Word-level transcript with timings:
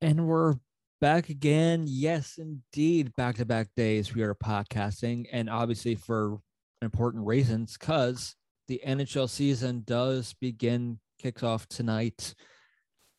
And 0.00 0.26
we're 0.26 0.54
back 1.00 1.28
again. 1.28 1.84
Yes, 1.86 2.38
indeed. 2.38 3.14
Back 3.16 3.36
to 3.36 3.44
back 3.44 3.68
days 3.76 4.14
we 4.14 4.22
are 4.22 4.34
podcasting, 4.34 5.26
and 5.32 5.50
obviously 5.50 5.94
for 5.94 6.38
important 6.82 7.26
reasons, 7.26 7.76
because 7.78 8.34
the 8.68 8.80
NHL 8.86 9.28
season 9.28 9.82
does 9.86 10.34
begin, 10.40 10.98
kicks 11.18 11.42
off 11.42 11.66
tonight. 11.68 12.34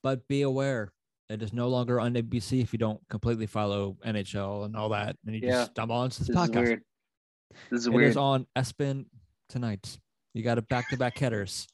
But 0.01 0.27
be 0.27 0.41
aware, 0.41 0.91
it 1.29 1.43
is 1.43 1.53
no 1.53 1.67
longer 1.67 1.99
on 1.99 2.15
NBC 2.15 2.61
if 2.61 2.73
you 2.73 2.79
don't 2.79 2.99
completely 3.09 3.45
follow 3.45 3.97
NHL 4.03 4.65
and 4.65 4.75
all 4.75 4.89
that. 4.89 5.15
And 5.25 5.35
you 5.35 5.41
Yeah. 5.43 5.51
just 5.51 5.71
stumble 5.71 5.95
onto 5.97 6.17
this, 6.23 6.27
This 6.29 6.29
is 6.29 6.35
podcast. 6.49 6.63
weird. 6.63 6.81
This 7.69 7.79
is 7.81 7.87
It 7.87 7.93
weird. 7.93 8.09
is 8.09 8.17
on 8.17 8.47
ESPN 8.55 9.05
tonight. 9.49 9.99
You 10.33 10.41
got 10.41 10.57
a 10.57 10.63
back 10.63 10.89
to 10.89 10.97
back 10.97 11.17
headers. 11.19 11.67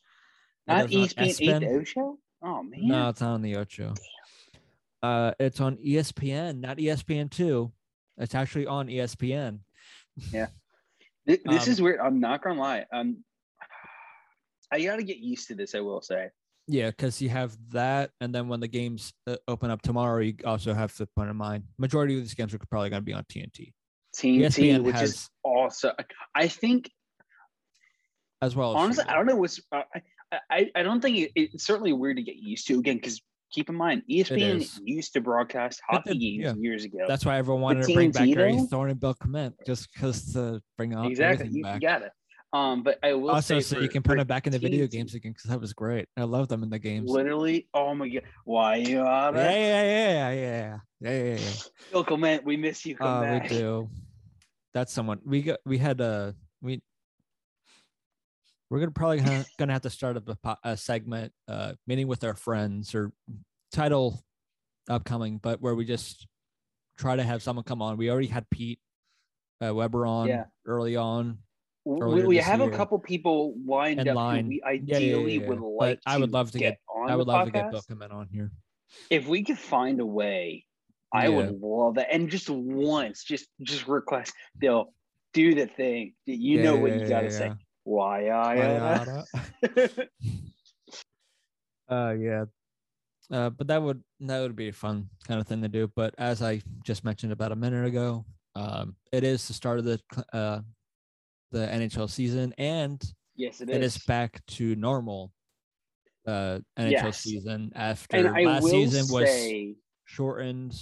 Not 0.68 0.90
ESPN 0.90 1.24
8 1.24 1.40
ESPN. 1.40 1.64
O 1.80 1.84
show? 1.86 2.20
Oh 2.42 2.62
man. 2.64 2.88
No, 2.88 3.10
it's 3.10 3.22
not 3.22 3.36
on 3.36 3.42
the 3.42 3.56
Ocho. 3.56 3.94
Uh, 5.04 5.32
it's 5.40 5.60
on 5.60 5.78
ESPN, 5.78 6.60
not 6.60 6.78
ESPN 6.78 7.30
two. 7.30 7.72
It's 8.18 8.36
actually 8.36 8.66
on 8.66 8.88
ESPN. 8.88 9.60
Yeah, 10.32 10.48
this 11.26 11.40
um, 11.48 11.56
is 11.56 11.82
weird. 11.82 12.00
I'm 12.00 12.20
not 12.20 12.44
gonna 12.44 12.60
lie. 12.60 12.86
Um 12.92 13.24
I 14.72 14.82
gotta 14.82 15.04
get 15.04 15.18
used 15.18 15.48
to 15.48 15.56
this, 15.56 15.76
I 15.76 15.80
will 15.80 16.02
say. 16.02 16.30
Yeah, 16.68 16.90
because 16.90 17.22
you 17.22 17.30
have 17.30 17.56
that, 17.70 18.12
and 18.20 18.36
then 18.36 18.50
when 18.50 18.60
the 18.60 18.68
games 18.68 19.14
uh, 19.26 19.38
open 19.48 19.72
up 19.72 19.82
tomorrow, 19.82 20.20
you 20.20 20.36
also 20.44 20.74
have 20.74 20.94
to 20.98 21.06
put 21.16 21.30
in 21.30 21.36
mind 21.38 21.64
majority 21.78 22.16
of 22.16 22.22
these 22.22 22.34
games 22.34 22.54
are 22.54 22.60
probably 22.70 22.90
going 22.90 23.02
to 23.02 23.06
be 23.06 23.14
on 23.14 23.24
TNT 23.24 23.74
TNT, 24.16 24.42
ESPN 24.42 24.84
which 24.84 24.96
has- 24.96 25.12
is 25.12 25.30
also 25.44 25.94
I 26.36 26.48
think 26.48 26.92
as 28.42 28.56
well. 28.56 28.76
As 28.76 28.84
honestly. 28.84 29.06
I 29.08 29.14
don't 29.14 29.26
know 29.26 29.36
what's 29.36 29.60
I 29.72 29.84
I, 30.50 30.72
I 30.76 30.84
don't 30.84 31.02
think 31.02 31.18
it, 31.18 31.32
it's 31.36 31.66
certainly 31.66 31.94
weird 31.94 32.18
to 32.18 32.24
get 32.24 32.36
used 32.36 32.68
to 32.68 32.80
again 32.80 32.98
because 32.98 33.22
keep 33.52 33.70
in 33.70 33.76
mind 33.76 34.04
ESPN 34.10 34.68
used 34.84 35.14
to 35.14 35.22
broadcast 35.22 35.80
It 35.80 35.84
hockey 35.96 36.18
games 36.18 36.44
yeah. 36.44 36.54
years 36.56 36.84
ago. 36.86 37.06
That's 37.08 37.26
why 37.26 37.38
everyone 37.38 37.62
wanted 37.62 37.86
to 37.88 37.94
bring 37.94 38.12
back 38.12 38.28
Gary? 38.28 38.58
Thorne 38.70 38.90
and 38.92 39.00
Bill 39.00 39.14
Clement 39.14 39.56
just 39.66 39.92
because 39.94 40.34
to 40.34 40.62
bring 40.78 40.96
on 40.96 41.06
exactly. 41.06 41.48
You, 41.50 41.66
you 41.68 41.80
got 41.80 42.02
it. 42.02 42.12
Um, 42.54 42.82
but 42.82 42.98
I 43.04 43.14
will 43.14 43.32
also, 43.32 43.56
say 43.56 43.62
so 43.62 43.76
for- 43.76 43.82
you 43.82 43.90
can 43.90 44.02
put 44.04 44.18
them 44.18 44.26
back 44.28 44.48
in 44.48 44.54
the 44.54 44.60
video 44.60 44.88
games 44.88 45.14
again 45.14 45.34
because 45.34 45.50
that 45.50 45.60
was 45.60 45.74
great. 45.74 46.08
I 46.16 46.24
love 46.24 46.48
them 46.48 46.64
in 46.64 46.70
the 46.70 46.80
games. 46.80 47.10
Literally, 47.10 47.68
oh 47.74 47.94
my 47.94 48.08
god, 48.08 48.24
why 48.46 48.76
you 48.78 49.02
out? 49.02 49.36
yeah, 49.36 49.52
yeah, 49.52 49.84
yeah, 49.84 50.32
yeah, 50.32 50.78
yeah, 51.02 51.12
yeah, 51.12 51.36
yeah. 51.36 51.50
Bill 51.92 52.04
Clement, 52.06 52.46
we 52.46 52.56
miss 52.56 52.86
you. 52.86 52.96
Come 52.96 53.08
Uh, 53.08 53.22
back. 53.22 53.44
we 53.44 53.50
do. 53.50 53.90
That's 54.74 54.94
someone 54.94 55.20
we 55.26 55.42
got. 55.42 55.60
We 55.66 55.78
had 55.78 56.00
a 56.00 56.36
we. 56.62 56.82
We're 58.70 58.80
gonna 58.80 58.92
probably 58.92 59.20
ha- 59.20 59.46
gonna 59.58 59.74
have 59.74 59.84
to 59.84 59.90
start 59.90 60.18
up 60.18 60.28
a, 60.28 60.36
po- 60.36 60.58
a 60.64 60.76
segment, 60.76 61.32
uh, 61.48 61.74
meeting 61.86 62.08
with 62.08 62.24
our 62.24 62.34
friends 62.36 62.94
or 62.94 63.12
title 63.72 64.22
upcoming, 64.90 65.38
but 65.38 65.62
where 65.62 65.74
we 65.76 65.86
just 65.86 66.28
try 66.98 67.16
to 67.16 67.24
have 67.24 67.42
someone 67.42 67.64
come 67.64 67.82
on. 67.82 67.98
We 67.98 68.10
already 68.10 68.28
had 68.28 68.50
Pete 68.50 68.80
uh, 69.66 69.74
Weber 69.74 70.06
on 70.06 70.28
Yeah. 70.28 70.46
early 70.66 70.96
on 70.96 71.40
We, 71.86 72.24
we 72.26 72.38
have 72.38 72.60
year. 72.60 72.70
a 72.70 72.76
couple 72.76 73.00
people 73.00 73.56
lined 73.66 74.00
In 74.02 74.10
up 74.10 74.16
line. 74.16 74.48
we 74.48 74.62
Yeah, 74.64 74.72
yeah, 74.72 74.96
ideally 74.98 75.40
yeah, 75.40 75.48
would 75.48 75.60
like. 75.62 76.00
I 76.06 76.18
would 76.18 76.32
love 76.32 76.52
to 76.52 76.58
get- 76.60 76.80
on 76.94 77.10
I 77.10 77.16
would 77.16 77.28
love 77.28 77.46
to 77.46 77.52
get 77.52 77.72
Bill 77.72 77.80
podcast. 77.80 77.88
Clement 77.88 78.12
on 78.12 78.28
here. 78.32 78.52
If 79.10 79.28
we 79.28 79.44
could 79.44 79.58
find 79.60 80.00
a 80.02 80.06
way, 80.06 80.66
I 81.14 81.30
would 81.30 81.62
love 81.62 81.96
that. 81.96 82.12
And 82.14 82.30
just 82.30 82.50
once, 82.50 83.24
just 83.24 83.48
just 83.62 83.88
request 83.88 84.34
Bill, 84.58 84.94
do 85.34 85.56
the 85.56 85.68
thing. 85.68 86.14
that 86.26 86.36
You 86.36 86.62
know 86.64 86.76
what 86.76 86.94
you 86.94 87.08
got 87.08 87.22
to 87.22 87.32
say. 87.32 87.52
Why 87.88 88.28
I? 88.28 88.58
uh, 88.60 89.24
Why, 89.64 90.08
Uh, 91.90 92.12
yeah. 92.20 92.44
Uh, 93.32 93.50
but 93.50 93.68
that 93.68 93.82
would 93.82 94.04
that 94.20 94.42
would 94.42 94.58
be 94.58 94.68
a 94.68 94.74
fun 94.74 95.08
kind 95.26 95.40
of 95.40 95.48
thing 95.48 95.62
to 95.62 95.70
do. 95.70 95.90
But 95.96 96.14
as 96.18 96.42
I 96.42 96.62
just 96.84 97.06
mentioned 97.06 97.32
about 97.32 97.54
a 97.54 97.56
minute 97.56 97.86
ago, 97.86 98.26
um, 98.56 98.98
it 99.14 99.24
is 99.24 99.48
the 99.48 99.54
start 99.54 99.80
of 99.80 99.86
the 99.86 100.02
uh, 100.34 100.60
the 101.52 101.60
NHL 101.60 102.10
season, 102.10 102.54
and 102.58 103.02
yes, 103.38 103.62
it 103.62 103.70
it 103.70 103.82
is. 103.82 103.96
is 103.96 104.04
back 104.04 104.46
to 104.48 104.76
normal. 104.76 105.32
Uh, 106.28 106.60
NHL 106.78 106.92
Yes. 107.04 107.22
season 107.22 107.72
after 107.74 108.18
and 108.18 108.46
last 108.46 108.64
will 108.64 108.72
season 108.72 109.08
was 109.10 109.76
shortened. 110.04 110.76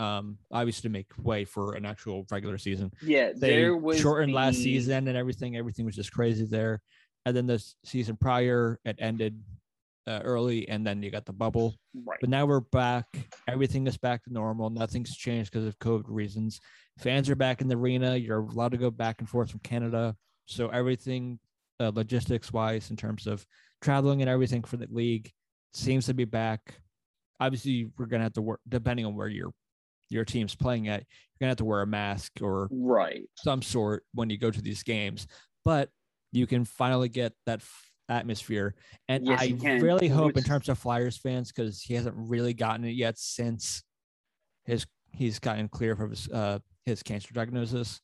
Um, 0.00 0.38
obviously 0.50 0.88
to 0.88 0.92
make 0.92 1.06
way 1.22 1.44
for 1.44 1.74
an 1.74 1.86
actual 1.86 2.26
regular 2.28 2.58
season 2.58 2.90
yeah, 3.00 3.30
they 3.32 3.50
there 3.50 3.76
was 3.76 4.00
shortened 4.00 4.32
last 4.32 4.56
season 4.56 5.06
and 5.06 5.16
everything. 5.16 5.56
Everything 5.56 5.86
was 5.86 5.94
just 5.94 6.12
crazy 6.12 6.46
there. 6.46 6.80
And 7.26 7.36
then 7.36 7.46
the 7.46 7.64
season 7.84 8.16
prior, 8.16 8.80
it 8.84 8.96
ended 8.98 9.40
uh, 10.06 10.20
early, 10.22 10.68
and 10.68 10.86
then 10.86 11.02
you 11.02 11.10
got 11.10 11.24
the 11.24 11.32
bubble. 11.32 11.74
Right. 11.94 12.18
But 12.20 12.30
now 12.30 12.44
we're 12.46 12.60
back. 12.60 13.06
Everything 13.48 13.86
is 13.86 13.96
back 13.96 14.24
to 14.24 14.32
normal. 14.32 14.70
Nothing's 14.70 15.16
changed 15.16 15.50
because 15.50 15.66
of 15.66 15.78
COVID 15.78 16.04
reasons. 16.06 16.60
Fans 16.98 17.30
are 17.30 17.36
back 17.36 17.60
in 17.60 17.68
the 17.68 17.76
arena. 17.76 18.16
You're 18.16 18.40
allowed 18.40 18.72
to 18.72 18.78
go 18.78 18.90
back 18.90 19.20
and 19.20 19.28
forth 19.28 19.50
from 19.50 19.60
Canada. 19.60 20.14
So 20.46 20.68
everything, 20.68 21.38
uh, 21.80 21.92
logistics 21.94 22.52
wise, 22.52 22.90
in 22.90 22.96
terms 22.96 23.26
of 23.26 23.44
traveling 23.80 24.20
and 24.20 24.30
everything 24.30 24.62
for 24.62 24.76
the 24.76 24.86
league, 24.90 25.30
seems 25.72 26.06
to 26.06 26.14
be 26.14 26.24
back. 26.24 26.78
Obviously, 27.40 27.90
we're 27.98 28.06
gonna 28.06 28.24
have 28.24 28.34
to 28.34 28.42
work 28.42 28.60
depending 28.68 29.06
on 29.06 29.16
where 29.16 29.28
your 29.28 29.52
your 30.08 30.24
team's 30.24 30.54
playing 30.54 30.88
at. 30.88 31.00
You're 31.00 31.46
gonna 31.46 31.50
have 31.50 31.56
to 31.58 31.64
wear 31.64 31.82
a 31.82 31.86
mask 31.86 32.40
or 32.42 32.68
Right. 32.70 33.22
some 33.36 33.62
sort 33.62 34.04
when 34.14 34.30
you 34.30 34.38
go 34.38 34.50
to 34.50 34.60
these 34.62 34.82
games, 34.82 35.26
but 35.64 35.90
you 36.32 36.46
can 36.46 36.64
finally 36.64 37.08
get 37.08 37.32
that 37.46 37.60
f- 37.60 37.90
atmosphere. 38.08 38.74
And 39.08 39.26
Yes, 39.26 39.40
I 39.42 39.46
really 39.80 40.08
hope 40.08 40.36
in 40.36 40.44
terms 40.44 40.68
of 40.68 40.78
Flyers 40.78 41.16
fans, 41.16 41.50
because 41.52 41.80
he 41.82 41.94
hasn't 41.94 42.14
really 42.16 42.54
gotten 42.54 42.84
it 42.84 42.90
yet 42.96 43.18
since 43.18 43.82
his 44.64 44.86
he's 45.12 45.38
gotten 45.38 45.68
clear 45.68 45.94
from 45.96 46.10
his 46.10 46.28
uh 46.28 46.58
his 46.84 47.02
cancer 47.02 47.32
diagnosis, 47.32 48.00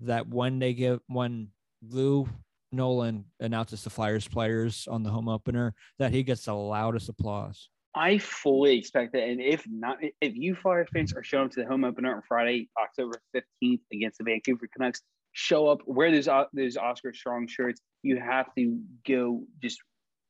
that 0.00 0.26
when 0.28 0.58
they 0.58 0.72
give 0.74 1.00
when 1.08 1.48
Lou 1.82 2.28
Nolan 2.72 3.24
announces 3.40 3.84
the 3.84 3.90
Flyers 3.90 4.26
players 4.26 4.88
on 4.88 5.02
the 5.02 5.10
home 5.10 5.28
opener, 5.28 5.74
that 5.98 6.10
he 6.12 6.22
gets 6.22 6.44
the 6.46 6.54
loudest 6.54 7.08
applause. 7.08 7.68
I 7.94 8.18
fully 8.18 8.78
expect 8.78 9.12
that. 9.12 9.22
And 9.22 9.40
if 9.40 9.64
not, 9.68 9.98
if 10.20 10.34
you 10.34 10.56
Flyers 10.56 10.88
fans 10.92 11.12
are 11.14 11.22
showing 11.22 11.46
up 11.46 11.52
to 11.52 11.60
the 11.60 11.66
home 11.66 11.84
opener 11.84 12.16
on 12.16 12.22
Friday, 12.26 12.68
October 12.80 13.20
15th 13.34 13.80
against 13.92 14.18
the 14.18 14.24
Vancouver 14.24 14.68
Canucks, 14.72 15.00
show 15.32 15.68
up, 15.68 15.78
wear 15.86 16.10
those, 16.10 16.26
uh, 16.26 16.44
those 16.52 16.76
Oskar 16.76 17.14
Strong 17.14 17.46
shirts. 17.46 17.80
You 18.02 18.18
have 18.18 18.52
to 18.56 18.80
go 19.06 19.44
just, 19.62 19.80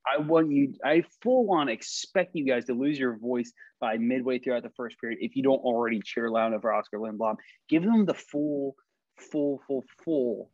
I 0.06 0.20
want 0.20 0.50
you, 0.50 0.74
I 0.84 1.04
full 1.22 1.50
on 1.53 1.70
expect 1.70 2.34
you 2.34 2.44
guys 2.44 2.66
to 2.66 2.74
lose 2.74 2.98
your 2.98 3.16
voice 3.16 3.53
by 3.80 3.97
midway 3.97 4.38
throughout 4.38 4.62
the 4.62 4.72
first 4.76 5.00
period 5.00 5.19
if 5.22 5.34
you 5.34 5.42
don't 5.42 5.60
already 5.60 6.03
cheer 6.04 6.28
loud 6.28 6.53
over 6.53 6.72
Oskar 6.72 6.98
Lindblom. 6.98 7.36
Give 7.70 7.82
them 7.82 8.04
the 8.04 8.14
full, 8.14 8.76
full, 9.19 9.62
full, 9.66 9.84
full. 10.04 10.50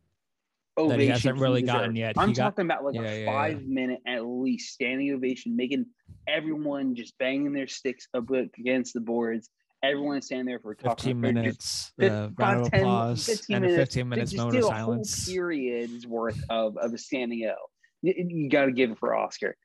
That 0.89 0.99
he 0.99 1.07
hasn't 1.07 1.39
really 1.39 1.61
deserves. 1.61 1.79
gotten 1.79 1.95
yet. 1.95 2.15
I'm 2.17 2.29
He 2.29 2.33
got- 2.35 2.43
talking 2.55 2.65
about 2.65 2.83
like 2.83 2.95
Yeah, 2.95 3.01
a 3.01 3.03
yeah, 3.05 3.19
yeah. 3.19 3.25
five 3.31 3.63
minute 3.65 3.99
at 4.07 4.25
least 4.25 4.73
standing 4.73 5.11
ovation, 5.13 5.55
making 5.55 5.85
everyone 6.27 6.95
just 6.95 7.17
banging 7.17 7.53
their 7.53 7.67
sticks 7.67 8.07
up 8.13 8.29
against 8.29 8.93
the 8.93 9.01
boards. 9.01 9.49
Everyone 9.83 10.21
standing 10.21 10.45
there 10.45 10.59
for 10.59 10.75
15 10.75 10.87
for 10.93 11.03
just 11.03 11.15
minutes, 11.15 11.91
uh, 11.99 12.07
five, 12.07 12.33
round 12.37 12.61
of 12.67 12.71
10, 12.71 12.79
applause, 12.81 13.25
15 13.25 13.55
and 13.55 13.65
a 13.65 13.67
minutes 13.69 13.89
15 13.95 14.09
minutes 14.09 14.31
just 14.31 14.37
moment 14.37 14.53
do 14.61 14.67
of 14.67 14.71
a 14.73 14.75
silence. 14.77 15.25
whole 15.25 15.33
period's 15.33 16.05
worth 16.07 16.43
of, 16.51 16.77
of 16.77 16.93
a 16.93 16.97
standing 16.99 17.45
O. 17.45 17.55
You, 18.03 18.13
you 18.17 18.49
got 18.49 18.65
to 18.65 18.71
give 18.73 18.91
it 18.91 18.99
for 18.99 19.15
Oskar. 19.15 19.55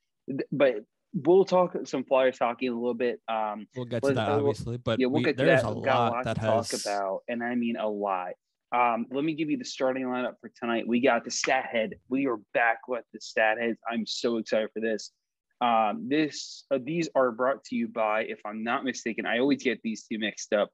But 0.50 0.76
we'll 1.12 1.44
talk 1.44 1.76
some 1.84 2.02
Flyers 2.04 2.38
hockey 2.38 2.64
in 2.66 2.72
a 2.72 2.76
little 2.76 2.94
bit. 2.94 3.20
Um, 3.28 3.66
We'll 3.76 3.84
get 3.84 4.02
to 4.04 4.14
that 4.14 4.28
uh, 4.30 4.36
obviously, 4.38 4.78
but 4.78 4.98
yeah, 4.98 5.06
we'll 5.06 5.20
we- 5.20 5.24
get 5.24 5.36
to 5.36 5.44
there's 5.44 5.62
that. 5.62 5.68
a 5.70 5.74
We've 5.74 5.84
got 5.84 5.98
lot 5.98 6.08
a 6.12 6.14
lot 6.16 6.24
that 6.24 6.34
to 6.36 6.40
has 6.40 6.70
talk 6.70 6.80
about, 6.86 7.20
and 7.28 7.42
I 7.44 7.54
mean 7.54 7.76
a 7.76 7.86
lot. 7.88 8.30
Um, 8.72 9.06
let 9.10 9.24
me 9.24 9.34
give 9.34 9.48
you 9.48 9.56
the 9.56 9.64
starting 9.64 10.04
lineup 10.06 10.34
for 10.40 10.50
tonight. 10.60 10.86
We 10.86 11.00
got 11.00 11.24
the 11.24 11.30
stat 11.30 11.66
head. 11.70 11.94
We 12.08 12.26
are 12.26 12.38
back 12.52 12.88
with 12.88 13.04
the 13.12 13.20
stat 13.20 13.58
heads. 13.58 13.78
I'm 13.90 14.06
so 14.06 14.38
excited 14.38 14.70
for 14.74 14.80
this. 14.80 15.12
Um, 15.60 16.08
this 16.08 16.64
uh, 16.70 16.78
these 16.82 17.08
are 17.14 17.30
brought 17.30 17.64
to 17.64 17.76
you 17.76 17.88
by, 17.88 18.24
if 18.24 18.40
I'm 18.44 18.62
not 18.62 18.84
mistaken, 18.84 19.24
I 19.24 19.38
always 19.38 19.62
get 19.62 19.80
these 19.82 20.04
two 20.04 20.18
mixed 20.18 20.52
up. 20.52 20.68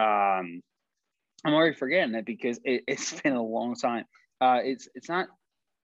Um, 0.00 0.62
I'm 1.44 1.52
already 1.54 1.74
forgetting 1.74 2.14
it 2.14 2.24
because 2.24 2.58
it, 2.64 2.84
it's 2.88 3.20
been 3.20 3.34
a 3.34 3.42
long 3.42 3.74
time. 3.74 4.04
Uh, 4.40 4.60
it's 4.62 4.88
it's 4.94 5.08
not 5.08 5.28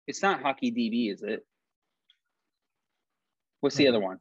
it's 0.07 0.22
not 0.22 0.42
Hockey 0.42 0.72
DB, 0.72 1.13
is 1.13 1.22
it? 1.24 1.46
What's 3.60 3.75
the 3.75 3.86
Mhm. 3.86 3.89
other 3.89 4.00
one? 4.00 4.18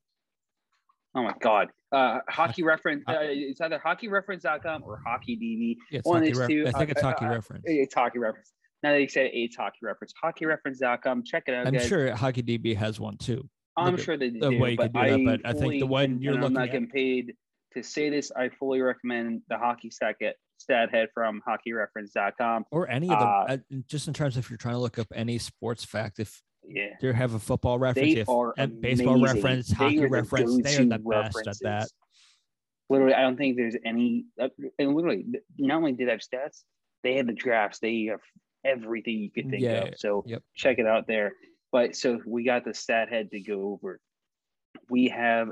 Oh 1.14 1.22
my 1.22 1.34
God. 1.40 1.68
Uh, 1.90 2.18
hockey 2.28 2.62
reference. 2.72 3.04
Uh, 3.06 3.16
it's 3.20 3.60
either 3.60 3.80
hockeyreference.com 3.84 4.82
or 4.84 5.00
hockey 5.06 5.36
DB. 5.36 5.76
Yeah, 5.90 6.00
one 6.04 6.18
of 6.18 6.24
these 6.24 6.38
two, 6.46 6.64
I 6.66 6.72
think 6.78 6.90
uh, 6.90 6.92
it's 6.92 7.02
uh, 7.02 7.06
hockey 7.08 7.26
uh, 7.26 7.30
reference. 7.30 7.64
It's 7.66 7.94
hockey 7.94 8.18
reference. 8.18 8.52
Now 8.82 8.92
that 8.92 9.00
you 9.00 9.08
said 9.08 9.26
it, 9.26 9.32
it's 9.34 9.56
hockey 9.56 9.78
reference. 9.82 10.12
Hockeyreference.com. 10.24 11.22
Check 11.24 11.44
it 11.46 11.54
out, 11.54 11.66
I'm 11.66 11.74
guys. 11.74 11.86
sure 11.86 12.14
Hockey 12.16 12.42
DB 12.42 12.76
has 12.76 12.98
one 12.98 13.16
too. 13.18 13.48
I'm 13.76 13.92
look 13.96 14.00
sure 14.04 14.16
they 14.16 14.30
the 14.30 14.50
do. 14.50 14.58
way 14.58 14.72
you 14.72 14.76
but 14.76 14.92
do 14.92 15.00
that, 15.00 15.10
I 15.12 15.24
but 15.24 15.40
I 15.44 15.52
think 15.52 15.80
the 15.80 15.86
one 15.86 16.20
you're 16.20 16.34
and 16.34 16.38
I'm 16.44 16.52
looking 16.52 16.54
not 16.54 16.64
at- 16.68 16.72
getting 16.72 16.88
paid 16.90 17.34
to 17.74 17.82
say 17.82 18.10
this. 18.10 18.32
I 18.36 18.48
fully 18.58 18.80
recommend 18.80 19.42
the 19.48 19.56
hockey 19.56 19.90
stat 19.90 20.16
stat 20.58 20.90
head 20.92 21.08
from 21.14 21.40
hockeyreference.com. 21.48 22.64
Or 22.70 22.88
any 22.88 23.08
of 23.10 23.18
them, 23.18 23.28
Uh, 23.28 23.44
uh, 23.48 23.56
just 23.86 24.08
in 24.08 24.14
terms 24.14 24.36
of 24.36 24.44
if 24.44 24.50
you're 24.50 24.56
trying 24.58 24.74
to 24.74 24.80
look 24.80 24.98
up 24.98 25.08
any 25.14 25.38
sports 25.38 25.84
fact, 25.84 26.18
if 26.18 26.40
Yeah. 26.64 26.90
you 27.00 27.12
have 27.12 27.34
a 27.34 27.38
football 27.38 27.78
reference, 27.78 28.14
They 28.14 28.24
are 28.26 28.54
and 28.56 28.80
baseball 28.80 29.16
amazing. 29.16 29.36
reference, 29.42 29.68
They 29.68 29.74
hockey 29.74 29.98
are 29.98 30.02
the 30.02 30.08
reference, 30.08 30.62
they 30.62 30.76
are 30.76 30.84
the 30.84 30.98
best 30.98 31.46
at 31.46 31.56
that. 31.62 31.88
literally, 32.88 33.14
I 33.14 33.22
don't 33.22 33.36
think 33.36 33.56
there's 33.56 33.76
any. 33.84 34.26
Uh, 34.40 34.48
and 34.78 34.94
literally, 34.94 35.26
not 35.58 35.76
only 35.78 35.92
did 35.92 36.08
they 36.08 36.12
have 36.12 36.20
stats, 36.20 36.62
they 37.02 37.16
had 37.16 37.26
the 37.26 37.32
drafts. 37.32 37.78
They 37.80 38.04
have 38.10 38.20
everything 38.64 39.18
you 39.18 39.30
could 39.30 39.50
think 39.50 39.62
Yeah, 39.62 39.84
of. 39.86 39.98
So 39.98 40.24
yep. 40.26 40.42
check 40.54 40.78
it 40.78 40.86
out 40.86 41.06
there. 41.06 41.32
But 41.72 41.96
so 41.96 42.20
we 42.26 42.44
got 42.44 42.64
the 42.64 42.74
stat 42.74 43.08
head 43.08 43.30
to 43.32 43.40
go 43.40 43.72
over. 43.72 44.00
We 44.88 45.08
have 45.08 45.48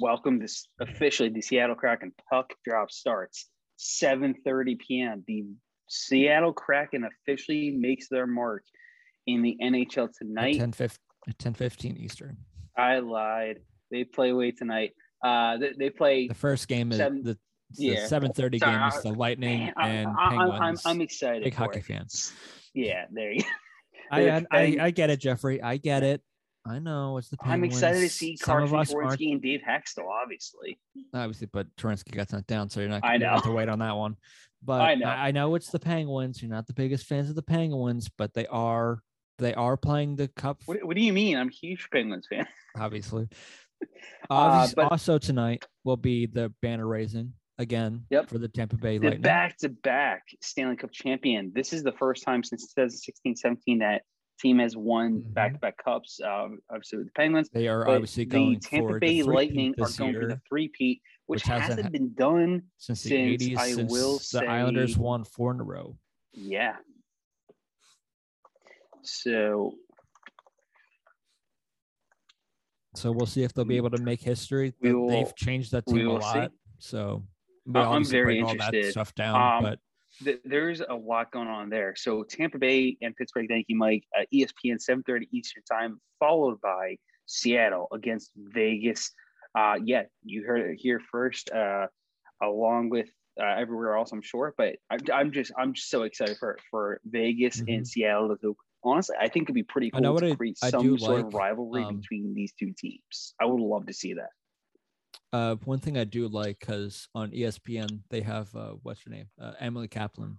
welcome 0.00 0.38
this 0.38 0.66
officially 0.80 1.28
the 1.28 1.42
Seattle 1.42 1.74
Kraken 1.74 2.12
puck 2.30 2.54
drop 2.64 2.90
starts 2.90 3.50
7:30 3.78 4.78
p.m. 4.78 5.24
The 5.26 5.44
Seattle 5.88 6.52
Kraken 6.54 7.04
officially 7.04 7.70
makes 7.72 8.08
their 8.08 8.26
mark 8.26 8.64
in 9.26 9.42
the 9.42 9.56
NHL 9.62 10.08
At 10.08 10.14
tonight. 10.14 10.58
10, 10.58 10.72
15, 10.72 10.98
at 11.28 11.38
10 11.38 11.54
15 11.54 11.96
Eastern. 11.96 12.36
I 12.76 12.98
lied. 12.98 13.60
They 13.90 14.04
play 14.04 14.32
late 14.32 14.58
tonight. 14.58 14.92
Uh, 15.22 15.56
they, 15.58 15.72
they 15.78 15.90
play. 15.90 16.28
The 16.28 16.34
first 16.34 16.68
game 16.68 16.90
is 16.92 16.98
Seven- 16.98 17.22
the, 17.22 17.38
the 17.76 17.84
yeah. 17.84 18.06
7:30 18.06 18.36
Sorry, 18.36 18.50
game 18.58 18.88
is 18.88 19.02
the 19.02 19.12
Lightning 19.12 19.72
I, 19.76 19.88
and 19.88 20.08
I, 20.08 20.22
I'm, 20.22 20.38
Penguins. 20.38 20.82
I'm, 20.84 20.90
I'm 20.96 21.00
excited. 21.00 21.44
Big 21.44 21.54
hockey 21.54 21.78
it. 21.78 21.84
fans. 21.86 22.32
Yeah, 22.74 23.06
there 23.10 23.32
you. 23.32 23.44
I, 24.10 24.28
I, 24.30 24.46
I, 24.50 24.76
I 24.80 24.90
get 24.90 25.10
it, 25.10 25.18
Jeffrey. 25.20 25.62
I 25.62 25.78
get 25.78 26.02
it. 26.02 26.20
I 26.66 26.78
know 26.78 27.18
it's 27.18 27.28
the 27.28 27.36
Penguins. 27.36 27.62
I'm 27.62 27.64
excited 27.64 28.00
to 28.00 28.08
see 28.08 28.36
Carson 28.36 28.76
us 28.78 28.92
and 28.92 29.42
Dave 29.42 29.60
Hextall, 29.68 30.08
obviously. 30.22 30.78
obviously, 31.12 31.48
but 31.52 31.66
Torinsky 31.76 32.12
got 32.12 32.30
sent 32.30 32.46
down, 32.46 32.70
so 32.70 32.80
you're 32.80 32.88
not. 32.88 33.04
I 33.04 33.16
You 33.16 33.26
have 33.26 33.42
to 33.44 33.50
wait 33.52 33.68
on 33.68 33.80
that 33.80 33.96
one. 33.96 34.16
But 34.62 34.80
I 34.80 34.92
I 34.92 34.94
know. 34.94 35.04
know. 35.06 35.10
I, 35.10 35.30
know 35.30 35.54
it's 35.56 35.70
the 35.70 35.78
Penguins. 35.78 36.40
You're 36.42 36.50
not 36.50 36.66
the 36.66 36.72
biggest 36.72 37.04
fans 37.06 37.28
of 37.28 37.36
the 37.36 37.42
Penguins, 37.42 38.08
but 38.16 38.32
they 38.32 38.46
are. 38.46 39.00
They 39.38 39.54
are 39.54 39.76
playing 39.76 40.16
the 40.16 40.28
cup. 40.28 40.62
What, 40.66 40.84
what 40.84 40.96
do 40.96 41.02
you 41.02 41.12
mean? 41.12 41.36
I'm 41.36 41.48
a 41.48 41.52
huge 41.52 41.88
Penguins 41.92 42.26
fan. 42.28 42.46
obviously. 42.78 43.28
Uh, 43.82 43.86
Obviously, 44.30 44.74
but- 44.76 44.92
also 44.92 45.18
tonight 45.18 45.66
will 45.84 45.96
be 45.96 46.26
the 46.26 46.52
banner 46.62 46.86
raising 46.86 47.32
again 47.58 48.04
Yep. 48.10 48.28
for 48.30 48.38
the 48.38 48.48
Tampa 48.48 48.76
Bay 48.76 48.98
The 48.98 49.04
Lightning. 49.06 49.22
back 49.22 49.56
to 49.58 49.68
back 49.68 50.22
Stanley 50.42 50.76
Cup 50.76 50.90
champion. 50.92 51.52
This 51.54 51.72
is 51.72 51.82
the 51.82 51.92
first 51.92 52.22
time 52.24 52.42
since 52.42 52.72
2016 52.74 53.36
17 53.36 53.78
that 53.80 54.02
team 54.40 54.58
has 54.58 54.76
won 54.76 55.20
back 55.26 55.52
to 55.54 55.58
back 55.60 55.76
cups. 55.84 56.18
Um, 56.24 56.58
obviously, 56.70 56.98
with 56.98 57.06
the 57.08 57.12
Penguins. 57.12 57.48
They 57.52 57.68
are 57.68 57.84
But 57.84 57.94
obviously 57.94 58.24
the 58.24 58.30
going 58.30 58.60
Tampa 58.60 58.88
for 58.94 58.98
Bay 58.98 59.20
the 59.22 59.28
Lightning 59.30 59.74
are 59.80 59.88
going 59.98 60.14
for 60.14 60.26
the 60.26 60.40
three 60.48 60.68
peat, 60.68 61.02
which, 61.26 61.42
which 61.42 61.42
hasn't 61.48 61.78
hasn't 61.78 61.92
been 61.92 62.14
done. 62.14 62.62
since 62.78 63.02
the 63.02 63.10
since 63.10 63.42
80s. 63.42 63.58
I 63.58 63.70
since 63.72 63.92
will 63.92 64.18
the 64.32 64.46
Islanders 64.46 64.96
won 64.96 65.24
four 65.24 65.52
in 65.52 65.60
a 65.60 65.64
row. 65.64 65.96
Yeah. 66.32 66.76
So 69.04 69.74
So 72.94 73.10
we'll 73.10 73.26
see 73.26 73.42
if 73.42 73.52
they'll 73.52 73.64
be 73.64 73.76
able 73.76 73.90
to 73.90 74.02
make 74.02 74.20
history. 74.20 74.72
Will- 74.80 75.08
They've 75.08 75.34
changed 75.36 75.72
that 75.72 75.86
team 75.86 76.06
a 76.06 76.10
will 76.10 76.20
see. 76.20 76.38
lot. 76.38 76.52
So 76.78 77.24
I'm 77.74 78.04
very 78.04 78.40
break 78.40 78.44
all 78.44 78.56
that 78.56 78.74
interested. 78.74 78.92
stuff 78.92 79.14
down. 79.14 79.40
Um, 79.56 79.62
but 79.64 79.78
th- 80.22 80.40
there's 80.44 80.80
a 80.80 80.94
lot 80.94 81.32
going 81.32 81.48
on 81.48 81.70
there. 81.70 81.94
So 81.96 82.22
Tampa 82.22 82.58
Bay 82.58 82.96
and 83.02 83.16
Pittsburgh, 83.16 83.46
thank 83.48 83.66
you, 83.68 83.76
Mike. 83.76 84.04
Uh, 84.16 84.24
ESPN 84.32 84.78
7:30 84.78 85.28
Eastern 85.32 85.62
Time, 85.64 86.00
followed 86.20 86.60
by 86.60 86.96
Seattle 87.26 87.88
against 87.92 88.30
Vegas. 88.36 89.10
Uh, 89.56 89.78
yeah, 89.84 90.02
you 90.24 90.44
heard 90.44 90.60
it 90.70 90.76
here 90.76 91.00
first, 91.10 91.50
uh, 91.50 91.86
along 92.42 92.90
with 92.90 93.08
uh, 93.40 93.44
everywhere 93.58 93.96
else, 93.96 94.12
I'm 94.12 94.22
sure. 94.22 94.54
But 94.56 94.76
I'm, 94.90 95.00
I'm 95.12 95.32
just 95.32 95.50
I'm 95.58 95.72
just 95.72 95.90
so 95.90 96.02
excited 96.02 96.36
for 96.38 96.58
for 96.70 97.00
Vegas 97.06 97.60
and 97.66 97.86
Seattle 97.86 98.36
to. 98.36 98.56
Honestly, 98.84 99.16
I 99.18 99.28
think 99.28 99.44
it'd 99.46 99.54
be 99.54 99.62
pretty 99.62 99.88
Mm-hmm. 99.88 99.96
I 99.96 100.00
know 100.00 100.08
cool 100.10 100.14
what 100.14 100.28
to 100.30 100.36
create 100.36 100.58
I 100.62 100.70
some 100.70 100.82
do 100.82 100.98
sort 100.98 101.20
of 101.20 101.34
rivalry 101.34 101.82
um, 101.84 101.96
between 101.98 102.34
these 102.34 102.52
two 102.52 102.72
teams. 102.76 103.34
I 103.40 103.46
would 103.46 103.60
love 103.60 103.86
to 103.86 103.92
see 103.92 104.14
that. 104.14 104.30
uh, 105.32 105.56
one 105.64 105.78
thing 105.78 105.96
I 105.98 106.04
do 106.04 106.28
like 106.28 106.58
because 106.60 107.08
on 107.14 107.30
ESPN 107.30 108.00
they 108.10 108.20
have 108.20 108.54
uh, 108.54 108.72
what's 108.82 109.02
her 109.04 109.10
name, 109.10 109.26
uh, 109.40 109.52
Emily 109.58 109.88
Kaplan, 109.88 110.38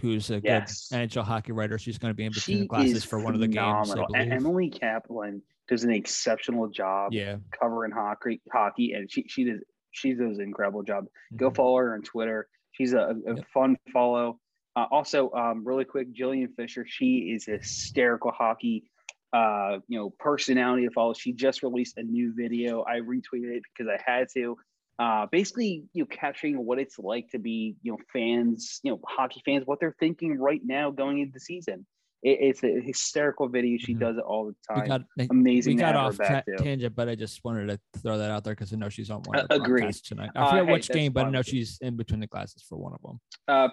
who's 0.00 0.30
a 0.30 0.40
Yes. 0.44 0.88
good 0.90 0.96
NHL 1.10 1.24
hockey 1.24 1.52
writer. 1.52 1.78
She's 1.78 1.98
going 1.98 2.10
to 2.10 2.14
be 2.16 2.24
in 2.24 2.32
between 2.32 2.56
She 2.58 2.62
the 2.62 2.68
classes 2.68 3.04
for 3.04 3.18
one 3.18 3.34
of 3.34 3.40
the 3.40 3.48
games. 3.48 3.90
Phenomenal. 3.90 4.06
Believe. 4.12 4.32
Emily 4.32 4.70
Kaplan 4.70 5.42
does 5.68 5.84
an 5.84 5.90
exceptional 5.90 6.68
job. 6.68 7.12
yeah, 7.12 7.36
covering 7.58 7.90
hockey, 7.92 8.40
hockey, 8.52 8.92
and 8.92 9.10
she 9.10 9.24
she 9.28 9.44
does 9.44 9.60
she 9.90 10.12
does 10.14 10.38
an 10.38 10.44
incredible 10.44 10.82
job. 10.82 11.06
Go 11.36 11.50
mhm. 11.50 11.56
follow 11.56 11.76
her 11.78 11.94
on 11.94 12.02
Twitter. 12.02 12.48
She's 12.72 12.92
a, 12.92 13.14
a 13.26 13.34
Yep. 13.36 13.44
fun 13.52 13.76
follow. 13.92 14.38
Uh, 14.78 14.86
also, 14.92 15.28
um, 15.32 15.64
really 15.64 15.84
quick, 15.84 16.14
Jillian 16.14 16.54
Fisher. 16.54 16.86
She 16.86 17.32
is 17.34 17.48
a 17.48 17.58
hysterical 17.58 18.30
hockey, 18.30 18.84
uh, 19.32 19.78
you 19.88 19.98
know, 19.98 20.10
personality 20.20 20.86
to 20.86 20.92
follow. 20.92 21.14
She 21.14 21.32
just 21.32 21.64
released 21.64 21.96
a 21.96 22.04
new 22.04 22.32
video. 22.32 22.84
I 22.84 23.00
retweeted 23.00 23.56
it 23.56 23.62
because 23.76 23.90
I 23.92 24.00
had 24.08 24.28
to. 24.34 24.56
Uh, 25.00 25.26
basically, 25.32 25.84
you 25.94 26.02
know, 26.02 26.06
capturing 26.06 26.64
what 26.64 26.78
it's 26.78 26.96
like 26.96 27.28
to 27.30 27.40
be, 27.40 27.74
you 27.82 27.90
know, 27.90 27.98
fans, 28.12 28.78
you 28.84 28.92
know, 28.92 29.00
hockey 29.04 29.42
fans, 29.44 29.64
what 29.66 29.80
they're 29.80 29.96
thinking 29.98 30.38
right 30.38 30.60
now 30.64 30.92
going 30.92 31.18
into 31.18 31.32
the 31.32 31.40
season. 31.40 31.84
It, 32.22 32.38
it's 32.40 32.64
a 32.64 32.80
hysterical 32.80 33.48
video. 33.48 33.78
She 33.78 33.94
Mhm. 33.94 34.00
does 34.00 34.16
it 34.16 34.24
all 34.24 34.46
the 34.46 34.54
we 34.74 34.80
time. 34.80 34.88
got 34.88 35.02
we 35.16 35.28
Amazing. 35.30 35.76
to 35.76 35.82
got 35.82 35.94
off 35.94 36.16
too. 36.18 36.56
tangent, 36.58 36.96
but 36.96 37.08
I 37.08 37.14
just 37.14 37.44
wanted 37.44 37.68
to 37.68 37.80
throw 38.00 38.18
that 38.18 38.30
out 38.30 38.42
there 38.42 38.54
because 38.54 38.72
I 38.72 38.76
know 38.76 38.88
she's 38.88 39.08
on 39.10 39.22
one 39.22 39.38
Uh, 39.38 39.42
of 39.42 39.48
the 39.48 39.58
broadcasts 39.60 40.08
tonight. 40.08 40.30
I 40.34 40.40
Uh, 40.40 40.50
forget 40.50 40.66
hey, 40.66 40.72
which 40.72 40.88
game, 40.88 41.12
but 41.12 41.26
I 41.26 41.30
know 41.30 41.42
she's 41.42 41.78
in 41.80 41.96
between 41.96 42.18
the 42.20 42.26
classes 42.26 42.64
for 42.68 42.76
one 42.76 42.92
of 42.92 43.00
them. 43.02 43.20
Uh, 43.46 43.68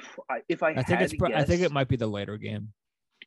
if 0.47 0.61
I, 0.61 0.69
I 0.69 0.73
think 0.75 0.87
had 0.89 1.01
it's 1.01 1.11
to 1.13 1.17
pro- 1.17 1.33
I 1.33 1.43
think 1.43 1.63
it 1.63 1.71
might 1.71 1.87
be 1.87 1.95
the 1.95 2.05
later 2.07 2.37
game. 2.37 2.71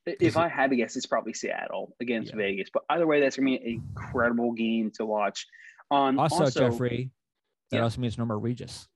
If 0.05 0.37
I 0.37 0.47
had 0.47 0.69
to 0.69 0.77
guess, 0.77 0.95
it's 0.95 1.05
probably 1.05 1.33
Seattle 1.33 1.95
against 1.99 2.31
Yeah. 2.31 2.37
Vegas. 2.37 2.69
But 2.73 2.83
either 2.89 3.05
way, 3.05 3.19
that's 3.19 3.35
gonna 3.35 3.45
be 3.47 3.57
an 3.57 3.63
incredible 3.63 4.53
game 4.53 4.89
to 4.91 5.05
watch. 5.05 5.45
Um, 5.91 6.17
Also, 6.17 6.45
also, 6.45 6.69
Jeffrey, 6.71 7.11
that 7.71 7.77
yeah. 7.77 7.83
also 7.83 7.99
means 7.99 8.17
no 8.17 8.25
more 8.25 8.39
Regis. 8.39 8.87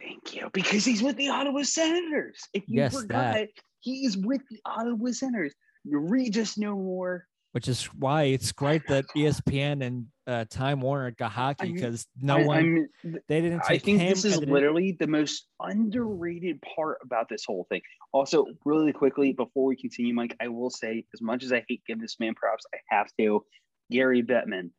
thank 0.00 0.34
you 0.34 0.48
because 0.52 0.84
he's 0.84 1.02
with 1.02 1.16
the 1.16 1.28
Ottawa 1.28 1.62
Senators. 1.62 2.40
If 2.52 2.68
you 2.68 2.76
Yes, 2.76 2.94
forgot, 2.94 3.34
that. 3.34 3.48
He 3.80 4.04
is 4.06 4.16
with 4.16 4.42
the 4.50 4.58
Ottawa 4.64 5.10
Senators. 5.12 5.54
You 5.84 5.98
read 5.98 6.32
just 6.32 6.58
no 6.58 6.74
more. 6.74 7.26
which 7.52 7.66
is 7.68 7.84
why 7.94 8.24
it's 8.24 8.52
great 8.52 8.82
that 8.88 9.06
ESPN 9.16 9.82
and 9.84 10.06
uh, 10.26 10.44
Time 10.50 10.80
Warner 10.82 11.10
got 11.12 11.32
hockey 11.32 11.72
because 11.72 12.06
no 12.20 12.36
I, 12.36 12.44
one 12.44 12.58
I'm- 13.04 13.16
they 13.26 13.40
didn't 13.40 13.62
I 13.68 13.78
think 13.78 14.00
this 14.00 14.18
is 14.18 14.24
and 14.24 14.32
they 14.34 14.38
didn't- 14.40 14.54
literally 14.54 14.92
the 15.00 15.06
most 15.06 15.46
underrated 15.60 16.60
part 16.74 16.98
about 17.02 17.28
this 17.28 17.44
whole 17.46 17.66
thing. 17.70 17.80
Also, 18.12 18.46
really 18.64 18.92
quickly 18.92 19.32
before 19.32 19.64
we 19.66 19.76
continue, 19.76 20.12
Mike, 20.14 20.36
I 20.40 20.48
will 20.48 20.70
say, 20.70 21.04
as 21.14 21.22
much 21.22 21.42
as 21.42 21.52
I 21.52 21.64
hate 21.68 21.82
giving 21.86 22.02
this 22.02 22.20
man 22.20 22.34
props, 22.34 22.64
I 22.74 22.78
have 22.94 23.08
to. 23.18 23.44
Gary 23.90 24.22
Bettman, 24.22 24.70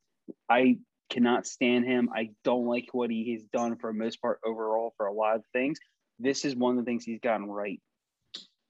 I 0.49 0.77
cannot 1.09 1.47
stand 1.47 1.85
him. 1.85 2.09
I 2.15 2.29
don't 2.43 2.65
like 2.67 2.87
what 2.91 3.09
he 3.09 3.33
has 3.33 3.43
done 3.51 3.75
for 3.77 3.91
the 3.91 3.97
most 3.97 4.21
part 4.21 4.39
overall 4.45 4.93
for 4.97 5.07
a 5.07 5.13
lot 5.13 5.35
of 5.37 5.43
things. 5.53 5.79
This 6.19 6.45
is 6.45 6.55
one 6.55 6.77
of 6.77 6.85
the 6.85 6.89
things 6.89 7.03
he's 7.03 7.19
gotten 7.19 7.47
right. 7.47 7.81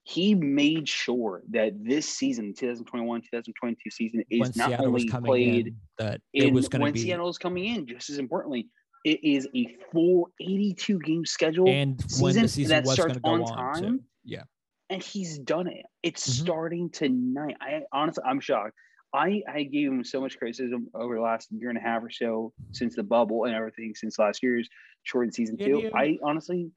He 0.10 0.34
made 0.34 0.90
sure 0.90 1.44
that 1.52 1.74
this 1.84 2.10
season, 2.10 2.56
2021 2.58 3.22
2022 3.22 3.92
season, 3.92 4.24
is 4.32 4.40
when 4.40 4.52
not 4.56 4.70
Seattle 4.70 4.88
only 4.88 5.06
coming 5.08 5.30
played 5.30 5.68
in 5.68 5.76
that 6.00 6.20
in 6.34 6.48
it 6.48 6.52
was 6.54 6.68
going 6.68 6.80
to 6.80 6.84
when 6.86 6.94
be 6.94 7.02
Seattle 7.02 7.30
is 7.30 7.38
coming 7.38 7.66
in, 7.66 7.86
just 7.86 8.10
as 8.10 8.18
importantly, 8.18 8.68
it 9.06 9.24
is 9.24 9.48
a 9.56 9.68
full 9.92 10.32
82 10.42 10.98
game 11.02 11.26
schedule, 11.28 11.68
and 11.70 12.04
when 12.20 12.34
the 12.34 12.48
season 12.48 12.48
season 12.48 12.70
that 12.72 12.86
was 12.86 12.94
starts 12.96 13.20
go 13.20 13.34
on 13.34 13.42
on, 13.44 13.74
time. 13.74 13.84
too. 13.84 14.04
Yeah, 14.26 14.44
and 14.90 15.04
he's 15.04 15.38
done 15.38 15.68
it. 15.68 15.86
It's 16.02 16.28
Mhm. 16.28 16.42
starting 16.42 16.90
tonight. 16.90 17.58
I 17.62 17.82
honestly, 17.92 18.24
I'm 18.26 18.40
shocked. 18.40 18.74
I 19.14 19.44
I 19.48 19.62
gave 19.62 19.90
him 19.92 20.04
so 20.04 20.22
much 20.22 20.40
criticism 20.40 20.88
over 20.96 21.16
the 21.16 21.22
last 21.22 21.52
year 21.52 21.70
and 21.70 21.78
a 21.78 21.82
half 21.82 22.04
or 22.04 22.10
so 22.10 22.52
since 22.72 22.96
the 22.96 23.04
bubble 23.04 23.44
and 23.46 23.54
everything 23.54 23.94
since 23.94 24.18
last 24.18 24.42
year's 24.42 24.68
shortened 25.04 25.36
season 25.36 25.56
Did 25.56 25.66
two. 25.66 25.80
you? 25.82 25.92
I 25.94 26.18
honestly, 26.24 26.72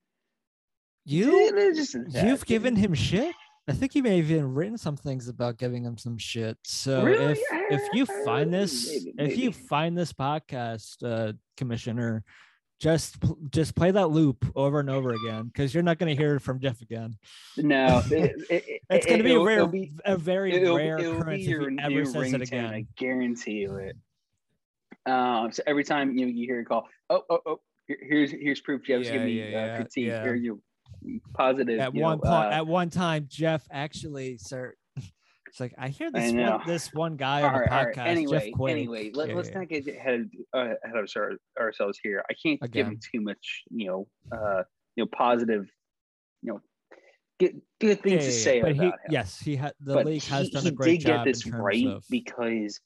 you 1.05 1.51
it's 1.57 1.79
just 1.79 1.95
a 1.95 2.05
tad. 2.05 2.27
you've 2.29 2.47
given 2.47 2.77
him 2.77 2.95
shit. 2.95 3.35
I 3.69 3.73
think 3.73 3.95
you 3.95 4.03
may 4.03 4.17
have 4.19 4.31
even 4.31 4.53
written 4.55 4.77
some 4.77 4.97
things 4.97 5.29
about 5.29 5.57
giving 5.57 5.85
him 5.85 5.97
some 5.97 6.19
shit. 6.19 6.59
So 6.65 7.05
Really? 7.05 7.33
if 7.33 7.39
if 7.71 7.83
you 7.95 8.03
Uh, 8.05 8.25
find 8.25 8.53
this 8.53 8.91
maybe, 9.15 9.33
if 9.33 9.39
you 9.39 9.53
find 9.53 9.97
this 9.97 10.13
podcast, 10.13 10.97
uh, 11.05 11.33
Commissioner, 11.57 12.25
just 12.81 13.17
just 13.51 13.77
play 13.77 13.93
that 13.93 14.09
loop 14.09 14.45
over 14.57 14.81
and 14.81 14.91
over 14.91 15.13
again 15.13 15.45
because 15.47 15.73
you're 15.73 15.85
not 15.85 15.99
going 15.99 16.15
to 16.15 16.21
hear 16.21 16.35
it 16.37 16.41
from 16.41 16.59
Jeff 16.59 16.81
again. 16.83 17.17
no. 17.57 18.03
It, 18.11 18.33
it, 18.51 18.81
It's 18.91 19.07
going 19.07 19.19
to 19.19 19.25
be 19.25 19.35
a 19.35 19.41
rare, 19.41 19.67
be- 19.69 19.93
a 20.05 20.17
very 20.17 20.53
it'll, 20.55 20.77
rare 20.77 20.99
it'll 20.99 21.19
occurrence 21.21 21.43
if 21.47 21.49
he 21.61 21.79
ever 21.81 22.05
says 22.05 22.33
it 22.33 22.43
again. 22.43 22.65
I 22.67 22.87
guarantee 22.97 23.53
you 23.63 23.77
it. 23.77 23.97
Um, 25.07 25.53
so 25.53 25.63
every 25.67 25.85
time 25.85 26.17
you 26.17 26.27
you 26.27 26.47
hear 26.47 26.61
a 26.61 26.65
call, 26.65 26.89
oh 27.11 27.23
oh 27.31 27.41
oh, 27.47 27.61
here's 27.87 28.31
here's 28.33 28.61
proof 28.61 28.83
Jeff's 28.85 29.07
Yeah, 29.07 29.13
giving 29.13 29.27
me 29.29 29.51
yeah, 29.53 29.59
uh, 29.65 29.77
critique 29.77 30.07
yeah. 30.07 30.25
or 30.25 30.35
you 30.35 30.61
positive. 31.35 31.81
at 31.81 31.93
one 31.95 32.19
know, 32.19 32.23
point 32.31 32.47
uh, 32.53 32.57
at 32.57 32.67
one 32.67 32.91
time 32.91 33.27
jeff 33.29 33.67
actually 33.71 34.39
sir 34.39 34.75
it's 34.97 35.61
like 35.61 35.75
i 35.79 35.89
hear 35.89 36.11
this 36.11 36.33
know. 36.33 36.53
one 36.53 36.61
this 36.67 36.93
one 36.95 37.17
guy 37.17 37.43
all 37.43 37.49
on 37.49 37.53
the 37.55 37.61
right, 37.61 37.71
podcast 37.71 37.97
right. 37.97 38.07
Anyway, 38.09 38.53
anyway, 38.69 39.11
let, 39.15 39.29
Yeah, 39.29 39.35
let's 39.35 39.49
yeah. 39.51 39.59
not 39.59 39.69
get 39.69 39.87
ahead 39.89 40.31
uh, 40.55 40.75
ahead 40.85 40.97
of 40.97 41.09
our, 41.17 41.33
ourselves 41.61 41.99
here. 42.03 42.23
I 42.31 42.35
can't 42.43 42.61
give 42.73 42.87
him 42.87 42.99
too 43.13 43.21
much, 43.21 43.63
you 43.71 43.87
know, 43.87 44.07
uh, 44.33 44.63
you 44.97 45.05
know, 45.05 45.09
positive, 45.13 45.67
you 46.43 46.53
know, 46.53 46.61
good 47.41 47.61
good 47.81 48.03
things 48.03 48.25
Yeah, 48.25 48.31
to 48.31 48.33
say 48.33 48.61
but 48.63 48.73
about 48.73 48.83
he, 48.83 48.87
him. 48.87 48.93
yes 49.11 49.39
he 49.41 49.57
had 49.57 49.73
the 49.81 49.95
but 49.95 50.07
league 50.07 50.23
has 50.25 50.47
he, 50.49 50.53
done 50.53 50.67
a 50.67 50.71
great 50.71 51.01
did 51.01 51.07
job 51.09 51.25
get 51.27 51.35
this 51.35 51.45
in 51.45 51.53
terms 51.53 51.63
right 51.65 51.87
of 51.87 52.05
because 52.11 52.81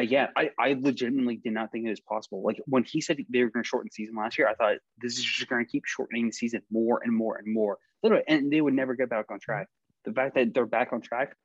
Uh, 0.00 0.02
again, 0.02 0.28
I, 0.36 0.50
I 0.58 0.76
legitimately 0.78 1.36
did 1.36 1.52
not 1.52 1.70
think 1.72 1.86
it 1.86 1.90
was 1.90 2.00
possible. 2.00 2.42
Like 2.42 2.60
when 2.66 2.84
he 2.84 3.00
said 3.00 3.18
they 3.28 3.42
were 3.42 3.50
going 3.50 3.62
to 3.62 3.68
shorten 3.68 3.88
the 3.90 3.94
season 3.94 4.16
last 4.16 4.38
year, 4.38 4.48
I 4.48 4.54
thought 4.54 4.76
this 4.98 5.18
is 5.18 5.24
just 5.24 5.48
going 5.48 5.64
to 5.64 5.70
keep 5.70 5.84
shortening 5.86 6.26
the 6.26 6.32
season 6.32 6.62
more 6.70 7.00
and 7.02 7.14
more 7.14 7.36
and 7.36 7.52
more. 7.52 7.78
Literally, 8.02 8.24
and 8.28 8.52
they 8.52 8.60
would 8.60 8.74
never 8.74 8.94
get 8.94 9.10
back 9.10 9.26
on 9.30 9.38
track. 9.40 9.68
The 10.04 10.12
fact 10.12 10.34
that 10.34 10.54
they're 10.54 10.66
back 10.66 10.92
on 10.92 11.02
track, 11.02 11.36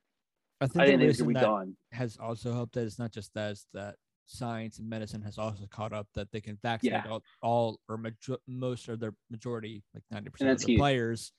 I 0.60 0.66
think 0.66 0.82
I 0.82 0.86
think 0.86 1.02
it 1.02 1.06
reason 1.06 1.32
that 1.34 1.42
done. 1.42 1.76
has 1.92 2.16
also 2.16 2.52
helped 2.52 2.74
that 2.74 2.86
it's 2.86 2.98
not 2.98 3.12
just 3.12 3.34
that, 3.34 3.52
it's 3.52 3.66
that 3.74 3.96
science 4.24 4.78
and 4.78 4.88
medicine 4.88 5.22
has 5.22 5.38
also 5.38 5.66
caught 5.66 5.92
up 5.92 6.08
that 6.14 6.32
they 6.32 6.40
can 6.40 6.58
vaccinate 6.62 7.04
Yeah. 7.04 7.10
all, 7.10 7.22
all 7.42 7.80
or 7.88 7.98
major, 7.98 8.38
most 8.46 8.88
of 8.88 8.98
their 8.98 9.14
majority, 9.30 9.84
like 9.94 10.02
90% 10.12 10.50
of 10.50 10.60
the 10.60 10.66
huge. 10.66 10.78
players, 10.78 11.32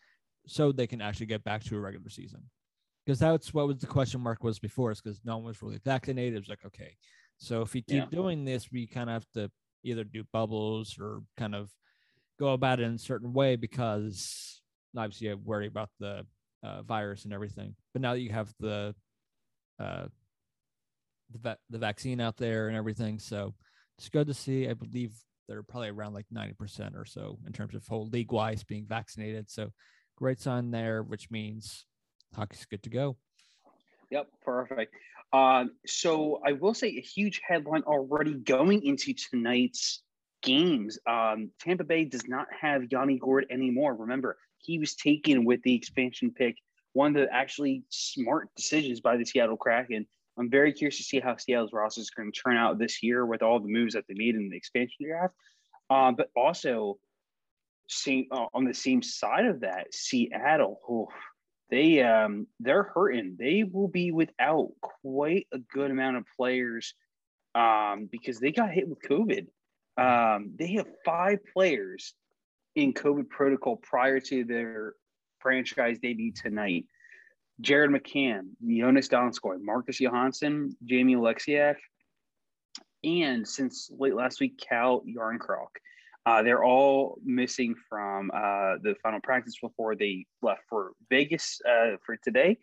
so 0.46 0.72
they 0.72 0.88
can 0.88 1.02
actually 1.02 1.26
get 1.26 1.44
back 1.44 1.64
to 1.66 1.78
a 1.78 1.80
regular 1.80 2.10
season. 2.10 2.44
Because 3.08 3.20
that's 3.20 3.54
what 3.54 3.68
was 3.68 3.78
the 3.78 3.88
question 3.88 4.20
mark 4.20 4.44
was 4.44 4.60
before, 4.60 4.92
is 4.92 5.00
because 5.00 5.22
no 5.24 5.38
one 5.38 5.46
was 5.46 5.62
really 5.62 5.80
vaccinated. 5.86 6.34
It 6.34 6.40
was 6.40 6.50
like, 6.50 6.66
okay, 6.66 6.98
so 7.38 7.62
if 7.62 7.74
we 7.74 7.82
keep 7.82 8.04
Yeah. 8.04 8.10
doing 8.12 8.44
this, 8.44 8.70
we 8.70 8.86
kind 8.86 9.10
of 9.10 9.14
have 9.14 9.32
to 9.36 9.50
either 9.84 10.04
do 10.04 10.26
bubbles 10.34 10.98
or 11.00 11.22
kind 11.38 11.56
of 11.56 11.72
go 12.38 12.50
about 12.50 12.82
it 12.82 12.84
in 12.84 12.96
a 12.96 13.00
certain 13.00 13.32
way 13.32 13.56
because 13.56 14.62
obviously 14.98 15.32
I 15.32 15.36
worry 15.36 15.68
about 15.68 15.90
the 16.02 16.26
uh, 16.64 16.82
virus 16.82 17.24
and 17.24 17.32
everything. 17.32 17.78
But 17.94 18.02
now 18.02 18.12
that 18.12 18.20
you 18.20 18.32
have 18.32 18.54
the 18.60 18.94
uh, 19.80 20.08
the 21.32 21.40
va- 21.40 21.60
the 21.70 21.78
vaccine 21.78 22.20
out 22.20 22.36
there 22.36 22.68
and 22.68 22.76
everything, 22.76 23.20
so 23.20 23.56
it's 23.98 24.10
good 24.10 24.28
to 24.28 24.34
see. 24.34 24.68
I 24.68 24.74
believe 24.74 25.14
they're 25.48 25.64
probably 25.64 25.92
around 25.92 26.14
like 26.14 26.26
ninety 26.30 26.56
percent 26.56 26.94
or 26.98 27.06
so 27.06 27.40
in 27.48 27.54
terms 27.54 27.74
of 27.74 27.88
whole 27.88 28.10
league 28.10 28.34
wise 28.34 28.66
being 28.66 28.86
vaccinated. 28.86 29.50
So 29.50 29.72
great 30.18 30.42
sign 30.42 30.72
there, 30.72 31.04
which 31.04 31.32
means 31.32 31.86
hockey's 32.38 32.66
good 32.66 32.84
to 32.84 32.90
go. 32.90 33.18
Yep, 34.12 34.28
perfect. 34.44 34.94
Um, 35.34 35.72
so 35.86 36.40
I 36.46 36.54
will 36.54 36.74
say 36.74 36.88
a 36.88 37.02
huge 37.02 37.42
headline 37.46 37.82
already 37.82 38.36
going 38.36 38.84
into 38.84 39.14
tonight's 39.14 40.04
games. 40.42 40.98
Um, 41.06 41.52
Tampa 41.60 41.84
Bay 41.84 42.06
does 42.06 42.28
not 42.28 42.48
have 42.62 42.84
Yanni 42.92 43.20
Gourde 43.20 43.48
anymore. 43.52 43.96
Remember, 43.96 44.38
he 44.60 44.80
was 44.80 44.96
taken 44.96 45.44
with 45.44 45.62
the 45.64 45.76
expansion 45.76 46.32
pick. 46.32 46.56
One 46.94 47.16
of 47.16 47.22
the 47.22 47.34
actually 47.34 47.84
smart 47.90 48.50
decisions 48.56 49.02
by 49.02 49.18
the 49.18 49.26
Seattle 49.26 49.58
Kraken. 49.58 50.06
I'm 50.40 50.50
very 50.50 50.72
curious 50.72 50.98
to 50.98 51.04
see 51.04 51.20
how 51.20 51.36
Seattle's 51.36 51.74
roster 51.74 52.02
is 52.02 52.12
going 52.12 52.32
to 52.32 52.40
turn 52.40 52.58
out 52.58 52.78
this 52.78 53.02
year 53.02 53.26
with 53.26 53.42
all 53.42 53.60
the 53.60 53.68
moves 53.68 53.96
that 53.96 54.06
they 54.08 54.14
made 54.16 54.36
in 54.36 54.50
the 54.50 54.58
expansion 54.58 55.06
draft. 55.08 55.34
Um, 55.90 56.16
but 56.16 56.30
also, 56.36 57.00
same 57.88 58.28
uh, 58.32 58.46
on 58.54 58.66
the 58.66 58.74
same 58.74 59.02
side 59.02 59.46
of 59.46 59.62
that, 59.62 59.94
Seattle. 59.94 60.80
Oh, 60.88 61.08
they 61.70 62.02
um 62.02 62.48
they're 62.60 62.84
hurting. 62.84 63.36
They 63.38 63.64
will 63.64 63.88
be 63.88 64.12
without 64.12 64.70
quite 64.82 65.48
a 65.52 65.60
good 65.60 65.92
amount 65.92 66.18
of 66.18 66.26
players 66.36 66.94
um 67.56 68.08
because 68.12 68.40
they 68.40 68.52
got 68.52 68.72
hit 68.72 68.88
with 68.88 69.02
COVID. 69.02 69.48
Um 69.98 70.54
they 70.58 70.74
have 70.74 70.88
five 71.06 71.40
players 71.54 72.14
in 72.76 72.94
COVID 72.94 73.30
protocol 73.30 73.78
prior 73.78 74.20
to 74.20 74.44
their 74.44 74.94
franchise 75.40 75.98
debut 76.00 76.32
tonight. 76.32 76.86
Jared 77.60 77.90
McCann, 77.90 78.50
Joonas 78.64 79.10
Donskoi, 79.10 79.60
Marcus 79.60 80.00
Johansson, 80.00 80.78
Jamie 80.86 81.16
Oleksiak, 81.16 81.78
and 83.04 83.48
since 83.48 83.90
late 83.98 84.14
last 84.14 84.40
week, 84.40 84.60
Cal 84.60 85.02
Jarnkrok. 85.02 85.70
Uh, 86.28 86.44
they're 86.44 86.64
all 86.64 87.18
missing 87.24 87.74
from 87.88 88.30
uh, 88.34 88.76
the 88.84 88.94
final 89.02 89.22
practice 89.22 89.56
before 89.62 89.96
they 89.96 90.26
left 90.42 90.60
for 90.70 90.92
Vegas 91.10 91.62
uh, 91.66 91.96
for 92.06 92.18
today. 92.22 92.58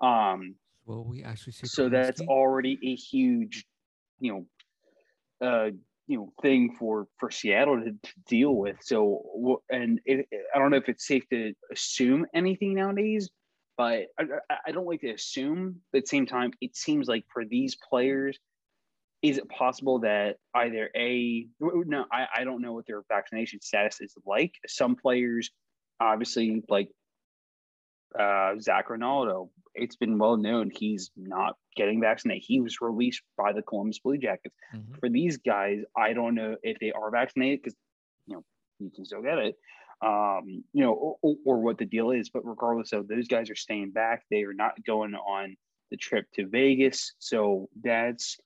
Um, 0.00 0.54
Will 0.86 1.04
we 1.04 1.24
actually 1.24 1.54
see? 1.54 1.66
so 1.66 1.88
that's 1.88 2.20
already 2.20 2.78
a 2.84 2.94
huge, 2.94 3.64
you 4.20 4.46
know, 5.40 5.46
uh, 5.46 5.70
you 6.06 6.18
know, 6.18 6.32
thing 6.40 6.76
for 6.78 7.08
for 7.18 7.32
Seattle 7.32 7.80
to, 7.80 7.90
to 7.90 8.12
deal 8.28 8.54
with. 8.54 8.76
So, 8.80 9.58
and 9.70 10.00
it, 10.04 10.26
I 10.54 10.60
don't 10.60 10.70
know 10.70 10.76
if 10.76 10.88
it's 10.88 11.04
safe 11.06 11.24
to 11.30 11.52
assume 11.72 12.26
anything 12.32 12.74
nowadays, 12.74 13.28
but 13.76 14.06
I, 14.20 14.22
I- 14.48 14.56
I 14.68 14.70
don't 14.70 14.86
like 14.86 15.00
to 15.00 15.10
assume. 15.10 15.80
But 15.90 15.98
at 15.98 16.04
the 16.04 16.08
same 16.08 16.26
time, 16.26 16.52
it 16.60 16.76
seems 16.76 17.08
like 17.08 17.24
for 17.32 17.44
these 17.44 17.76
players, 17.88 18.38
is 19.22 19.38
it 19.38 19.48
possible 19.48 20.00
that 20.00 20.36
either 20.54 20.90
a 20.96 21.46
no, 21.60 22.04
I, 22.10 22.26
I 22.36 22.44
don't 22.44 22.62
know 22.62 22.72
what 22.72 22.86
their 22.86 23.02
vaccination 23.08 23.60
status 23.60 24.00
is 24.00 24.14
like. 24.24 24.54
Some 24.66 24.96
players, 24.96 25.50
obviously, 26.00 26.62
like 26.68 26.88
uh, 28.18 28.54
Zac 28.60 28.88
Rinaldo, 28.88 29.50
it's 29.74 29.96
been 29.96 30.18
well 30.18 30.36
known 30.36 30.70
he's 30.74 31.10
not 31.16 31.56
getting 31.76 32.00
vaccinated. 32.00 32.44
He 32.46 32.60
was 32.60 32.80
released 32.80 33.22
by 33.36 33.52
the 33.52 33.62
Columbus 33.62 33.98
Blue 33.98 34.16
Jackets. 34.16 34.54
Mhm. 34.74 34.98
For 34.98 35.08
these 35.08 35.36
guys, 35.36 35.82
I 35.96 36.12
don't 36.12 36.34
know 36.34 36.56
if 36.62 36.78
they 36.80 36.92
are 36.92 37.10
vaccinated 37.10 37.60
because 37.62 37.76
you 38.26 38.36
know 38.36 38.44
you 38.78 38.90
can 38.90 39.04
still 39.04 39.22
get 39.22 39.38
it, 39.38 39.56
um, 40.02 40.64
you 40.72 40.82
know, 40.82 41.16
or, 41.22 41.36
or 41.44 41.60
what 41.60 41.76
the 41.76 41.84
deal 41.84 42.10
is. 42.10 42.30
But 42.30 42.46
regardless 42.46 42.92
of 42.92 43.06
those 43.06 43.28
guys 43.28 43.50
are 43.50 43.56
staying 43.56 43.90
back, 43.90 44.24
they 44.30 44.44
are 44.44 44.54
not 44.54 44.82
going 44.84 45.14
on 45.14 45.56
the 45.90 45.96
trip 45.96 46.26
to 46.34 46.46
Vegas. 46.46 47.14
So 47.18 47.68
that's 47.82 48.38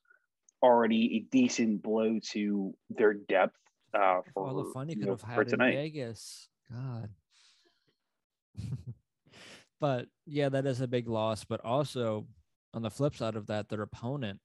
already 0.64 1.16
a 1.16 1.20
decent 1.30 1.82
blow 1.82 2.18
to 2.32 2.74
their 2.88 3.12
depth 3.12 3.56
uh, 3.92 4.20
for 4.32 4.48
all 4.48 4.64
the 4.64 4.70
fun 4.72 4.88
you 4.88 4.94
you 4.94 5.00
could 5.00 5.06
know, 5.06 5.12
have 5.12 5.22
had 5.22 5.40
in 5.40 5.48
tonight. 5.50 5.74
Vegas. 5.74 6.48
God. 6.72 7.10
but 9.80 10.06
yeah, 10.26 10.48
that 10.48 10.64
is 10.66 10.80
a 10.80 10.88
big 10.88 11.08
loss. 11.08 11.44
But 11.44 11.62
also 11.64 12.26
on 12.72 12.82
the 12.82 12.90
flip 12.90 13.14
side 13.14 13.36
of 13.36 13.46
that, 13.48 13.68
their 13.68 13.82
opponent, 13.82 14.40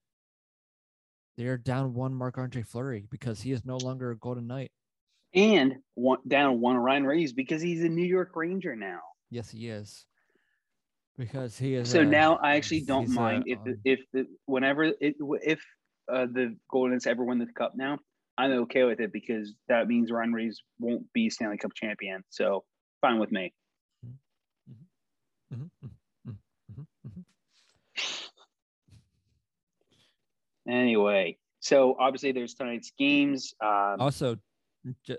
they're 1.37 1.57
down 1.57 1.93
one 1.93 2.13
Marc-Andre 2.13 2.63
Fleury 2.63 3.05
because 3.09 3.41
he 3.41 3.53
is 3.53 3.65
no 3.65 3.77
longer 3.77 4.11
a 4.11 4.17
Golden 4.17 4.45
Knight. 4.45 4.71
And 5.33 5.75
one, 5.95 6.19
down 6.27 6.59
one 6.59 6.75
Ryan 6.75 7.05
Reaves 7.05 7.31
because 7.33 7.61
he's 7.61 7.83
a 7.83 7.89
New 7.89 8.05
York 8.05 8.35
Ranger 8.35 8.75
now. 8.75 8.99
Yes, 9.29 9.49
he 9.49 9.69
is. 9.69 10.05
Because 11.17 11.57
he 11.57 11.75
is. 11.75 11.89
So 11.89 12.01
a- 12.01 12.05
now 12.05 12.37
I 12.37 12.55
actually 12.55 12.81
don't 12.81 13.05
he's 13.05 13.15
a, 13.15 13.19
mind 13.19 13.43
if 13.45 13.59
um, 13.59 13.75
if 13.85 13.99
the 14.11 14.25
whenever 14.45 14.83
it 14.83 15.15
if 15.43 15.61
uh, 16.11 16.25
the 16.25 16.55
Golden 16.69 16.99
ever 17.05 17.23
win 17.23 17.37
the 17.39 17.47
cup 17.47 17.73
now, 17.75 17.99
I'm 18.37 18.51
okay 18.63 18.83
with 18.83 18.99
it 18.99 19.11
because 19.11 19.53
that 19.67 19.87
means 19.87 20.11
Ryan 20.11 20.33
Reaves 20.33 20.63
won't 20.79 21.11
be 21.13 21.29
Stanley 21.29 21.57
Cup 21.57 21.73
champion. 21.73 22.23
So 22.29 22.63
fine 23.01 23.19
with 23.19 23.31
me. 23.31 23.53
mhm, 24.05 25.69
mhm, 25.83 25.89
mhm, 26.27 26.37
mhm, 26.71 26.85
mhm. 27.07 27.23
Anyway, 30.67 31.37
so 31.59 31.95
obviously 31.99 32.31
there's 32.31 32.53
tonight's 32.53 32.91
games. 32.97 33.53
Um, 33.61 33.99
Also, 33.99 34.37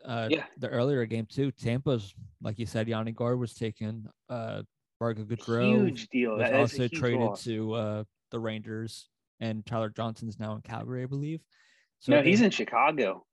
uh, 0.05 0.29
Yeah. 0.31 0.47
the 0.57 0.69
earlier 0.69 1.05
game 1.07 1.27
too. 1.27 1.51
Tampa's, 1.53 2.15
like 2.41 2.59
you 2.59 2.67
said, 2.67 2.89
Yanni 2.89 3.13
Gourde 3.13 3.39
was 3.39 3.53
taken. 3.55 4.09
Uh, 4.29 4.63
Barclay 4.99 5.25
Goodrow 5.25 5.87
huge 5.89 6.09
deal. 6.09 6.37
was 6.37 6.49
That- 6.51 6.55
also 6.55 6.89
traded 6.89 7.21
loss. 7.21 7.45
to 7.45 7.73
uh, 7.75 8.05
the 8.31 8.39
Rangers, 8.39 9.10
and 9.41 9.65
Tyler 9.67 9.89
Johnson's 9.91 10.39
now 10.39 10.55
in 10.55 10.61
Calgary, 10.63 11.03
I 11.03 11.07
believe. 11.07 11.41
So 11.99 12.13
no, 12.13 12.23
he's 12.23 12.41
in 12.43 12.51
Chicago. 12.51 13.25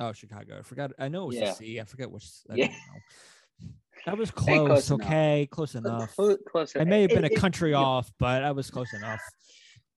oh 0.00 0.12
Chicago. 0.12 0.58
I 0.58 0.62
forgot. 0.62 0.92
I 0.98 1.08
know 1.08 1.24
it 1.24 1.26
was 1.28 1.36
Yeah. 1.36 1.46
the 1.50 1.52
C. 1.54 1.80
I 1.80 1.84
forget 1.84 2.10
which. 2.10 2.24
I 2.50 2.54
Yeah. 2.54 2.66
don't 2.68 2.74
know. 2.74 3.72
That 4.06 4.18
was 4.18 4.30
close. 4.30 4.66
close 4.68 4.90
enough. 4.90 5.06
okay, 5.06 5.48
close 5.50 5.74
enough. 5.74 6.14
Close, 6.14 6.36
close 6.48 6.76
It 6.76 6.86
may 6.86 7.02
have 7.02 7.10
been 7.10 7.24
a 7.24 7.26
it- 7.26 7.32
it- 7.32 7.38
country 7.40 7.72
yeah. 7.72 7.78
off, 7.78 8.10
but 8.18 8.44
I 8.44 8.52
was 8.52 8.70
close 8.70 8.92
enough. 8.92 9.20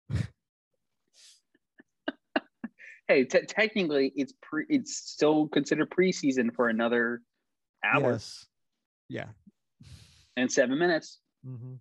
Hey, 3.09 3.23
te- 3.23 3.45
technically, 3.45 4.11
it's 4.17 4.33
pre. 4.41 4.65
It's 4.67 4.93
still 4.97 5.47
considered 5.47 5.89
preseason 5.89 6.53
for 6.53 6.67
another 6.67 7.21
hour 7.81 8.11
Yes. 8.11 8.45
Yeah. 9.07 9.27
and 10.35 10.51
seven 10.51 10.77
minutes. 10.77 11.19
hmm 11.41 11.75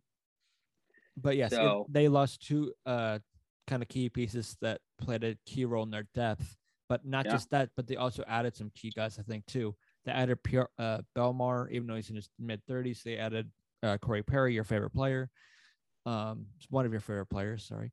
But 1.16 1.36
yes, 1.36 1.52
it- 1.52 1.92
they 1.92 2.06
lost 2.06 2.46
two 2.46 2.72
uh, 2.86 3.18
kind 3.66 3.82
of 3.82 3.88
key 3.88 4.08
pieces 4.08 4.56
that 4.60 4.80
played 4.98 5.24
a 5.24 5.36
key 5.46 5.64
role 5.64 5.82
in 5.82 5.90
their 5.90 6.06
depth. 6.14 6.56
But 6.88 7.04
not 7.04 7.26
Yeah. 7.26 7.32
just 7.32 7.50
that, 7.50 7.70
but 7.76 7.88
they 7.88 7.96
also 7.96 8.22
added 8.28 8.54
some 8.54 8.70
key 8.74 8.92
guys, 8.94 9.18
I 9.18 9.22
think, 9.22 9.44
too. 9.46 9.74
They 10.04 10.12
added 10.12 10.42
Pierre, 10.44 10.68
uh, 10.78 10.98
Bellemare, 11.16 11.70
even 11.72 11.88
though 11.88 11.96
he's 11.96 12.10
in 12.10 12.16
his 12.16 12.28
mid 12.38 12.64
30s. 12.66 13.02
They 13.02 13.16
added 13.16 13.50
uh, 13.82 13.98
Corey 13.98 14.22
Perry, 14.22 14.54
your 14.54 14.62
favorite 14.62 14.90
player. 14.90 15.28
Um, 16.04 16.46
one 16.70 16.86
of 16.86 16.92
your 16.92 17.00
favorite 17.00 17.26
players, 17.26 17.64
sorry. 17.64 17.92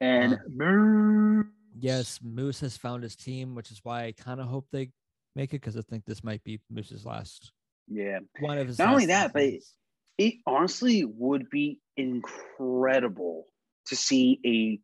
And 0.00 0.34
Uh, 0.34 0.36
Moose. 0.48 1.46
Yes, 1.80 2.20
Moose 2.22 2.60
has 2.60 2.76
found 2.76 3.02
his 3.02 3.16
team, 3.16 3.54
which 3.54 3.70
is 3.70 3.80
why 3.82 4.04
I 4.04 4.12
kind 4.12 4.40
of 4.40 4.46
hope 4.46 4.66
they 4.70 4.90
make 5.34 5.50
it 5.50 5.60
because 5.60 5.76
I 5.76 5.82
think 5.82 6.04
this 6.04 6.24
might 6.24 6.42
be 6.44 6.60
Moose's 6.70 7.04
last 7.04 7.52
yeah, 7.88 8.18
one 8.40 8.58
of 8.58 8.66
his. 8.66 8.78
Not 8.78 8.90
only 8.90 9.06
that, 9.06 9.32
but 9.32 9.44
it 10.18 10.34
honestly 10.46 11.04
would 11.04 11.48
be 11.50 11.80
incredible 11.96 13.44
to 13.86 13.96
see 13.96 14.40
a 14.44 14.80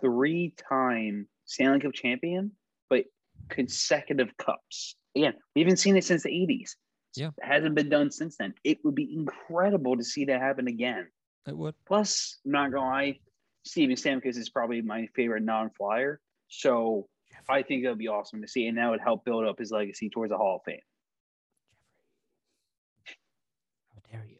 three-time 0.00 1.28
Stanley 1.44 1.80
Cup 1.80 1.92
champion, 1.92 2.52
but 2.90 3.04
consecutive 3.48 4.36
cups. 4.36 4.96
Again, 5.16 5.34
we 5.54 5.62
haven't 5.62 5.78
seen 5.78 5.96
it 5.96 6.04
since 6.04 6.22
the 6.22 6.30
'80s. 6.30 6.70
Yeah. 7.16 7.28
it 7.38 7.44
hasn't 7.44 7.76
been 7.76 7.88
done 7.88 8.10
since 8.10 8.36
then. 8.36 8.54
It 8.64 8.78
would 8.84 8.96
be 8.96 9.14
incredible 9.14 9.96
to 9.96 10.02
see 10.02 10.24
that 10.24 10.40
happen 10.40 10.66
again. 10.66 11.06
it 11.46 11.56
would. 11.56 11.74
Plus, 11.86 12.38
I'm 12.44 12.52
not 12.52 12.72
gonna 12.72 12.86
lie, 12.86 13.20
Steven 13.64 13.96
Stamkos 13.96 14.36
is 14.36 14.50
probably 14.50 14.82
my 14.82 15.06
favorite 15.14 15.42
non-flyer. 15.42 16.20
So 16.48 17.08
I 17.48 17.62
think 17.62 17.82
that 17.82 17.90
would 17.90 17.98
be 17.98 18.08
awesome 18.08 18.42
to 18.42 18.48
see, 18.48 18.66
and 18.66 18.78
that 18.78 18.90
would 18.90 19.00
help 19.00 19.24
build 19.24 19.46
up 19.46 19.58
his 19.58 19.70
legacy 19.70 20.10
towards 20.10 20.30
the 20.30 20.36
Hall 20.36 20.56
of 20.56 20.62
Fame. 20.64 20.80
How 23.94 24.00
dare 24.10 24.26
you? 24.28 24.36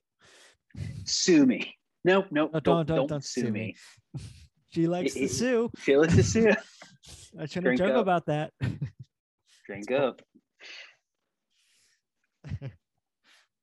Sue 1.05 1.47
me. 1.47 1.77
Nope, 2.05 2.27
nope. 2.31 2.51
No, 2.53 2.61
don't, 2.61 2.87
don't, 2.87 3.07
don't, 3.09 3.25
sue 3.25 3.51
me. 3.51 3.77
She 4.75 4.89
likes 4.89 5.15
to 5.15 5.29
sue. 5.29 5.71
She 5.79 5.97
likes 5.97 6.17
to 6.17 6.23
sue. 6.25 6.53
I 7.39 7.47
shouldn't 7.47 7.65
drink 7.65 7.79
joke 7.79 7.93
up. 7.93 8.03
about 8.03 8.27
that. 8.27 8.53
Drink 9.67 9.91
up. 9.93 10.21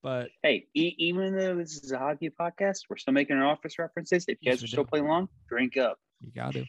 but 0.01 0.29
Hey, 0.41 0.67
e- 0.73 0.95
even 0.97 1.35
though 1.35 1.55
this 1.55 1.83
is 1.83 1.91
a 1.91 1.97
hockey 1.99 2.29
podcast, 2.29 2.81
we're 2.89 2.97
still 2.97 3.13
making 3.13 3.35
our 3.37 3.45
office 3.45 3.77
references. 3.77 4.25
If 4.27 4.37
you 4.41 4.51
guys 4.51 4.63
are 4.63 4.67
still 4.67 4.85
playing 4.85 5.05
along, 5.05 5.29
drink 5.47 5.77
up. 5.77 5.97
you 6.21 6.31
got 6.31 6.53
to. 6.53 6.65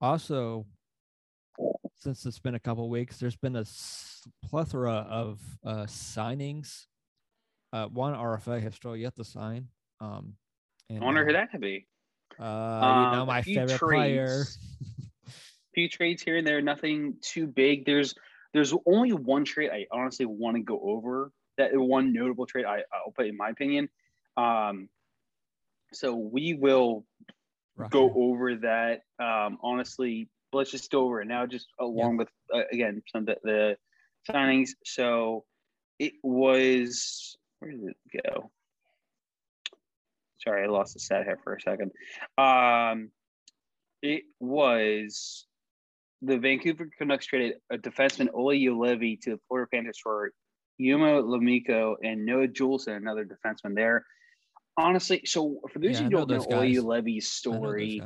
Also, 0.00 0.64
since 1.98 2.24
it's 2.24 2.38
been 2.38 2.54
a 2.54 2.60
couple 2.60 2.88
weeks, 2.88 3.18
there's 3.18 3.36
been 3.36 3.56
a 3.56 3.64
plethora 4.48 5.06
of 5.08 5.40
uh, 5.64 5.84
signings. 5.84 6.86
Uh, 7.72 7.86
one 7.86 8.14
RFA 8.14 8.62
has 8.62 8.74
still 8.74 8.96
yet 8.96 9.16
to 9.16 9.24
sign. 9.24 9.68
Um, 10.00 10.34
I 10.90 10.94
and, 10.94 11.04
wonder 11.04 11.22
uh, 11.22 11.26
who 11.26 11.32
that 11.34 11.50
could 11.50 11.60
be. 11.60 11.86
Uh, 12.38 12.44
Um, 12.44 13.02
you 13.04 13.10
know 13.10 13.26
my 13.26 13.42
favorite 13.42 13.78
player. 13.78 14.44
few 15.74 15.88
trades 15.88 16.22
here 16.22 16.36
and 16.36 16.46
there, 16.46 16.60
nothing 16.60 17.16
too 17.20 17.46
big. 17.46 17.84
There's 17.84 18.14
there's 18.52 18.74
only 18.86 19.12
one 19.12 19.44
trade 19.44 19.70
I 19.72 19.86
honestly 19.90 20.26
want 20.26 20.56
to 20.56 20.62
go 20.62 20.80
over. 20.82 21.32
That 21.58 21.70
one 21.74 22.12
notable 22.12 22.46
trade 22.46 22.64
I, 22.64 22.82
I'll 22.92 23.12
put 23.14 23.26
in 23.26 23.36
my 23.36 23.50
opinion. 23.50 23.88
Um, 24.36 24.88
so 25.92 26.14
we 26.14 26.54
will 26.54 27.04
go 27.90 28.12
over 28.14 28.56
that. 28.56 29.02
Um, 29.18 29.58
honestly, 29.62 30.28
let's 30.52 30.70
just 30.70 30.90
go 30.90 31.04
over 31.04 31.20
it 31.20 31.28
now, 31.28 31.46
just 31.46 31.68
along 31.80 32.18
with 32.18 32.28
uh, 32.54 32.62
again 32.70 33.02
some 33.10 33.22
of 33.22 33.26
the, 33.26 33.36
the 33.44 33.76
signings. 34.30 34.70
So 34.84 35.44
it 35.98 36.12
was 36.22 37.36
where 37.58 37.70
did 37.70 37.80
it 37.84 38.22
go? 38.24 38.50
Sorry, 40.42 40.64
I 40.64 40.66
lost 40.66 40.94
the 40.94 41.00
set 41.00 41.24
here 41.24 41.38
for 41.42 41.54
a 41.54 41.60
second. 41.60 41.92
Um, 42.38 43.10
it 44.02 44.24
was 44.40 45.46
the 46.22 46.38
Vancouver 46.38 46.88
Canucks 46.98 47.26
traded 47.26 47.54
a 47.70 47.78
defenseman 47.78 48.28
Olli 48.34 48.60
Juolevi 48.64 49.20
to 49.22 49.30
the 49.30 49.40
Florida 49.48 49.68
Panthers 49.72 49.98
for 50.02 50.32
Juho 50.80 51.22
Lammikko 51.24 51.96
and 52.02 52.24
Noah 52.24 52.48
Juulsen, 52.48 52.96
another 52.96 53.24
defenseman 53.24 53.74
there. 53.74 54.04
Honestly, 54.76 55.22
so 55.24 55.60
for 55.72 55.78
those 55.78 55.92
Yeah, 55.92 56.04
who 56.04 56.10
know 56.10 56.18
don't 56.18 56.30
know, 56.30 56.34
those 56.36 56.46
Olli 56.46 56.74
guys. 56.74 56.82
Juolevi's 56.82 57.42
I 57.46 57.50
know 57.50 57.60
those 57.60 57.92
story, 57.92 58.02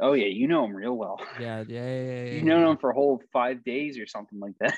oh 0.00 0.12
yeah, 0.14 0.26
you 0.26 0.48
know 0.48 0.64
him 0.64 0.74
real 0.74 0.96
well. 0.96 1.20
Yeah, 1.40 1.64
yeah, 1.68 2.00
yeah, 2.00 2.24
yeah, 2.24 2.42
known 2.42 2.62
yeah. 2.62 2.70
him 2.70 2.76
for 2.78 2.90
a 2.90 2.94
whole 2.94 3.22
five 3.32 3.64
days 3.64 3.98
or 3.98 4.06
something 4.06 4.40
like 4.40 4.54
that. 4.60 4.74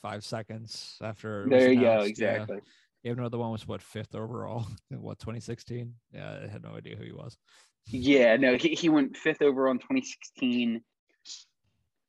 Five 0.00 0.24
seconds 0.24 0.96
after. 1.02 1.46
there 1.50 1.70
you 1.70 1.80
go, 1.80 1.90
announced, 1.92 2.08
exactly. 2.08 2.58
Even 3.06 3.22
though 3.22 3.28
the 3.28 3.38
one 3.38 3.52
was 3.52 3.68
what 3.68 3.82
fifth 3.82 4.16
overall 4.16 4.66
in 4.90 5.00
what 5.00 5.20
2016? 5.20 5.94
Yeah, 6.12 6.40
I 6.42 6.48
had 6.48 6.62
no 6.64 6.70
idea 6.70 6.96
who 6.96 7.04
he 7.04 7.12
was. 7.12 7.38
Yeah, 7.86 8.36
no, 8.36 8.56
he, 8.56 8.70
he 8.70 8.88
went 8.88 9.16
fifth 9.16 9.42
overall 9.42 9.70
in 9.70 9.78
2016. 9.78 10.82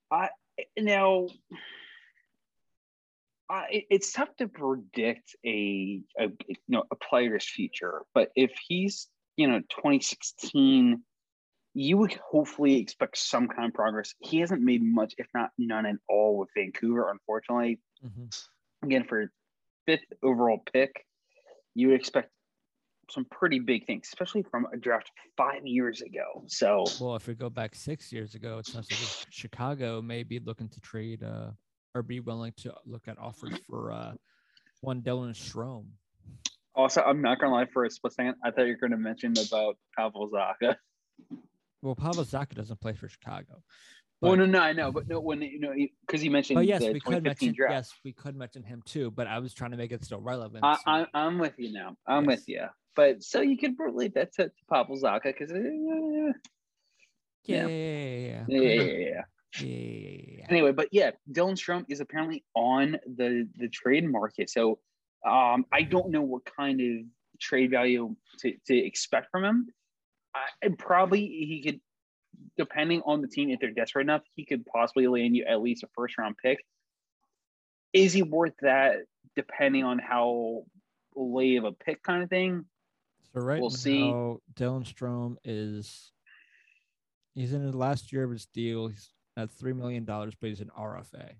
I 0.09 0.29
now, 0.79 1.27
I, 3.47 3.83
it's 3.91 4.11
tough 4.11 4.35
to 4.37 4.47
predict 4.47 5.35
a, 5.45 6.01
a 6.17 6.23
you 6.47 6.55
know 6.67 6.83
a 6.89 6.95
player's 6.95 7.47
future, 7.47 8.01
but 8.15 8.31
if 8.35 8.51
he's 8.67 9.07
you 9.35 9.47
know 9.47 9.59
2016, 9.59 11.03
you 11.75 11.97
would 11.97 12.13
hopefully 12.27 12.77
expect 12.77 13.19
some 13.19 13.47
kind 13.47 13.67
of 13.67 13.73
progress. 13.75 14.15
He 14.19 14.39
hasn't 14.39 14.63
made 14.63 14.81
much, 14.81 15.13
if 15.19 15.27
not 15.35 15.51
none 15.59 15.85
at 15.85 15.97
all, 16.09 16.39
with 16.39 16.49
Vancouver. 16.55 17.11
Unfortunately, 17.11 17.79
Mhm. 18.03 18.47
again 18.81 19.03
for 19.03 19.31
fifth 19.87 20.05
overall 20.21 20.59
pick, 20.71 21.05
you 21.73 21.87
would 21.87 21.99
expect 21.99 22.29
some 23.09 23.25
pretty 23.31 23.59
big 23.59 23.87
things, 23.87 24.07
especially 24.07 24.43
from 24.43 24.67
a 24.73 24.77
draft 24.77 25.09
five 25.37 25.65
years 25.65 26.01
ago. 26.01 26.43
So 26.47 26.85
Well, 26.99 27.15
if 27.15 27.25
we 27.27 27.33
go 27.33 27.49
back 27.49 27.73
six 27.73 28.11
years 28.11 28.35
ago, 28.35 28.59
it 28.59 28.67
sounds 28.67 28.91
like 28.91 29.27
Chicago 29.31 30.01
may 30.01 30.23
be 30.23 30.39
looking 30.39 30.67
to 30.69 30.79
trade 30.81 31.23
uh, 31.23 31.51
or 31.95 32.03
be 32.03 32.19
willing 32.19 32.53
to 32.57 32.73
look 32.85 33.07
at 33.07 33.17
offers 33.17 33.57
for 33.67 33.91
uh, 33.91 34.11
one 34.81 35.01
Dylan 35.01 35.31
Strome. 35.31 35.85
also, 36.75 37.01
I'm 37.01 37.21
not 37.21 37.39
gonna 37.39 37.53
lie 37.53 37.67
for 37.71 37.85
a 37.85 37.89
split 37.89 38.13
second. 38.13 38.35
I 38.43 38.51
thought 38.51 38.63
you 38.67 38.75
were 38.79 38.87
gonna 38.87 39.01
mention 39.01 39.33
about 39.47 39.77
Pavel 39.97 40.29
Zacha. 40.29 40.75
Well, 41.81 41.95
Pavel 41.95 42.25
Zacha 42.25 42.55
doesn't 42.55 42.81
play 42.81 42.93
for 42.93 43.07
Chicago. 43.07 43.61
Well, 44.19 44.31
But- 44.31 44.39
no, 44.39 44.45
no, 44.47 44.59
I 44.59 44.73
know, 44.73 44.91
but 44.91 45.07
no, 45.07 45.19
when 45.19 45.41
you 45.41 45.59
know, 45.59 45.73
because 46.05 46.21
he 46.21 46.29
mentioned 46.29 46.55
But 46.55 46.65
yes, 46.65 46.81
the 46.81 46.87
we 46.93 46.99
could 46.99 47.23
2015 47.23 47.47
mention 47.49 47.55
draft. 47.55 47.71
yes, 47.73 47.93
we 48.03 48.13
could 48.13 48.35
mention 48.35 48.63
him 48.63 48.81
too. 48.85 49.11
But 49.11 49.27
I 49.27 49.37
was 49.39 49.53
trying 49.53 49.71
to 49.71 49.77
make 49.77 49.91
it 49.91 50.03
still 50.03 50.21
relevant. 50.21 50.63
I, 50.63 50.75
so- 50.75 50.81
I, 50.87 51.05
I'm 51.13 51.37
with 51.37 51.53
you 51.57 51.71
now. 51.71 51.95
I'm 52.07 52.25
Yes. 52.27 52.39
with 52.39 52.49
you. 52.49 52.65
But 52.95 53.23
so 53.23 53.41
you 53.41 53.57
could 53.57 53.75
relate 53.77 54.15
that 54.15 54.33
to, 54.33 54.45
to 54.45 54.51
Pavel 54.71 54.97
Zacha 54.99 55.25
because 55.25 55.51
yeah, 55.51 55.59
yeah, 55.59 56.31
yeah. 57.45 57.67
yeah, 57.67 57.67
yeah, 57.67 58.45
yeah, 58.47 58.61
yeah, 58.71 58.81
yeah. 58.81 59.21
yeah, 59.61 59.67
yeah. 60.39 60.45
Anyway, 60.49 60.71
but 60.71 60.87
yeah, 60.91 61.11
Dylan 61.31 61.53
Strome 61.55 61.85
is 61.89 61.99
apparently 61.99 62.43
on 62.55 62.97
the 63.05 63.47
the 63.57 63.69
trade 63.69 64.09
market. 64.09 64.49
So 64.49 64.79
um, 65.27 65.65
I 65.71 65.83
don't 65.83 66.09
know 66.09 66.21
what 66.21 66.43
kind 66.45 66.79
of 66.81 67.05
trade 67.39 67.69
value 67.71 68.15
to, 68.39 68.53
to 68.65 68.75
expect 68.77 69.29
from 69.31 69.45
him. 69.45 69.67
I, 70.33 70.69
probably 70.77 71.21
he 71.21 71.61
could, 71.63 71.81
depending 72.57 73.01
on 73.05 73.21
the 73.21 73.27
team, 73.27 73.49
if 73.49 73.59
they're 73.59 73.71
desperate 73.71 74.03
enough, 74.03 74.23
he 74.35 74.45
could 74.45 74.65
possibly 74.65 75.07
land 75.07 75.35
you 75.35 75.45
at 75.45 75.61
least 75.61 75.83
a 75.83 75.87
first 75.95 76.17
round 76.17 76.35
pick. 76.37 76.63
Is 77.93 78.13
he 78.13 78.23
worth 78.23 78.55
that? 78.61 78.97
Depending 79.35 79.83
on 79.83 79.99
how 79.99 80.65
late 81.15 81.57
of 81.57 81.63
a 81.63 81.71
pick 81.71 82.01
kind 82.03 82.23
of 82.23 82.29
thing. 82.29 82.65
So 83.33 83.41
right 83.41 83.59
We'll 83.59 83.69
now, 83.69 83.75
see. 83.75 84.01
Dylan 84.01 84.85
Strome 84.85 85.37
is 85.43 86.11
he's 87.35 87.53
in 87.53 87.69
the 87.69 87.77
last 87.77 88.11
year 88.11 88.23
of 88.23 88.31
his 88.31 88.45
deal. 88.47 88.87
He's 88.87 89.11
at 89.35 89.51
three 89.51 89.73
million 89.73 90.05
dollars, 90.05 90.33
but 90.39 90.49
he's 90.49 90.61
an 90.61 90.71
RFA. 90.77 91.33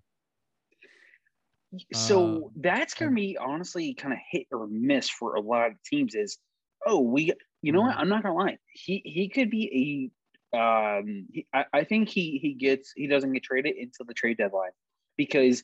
So 1.94 2.46
Um, 2.46 2.52
that's 2.56 2.94
gonna 2.94 3.12
be 3.12 3.38
honestly 3.38 3.94
kind 3.94 4.14
of 4.14 4.20
hit 4.32 4.48
or 4.52 4.68
miss 4.68 5.10
for 5.10 5.36
a 5.36 5.42
lot 5.42 5.72
of 5.72 5.84
teams. 5.84 6.16
Is 6.16 6.38
oh 6.86 7.02
we 7.02 7.34
you 7.62 7.72
know 7.72 7.82
what 7.82 7.96
Mhm. 7.96 8.00
I'm 8.00 8.10
not 8.10 8.24
gonna 8.24 8.36
lie 8.36 8.58
he 8.72 9.02
he 9.04 9.30
could 9.30 9.50
be 9.50 10.12
a 10.12 10.17
um 10.54 11.28
he, 11.32 11.46
I, 11.54 11.66
I 11.74 11.84
think 11.84 12.10
he 12.10 12.40
he 12.42 12.54
gets 12.54 12.94
he 12.96 13.08
doesn't 13.08 13.34
get 13.34 13.44
traded 13.44 13.76
until 13.76 14.06
the 14.06 14.14
trade 14.14 14.38
deadline 14.38 14.72
because 15.18 15.64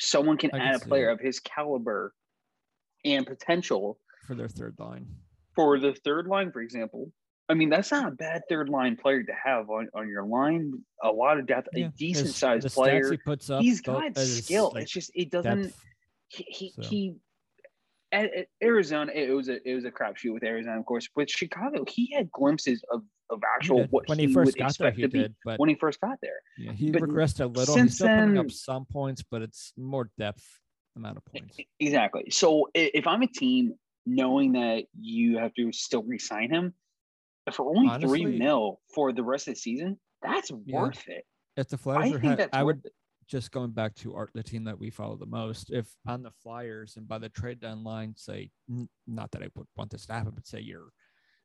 someone 0.00 0.38
can 0.38 0.50
can 0.50 0.60
add 0.60 0.76
a 0.76 0.78
player 0.78 1.06
that. 1.06 1.12
of 1.14 1.20
his 1.20 1.40
caliber 1.40 2.14
and 3.04 3.26
potential 3.26 3.98
for 4.26 4.34
their 4.34 4.48
third 4.48 4.74
line. 4.78 5.06
for 5.54 5.78
the 5.78 5.94
third 6.04 6.26
line 6.26 6.50
for 6.52 6.60
example. 6.62 7.12
I 7.50 7.54
mean 7.54 7.68
that's 7.68 7.90
not 7.90 8.08
a 8.08 8.10
bad 8.12 8.42
third 8.48 8.70
line 8.70 8.96
player 8.96 9.22
to 9.22 9.32
have 9.44 9.68
on, 9.68 9.88
on 9.94 10.08
your 10.08 10.24
line. 10.24 10.72
A 11.02 11.10
lot 11.10 11.38
of 11.38 11.46
depth, 11.46 11.68
Yeah, 11.74 11.86
a 11.86 11.88
decent 11.90 12.30
sized 12.30 12.66
player. 12.72 13.10
he 13.10 13.18
puts 13.18 13.50
up. 13.50 13.60
he's 13.60 13.82
got 13.82 14.16
skill. 14.16 14.72
like, 14.74 14.84
it's 14.84 14.92
just 14.92 15.10
it 15.14 15.30
doesn't 15.30 15.64
depth. 15.64 15.84
he 16.28 16.44
he, 16.48 16.72
So- 16.76 16.82
he 16.88 17.14
at, 18.14 18.34
at 18.34 18.46
Arizona 18.62 19.12
it 19.14 19.30
was 19.34 19.48
a 19.48 19.56
it 19.68 19.74
was 19.74 19.84
a 19.84 19.90
crapshoot 19.90 20.32
with 20.32 20.44
Arizona 20.44 20.78
of 20.78 20.86
course 20.86 21.08
with 21.16 21.28
Chicago 21.30 21.84
he 21.88 22.10
had 22.14 22.30
glimpses 22.32 22.82
of 22.90 23.02
of 23.30 23.40
actual 23.56 23.78
did. 23.80 23.90
what 23.90 24.08
when 24.08 24.18
he, 24.18 24.26
he 24.26 24.32
first 24.32 24.46
would 24.46 24.58
got 24.58 24.76
there, 24.78 24.90
he 24.90 25.06
did, 25.06 25.34
but 25.44 25.58
when 25.58 25.68
he 25.68 25.74
first 25.74 26.00
got 26.00 26.18
there 26.22 26.38
yeah, 26.58 26.72
he 26.72 26.90
but 26.90 27.02
regressed 27.02 27.40
a 27.40 27.46
little. 27.46 27.74
since 27.74 27.92
He's 27.92 27.96
still 27.96 28.08
putting 28.08 28.38
up 28.38 28.50
some 28.50 28.84
points, 28.84 29.22
but 29.28 29.42
it's 29.42 29.72
more 29.76 30.10
depth 30.18 30.44
amount 30.96 31.16
of 31.16 31.24
points. 31.24 31.58
exactly 31.80 32.24
so 32.30 32.68
if 32.74 33.06
I'm 33.06 33.22
a 33.22 33.26
team 33.26 33.74
knowing 34.06 34.52
that 34.52 34.84
you 35.00 35.38
have 35.38 35.52
to 35.54 35.72
still 35.72 36.02
re-sign 36.04 36.50
him 36.50 36.74
for 37.52 37.74
only 37.74 37.88
Honestly- 37.88 38.22
three 38.24 38.38
mil 38.38 38.80
for 38.94 39.12
the 39.12 39.22
rest 39.22 39.48
of 39.48 39.54
the 39.54 39.60
season 39.60 39.98
that's 40.22 40.50
Yeah. 40.66 40.80
worth 40.82 41.02
it 41.08 41.24
If 41.56 41.68
the 41.68 41.76
I 41.76 41.78
Flyers 41.78 42.12
are, 42.14 42.20
think 42.20 42.36
that's 42.36 42.50
I 42.56 42.62
would 42.62 42.84
it 42.84 42.92
just 43.28 43.50
going 43.50 43.70
back 43.70 43.94
to 43.96 44.14
art, 44.14 44.30
the 44.34 44.42
team 44.42 44.64
that 44.64 44.78
we 44.78 44.90
follow 44.90 45.16
the 45.16 45.26
most. 45.26 45.70
If 45.70 45.86
on 46.06 46.22
the 46.22 46.30
Flyers 46.42 46.96
and 46.96 47.08
by 47.08 47.18
the 47.18 47.28
trade 47.28 47.60
deadline, 47.60 48.14
say 48.16 48.50
not 49.06 49.30
that 49.32 49.42
I 49.42 49.48
would 49.54 49.66
want 49.76 49.90
this 49.90 50.06
to 50.06 50.12
happen, 50.12 50.32
but 50.34 50.46
say 50.46 50.60
you're 50.60 50.90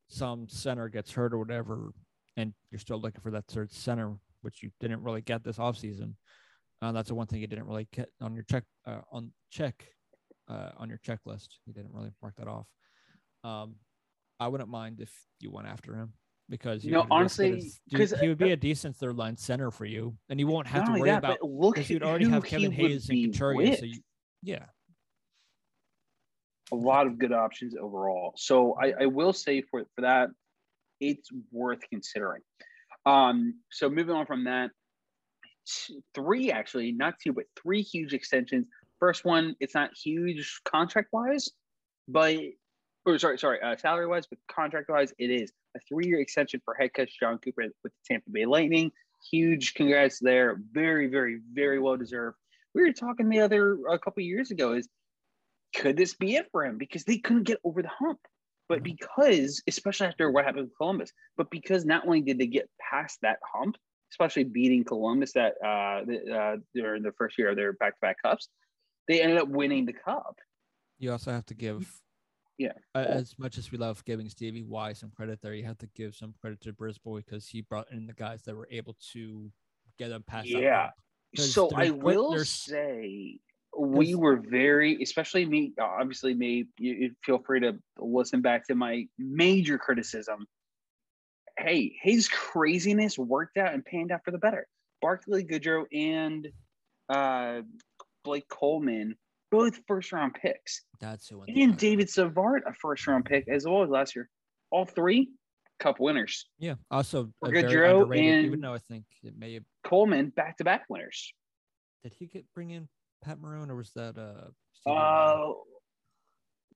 some 0.08 0.48
center 0.48 0.88
gets 0.88 1.12
hurt 1.12 1.32
or 1.32 1.38
whatever, 1.38 1.92
and 2.36 2.52
you're 2.70 2.80
still 2.80 3.00
looking 3.00 3.20
for 3.20 3.30
that 3.30 3.46
third 3.46 3.72
center, 3.72 4.16
which 4.42 4.62
you 4.62 4.70
didn't 4.80 5.02
really 5.02 5.20
get 5.20 5.44
this 5.44 5.58
offseason. 5.58 6.14
Uh, 6.82 6.92
that's 6.92 7.08
the 7.08 7.14
one 7.14 7.26
thing 7.26 7.40
you 7.40 7.46
didn't 7.46 7.66
really 7.66 7.86
get 7.92 8.08
on 8.20 8.34
your 8.34 8.44
check 8.44 8.64
uh, 8.86 9.00
on 9.12 9.32
check 9.50 9.86
uh, 10.48 10.70
on 10.76 10.88
your 10.88 10.98
checklist. 10.98 11.48
You 11.66 11.72
didn't 11.72 11.92
really 11.92 12.10
mark 12.20 12.34
that 12.36 12.48
off. 12.48 12.66
Um, 13.44 13.76
I 14.38 14.48
wouldn't 14.48 14.70
mind 14.70 15.00
if 15.00 15.12
you 15.38 15.50
went 15.50 15.68
after 15.68 15.94
him 15.94 16.14
because 16.50 16.84
You 16.84 16.90
know, 16.90 17.00
risk 17.00 17.08
it 17.08 17.12
honestly, 17.14 17.52
as- 17.52 17.80
dude, 17.88 17.98
'cause, 18.00 18.20
he 18.20 18.28
would 18.28 18.38
be 18.38 18.50
uh, 18.50 18.54
a 18.54 18.56
decent 18.56 18.96
third 18.96 19.16
line 19.16 19.36
center 19.36 19.70
for 19.70 19.84
you, 19.86 20.16
and 20.28 20.38
you 20.40 20.46
won't 20.48 20.66
have 20.66 20.84
to 20.86 20.92
worry 20.92 21.08
that 21.10 21.18
about 21.18 21.42
look 21.42 21.76
because 21.76 21.88
you'd 21.88 22.02
already 22.02 22.28
have 22.28 22.44
Kevin 22.44 22.72
Hayes 22.72 23.08
and 23.08 23.24
Couturier. 23.32 23.76
So 23.76 23.84
you, 23.86 24.00
yeah, 24.42 24.66
a 26.72 26.76
lot 26.76 27.06
of 27.06 27.18
good 27.18 27.32
options 27.32 27.74
overall. 27.76 28.32
So 28.36 28.74
I, 28.80 28.92
I 29.02 29.06
will 29.06 29.32
say 29.32 29.62
for 29.62 29.84
for 29.94 30.00
that, 30.02 30.30
it's 31.00 31.30
worth 31.52 31.80
considering. 31.88 32.42
Um, 33.06 33.60
so 33.70 33.88
moving 33.88 34.14
on 34.14 34.26
from 34.26 34.44
that, 34.44 34.70
three 36.14 36.50
actually, 36.52 36.92
not 36.92 37.14
two, 37.22 37.32
but 37.32 37.44
three 37.60 37.82
huge 37.82 38.12
extensions. 38.12 38.66
First 38.98 39.24
one, 39.24 39.56
it's 39.60 39.74
not 39.74 39.90
huge 39.96 40.60
contract 40.64 41.08
wise, 41.12 41.48
but 42.08 42.36
or 43.06 43.18
sorry, 43.18 43.38
sorry, 43.38 43.60
uh, 43.60 43.76
salary 43.76 44.06
wise, 44.06 44.26
but 44.26 44.38
contract 44.50 44.88
wise, 44.88 45.12
it 45.18 45.30
is 45.30 45.52
a 45.76 45.80
three 45.88 46.06
year 46.06 46.20
extension 46.20 46.60
for 46.64 46.74
head 46.74 46.90
coach 46.94 47.18
Jon 47.18 47.38
Cooper 47.38 47.64
with 47.82 47.92
the 47.92 48.14
Tampa 48.14 48.30
Bay 48.30 48.46
Lightning. 48.46 48.92
Huge 49.30 49.74
congrats 49.74 50.18
there. 50.18 50.58
Very, 50.72 51.08
very, 51.08 51.40
very 51.52 51.78
well 51.78 51.96
deserved. 51.96 52.36
We 52.74 52.82
were 52.82 52.92
talking 52.92 53.28
the 53.28 53.40
other 53.40 53.78
a 53.90 53.98
couple 53.98 54.22
years 54.22 54.50
ago 54.50 54.74
is 54.74 54.88
could 55.74 55.96
this 55.96 56.14
be 56.14 56.36
it 56.36 56.48
for 56.50 56.64
him? 56.64 56.78
Because 56.78 57.04
they 57.04 57.18
couldn't 57.18 57.44
get 57.44 57.58
over 57.64 57.82
the 57.82 57.88
hump. 57.88 58.18
But 58.68 58.82
because, 58.82 59.62
especially 59.66 60.06
after 60.06 60.30
what 60.30 60.44
happened 60.44 60.64
with 60.64 60.76
Columbus, 60.76 61.12
but 61.36 61.50
because 61.50 61.84
not 61.84 62.06
only 62.06 62.20
did 62.20 62.38
they 62.38 62.46
get 62.46 62.68
past 62.80 63.18
that 63.22 63.38
hump, 63.52 63.76
especially 64.12 64.44
beating 64.44 64.84
Columbus 64.84 65.32
that 65.32 65.54
uh, 65.64 66.04
the, 66.04 66.34
uh 66.34 66.56
during 66.74 67.02
the 67.02 67.12
first 67.12 67.36
year 67.38 67.50
of 67.50 67.56
their 67.56 67.72
back-to-back 67.72 68.16
cups, 68.22 68.48
they 69.08 69.22
ended 69.22 69.38
up 69.38 69.48
winning 69.48 69.86
the 69.86 69.92
cup. 69.92 70.36
You 70.98 71.10
also 71.12 71.32
have 71.32 71.46
to 71.46 71.54
give, 71.54 72.00
yeah, 72.60 72.72
as 72.94 73.34
much 73.38 73.56
as 73.56 73.72
we 73.72 73.78
love 73.78 74.04
giving 74.04 74.28
Stevie 74.28 74.64
Y 74.64 74.92
some 74.92 75.10
credit 75.10 75.40
there, 75.40 75.54
you 75.54 75.64
have 75.64 75.78
to 75.78 75.88
give 75.96 76.14
some 76.14 76.34
credit 76.42 76.60
to 76.60 76.74
BriseBois 76.74 77.24
because 77.24 77.46
he 77.46 77.62
brought 77.62 77.90
in 77.90 78.06
the 78.06 78.12
guys 78.12 78.42
that 78.42 78.54
were 78.54 78.68
able 78.70 78.96
to 79.12 79.50
get 79.98 80.08
them 80.08 80.22
past. 80.26 80.46
Yeah. 80.46 80.90
So 81.36 81.70
I 81.74 81.88
will 81.88 82.38
say 82.44 83.38
we 83.78 84.14
were 84.14 84.36
very, 84.36 85.02
especially 85.02 85.46
me, 85.46 85.72
obviously 85.80 86.34
me, 86.34 86.66
you 86.76 87.12
feel 87.24 87.38
free 87.38 87.60
to 87.60 87.78
listen 87.98 88.42
back 88.42 88.66
to 88.66 88.74
my 88.74 89.06
major 89.18 89.78
criticism. 89.78 90.46
Hey, 91.58 91.96
his 92.02 92.28
craziness 92.28 93.18
worked 93.18 93.56
out 93.56 93.72
and 93.72 93.82
panned 93.82 94.12
out 94.12 94.20
for 94.22 94.32
the 94.32 94.38
better. 94.38 94.66
Barclay 95.00 95.44
Goodrow 95.44 95.84
and 95.94 96.46
uh, 97.08 97.62
Blake 98.22 98.48
Coleman, 98.50 99.16
both 99.50 99.78
first 99.86 100.12
round 100.12 100.34
picks. 100.34 100.82
That's 101.00 101.28
who. 101.28 101.42
And 101.46 101.76
David 101.76 102.08
Savard, 102.08 102.62
a 102.66 102.74
first 102.74 103.06
round 103.06 103.24
pick, 103.24 103.48
as 103.48 103.64
well 103.64 103.82
as 103.82 103.90
last 103.90 104.16
year. 104.16 104.28
All 104.70 104.84
three 104.84 105.28
cup 105.80 105.98
winners. 105.98 106.46
Yeah. 106.58 106.74
Also, 106.90 107.32
Goodrow 107.44 108.02
and 108.16 108.46
even 108.46 108.60
though 108.60 108.74
I 108.74 108.78
think 108.78 109.04
it 109.22 109.34
may 109.36 109.54
have 109.54 109.64
Coleman 109.84 110.28
back 110.30 110.58
to 110.58 110.64
back 110.64 110.84
winners. 110.88 111.32
Did 112.02 112.12
he 112.18 112.26
get 112.26 112.44
bring 112.54 112.70
in 112.70 112.88
Pat 113.24 113.40
Maroon, 113.40 113.70
or 113.70 113.76
was 113.76 113.90
that 113.96 114.16
uh? 114.16 114.50
Oh, 114.88 114.92
uh, 114.92 115.52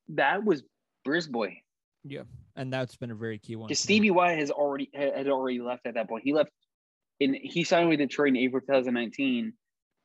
that 0.09 0.45
was 0.45 0.63
BriseBois. 1.07 1.57
Yeah, 2.03 2.23
and 2.57 2.73
that's 2.73 2.97
been 2.97 3.11
a 3.11 3.15
very 3.15 3.39
key 3.39 3.57
one. 3.57 3.69
Because 3.69 3.81
Stevie 3.81 4.11
Y 4.11 4.33
has 4.33 4.51
already 4.51 4.91
had 4.93 5.29
already 5.29 5.61
left 5.61 5.87
at 5.87 5.95
that 5.95 6.09
point. 6.09 6.25
He 6.25 6.35
left, 6.35 6.51
and 7.21 7.35
he 7.41 7.65
signed 7.65 7.89
with 7.89 8.01
Detroit 8.01 8.31
in 8.31 8.37
April 8.37 8.61
2019. 8.61 9.55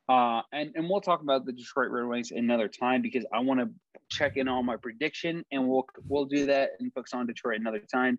Uh, 0.10 0.42
and 0.52 0.72
and 0.74 0.90
we'll 0.90 1.02
talk 1.02 1.22
about 1.22 1.46
the 1.46 1.52
Detroit 1.52 1.92
Red 1.92 2.08
Wings 2.08 2.32
another 2.32 2.68
time 2.68 3.04
because 3.04 3.26
I 3.32 3.40
want 3.40 3.60
to 3.60 3.70
check 4.10 4.38
in 4.38 4.48
on 4.48 4.66
my 4.66 4.76
prediction, 4.76 5.46
and 5.52 5.68
we'll 5.68 5.86
we'll 6.08 6.26
do 6.26 6.48
that 6.48 6.72
and 6.80 6.92
focus 6.94 7.14
on 7.14 7.28
Detroit 7.28 7.60
another 7.60 7.80
time. 7.80 8.18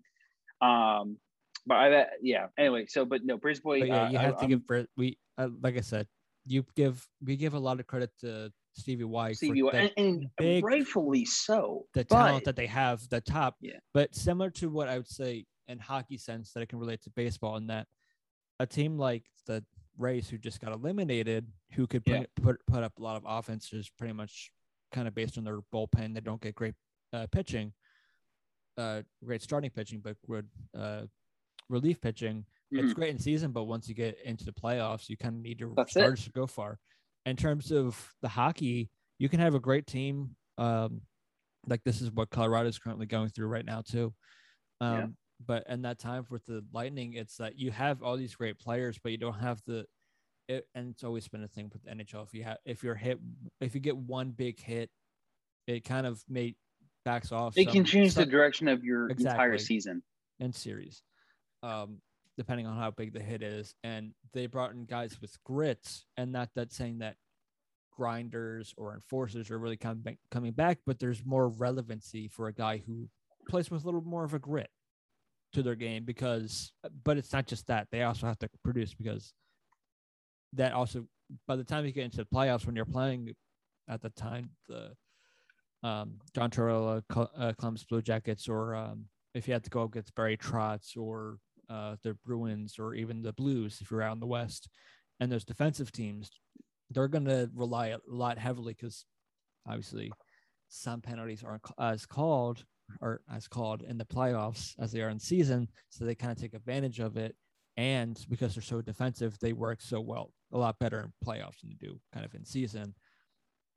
Um, 0.61 1.17
but 1.65 1.75
I 1.75 2.05
yeah. 2.21 2.47
Anyway, 2.57 2.85
so 2.87 3.03
but 3.03 3.25
no, 3.25 3.37
BriseBois. 3.37 3.81
But 3.81 3.87
yeah, 3.87 4.03
uh, 4.03 4.09
you 4.09 4.17
have 4.17 4.37
I, 4.37 4.41
to 4.41 4.47
give. 4.47 4.87
We 4.95 5.17
uh, 5.37 5.49
like 5.61 5.77
I 5.77 5.81
said, 5.81 6.07
you 6.45 6.65
give 6.75 7.05
we 7.21 7.35
give 7.35 7.55
a 7.55 7.59
lot 7.59 7.81
of 7.81 7.87
credit 7.87 8.11
to 8.21 8.53
Stevie 8.73 9.03
Y. 9.03 9.33
Stevie 9.33 9.63
Y, 9.63 9.71
and, 9.73 9.91
and 9.97 10.25
big, 10.37 10.63
rightfully 10.63 11.25
so. 11.25 11.87
The 11.93 12.05
but, 12.05 12.15
talent 12.15 12.45
that 12.45 12.55
they 12.55 12.67
have, 12.67 13.07
the 13.09 13.19
top. 13.19 13.55
Yeah. 13.59 13.79
But 13.93 14.15
similar 14.15 14.49
to 14.51 14.69
what 14.69 14.87
I 14.87 14.95
would 14.95 15.09
say 15.09 15.45
in 15.67 15.77
hockey 15.77 16.17
sense 16.17 16.53
that 16.53 16.61
I 16.61 16.65
can 16.65 16.79
relate 16.79 17.01
to 17.03 17.09
baseball, 17.09 17.57
in 17.57 17.67
that 17.67 17.87
a 18.61 18.65
team 18.65 18.97
like 18.97 19.25
the 19.45 19.63
Rays, 20.01 20.29
who 20.29 20.37
just 20.37 20.59
got 20.59 20.73
eliminated, 20.73 21.47
who 21.73 21.87
could 21.87 22.03
bring, 22.03 22.21
yeah. 22.21 22.43
put 22.43 22.57
put 22.67 22.83
up 22.83 22.97
a 22.97 23.01
lot 23.01 23.17
of 23.17 23.23
offenses, 23.25 23.89
pretty 23.97 24.13
much 24.13 24.51
kind 24.91 25.07
of 25.07 25.15
based 25.15 25.37
on 25.37 25.43
their 25.43 25.59
bullpen. 25.73 26.13
They 26.13 26.21
don't 26.21 26.41
get 26.41 26.55
great 26.55 26.75
uh, 27.13 27.27
pitching, 27.31 27.73
uh, 28.77 29.01
great 29.23 29.41
starting 29.41 29.69
pitching, 29.69 30.01
but 30.03 30.17
good 30.27 30.47
uh, 30.77 31.03
relief 31.69 32.01
pitching 32.01 32.45
mm-hmm. 32.73 32.85
it's 32.85 32.93
great 32.93 33.11
in 33.11 33.19
season, 33.19 33.51
but 33.51 33.65
once 33.65 33.87
you 33.87 33.95
get 33.95 34.17
into 34.23 34.45
the 34.45 34.51
playoffs, 34.51 35.09
you 35.09 35.17
kind 35.17 35.35
of 35.35 35.41
need 35.41 35.59
to 35.59 35.73
That's 35.75 35.91
start 35.91 36.19
it. 36.19 36.23
to 36.23 36.31
go 36.31 36.47
far. 36.47 36.79
In 37.25 37.35
terms 37.35 37.71
of 37.71 38.13
the 38.21 38.27
hockey, 38.27 38.89
you 39.19 39.29
can 39.29 39.39
have 39.39 39.55
a 39.55 39.59
great 39.59 39.85
team. 39.85 40.35
Um, 40.57 41.01
like 41.67 41.83
this 41.83 42.01
is 42.01 42.11
what 42.11 42.29
Colorado 42.31 42.69
is 42.69 42.79
currently 42.79 43.05
going 43.05 43.29
through 43.29 43.47
right 43.47 43.65
now 43.65 43.81
too. 43.81 44.13
Um, 44.79 44.97
yeah. 44.97 45.05
But 45.45 45.65
in 45.69 45.81
that 45.83 45.99
time 45.99 46.25
with 46.29 46.45
the 46.45 46.63
Lightning, 46.73 47.13
it's 47.13 47.37
that 47.37 47.57
you 47.57 47.71
have 47.71 48.03
all 48.03 48.17
these 48.17 48.35
great 48.35 48.59
players, 48.59 48.99
but 49.01 49.11
you 49.11 49.17
don't 49.17 49.39
have 49.39 49.61
the. 49.65 49.85
It, 50.47 50.67
and 50.75 50.89
it's 50.89 51.03
always 51.03 51.27
been 51.27 51.43
a 51.43 51.47
thing 51.47 51.69
with 51.71 51.83
the 51.83 51.91
NHL. 51.91 52.25
If 52.25 52.33
you 52.33 52.43
have, 52.43 52.57
if 52.65 52.83
you're 52.83 52.95
hit, 52.95 53.19
if 53.61 53.73
you 53.75 53.81
get 53.81 53.95
one 53.95 54.31
big 54.31 54.59
hit, 54.59 54.89
it 55.67 55.83
kind 55.83 56.05
of 56.05 56.23
may 56.27 56.55
backs 57.05 57.31
off. 57.31 57.57
It 57.57 57.65
some, 57.65 57.73
can 57.73 57.85
change 57.85 58.13
some, 58.13 58.25
the 58.25 58.29
direction 58.29 58.67
of 58.67 58.83
your 58.83 59.09
exactly, 59.09 59.31
entire 59.31 59.57
season 59.57 60.03
and 60.39 60.53
series. 60.53 61.03
Um, 61.63 61.99
depending 62.37 62.65
on 62.65 62.77
how 62.77 62.91
big 62.91 63.13
the 63.13 63.19
hit 63.19 63.43
is. 63.43 63.75
And 63.83 64.13
they 64.33 64.47
brought 64.47 64.71
in 64.71 64.85
guys 64.85 65.19
with 65.21 65.37
grit, 65.43 66.03
and 66.17 66.31
not 66.31 66.49
that 66.55 66.71
saying 66.71 66.99
that 66.99 67.15
grinders 67.91 68.73
or 68.77 68.93
enforcers 68.93 69.51
are 69.51 69.59
really 69.59 69.77
coming 69.77 70.17
coming 70.31 70.53
back, 70.53 70.79
but 70.85 70.99
there's 70.99 71.23
more 71.25 71.49
relevancy 71.49 72.27
for 72.27 72.47
a 72.47 72.53
guy 72.53 72.81
who 72.85 73.07
plays 73.49 73.69
with 73.69 73.83
a 73.83 73.85
little 73.85 74.01
more 74.01 74.23
of 74.23 74.33
a 74.33 74.39
grit 74.39 74.69
to 75.53 75.63
their 75.63 75.75
game 75.75 76.03
because 76.05 76.71
but 77.03 77.17
it's 77.17 77.33
not 77.33 77.45
just 77.45 77.67
that 77.67 77.87
they 77.91 78.03
also 78.03 78.27
have 78.27 78.39
to 78.39 78.49
produce 78.63 78.93
because 78.93 79.33
that 80.53 80.73
also 80.73 81.05
by 81.47 81.55
the 81.55 81.63
time 81.63 81.85
you 81.85 81.91
get 81.91 82.05
into 82.05 82.17
the 82.17 82.25
playoffs 82.25 82.65
when 82.65 82.75
you're 82.75 82.85
playing 82.85 83.33
at 83.89 84.01
the 84.01 84.09
time 84.11 84.49
the 84.67 84.91
um, 85.83 86.19
John 86.35 86.49
Tortorella, 86.49 87.01
uh, 87.09 87.53
Columbus 87.57 87.85
Blue 87.85 88.01
Jackets, 88.01 88.47
or 88.47 88.75
um, 88.75 89.05
if 89.33 89.47
you 89.47 89.53
had 89.53 89.63
to 89.63 89.69
go 89.69 89.83
against 89.83 90.15
Barry 90.15 90.37
Trotz 90.37 90.95
or 90.97 91.37
uh, 91.69 91.95
the 92.03 92.15
Bruins 92.25 92.77
or 92.77 92.93
even 92.93 93.21
the 93.21 93.33
Blues 93.33 93.79
if 93.81 93.89
you're 93.89 94.01
out 94.01 94.13
in 94.13 94.19
the 94.19 94.27
West, 94.27 94.69
and 95.19 95.31
those 95.31 95.45
defensive 95.45 95.91
teams, 95.91 96.29
they're 96.89 97.07
going 97.07 97.25
to 97.25 97.49
rely 97.55 97.87
a 97.87 97.97
lot 98.07 98.37
heavily 98.37 98.73
because 98.73 99.05
obviously 99.67 100.11
some 100.69 101.01
penalties 101.01 101.43
aren't 101.43 101.63
as 101.79 102.05
called 102.05 102.63
or 102.99 103.21
as 103.33 103.47
called 103.47 103.83
in 103.83 103.97
the 103.97 104.05
playoffs 104.05 104.73
as 104.79 104.91
they 104.91 105.01
are 105.01 105.09
in 105.09 105.19
season, 105.19 105.67
so 105.89 106.05
they 106.05 106.15
kind 106.15 106.31
of 106.31 106.37
take 106.37 106.53
advantage 106.53 106.99
of 106.99 107.17
it. 107.17 107.35
And 107.77 108.23
because 108.29 108.53
they're 108.53 108.61
so 108.61 108.81
defensive, 108.81 109.37
they 109.39 109.53
work 109.53 109.81
so 109.81 110.01
well, 110.01 110.33
a 110.51 110.57
lot 110.57 110.79
better 110.79 110.99
in 110.99 111.13
playoffs 111.25 111.61
than 111.61 111.69
they 111.69 111.87
do 111.87 111.99
kind 112.13 112.25
of 112.25 112.33
in 112.35 112.45
season. 112.45 112.93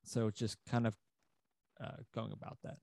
So 0.04 0.26
it's 0.26 0.38
just 0.38 0.56
kind 0.68 0.86
of 0.86 0.96
uh, 1.82 2.02
going 2.14 2.32
about 2.32 2.58
that. 2.64 2.76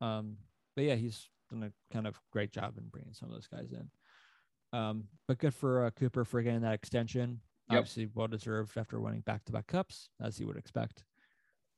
Um, 0.00 0.36
but 0.76 0.84
yeah, 0.84 0.94
he's 0.94 1.28
done 1.50 1.64
a 1.64 1.92
kind 1.92 2.06
of 2.06 2.18
great 2.32 2.52
job 2.52 2.78
in 2.78 2.84
bringing 2.88 3.12
some 3.14 3.28
of 3.28 3.34
those 3.34 3.48
guys 3.48 3.72
in. 3.72 4.78
Um, 4.78 5.04
but 5.26 5.38
good 5.38 5.54
for 5.54 5.86
uh, 5.86 5.90
Cooper 5.90 6.24
for 6.24 6.42
getting 6.42 6.60
that 6.60 6.74
extension. 6.74 7.40
Yep. 7.70 7.78
Obviously, 7.78 8.08
well 8.14 8.28
deserved 8.28 8.76
after 8.78 9.00
winning 9.00 9.20
back 9.20 9.44
to 9.44 9.52
back 9.52 9.66
cups, 9.66 10.10
as 10.22 10.38
you 10.38 10.46
would 10.46 10.56
expect. 10.56 11.04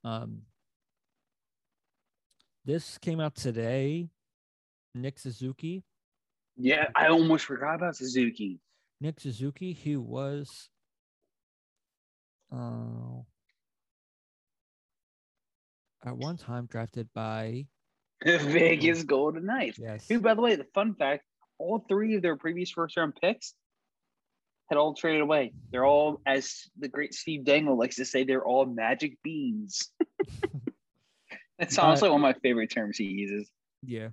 Um, 0.05 0.43
this 2.65 2.99
came 2.99 3.21
out 3.21 3.35
today. 3.35 4.09
Nick 4.95 5.19
Suzuki. 5.19 5.85
Yeah, 6.57 6.89
I 6.95 7.09
almost 7.09 7.47
forgot 7.47 7.77
about 7.77 7.97
Suzuki. 7.97 8.61
Nick 9.01 9.21
Suzuki, 9.21 9.73
he 9.73 9.97
was 9.97 10.69
uh, 12.53 13.23
at 16.05 16.17
one 16.17 16.37
time 16.37 16.67
drafted 16.67 17.09
by 17.15 17.67
the 18.25 18.39
Vegas 18.39 19.05
Golden 19.05 19.47
Knights. 19.47 19.79
Yes. 19.79 20.07
Who, 20.09 20.21
by 20.21 20.35
the 20.35 20.43
way, 20.43 20.57
the 20.57 20.67
fun 20.75 20.95
fact 20.95 21.25
all 21.59 21.85
three 21.89 22.17
of 22.17 22.23
their 22.23 22.37
previous 22.37 22.71
first 22.71 22.97
round 22.97 23.15
picks 23.21 23.55
had 24.71 24.79
all 24.79 24.95
traded 24.95 25.21
away. 25.21 25.53
They're 25.73 25.85
all, 25.85 26.21
as 26.27 26.71
the 26.79 26.89
great 26.89 27.13
Steve 27.13 27.45
Dangle 27.45 27.77
likes 27.77 27.97
to 27.97 28.05
say, 28.05 28.25
they're 28.25 28.45
all 28.45 28.67
magic 28.67 29.19
beans. 29.23 29.91
That's 31.61 31.79
honestly 31.79 32.09
one 32.09 32.21
of 32.21 32.23
my 32.23 32.33
favorite 32.33 32.71
terms 32.71 32.97
he 32.97 33.05
uses. 33.05 33.51
Yeah. 33.83 34.09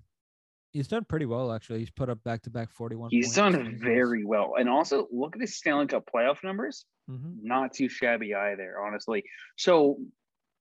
He's 0.73 0.87
done 0.87 1.05
pretty 1.05 1.25
well, 1.25 1.51
actually. 1.53 1.79
He's 1.79 1.89
put 1.89 2.09
up 2.09 2.23
back 2.23 2.43
to 2.43 2.49
back 2.49 2.71
41. 2.71 3.09
He's 3.09 3.33
done 3.33 3.79
very 3.81 4.25
well. 4.25 4.55
And 4.59 4.69
also, 4.69 5.07
look 5.11 5.35
at 5.35 5.41
his 5.41 5.55
Stanley 5.55 5.87
Cup 5.87 6.07
playoff 6.13 6.43
numbers. 6.43 6.85
Mm-hmm. 7.09 7.47
Not 7.47 7.73
too 7.73 7.89
shabby 7.89 8.35
either, 8.35 8.75
honestly. 8.85 9.23
So, 9.55 9.97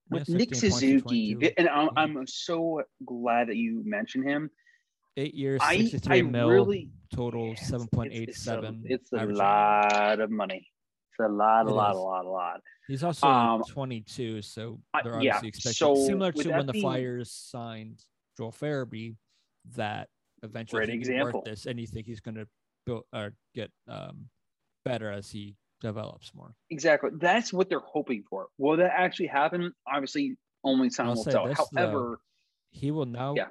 with 0.09 0.27
yeah, 0.29 0.37
Nick 0.37 0.55
Suzuki, 0.55 1.53
and 1.57 1.67
I'm, 1.67 1.89
I'm 1.97 2.25
so 2.25 2.81
glad 3.05 3.49
that 3.49 3.57
you 3.57 3.83
mentioned 3.85 4.27
him 4.27 4.49
eight 5.17 5.33
years, 5.33 5.61
sixty-three 5.61 6.15
I, 6.15 6.19
I 6.19 6.21
mil 6.21 6.49
really, 6.49 6.89
total, 7.13 7.55
seven 7.57 7.87
point 7.93 8.13
eight 8.13 8.33
seven. 8.33 8.83
It's, 8.85 9.11
a, 9.11 9.17
it's 9.17 9.23
a 9.23 9.33
lot 9.33 10.21
of 10.21 10.31
money. 10.31 10.67
A 11.19 11.27
lot, 11.27 11.65
a 11.65 11.71
lot, 11.73 11.95
a 11.95 11.99
lot, 11.99 12.25
a 12.25 12.29
lot. 12.29 12.61
He's 12.87 13.03
also 13.03 13.27
um, 13.27 13.63
twenty-two, 13.67 14.41
so 14.41 14.79
they're 15.03 15.15
obviously 15.15 15.25
yeah, 15.25 15.39
expecting 15.43 15.73
so 15.73 15.95
similar 15.95 16.31
to 16.31 16.49
when 16.49 16.65
the 16.67 16.73
Flyers 16.73 17.31
signed 17.31 18.03
Joel 18.37 18.51
Farabee, 18.51 19.15
that 19.75 20.09
eventually 20.43 20.85
Great 20.85 20.95
example. 20.95 21.41
this, 21.43 21.65
and 21.65 21.79
you 21.79 21.87
think 21.87 22.05
he's 22.05 22.19
going 22.19 22.35
to 22.35 22.47
build 22.85 23.03
or 23.13 23.33
get 23.55 23.71
um, 23.87 24.25
better 24.85 25.11
as 25.11 25.31
he 25.31 25.55
develops 25.81 26.33
more. 26.35 26.53
Exactly. 26.69 27.09
That's 27.19 27.51
what 27.51 27.69
they're 27.69 27.79
hoping 27.79 28.23
for. 28.29 28.47
Will 28.57 28.77
that 28.77 28.91
actually 28.95 29.27
happen? 29.27 29.73
Obviously, 29.91 30.37
only 30.63 30.89
time 30.89 31.07
I'll 31.09 31.15
will 31.15 31.23
tell. 31.23 31.47
this, 31.47 31.57
though. 31.73 31.81
However, 31.81 32.19
He 32.71 32.91
will 32.91 33.05
now. 33.05 33.33
Yeah. 33.35 33.47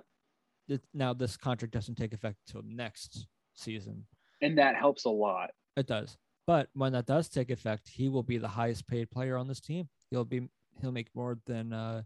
th- 0.68 0.80
now 0.94 1.12
this 1.14 1.36
contract 1.36 1.74
doesn't 1.74 1.96
take 1.96 2.12
effect 2.12 2.36
until 2.46 2.62
next 2.68 3.26
season. 3.54 4.06
and 4.42 4.58
that 4.58 4.76
helps 4.76 5.04
a 5.04 5.10
lot. 5.10 5.50
It 5.76 5.86
does. 5.86 6.16
But 6.46 6.68
when 6.74 6.92
that 6.92 7.06
does 7.06 7.28
take 7.28 7.50
effect, 7.50 7.88
he 7.88 8.08
will 8.08 8.22
be 8.22 8.38
the 8.38 8.48
highest 8.48 8.86
paid 8.86 9.10
player 9.10 9.36
on 9.36 9.48
this 9.48 9.60
team. 9.60 9.88
He'll 10.10 10.24
be 10.24 10.48
he'll 10.80 10.92
make 10.92 11.08
more 11.14 11.38
than 11.46 11.72
uh 11.72 12.02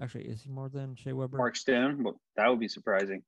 actually 0.00 0.24
is 0.26 0.42
he 0.42 0.50
more 0.50 0.68
than 0.68 0.94
Shea 0.94 1.12
Weber? 1.12 1.36
Mark 1.38 1.56
Stone, 1.56 2.02
well, 2.04 2.20
that 2.36 2.48
would 2.48 2.60
be 2.60 2.68
surprising. 2.68 3.22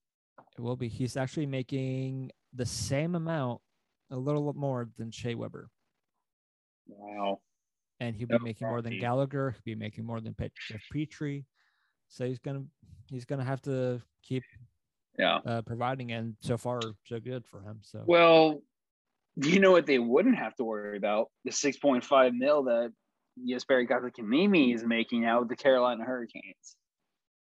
It 0.56 0.60
will 0.60 0.76
be. 0.76 0.88
He's 0.88 1.16
actually 1.16 1.46
making 1.46 2.30
the 2.54 2.66
same 2.66 3.14
amount, 3.14 3.60
a 4.10 4.16
little 4.16 4.52
more 4.54 4.88
than 4.96 5.10
Shea 5.10 5.34
Weber. 5.34 5.68
Wow. 6.86 7.40
And 8.00 8.14
he'll 8.14 8.28
be 8.28 8.38
making 8.38 8.68
more 8.68 8.80
than. 8.80 8.98
Gallagher, 9.00 9.50
he'll 9.50 9.62
be 9.64 9.74
making 9.74 10.04
more 10.04 10.20
than 10.20 10.34
Pet- 10.34 10.52
Jeff 10.68 10.82
Petry. 10.94 11.44
So 12.08 12.24
he's 12.26 12.38
gonna 12.38 12.62
he's 13.10 13.24
gonna 13.24 13.44
have 13.44 13.60
to 13.62 14.00
keep 14.22 14.44
Yeah. 15.18 15.38
uh, 15.44 15.62
providing 15.62 16.12
and 16.12 16.36
so 16.40 16.56
far 16.56 16.80
so 17.04 17.18
good 17.18 17.44
for 17.44 17.60
him. 17.60 17.80
So 17.82 18.04
Well, 18.06 18.62
you 19.42 19.60
know 19.60 19.70
what 19.70 19.86
they 19.86 19.98
wouldn't 19.98 20.36
have 20.36 20.54
to 20.56 20.64
worry 20.64 20.96
about? 20.96 21.28
The 21.44 21.50
6.5 21.50 22.32
mil 22.36 22.64
that 22.64 22.92
yes 23.36 23.64
Jesperi 23.64 23.88
Kotkaniemi 23.88 24.74
is 24.74 24.84
making 24.84 25.24
out 25.24 25.40
with 25.40 25.48
the 25.48 25.56
Carolina 25.56 26.04
Hurricanes. 26.04 26.76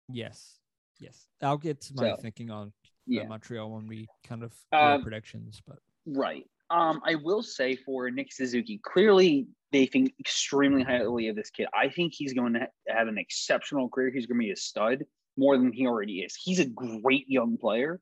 yes. 0.09 0.59
Yes. 0.99 1.27
I'll 1.43 1.59
get 1.59 1.83
to 1.83 1.95
my 1.95 2.11
So, 2.11 2.17
thinking 2.17 2.51
on 2.51 2.69
uh, 2.69 2.71
Yeah. 3.07 3.27
Montreal 3.27 3.71
when 3.71 3.87
we 3.87 4.09
kind 4.27 4.43
of 4.43 4.53
do 4.73 4.79
Um, 4.79 5.03
predictions, 5.03 5.61
but 5.67 5.79
Right. 6.07 6.45
Um, 6.71 7.01
I 7.05 7.15
will 7.17 7.43
say 7.43 7.77
for 7.77 8.11
Nick 8.11 8.33
Suzuki, 8.33 8.79
clearly 8.83 9.47
they 9.73 9.87
think 9.87 10.15
extremely 10.19 10.83
highly 10.83 11.29
of 11.29 11.37
this 11.37 11.51
kid. 11.51 11.67
I 11.75 11.89
think 11.91 12.13
he's 12.15 12.33
going 12.33 12.55
to 12.55 12.69
have 12.89 13.09
an 13.09 13.19
exceptional 13.19 13.89
career. 13.89 14.11
He's 14.11 14.27
going 14.27 14.41
to 14.41 14.45
be 14.47 14.53
a 14.53 14.57
stud 14.57 15.05
more 15.37 15.59
than 15.59 15.73
he 15.73 15.87
already 15.87 16.21
is. 16.21 16.35
He's 16.35 16.61
a 16.61 16.65
great 16.65 17.29
young 17.29 17.57
player, 17.59 18.01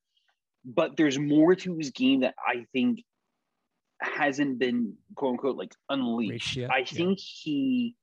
but 0.64 0.96
there's 0.96 1.18
more 1.18 1.54
to 1.56 1.76
his 1.76 1.90
game 1.90 2.20
that 2.20 2.34
I 2.46 2.64
think 2.72 3.02
hasn't 4.04 4.58
been 4.58 4.94
quote 5.16 5.32
unquote 5.32 5.56
like 5.56 5.74
unleashed. 5.88 6.56
Yet, 6.56 6.70
I 6.70 6.78
yeah. 6.78 6.84
think 6.84 7.18
he 7.18 7.96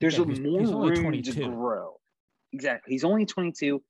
there's 0.00 0.16
Yeah, 0.18 0.24
a 0.24 0.26
he's- 0.26 0.40
more 0.40 0.60
he's 0.60 0.70
room 0.70 1.02
22. 1.02 1.32
to 1.32 1.48
grow. 1.48 2.00
Exactly. 2.52 2.92
He's 2.92 3.04
only 3.04 3.26
22. 3.26 3.82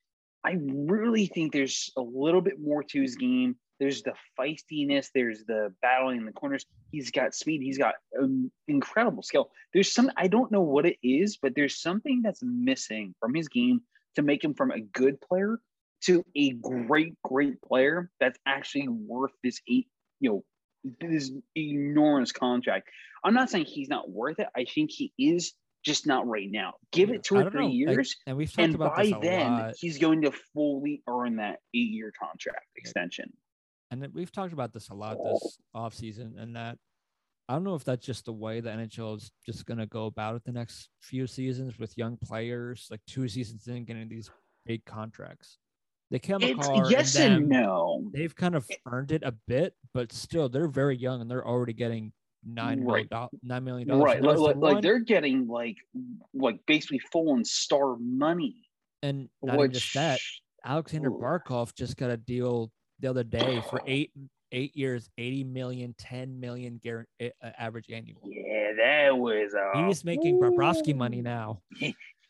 I 0.45 0.57
really 0.61 1.27
think 1.27 1.53
there's 1.53 1.91
a 1.97 2.01
little 2.01 2.41
bit 2.41 2.61
more 2.61 2.83
to 2.85 3.01
his 3.03 3.17
game. 3.17 3.57
There's 3.81 4.03
the 4.03 4.15
feistiness. 4.39 5.09
There's 5.13 5.45
the 5.45 5.75
battling 5.83 6.19
in 6.19 6.25
the 6.25 6.33
corners. 6.33 6.65
He's 6.93 7.11
got 7.11 7.35
speed. 7.35 7.61
He's 7.63 7.77
got 7.79 7.95
um, 8.19 8.51
incredible 8.69 9.23
skill. 9.23 9.51
There's 9.75 9.93
some 9.93 10.11
I 10.17 10.29
don't 10.29 10.51
know 10.53 10.63
what 10.63 10.87
it 10.87 10.97
is, 11.03 11.37
but 11.37 11.55
there's 11.55 11.81
something 11.81 12.23
that's 12.23 12.41
missing 12.43 13.15
from 13.21 13.35
his 13.35 13.49
game 13.49 13.81
to 14.15 14.23
make 14.23 14.43
him 14.43 14.55
from 14.55 14.71
a 14.71 14.81
good 14.81 15.21
player 15.21 15.61
to 16.03 16.25
a 16.37 16.51
great, 16.53 17.15
great 17.23 17.61
player 17.63 18.11
that's 18.21 18.39
actually 18.47 18.89
worth 18.89 19.33
this 19.43 19.61
eight, 19.69 19.89
you 20.21 20.31
know, 20.31 20.45
this 21.01 21.31
enormous 21.57 22.33
contract. 22.33 22.89
I'm 23.25 23.35
not 23.35 23.51
saying 23.51 23.67
he's 23.67 23.89
not 23.89 24.11
worth 24.11 24.39
it. 24.39 24.49
I 24.57 24.65
think 24.65 24.91
he 24.91 25.13
is 25.19 25.53
just 25.85 26.07
not 26.07 26.27
right 26.27 26.49
now. 26.51 26.75
Give 26.93 27.11
it 27.11 27.23
two 27.23 27.39
I 27.39 27.43
or 27.43 27.51
three 27.51 27.67
know, 27.67 27.73
years, 27.93 28.17
and 28.27 28.37
we've 28.37 28.51
talked 28.51 28.65
and 28.65 28.75
about 28.75 28.97
by 28.97 29.05
this 29.05 29.13
a 29.13 29.19
then 29.21 29.53
lot. 29.53 29.75
he's 29.79 29.99
going 29.99 30.23
to 30.23 30.33
fully 30.53 31.03
earn 31.09 31.37
that 31.37 31.61
eight-year 31.75 32.13
contract 32.19 32.67
extension. 32.77 33.33
and 33.91 34.07
we've 34.13 34.33
talked 34.33 34.53
about 34.53 34.73
this 34.73 34.89
a 34.91 34.95
lot 34.95 35.17
this 35.23 35.59
oh. 35.75 35.81
offseason 35.81 36.41
and 36.41 36.57
that 36.57 36.79
I 37.49 37.53
don't 37.53 37.63
know 37.63 37.77
if 37.77 37.85
that's 37.85 38.05
just 38.05 38.25
the 38.25 38.33
way 38.33 38.61
the 38.61 38.71
NHL 38.71 39.17
is 39.19 39.31
just 39.45 39.67
going 39.67 39.79
to 39.79 39.87
go 39.87 40.07
about 40.07 40.35
it 40.35 40.45
the 40.45 40.53
next 40.53 40.89
few 41.01 41.29
seasons 41.29 41.79
with 41.79 41.97
young 41.97 42.17
players, 42.17 42.89
like 42.91 43.01
two 43.07 43.29
seasons 43.29 43.69
in, 43.69 43.85
getting 43.85 44.09
these 44.09 44.31
big 44.65 44.85
contracts. 44.85 45.59
They 46.11 46.19
came 46.19 46.39
It's 46.41 46.69
McCarr 46.69 46.91
yes 46.91 47.17
and, 47.17 47.35
and 47.35 47.49
no. 47.49 48.11
They've 48.13 48.35
kind 48.35 48.55
of 48.55 48.69
earned 48.87 49.11
it 49.13 49.23
a 49.25 49.33
bit, 49.49 49.75
but 49.93 50.13
still, 50.13 50.49
they're 50.49 50.69
very 50.69 50.97
young 50.97 51.21
and 51.21 51.31
they're 51.31 51.47
already 51.47 51.73
getting 51.73 52.13
nine 52.45 52.79
million 52.79 52.87
Right. 52.95 53.09
dollars. 53.11 53.31
Nine 53.43 53.65
million 53.65 53.89
dollars. 53.89 54.05
Right, 54.05 54.23
like, 54.23 54.39
like, 54.39 54.57
like 54.57 54.83
they're 54.83 55.01
getting 55.01 55.49
like 55.49 55.77
like 56.33 56.61
basically 56.67 57.01
full 57.11 57.35
and 57.35 57.45
star 57.47 57.97
money. 57.99 58.55
and 59.03 59.29
not 59.43 59.59
Which 59.59 59.73
just 59.73 59.95
that. 59.95 60.21
Alexander 60.65 61.11
Ooh. 61.11 61.19
Barkov 61.21 61.75
just 61.75 61.97
got 61.97 62.11
a 62.11 62.17
deal 62.17 62.71
the 63.01 63.09
other 63.11 63.25
day 63.25 63.61
for 63.69 63.81
eight 63.87 64.13
eight 64.53 64.77
years, 64.77 65.11
80 65.19 65.43
million, 65.43 65.93
10 65.99 66.39
million 66.39 66.81
uh, 66.89 67.29
average 67.59 67.87
annual. 67.91 68.21
yeah, 68.25 68.73
that 68.77 69.19
was 69.19 69.53
uh, 69.55 69.87
He's 69.89 70.05
making 70.13 70.41
Bobrovsky 70.41 70.95
money 70.95 71.21
now, 71.21 71.63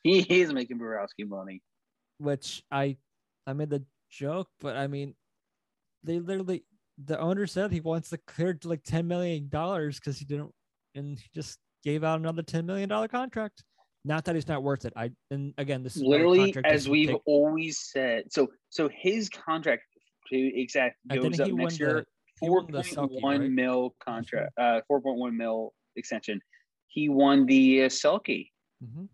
He 0.02 0.20
is 0.20 0.50
making 0.52 0.78
Bobrovsky 0.78 1.28
money. 1.28 1.60
which 2.18 2.62
I 2.70 2.96
I 3.46 3.52
made 3.52 3.70
the 3.70 3.84
joke, 4.10 4.48
but 4.60 4.76
I 4.76 4.86
mean, 4.86 5.14
they 6.02 6.18
literally 6.18 6.64
the 7.04 7.18
owner 7.18 7.46
said 7.46 7.72
he 7.72 7.80
wants 7.80 8.10
to 8.10 8.18
clear 8.18 8.54
to 8.54 8.68
like 8.68 8.82
10 8.84 9.06
million 9.06 9.48
dollars 9.48 9.98
because 9.98 10.18
he 10.18 10.24
didn't, 10.24 10.50
and 10.94 11.18
he 11.18 11.24
just 11.34 11.58
gave 11.84 12.04
out 12.04 12.18
another 12.18 12.42
10 12.42 12.66
million 12.66 12.88
dollar 12.88 13.08
contract. 13.08 13.62
Not 14.04 14.24
that 14.24 14.34
he's 14.34 14.48
not 14.48 14.62
worth 14.62 14.84
it. 14.84 14.92
I 14.96 15.10
and 15.30 15.52
again, 15.58 15.82
this 15.82 15.96
is 15.96 16.02
Literally, 16.02 16.54
as 16.64 16.88
we've 16.88 17.08
take- 17.08 17.22
always 17.26 17.78
said. 17.80 18.32
So 18.32 18.48
so 18.70 18.88
his 18.92 19.28
contract 19.28 19.82
to 20.28 20.36
exact 20.36 20.96
goes 21.12 21.40
up 21.40 21.50
next 21.50 21.80
year. 21.80 22.06
Four 22.38 22.66
point 22.66 23.22
one 23.22 23.40
right? 23.40 23.50
mil 23.50 23.94
contract. 23.98 24.52
Uh, 24.58 24.80
four 24.86 25.00
point 25.00 25.18
one 25.18 25.36
mil 25.36 25.72
extension. 25.96 26.40
He 26.88 27.08
won 27.08 27.46
the 27.46 27.84
uh, 27.84 27.88
Selke. 27.88 28.50
Mhm. 28.84 29.08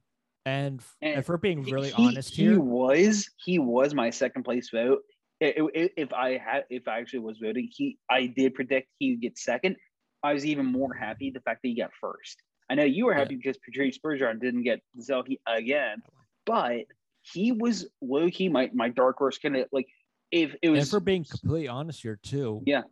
And, 0.44 0.82
And 1.00 1.18
if 1.18 1.28
we're 1.28 1.36
being 1.36 1.62
really 1.62 1.90
he, 1.90 2.02
honest 2.02 2.34
he 2.34 2.42
here, 2.44 2.60
was 2.60 3.28
he 3.44 3.58
was 3.58 3.94
my 3.94 4.10
second 4.10 4.42
place 4.42 4.70
vote. 4.70 5.00
If 5.40 6.12
I 6.12 6.36
had 6.38 6.64
if 6.70 6.86
I 6.88 6.98
actually 7.00 7.20
was 7.20 7.38
voting, 7.38 7.68
he 7.70 7.98
I 8.10 8.26
did 8.26 8.54
predict 8.54 8.88
he 8.98 9.12
would 9.12 9.20
get 9.20 9.38
second. 9.38 9.76
I 10.22 10.32
was 10.34 10.44
even 10.46 10.66
more 10.66 10.94
happy 10.94 11.30
the 11.30 11.40
fact 11.40 11.60
that 11.62 11.68
he 11.68 11.76
got 11.76 11.90
first. 12.00 12.36
I 12.70 12.74
know 12.74 12.84
you 12.84 13.06
were 13.06 13.12
Yeah. 13.12 13.20
happy 13.20 13.36
because 13.36 13.58
Patrice 13.64 13.98
Bergeron 13.98 14.40
didn't 14.40 14.62
get 14.62 14.80
Selke 14.98 15.38
again, 15.46 16.02
but 16.46 16.84
he 17.22 17.52
was 17.52 17.88
low 18.00 18.28
key 18.30 18.48
my 18.48 18.70
my 18.72 18.88
dark 18.88 19.18
horse 19.18 19.38
kind 19.38 19.56
of 19.56 19.66
like 19.72 19.86
if 20.32 20.54
it 20.54 20.58
and 20.62 20.72
was 20.72 20.88
if 20.88 20.92
we're 20.92 21.00
being 21.00 21.24
completely 21.24 21.68
honest 21.68 22.02
here 22.02 22.18
too, 22.22 22.62
Yeah. 22.66 22.82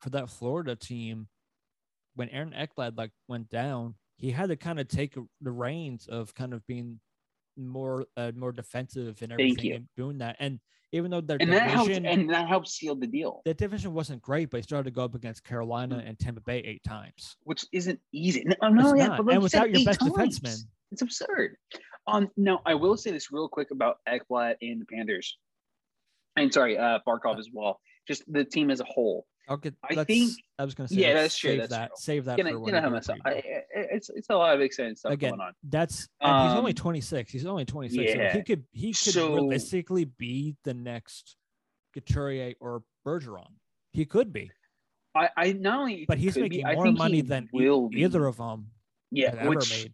for 0.00 0.10
that 0.10 0.30
Florida 0.30 0.74
team, 0.74 1.28
when 2.14 2.28
Aaron 2.30 2.52
Ekblad 2.52 2.96
like 2.96 3.10
went 3.28 3.48
down, 3.50 3.94
he 4.18 4.30
had 4.30 4.48
to 4.48 4.56
kind 4.56 4.80
of 4.80 4.88
take 4.88 5.14
the 5.40 5.50
reins 5.50 6.06
of 6.08 6.34
kind 6.34 6.52
of 6.54 6.66
being 6.66 7.00
more 7.56 8.06
uh, 8.16 8.32
more 8.36 8.52
defensive 8.52 9.20
and 9.22 9.32
everything 9.32 9.72
and 9.72 9.88
doing 9.96 10.18
that. 10.18 10.36
And 10.40 10.60
even 10.92 11.10
though 11.10 11.20
their 11.20 11.38
and 11.40 11.52
that 11.52 11.70
helped 11.70 11.88
division, 11.88 12.06
and 12.06 12.30
that 12.30 12.48
helped 12.48 12.68
seal 12.68 12.94
the 12.94 13.06
deal, 13.06 13.42
the 13.44 13.54
division 13.54 13.92
wasn't 13.92 14.22
great, 14.22 14.50
but 14.50 14.58
he 14.58 14.62
started 14.62 14.84
to 14.84 14.90
go 14.94 15.04
up 15.04 15.14
against 15.14 15.42
Carolina 15.44 15.96
Mm. 15.96 16.08
and 16.08 16.18
Tampa 16.18 16.40
Bay 16.42 16.58
eight 16.60 16.82
times. 16.84 17.36
which 17.44 17.64
isn't 17.72 17.98
easy. 18.12 18.44
No, 18.62 18.68
no, 18.68 18.90
It's 18.90 18.98
yeah, 18.98 19.06
not. 19.08 19.16
but 19.18 19.26
like 19.26 19.34
and 19.34 19.42
you 19.42 19.44
without 19.44 19.70
your 19.70 19.84
best 19.84 20.00
times. 20.00 20.12
defenseman, 20.40 20.58
It's 20.92 21.02
absurd. 21.02 21.56
Um, 22.06 22.30
no, 22.36 22.60
I 22.64 22.74
will 22.74 22.96
say 22.96 23.10
this 23.10 23.32
real 23.32 23.48
quick 23.48 23.70
about 23.72 23.96
Ekblad 24.08 24.56
and 24.62 24.80
the 24.80 24.84
Panthers. 24.86 25.36
And 26.36 26.52
sorry, 26.52 26.78
uh, 26.78 27.00
Barkov 27.06 27.38
as 27.38 27.48
well. 27.52 27.80
Just 28.06 28.22
the 28.32 28.44
team 28.44 28.70
as 28.70 28.80
a 28.80 28.84
whole. 28.84 29.26
I'll 29.48 29.56
get. 29.56 29.74
I 29.84 30.02
think- 30.04 30.32
I 30.58 30.64
was 30.64 30.74
going 30.74 30.88
to 30.88 30.94
say, 30.94 31.00
Yeah, 31.00 31.14
that's 31.14 31.36
true, 31.36 31.50
Save 31.50 31.58
that's 31.60 31.70
that. 31.70 31.86
true. 31.88 31.94
Save 31.98 32.24
that 32.24 32.38
You 32.38 32.44
for 32.44 32.50
know, 32.50 32.58
when 32.60 32.66
you 32.68 32.72
know 32.72 32.80
how 32.80 32.90
much. 32.90 33.06
It's 33.26 34.08
it's 34.10 34.28
a 34.30 34.34
lot 34.34 34.54
of 34.54 34.60
exciting 34.60 34.96
stuff 34.96 35.12
Again, 35.12 35.30
going 35.30 35.40
on. 35.42 35.52
That's 35.68 36.08
and 36.20 36.48
he's 36.48 36.58
only 36.58 36.70
Um, 36.72 36.76
26. 36.76 37.30
He's 37.30 37.46
only 37.46 37.64
26. 37.64 38.12
So 38.12 38.18
yeah. 38.18 38.32
he 38.32 38.42
could 38.42 38.64
he 38.72 38.88
could 38.88 38.96
So- 38.96 39.34
realistically 39.34 40.04
be 40.06 40.56
the 40.64 40.74
next 40.74 41.36
Couturier 41.94 42.54
or 42.60 42.82
Bergeron. 43.06 43.52
He 43.92 44.04
could 44.04 44.32
be, 44.32 44.50
I, 45.14 45.30
I 45.36 45.52
not 45.52 45.80
only 45.80 46.04
but 46.06 46.18
he's 46.18 46.36
making 46.36 46.66
be, 46.66 46.74
more 46.74 46.92
money 46.92 47.20
than 47.22 47.48
will 47.52 47.88
be. 47.88 48.02
either 48.02 48.26
of 48.26 48.36
them 48.36 48.66
yeah, 49.10 49.30
have 49.30 49.38
ever 49.40 49.50
which 49.50 49.70
made. 49.70 49.92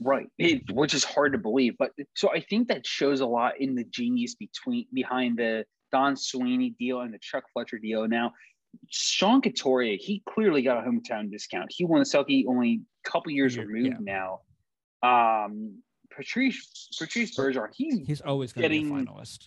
right, 0.00 0.26
it, 0.38 0.70
which 0.72 0.94
is 0.94 1.02
hard 1.02 1.32
to 1.32 1.38
believe. 1.38 1.74
But 1.78 1.90
so 2.14 2.30
I 2.32 2.40
think 2.40 2.68
that 2.68 2.86
shows 2.86 3.20
a 3.20 3.26
lot 3.26 3.60
in 3.60 3.74
the 3.74 3.84
genius 3.84 4.34
between 4.36 4.86
behind 4.92 5.38
the 5.38 5.64
Don 5.90 6.16
Sweeney 6.16 6.70
deal 6.78 7.00
and 7.00 7.12
the 7.12 7.18
Chuck 7.20 7.44
Fletcher 7.52 7.78
deal. 7.78 8.06
Now, 8.06 8.32
Sean 8.90 9.40
Couturier, 9.40 9.96
he 10.00 10.22
clearly 10.28 10.62
got 10.62 10.78
a 10.78 10.88
hometown 10.88 11.30
discount. 11.30 11.72
He 11.74 11.84
won 11.84 12.00
the 12.00 12.04
Selke 12.06 12.44
only 12.46 12.80
a 13.04 13.08
couple 13.10 13.32
years 13.32 13.56
Year- 13.56 13.66
removed 13.66 13.96
yeah. 14.06 14.38
now. 15.02 15.46
Um, 15.46 15.82
Patrice 16.14 16.88
Patrice 16.98 17.36
Bergeron, 17.36 17.68
he's 17.74 18.06
He's 18.06 18.20
always 18.20 18.52
going 18.52 18.64
to 18.64 18.68
be 18.68 18.78
a 18.78 18.80
getting- 18.82 19.06
finalist. 19.06 19.46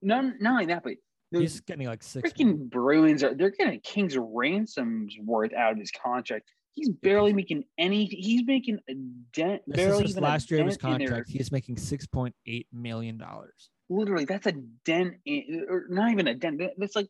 not 0.00 0.40
not 0.40 0.52
only 0.52 0.66
that, 0.66 0.82
but 0.84 0.94
He's 1.30 1.60
getting 1.60 1.86
like 1.86 2.02
six. 2.02 2.30
freaking 2.32 2.70
Bruins 2.70 3.22
are 3.22 3.34
they're 3.34 3.50
getting 3.50 3.80
King's 3.80 4.16
ransoms 4.16 5.14
worth 5.22 5.52
out 5.52 5.72
of 5.72 5.78
his 5.78 5.90
contract. 5.90 6.50
He's 6.74 6.88
barely 6.88 7.32
making 7.34 7.64
any. 7.76 8.06
He's 8.06 8.46
making 8.46 8.78
a 8.88 8.94
dent. 9.34 9.62
This 9.66 9.76
barely 9.76 10.04
even 10.06 10.22
last 10.22 10.50
year 10.50 10.60
of 10.60 10.66
his 10.68 10.78
dent 10.78 10.94
in 10.94 10.98
their- 11.00 11.08
contract. 11.08 11.30
He's 11.30 11.52
making 11.52 11.76
six 11.76 12.06
point 12.06 12.34
eight 12.46 12.66
million 12.72 13.18
dollars. 13.18 13.68
literally 13.90 14.24
that's 14.24 14.46
a 14.46 14.52
dent, 14.84 15.14
in, 15.26 15.66
or 15.68 15.86
not 15.90 16.12
even 16.12 16.28
a 16.28 16.34
dent. 16.34 16.62
That's 16.78 16.94
like 16.96 17.08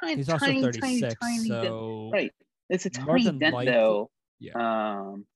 tiny, 0.00 0.16
He's 0.16 0.28
also 0.28 0.46
tiny, 0.46 0.62
36, 0.62 1.14
tiny, 1.20 1.36
tiny 1.36 1.48
dent. 1.48 1.64
so 1.66 2.10
Right. 2.12 2.32
It's 2.68 2.86
a 2.86 3.00
more 3.02 3.18
tiny 3.18 3.38
dent 3.38 3.54
likely- 3.54 3.72
though. 3.72 4.10
yeah. 4.40 4.52
Um, 5.00 5.26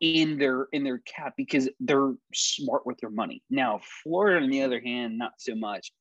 in 0.00 0.36
their 0.36 0.64
in 0.72 0.82
their 0.82 0.98
cap 0.98 1.34
because 1.36 1.68
they're 1.78 2.14
smart 2.34 2.84
with 2.84 2.98
their 2.98 3.10
money. 3.10 3.40
Now, 3.50 3.80
Florida, 4.02 4.42
on 4.44 4.50
the 4.50 4.62
other 4.62 4.80
hand, 4.80 5.16
not 5.16 5.32
so 5.38 5.54
much. 5.54 5.92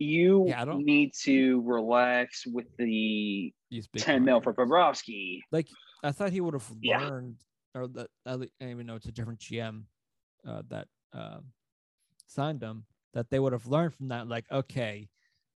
You 0.00 0.46
Yeah, 0.48 0.62
I 0.62 0.64
don't- 0.64 0.84
need 0.84 1.12
to 1.22 1.60
relax 1.62 2.46
with 2.46 2.66
the 2.78 3.52
these 3.70 3.86
big 3.88 4.02
ten 4.02 4.24
mil 4.24 4.40
for 4.40 4.52
contracts. 4.54 5.02
Bobrovsky. 5.02 5.40
Like 5.52 5.68
I 6.02 6.10
thought 6.12 6.32
he 6.32 6.40
would 6.40 6.54
have 6.54 6.68
Yeah. 6.80 6.98
learned, 7.08 7.36
or 7.74 7.86
that 7.88 8.10
I 8.26 8.34
le- 8.34 8.48
I 8.60 8.70
even 8.70 8.86
know 8.86 8.96
it's 8.96 9.06
a 9.06 9.12
different 9.12 9.38
GM 9.40 9.86
uh, 10.44 10.62
that 10.68 10.88
um, 11.12 11.52
signed 12.26 12.62
him. 12.62 12.86
That 13.14 13.30
they 13.30 13.38
would 13.38 13.52
have 13.52 13.66
learned 13.66 13.94
from 13.94 14.08
that. 14.08 14.26
Like, 14.28 14.50
okay, 14.50 15.08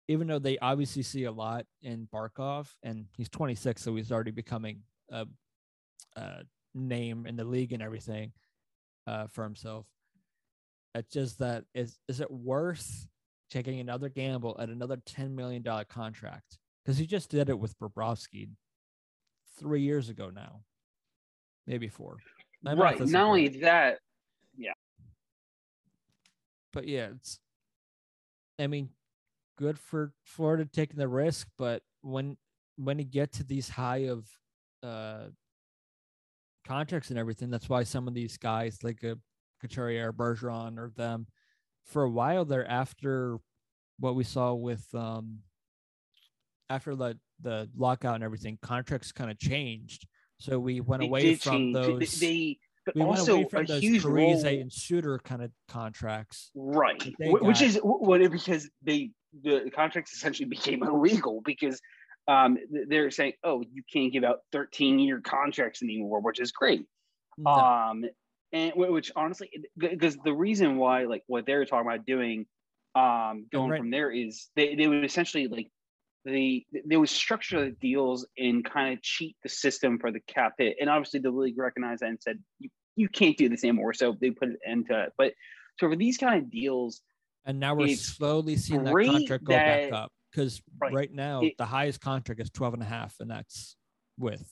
even 0.09 0.27
though 0.27 0.39
they 0.39 0.59
obviously 0.59 1.03
see 1.03 1.25
a 1.25 1.33
lot 1.33 1.67
in 1.83 2.09
Barkov, 2.13 2.67
and 2.83 3.07
he's 3.17 3.29
26, 3.29 3.83
so 3.83 3.95
he's 3.95 4.11
already 4.11 4.31
becoming 4.31 4.81
a, 5.11 5.27
a 6.17 6.43
name 6.75 7.27
in 7.27 7.37
the 7.37 7.45
league 7.45 7.75
and 7.75 7.83
everything 7.83 8.33
uh, 9.07 9.27
for 9.27 9.45
himself. 9.45 9.87
It's 10.95 11.13
just 11.13 11.39
that 11.41 11.65
is 11.75 11.99
is 12.09 12.21
it 12.21 12.31
worth 12.31 13.07
taking 13.51 13.79
another 13.79 14.09
gamble 14.09 14.57
at 14.59 14.71
another 14.71 14.97
10 15.05 15.37
million 15.37 15.63
dollar 15.63 15.85
contract? 15.85 16.59
Because 16.83 16.99
he 16.99 17.07
just 17.07 17.31
did 17.31 17.51
it 17.51 17.59
with 17.59 17.79
Bobrovsky 17.79 18.49
three 19.59 19.83
years 19.83 20.09
ago 20.09 20.31
now, 20.35 20.63
maybe 21.67 21.89
four. 21.89 22.17
My 22.63 22.73
right. 22.73 22.99
isn't 22.99 23.15
only 23.15 23.49
great, 23.49 23.61
that, 23.63 23.99
yeah. 24.57 24.73
but 26.73 26.89
yeah, 26.89 27.09
it's. 27.15 27.39
I 28.59 28.67
mean, 28.67 28.89
good 29.59 29.79
for 29.79 30.13
Florida 30.25 30.65
taking 30.73 30.97
the 30.99 31.09
risk, 31.09 31.49
but 31.59 31.83
when 32.03 32.37
when 32.77 32.99
you 32.99 33.05
get 33.05 33.33
to 33.33 33.45
these 33.45 33.69
high 33.69 34.07
of 34.09 34.25
uh 34.83 35.25
contracts 36.67 37.11
and 37.11 37.19
everything, 37.19 37.51
that's 37.51 37.69
why 37.69 37.83
some 37.83 38.07
of 38.09 38.15
these 38.15 38.37
guys 38.37 38.79
like 38.83 39.03
a 39.03 39.17
Couturier, 39.61 40.13
Bergeron, 40.13 40.79
or 40.79 40.93
them, 40.97 41.27
for 41.85 42.05
a 42.05 42.11
while 42.11 42.45
there 42.45 42.69
after 42.71 43.39
what 43.99 44.15
we 44.15 44.23
saw 44.25 44.55
with 44.55 44.87
um 44.95 45.39
after 46.71 46.95
the 46.95 47.19
the 47.41 47.69
lockout 47.77 48.15
and 48.17 48.25
everything, 48.25 48.59
contracts 48.63 49.13
kind 49.13 49.31
of 49.31 49.39
changed. 49.39 50.07
So 50.41 50.59
we 50.61 50.81
went 50.81 51.03
it 51.03 51.07
away 51.07 51.35
from 51.35 51.53
change. 51.53 51.75
Those. 51.75 52.21
They, 52.21 52.59
we 52.95 53.03
went 53.05 53.19
also 53.19 53.35
away 53.35 53.47
from 53.51 53.67
those 53.67 53.83
huge 53.83 54.03
Parise 54.03 54.45
role. 54.45 54.47
and 54.61 54.73
Suter 54.73 55.19
kind 55.23 55.43
of 55.43 55.51
contracts. 55.69 56.51
Right, 56.55 57.03
which 57.19 57.43
got- 57.43 57.63
is 57.63 57.77
wh- 57.77 58.01
what 58.03 58.21
it- 58.23 58.31
because 58.33 58.69
they 58.83 59.11
the 59.43 59.71
contracts 59.75 60.13
essentially 60.13 60.49
became 60.49 60.83
illegal 60.83 61.41
because 61.45 61.81
um, 62.27 62.59
they're 62.89 63.11
saying, 63.11 63.33
oh, 63.43 63.63
you 63.73 63.83
can't 63.91 64.13
give 64.13 64.25
out 64.25 64.41
13 64.53 64.99
year 64.99 65.21
contracts 65.21 65.83
anymore, 65.83 66.21
which 66.21 66.41
is 66.41 66.53
great. 66.53 66.85
No, 67.39 67.51
Um, 67.51 68.05
and 68.53 68.73
which 68.75 69.13
honestly, 69.15 69.51
because 69.77 70.17
the 70.25 70.33
reason 70.33 70.77
why, 70.77 71.05
like 71.05 71.23
what 71.27 71.47
they're 71.47 71.65
talking 71.65 71.87
about 71.87 72.07
doing, 72.07 72.47
um, 72.95 73.47
going 73.53 73.71
right- 73.71 73.81
from 73.81 73.91
there 73.91 74.11
is 74.11 74.49
they, 74.57 74.75
they 74.75 74.87
would 74.87 75.05
essentially 75.05 75.49
like 75.49 75.69
the 76.25 76.67
they 76.85 76.97
would 76.97 77.09
structure 77.09 77.65
the 77.65 77.71
deals 77.71 78.27
and 78.37 78.65
kind 78.65 78.95
of 78.95 79.03
cheat 79.03 79.37
the 79.43 79.49
system 79.49 79.99
for 79.99 80.11
the 80.11 80.21
cap 80.21 80.55
hit. 80.59 80.77
And 80.81 80.91
obviously, 80.91 81.21
the 81.21 81.31
league 81.31 81.59
recognized 81.59 82.03
that 82.03 82.09
and 82.09 82.21
said 82.21 82.39
you, 82.59 82.71
you 82.97 83.09
can't 83.09 83.37
do 83.37 83.49
this 83.49 83.65
anymore. 83.65 83.95
So 83.95 84.17
they 84.21 84.31
put 84.31 84.49
an 84.49 84.59
end 84.67 84.87
to 84.89 85.05
it. 85.05 85.13
But 85.17 85.35
so 85.79 85.89
for 85.89 85.97
these 85.97 86.19
kind 86.19 86.43
of 86.43 86.51
deals, 86.51 87.01
and 87.49 87.59
now 87.59 87.75
we're 87.75 87.97
slowly 87.97 88.57
seeing 88.57 88.85
that 88.85 88.95
contract 88.95 89.43
go 89.43 89.55
back 89.55 89.91
up 89.91 90.13
because 90.31 90.63
Right. 90.79 90.93
right. 90.93 91.13
now 91.13 91.43
It- 91.43 91.57
the 91.59 91.65
highest 91.67 92.01
contract 92.01 92.41
is 92.41 92.51
12 92.51 92.75
and 92.75 92.83
a 92.83 92.87
half, 92.87 93.17
and 93.19 93.29
that's 93.31 93.77
with 94.19 94.49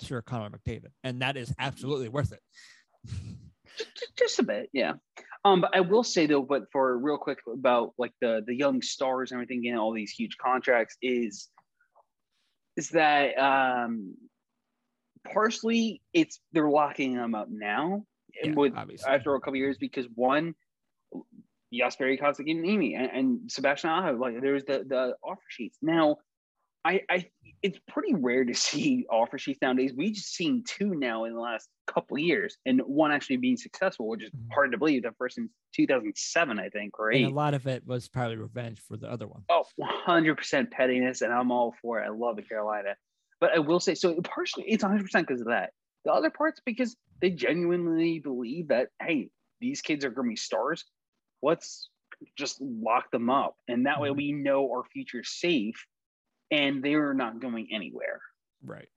Sir 0.00 0.22
Connor 0.22 0.48
McDavid, 0.58 0.92
and 1.04 1.20
that 1.22 1.36
is 1.36 1.54
absolutely 1.58 2.08
worth 2.08 2.32
it. 2.32 2.40
Just 4.18 4.38
a 4.38 4.42
bit 4.42 4.68
yeah 4.74 4.92
um 5.44 5.62
but 5.62 5.74
i 5.74 5.80
will 5.80 6.02
say 6.04 6.26
though 6.26 6.42
but 6.42 6.64
for 6.70 6.98
real 6.98 7.16
quick 7.16 7.38
about 7.50 7.94
like 7.96 8.12
the 8.20 8.42
the 8.46 8.54
young 8.54 8.82
stars 8.82 9.30
and 9.30 9.36
everything 9.38 9.62
getting 9.62 9.78
all 9.78 9.92
these 9.94 10.10
huge 10.10 10.36
contracts 10.36 10.96
is 11.00 11.48
is 12.76 12.90
that 12.90 13.38
um 13.38 14.14
partially 15.32 16.02
it's 16.12 16.40
they're 16.52 16.68
locking 16.68 17.14
them 17.14 17.34
up 17.34 17.48
now 17.48 18.04
Yeah, 18.42 18.52
with 18.52 18.74
after 19.06 19.34
a 19.34 19.40
couple 19.40 19.56
years 19.56 19.78
because 19.78 20.06
one 20.14 20.54
Jesperi 21.72 22.20
Kotkaniemi 22.20 22.48
and, 22.48 22.66
Amy 22.66 22.94
and 23.12 23.50
Sebastian 23.50 23.90
Aho, 23.90 24.12
like 24.16 24.40
there's 24.40 24.64
the 24.64 24.84
the 24.86 25.14
offer 25.22 25.42
sheets. 25.48 25.78
Now, 25.82 26.16
I 26.84 27.02
I 27.08 27.30
it's 27.62 27.78
pretty 27.88 28.14
rare 28.14 28.44
to 28.44 28.54
see 28.68 29.06
offer 29.10 29.38
sheets 29.38 29.60
nowadays. 29.62 29.92
We've 29.96 30.14
just 30.14 30.34
seen 30.34 30.64
two 30.66 30.94
now 30.94 31.24
in 31.24 31.34
the 31.34 31.40
last 31.40 31.68
couple 31.86 32.16
of 32.16 32.22
years, 32.22 32.56
and 32.66 32.80
one 32.82 33.12
actually 33.12 33.36
being 33.36 33.56
successful, 33.56 34.08
which 34.08 34.24
is 34.24 34.30
Mhm. 34.30 34.52
hard 34.52 34.72
to 34.72 34.78
believe. 34.78 35.02
The 35.02 35.12
first 35.18 35.38
in 35.38 35.48
2007, 35.74 36.58
I 36.58 36.68
think, 36.70 36.98
or 36.98 37.10
and 37.10 37.18
eight. 37.26 37.30
a 37.30 37.34
lot 37.34 37.54
of 37.54 37.66
it 37.66 37.86
was 37.86 38.08
probably 38.08 38.36
revenge 38.36 38.80
for 38.80 38.96
the 38.96 39.08
other 39.10 39.26
one. 39.28 39.44
Oh, 39.48 39.64
100% 39.78 40.70
pettiness, 40.70 41.22
and 41.22 41.32
I'm 41.32 41.50
all 41.52 41.74
for 41.82 42.00
it. 42.00 42.06
I 42.06 42.10
love 42.10 42.36
the 42.36 42.42
Carolina. 42.42 42.94
But 43.40 43.52
I 43.54 43.58
will 43.58 43.80
say, 43.80 43.94
so 43.94 44.20
partially 44.22 44.64
it's 44.68 44.82
100% 44.84 45.26
because 45.26 45.40
of 45.40 45.46
that. 45.48 45.70
The 46.04 46.12
other 46.12 46.30
part's 46.30 46.60
because 46.64 46.96
they 47.20 47.30
genuinely 47.30 48.18
believe 48.18 48.68
that, 48.68 48.88
hey, 49.02 49.30
these 49.60 49.80
kids 49.82 50.04
are 50.04 50.10
going 50.10 50.26
to 50.28 50.30
be 50.30 50.36
stars. 50.36 50.84
Let's 51.42 51.90
just 52.36 52.60
lock 52.60 53.10
them 53.10 53.30
up. 53.30 53.56
And 53.68 53.86
that 53.86 54.00
way 54.00 54.10
Mhm. 54.10 54.16
we 54.16 54.32
know 54.32 54.70
our 54.70 54.84
future's 54.84 55.30
safe 55.30 55.86
and 56.50 56.82
they're 56.82 57.14
not 57.14 57.40
going 57.40 57.72
anywhere. 57.72 58.20
Right. 58.62 58.88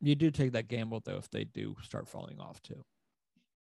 You 0.00 0.14
do 0.14 0.30
take 0.30 0.52
that 0.52 0.68
gamble 0.68 1.00
though 1.00 1.16
if 1.16 1.28
they 1.30 1.44
do 1.44 1.76
start 1.82 2.08
falling 2.08 2.38
off 2.38 2.62
too. 2.62 2.84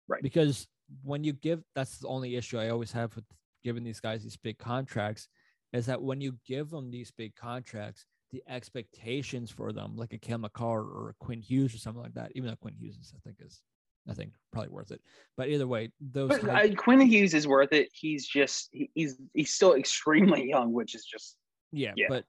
Right. 0.08 0.22
Because 0.22 0.68
when 1.04 1.24
you 1.24 1.34
give 1.34 1.64
that's 1.76 1.98
the 2.00 2.08
only 2.08 2.36
issue 2.36 2.58
I 2.60 2.70
always 2.70 2.92
have 2.92 3.16
with 3.16 3.26
giving 3.64 3.84
these 3.84 4.00
guys 4.00 4.24
these 4.24 4.38
big 4.38 4.58
contracts 4.58 5.28
is 5.74 5.86
that 5.86 6.02
when 6.02 6.22
you 6.22 6.40
give 6.46 6.70
them 6.70 6.90
these 6.90 7.12
big 7.12 7.36
contracts, 7.36 8.06
the 8.32 8.44
expectations 8.48 9.50
for 9.52 9.72
them, 9.72 9.96
like 9.96 10.14
a 10.14 10.18
Cam 10.18 10.42
Makar 10.42 10.82
or 10.82 11.10
a 11.10 11.24
Quinn 11.24 11.42
Hughes 11.42 11.74
or 11.74 11.78
something 11.80 12.02
like 12.02 12.14
that, 12.14 12.32
even 12.36 12.50
though 12.50 12.56
Quinn 12.56 12.76
Hughes 12.76 12.98
is, 12.98 13.14
I 13.16 13.20
think 13.20 13.38
is 13.40 13.62
I 14.10 14.14
think 14.14 14.32
probably 14.52 14.70
worth 14.70 14.92
it. 14.92 15.02
But 15.38 15.50
either 15.50 15.68
way, 15.68 15.92
those 16.02 16.30
But 16.30 16.42
type- 16.42 16.72
uh, 16.72 16.76
Quinn 16.76 17.02
Hughes 17.02 17.34
is 17.34 17.48
worth 17.48 17.72
it. 17.74 17.90
He's 17.94 18.28
just, 18.28 18.70
he- 18.72 18.90
he's 18.96 19.18
he's 19.34 19.54
still 19.54 19.76
extremely 19.76 20.50
young, 20.50 20.74
which 20.74 20.96
is 20.96 21.06
just, 21.06 21.36
yeah, 21.72 21.94
yeah. 21.96 22.08
but 22.10 22.26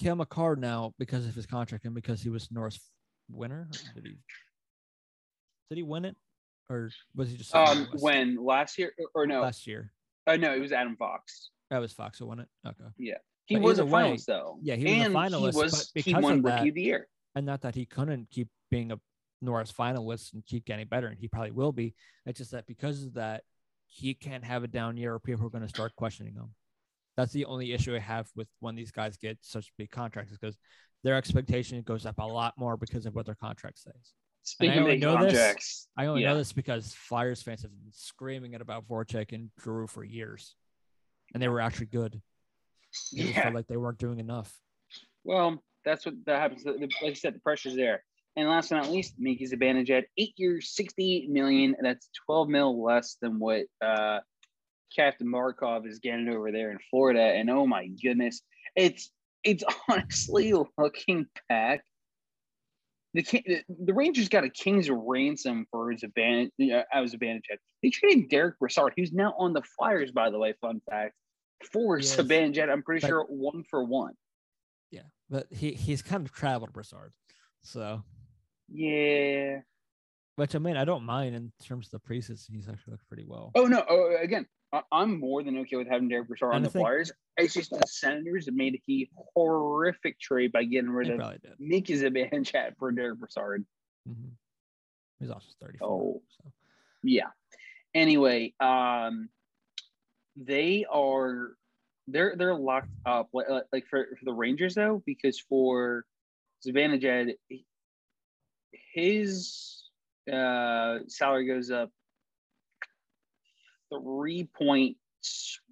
Cam 0.00 0.18
Makar 0.18 0.56
now 0.56 0.94
because 0.98 1.26
of 1.26 1.34
his 1.34 1.46
contract 1.46 1.84
and 1.84 1.94
because 1.94 2.22
he 2.22 2.28
was 2.30 2.50
Norris 2.50 2.78
winner, 3.30 3.68
did 3.94 4.04
he 4.06 4.16
did 5.70 5.76
he 5.78 5.82
win 5.82 6.04
it? 6.04 6.16
Or 6.70 6.90
was 7.14 7.30
he 7.30 7.36
just 7.36 7.54
um, 7.54 7.88
when 7.98 8.36
last 8.36 8.78
year, 8.78 8.92
or, 9.14 9.26
no, 9.26 9.42
last 9.42 9.66
year. 9.66 9.92
uh, 10.26 10.36
no, 10.36 10.54
it 10.54 10.60
was 10.60 10.72
Adam 10.72 10.96
Fox. 10.96 11.50
That 11.70 11.78
was 11.78 11.92
Fox 11.92 12.18
who 12.18 12.26
won 12.26 12.40
it. 12.40 12.48
Okay. 12.66 12.84
Yeah. 12.98 13.18
He 13.46 13.56
But 13.56 13.62
was 13.64 13.78
a 13.80 13.84
way, 13.84 14.12
finalist 14.12 14.24
though. 14.26 14.58
yeah, 14.62 14.74
he 14.76 14.84
was 14.84 15.06
a 15.06 15.10
finalist, 15.10 15.38
He 15.52 15.58
was 15.62 15.90
but 15.94 16.04
he 16.04 16.14
won 16.14 16.42
rookie 16.42 16.56
that- 16.56 16.68
of 16.68 16.74
the 16.74 16.82
year. 16.82 17.08
And 17.36 17.44
not 17.44 17.60
that 17.62 17.74
he 17.74 17.84
couldn't 17.84 18.30
keep 18.30 18.48
being 18.70 18.92
a 18.92 19.00
Norris 19.40 19.72
finalist 19.72 20.32
and 20.34 20.44
keep 20.46 20.64
getting 20.64 20.86
better, 20.86 21.08
and 21.08 21.18
he 21.18 21.28
probably 21.28 21.50
will 21.50 21.72
be. 21.72 21.94
It's 22.26 22.38
just 22.38 22.52
that 22.52 22.66
because 22.66 23.02
of 23.04 23.14
that, 23.14 23.42
he 23.86 24.14
can't 24.14 24.44
have 24.44 24.64
a 24.64 24.68
down 24.68 24.96
year 24.96 25.14
or 25.14 25.20
people 25.20 25.46
are 25.46 25.50
going 25.50 25.62
to 25.62 25.68
start 25.68 25.94
questioning 25.96 26.34
him. 26.34 26.54
That's 27.16 27.32
the 27.32 27.44
only 27.44 27.72
issue 27.72 27.94
I 27.94 28.00
have 28.00 28.28
with 28.34 28.48
when 28.60 28.74
these 28.74 28.90
guys 28.90 29.16
get 29.16 29.38
such 29.40 29.70
big 29.78 29.90
contracts 29.90 30.32
is 30.32 30.38
because 30.38 30.56
their 31.04 31.14
expectation 31.14 31.80
goes 31.82 32.06
up 32.06 32.18
a 32.18 32.24
lot 32.26 32.54
more 32.56 32.76
because 32.76 33.06
of 33.06 33.14
what 33.14 33.26
their 33.26 33.36
contract 33.36 33.78
says. 33.78 34.14
Speaking 34.42 34.80
of 34.80 34.86
big 34.86 35.00
this- 35.00 35.14
contracts, 35.14 35.88
I 35.96 36.06
only 36.06 36.22
Yeah. 36.22 36.30
know 36.30 36.38
this 36.38 36.52
because 36.52 36.92
Flyers 36.92 37.42
fans 37.42 37.62
have 37.62 37.70
been 37.70 37.92
screaming 37.92 38.54
it 38.54 38.60
about 38.60 38.86
Voracek 38.88 39.32
and 39.32 39.54
Drew 39.56 39.86
for 39.86 40.02
years, 40.02 40.56
and 41.32 41.42
they 41.42 41.48
were 41.48 41.60
actually 41.60 41.86
good. 41.86 42.20
They 43.12 43.22
just 43.22 43.34
yeah. 43.34 43.42
felt 43.42 43.54
like 43.54 43.66
they 43.68 43.76
weren't 43.76 43.98
doing 43.98 44.18
enough. 44.18 44.52
Well, 45.24 45.62
that's 45.84 46.04
what 46.04 46.14
that 46.26 46.40
happens. 46.40 46.64
Like 46.64 46.90
I 47.02 47.12
said, 47.14 47.34
the 47.34 47.40
pressure's 47.40 47.76
there. 47.76 48.02
And 48.36 48.48
last 48.48 48.70
but 48.70 48.76
not 48.76 48.90
least, 48.90 49.14
Mika 49.18 49.44
Zibanejad 49.44 49.98
at 49.98 50.04
eight 50.18 50.34
years, 50.36 50.70
sixty-eight 50.74 51.30
million. 51.30 51.76
That's 51.80 52.08
twelve 52.26 52.48
mil 52.48 52.82
less 52.82 53.16
than 53.22 53.38
what 53.38 53.66
uh, 53.80 54.20
Captain 54.94 55.28
Barkov 55.28 55.86
is 55.88 56.00
getting 56.00 56.28
over 56.28 56.50
there 56.50 56.70
in 56.72 56.78
Florida. 56.90 57.20
And 57.22 57.48
oh 57.50 57.66
my 57.66 57.86
goodness, 58.02 58.42
it's 58.74 59.10
it's 59.44 59.62
honestly 59.88 60.52
looking 60.76 61.26
back. 61.48 61.84
The, 63.14 63.22
the 63.22 63.62
the 63.84 63.94
Rangers 63.94 64.28
got 64.28 64.42
a 64.42 64.48
king's 64.50 64.90
ransom 64.90 65.66
for 65.70 65.92
Zibanejad. 65.94 66.50
Uh, 66.60 66.82
Zibanejad. 66.96 67.58
They 67.82 67.90
traded 67.90 68.28
Derek 68.30 68.58
Brassard, 68.58 68.94
who's 68.96 69.12
now 69.12 69.34
on 69.38 69.52
the 69.52 69.62
Flyers, 69.78 70.10
by 70.10 70.30
the 70.30 70.38
way. 70.38 70.54
Fun 70.60 70.80
fact 70.90 71.14
for 71.72 71.98
Yes. 72.00 72.16
Zibanejad. 72.16 72.68
I'm 72.68 72.82
pretty 72.82 73.02
But- 73.02 73.08
sure 73.08 73.24
one 73.28 73.62
for 73.70 73.84
one. 73.84 74.14
Yeah, 74.90 75.02
but 75.30 75.46
he 75.52 75.74
he's 75.74 76.02
kind 76.02 76.26
of 76.26 76.32
traveled 76.32 76.72
Brassard, 76.72 77.12
so 77.62 78.02
Yeah. 78.72 79.60
Which 80.36 80.54
I 80.54 80.58
mean, 80.58 80.76
I 80.76 80.84
don't 80.84 81.04
mind 81.04 81.34
in 81.34 81.52
terms 81.64 81.92
of 81.92 82.00
the 82.00 82.08
preseason. 82.08 82.50
He's 82.52 82.68
actually 82.68 82.92
looked 82.92 83.08
pretty 83.08 83.24
well. 83.26 83.52
Oh 83.54 83.66
no! 83.66 83.84
Oh, 83.88 84.16
again, 84.20 84.46
I, 84.72 84.82
am 84.92 85.20
more 85.20 85.42
than 85.44 85.58
okay 85.58 85.76
with 85.76 85.88
having 85.88 86.08
Derek 86.08 86.26
Brassard 86.26 86.54
on 86.54 86.62
the 86.62 86.70
think- 86.70 86.82
Flyers. 86.82 87.12
It's 87.36 87.54
just 87.54 87.70
the 87.70 87.82
Senators 87.86 88.46
have 88.46 88.54
made 88.54 88.80
a 88.88 89.08
horrific 89.34 90.18
trade 90.20 90.52
by 90.52 90.64
getting 90.64 90.90
rid 90.90 91.10
of. 91.10 91.20
Mika 91.58 91.92
Zibanejad 91.92 92.72
for 92.78 92.90
Derek 92.92 93.18
Brassard. 93.18 93.64
hmm 94.06 94.30
He's 95.20 95.30
also 95.30 95.48
34. 95.62 95.88
Oh. 95.88 96.22
So. 96.28 96.52
Yeah. 97.02 97.28
Anyway, 97.94 98.52
um, 98.58 99.28
they 100.36 100.84
are 100.90 101.52
they're 102.08 102.34
they're 102.36 102.56
locked 102.56 102.90
up 103.06 103.28
like, 103.32 103.46
like 103.72 103.86
for, 103.86 104.08
for 104.18 104.24
the 104.24 104.32
Rangers 104.32 104.74
though 104.74 105.02
because 105.06 105.38
for 105.38 106.04
Zibanejad, 106.66 107.34
his 108.92 109.82
uh, 110.32 110.98
salary 111.08 111.46
goes 111.46 111.70
up 111.70 111.90
three 113.92 114.48
point 114.56 114.96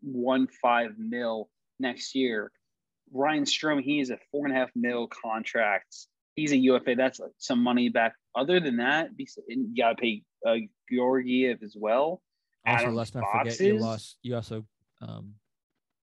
one 0.02 0.46
five 0.60 0.92
mil 0.98 1.48
next 1.78 2.14
year. 2.14 2.50
Ryan 3.12 3.44
Strome, 3.44 3.82
he 3.82 4.00
is 4.00 4.10
a 4.10 4.18
four 4.30 4.46
and 4.46 4.54
a 4.56 4.58
half 4.58 4.70
mil 4.74 5.08
contract. 5.08 5.94
He's 6.34 6.52
a 6.52 6.56
UFA. 6.56 6.94
That's 6.96 7.20
some 7.38 7.62
money 7.62 7.88
back. 7.90 8.14
Other 8.34 8.58
than 8.60 8.78
that, 8.78 9.10
you 9.18 9.74
gotta 9.76 9.96
pay 9.96 10.22
uh, 10.46 10.56
Georgiev 10.90 11.62
as 11.62 11.76
well. 11.78 12.22
Also, 12.66 12.84
Adam 12.84 12.94
let's 12.94 13.14
not 13.14 13.24
forget 13.30 13.60
you 13.60 13.78
lost. 13.78 14.16
You 14.22 14.36
also, 14.36 14.64
um, 15.00 15.34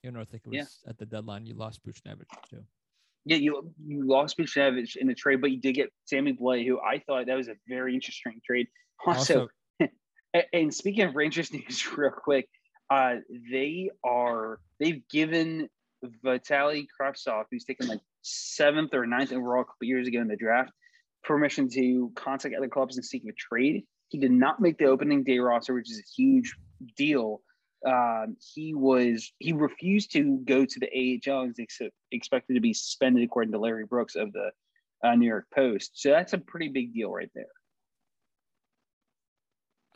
you 0.03 0.11
know, 0.11 0.21
I 0.21 0.25
think 0.25 0.45
it 0.47 0.49
was 0.49 0.57
Yeah. 0.57 0.91
at 0.91 0.97
the 0.99 1.05
deadline. 1.07 1.45
You 1.45 1.55
lost 1.55 1.85
Buchnevich 1.85 2.31
too. 2.49 2.65
Yeah, 3.27 3.39
you 3.39 3.75
you 3.85 4.07
lost 4.07 4.39
Buchnevich 4.39 4.97
in 4.97 5.09
the 5.09 5.15
trade, 5.15 5.41
but 5.41 5.51
you 5.51 5.61
did 5.61 5.75
get 5.75 5.93
Sammy 6.05 6.33
Blais, 6.33 6.65
who 6.65 6.81
I 6.81 7.01
thought 7.01 7.27
that 7.27 7.37
was 7.37 7.49
a 7.49 7.57
very 7.69 7.95
interesting 7.95 8.41
trade. 8.47 8.69
Also, 9.07 9.49
Also, 9.81 9.89
And 10.53 10.73
speaking 10.73 11.05
of 11.05 11.15
Rangers 11.15 11.53
news, 11.53 11.87
real 11.97 12.11
quick, 12.11 12.49
uh, 12.89 13.17
they 13.51 13.91
are 14.05 14.61
they've 14.81 15.03
given 15.11 15.69
Vitaly 16.25 16.87
Kravtsov, 16.99 17.45
who's 17.51 17.65
taken 17.65 17.89
like 17.89 18.01
seventh 18.23 18.95
or 18.95 19.07
ninth 19.07 19.33
overall 19.33 19.63
a 19.63 19.65
couple 19.65 19.87
years 19.89 20.07
ago 20.07 20.21
in 20.21 20.29
the 20.29 20.37
draft, 20.37 20.71
permission 21.25 21.69
to 21.71 22.13
contact 22.15 22.55
other 22.57 22.69
clubs 22.69 22.97
and 22.97 23.05
seek 23.05 23.25
a 23.29 23.33
trade. 23.33 23.85
He 24.09 24.19
did 24.19 24.31
not 24.31 24.61
make 24.61 24.79
the 24.79 24.87
opening 24.87 25.25
day 25.25 25.39
roster, 25.39 25.75
which 25.75 25.91
is 25.91 25.99
a 25.99 26.09
huge 26.17 26.55
deal. 26.97 27.43
Um, 27.85 28.37
he 28.55 28.75
was 28.75 29.33
he 29.39 29.53
refused 29.53 30.13
to 30.13 30.39
go 30.45 30.65
to 30.65 30.81
the 30.81 31.21
AHL 31.29 31.43
and 31.43 31.55
ex- 31.59 31.81
expected 32.11 32.55
to 32.55 32.61
be 32.61 32.73
suspended, 32.73 33.23
according 33.23 33.53
to 33.53 33.59
Larry 33.59 33.85
Brooks 33.85 34.15
of 34.17 34.33
the 34.33 34.51
uh, 35.05 35.15
New 35.15 35.27
York 35.27 35.47
Post. 35.55 35.93
So 35.95 36.11
that's 36.11 36.33
a 36.33 36.39
pretty 36.39 36.69
big 36.69 36.95
deal 36.95 37.11
right 37.13 37.31
there. 37.35 37.45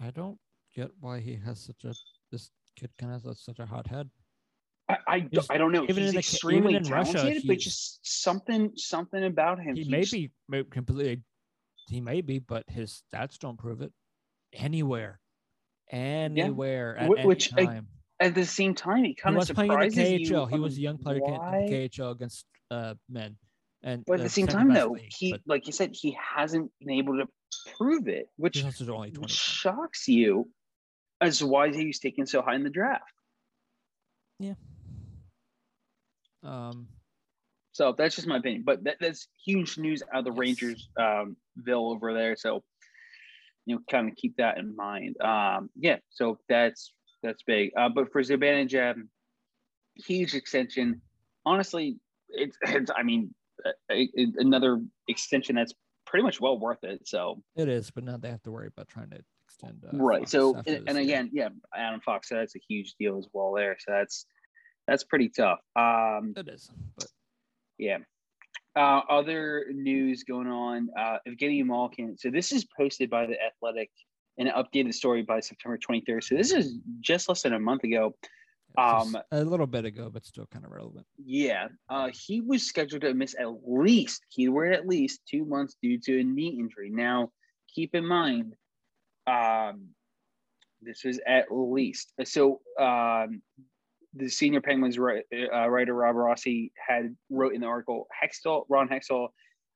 I 0.01 0.11
don't 0.11 0.39
get 0.75 0.91
why 1.01 1.21
he 1.21 1.37
has 1.45 1.61
such 1.61 1.85
a 1.85 1.95
this 2.31 2.51
kid 2.77 2.91
kind 2.99 3.13
of 3.15 3.25
has 3.25 3.41
such 3.41 3.59
a 3.59 3.67
hot 3.67 3.87
head. 3.87 4.09
I, 4.89 4.97
I, 5.07 5.19
He's- 5.31 5.47
I 5.51 5.57
don't 5.59 5.73
know. 5.73 5.85
even 5.85 5.97
He's 5.97 6.09
in 6.09 6.13
the- 6.15 6.19
extremely 6.19 6.75
in 6.75 6.83
Russia, 6.85 7.13
talented, 7.15 7.43
but 7.47 7.59
just 7.59 8.01
something 8.03 8.73
something 8.77 9.25
about 9.25 9.61
him. 9.61 9.75
He 9.77 9.85
may 9.89 10.05
be 10.11 10.31
completely, 10.71 11.23
he 11.89 12.01
may 12.01 12.21
be, 12.21 12.39
but 12.39 12.65
his 12.69 13.03
stats 13.13 13.39
don't 13.39 13.59
prove 13.59 13.83
it. 13.83 13.93
Anywhere, 14.53 15.21
anywhere, 15.91 16.97
at 16.97 17.09
Wh- 17.09 17.19
any 17.19 17.27
which, 17.27 17.53
I- 17.57 17.83
at 18.21 18.35
the 18.35 18.45
same 18.45 18.75
time. 18.75 19.05
He 19.05 19.09
He 19.11 19.15
kind 19.15 19.35
of 19.35 19.41
was 19.41 19.51
playing 19.51 19.73
in 19.73 19.79
the 19.81 19.91
surprises 19.91 20.29
you. 20.31 20.35
KHL. 20.37 20.51
He 20.51 20.59
was 20.59 20.77
a 20.77 20.81
young 20.81 20.99
player 20.99 21.17
in 21.17 21.23
the 21.25 21.89
KHL 21.89 22.11
against 22.13 22.45
uh, 22.71 22.95
men, 23.09 23.37
and 23.83 24.05
But 24.07 24.21
at 24.21 24.25
the 24.25 24.29
same 24.29 24.47
time, 24.47 24.73
though, 24.73 24.93
league, 24.93 25.11
he 25.11 25.33
but 25.33 25.41
like 25.47 25.67
you 25.67 25.73
said, 25.73 25.91
he 25.95 26.17
hasn't 26.35 26.71
been 26.81 26.91
able 26.91 27.19
to 27.19 27.27
prove 27.77 28.09
it, 28.09 28.29
which 28.37 28.63
only 28.89 29.13
shocks 29.27 30.07
you 30.07 30.49
as 31.21 31.39
to 31.39 31.47
why 31.47 31.73
he's 31.73 31.99
taken 31.99 32.27
so 32.27 32.43
high 32.43 32.55
in 32.55 32.63
the 32.63 32.71
draft. 32.71 33.13
Yeah. 34.39 34.55
Um, 36.43 36.89
So 37.73 37.93
that's 37.97 38.17
just 38.17 38.27
my 38.27 38.39
opinion. 38.39 38.63
But 38.65 38.85
that, 38.85 38.97
that's 39.01 39.29
huge 39.45 39.77
news 39.79 40.03
out 40.13 40.21
of 40.21 40.25
the 40.25 40.31
Yes. 40.33 40.39
Rangers 40.39 40.89
um, 40.99 41.37
Ville 41.57 41.91
over 41.91 42.13
there. 42.15 42.37
So 42.37 42.63
you 43.67 43.77
know, 43.77 43.83
kind 43.91 44.09
of 44.09 44.17
keep 44.17 44.37
that 44.37 44.59
in 44.59 44.75
mind. 44.75 45.21
Um, 45.21 45.71
yeah, 45.77 45.97
so 46.11 46.39
that's 46.49 46.93
that's 47.23 47.43
big. 47.43 47.71
Uh, 47.77 47.89
but 47.89 48.11
for 48.13 48.23
Zibanejad, 48.23 48.95
huge 49.95 50.35
extension. 50.35 51.01
Honestly, 51.45 51.97
it's, 52.31 52.57
it's 52.63 52.91
I 52.97 53.03
mean, 53.03 53.35
it- 53.89 54.35
another 54.39 54.81
extension 55.09 55.57
that's 55.57 55.75
pretty 56.07 56.23
much 56.25 56.41
well 56.41 56.59
worth 56.59 56.83
it. 56.83 57.07
So 57.07 57.43
it 57.57 57.69
is, 57.69 57.91
but 57.91 58.05
now 58.05 58.17
they 58.17 58.31
have 58.31 58.43
to 58.45 58.51
worry 58.51 58.69
about 58.69 58.89
trying 58.89 59.11
to 59.11 59.21
extend. 59.45 59.85
Uh, 59.85 59.97
right. 59.97 60.21
Fox 60.21 60.33
So 60.33 60.57
and, 60.67 60.89
and 60.89 60.99
again, 60.99 61.31
yeah, 61.33 61.49
Adam 61.77 62.01
Fox 62.01 62.29
said 62.29 62.39
that's 62.39 62.57
a 62.57 62.61
huge 62.69 62.95
deal 62.99 63.19
as 63.19 63.27
well 63.33 63.53
there. 63.53 63.77
So 63.79 63.93
that's 63.93 64.27
that's 64.89 65.05
pretty 65.05 65.29
tough. 65.29 65.61
Um, 65.77 66.33
it 66.37 66.49
is, 66.49 66.71
but 66.97 67.07
Yeah. 67.79 67.99
Uh, 68.77 69.01
other 69.09 69.67
news 69.73 70.23
going 70.23 70.47
on, 70.47 70.89
uh, 70.97 71.19
Evgeny 71.27 71.65
Malkin. 71.65 72.17
So 72.17 72.31
this 72.31 72.53
is 72.53 72.65
posted 72.77 73.11
by 73.11 73.27
the 73.27 73.37
Athletic 73.43 73.91
and 74.39 74.49
an 74.49 74.55
updated 74.55 74.95
story 74.95 75.23
by 75.23 75.41
September 75.41 75.77
23rd. 75.79 76.23
So 76.23 76.37
this 76.37 76.53
is 76.53 76.79
just 77.01 77.29
less 77.29 77.43
than 77.43 77.53
a 77.53 77.59
month 77.59 77.85
ago. 77.85 78.15
Um, 78.79 79.17
a 79.33 79.43
little 79.43 79.67
bit 79.67 79.85
ago, 79.85 80.11
but 80.13 80.25
still 80.25 80.47
kind 80.47 80.65
of 80.65 80.71
relevant. 80.71 81.05
Yeah, 81.19 81.69
uh, 81.89 82.11
he 82.13 82.41
was 82.41 82.63
scheduled 82.65 83.03
to 83.03 83.13
miss 83.13 83.35
at 83.39 83.49
least, 83.67 84.25
keyword 84.31 84.73
at 84.73 84.87
least, 84.87 85.21
two 85.29 85.45
months 85.45 85.77
due 85.83 85.99
to 86.01 86.21
a 86.21 86.25
knee 86.25 86.57
injury. 86.61 86.91
Now, 86.91 87.31
keep 87.75 87.95
in 87.95 88.07
mind, 88.07 88.55
um, 89.27 89.89
this 90.81 91.05
is 91.05 91.21
at 91.27 91.47
least. 91.51 92.13
So, 92.25 92.61
um, 92.79 93.43
the 94.15 94.29
senior 94.29 94.61
Penguins 94.61 94.97
wri- 94.97 95.23
uh, 95.33 95.69
writer 95.69 95.95
Rob 95.95 96.17
Rossi 96.17 96.73
had 96.77 97.15
wrote 97.31 97.55
in 97.55 97.61
the 97.61 97.67
article, 97.67 98.09
Hextall, 98.23 98.65
Ron 98.69 98.89
Hextall, 98.89 99.29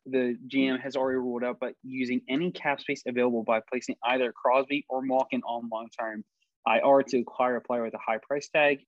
the 0.07 0.37
GM 0.49 0.81
has 0.81 0.97
already 0.97 1.17
ruled 1.17 1.45
out, 1.45 1.59
but 1.61 1.75
using 1.83 2.21
any 2.29 2.51
cap 2.51 2.81
space 2.81 3.03
available 3.07 3.43
by 3.43 3.61
placing 3.71 3.97
either 4.05 4.33
Crosby 4.33 4.85
or 4.89 5.03
Malkin 5.03 5.43
on 5.43 5.69
long-term 5.73 6.25
IR 6.67 7.03
to 7.09 7.21
acquire 7.21 7.57
a 7.57 7.61
player 7.61 7.85
with 7.85 7.95
a 7.95 7.99
high 7.99 8.19
price 8.19 8.49
tag. 8.49 8.81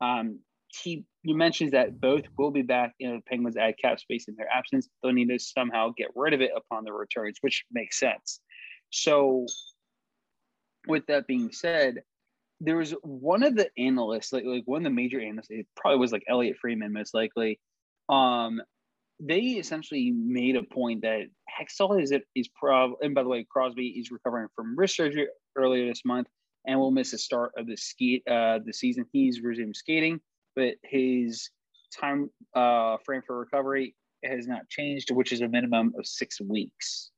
Um, 0.00 0.40
he 0.68 1.04
you 1.22 1.34
mentioned 1.34 1.72
that 1.72 1.98
both 2.00 2.24
will 2.36 2.50
be 2.50 2.62
back. 2.62 2.92
You 2.98 3.08
know, 3.08 3.16
the 3.16 3.22
Penguins 3.22 3.56
add 3.56 3.74
cap 3.80 3.98
space 3.98 4.28
in 4.28 4.34
their 4.36 4.48
absence. 4.52 4.88
They'll 5.02 5.12
need 5.12 5.28
to 5.28 5.38
somehow 5.38 5.92
get 5.96 6.08
rid 6.14 6.34
of 6.34 6.40
it 6.40 6.50
upon 6.54 6.84
their 6.84 6.94
returns, 6.94 7.38
which 7.40 7.64
makes 7.72 7.98
sense. 7.98 8.40
So, 8.90 9.46
with 10.86 11.06
that 11.06 11.26
being 11.26 11.52
said, 11.52 12.02
there 12.60 12.76
was 12.76 12.92
one 13.02 13.42
of 13.42 13.54
the 13.54 13.70
analysts, 13.78 14.32
like 14.32 14.44
like 14.44 14.64
one 14.66 14.78
of 14.78 14.84
the 14.84 14.90
major 14.90 15.20
analysts, 15.20 15.50
it 15.50 15.66
probably 15.76 15.98
was 15.98 16.12
like 16.12 16.24
Elliotte 16.28 16.56
Friedman, 16.60 16.92
most 16.92 17.14
likely. 17.14 17.60
Um, 18.08 18.60
they 19.20 19.40
essentially 19.40 20.12
made 20.12 20.56
a 20.56 20.62
point 20.62 21.02
that 21.02 21.26
Hextall 21.48 22.00
is 22.00 22.12
is 22.34 22.48
prob 22.48 22.92
and 23.00 23.14
by 23.14 23.22
the 23.22 23.28
way, 23.28 23.46
Crosby 23.48 23.88
is 23.88 24.10
recovering 24.10 24.48
from 24.54 24.76
wrist 24.78 24.96
surgery 24.96 25.28
earlier 25.56 25.86
this 25.86 26.04
month 26.04 26.28
and 26.66 26.78
will 26.78 26.90
miss 26.90 27.12
the 27.12 27.18
start 27.18 27.52
of 27.56 27.66
the 27.66 27.76
ski 27.76 28.22
uh 28.30 28.58
the 28.64 28.72
season. 28.72 29.04
He's 29.12 29.40
resumed 29.40 29.76
skating, 29.76 30.20
but 30.56 30.74
his 30.84 31.50
time 31.98 32.30
uh 32.54 32.96
frame 33.04 33.22
for 33.26 33.38
recovery 33.38 33.94
has 34.24 34.46
not 34.46 34.68
changed, 34.68 35.10
which 35.10 35.32
is 35.32 35.40
a 35.40 35.48
minimum 35.48 35.94
of 35.98 36.06
six 36.06 36.40
weeks. 36.40 37.10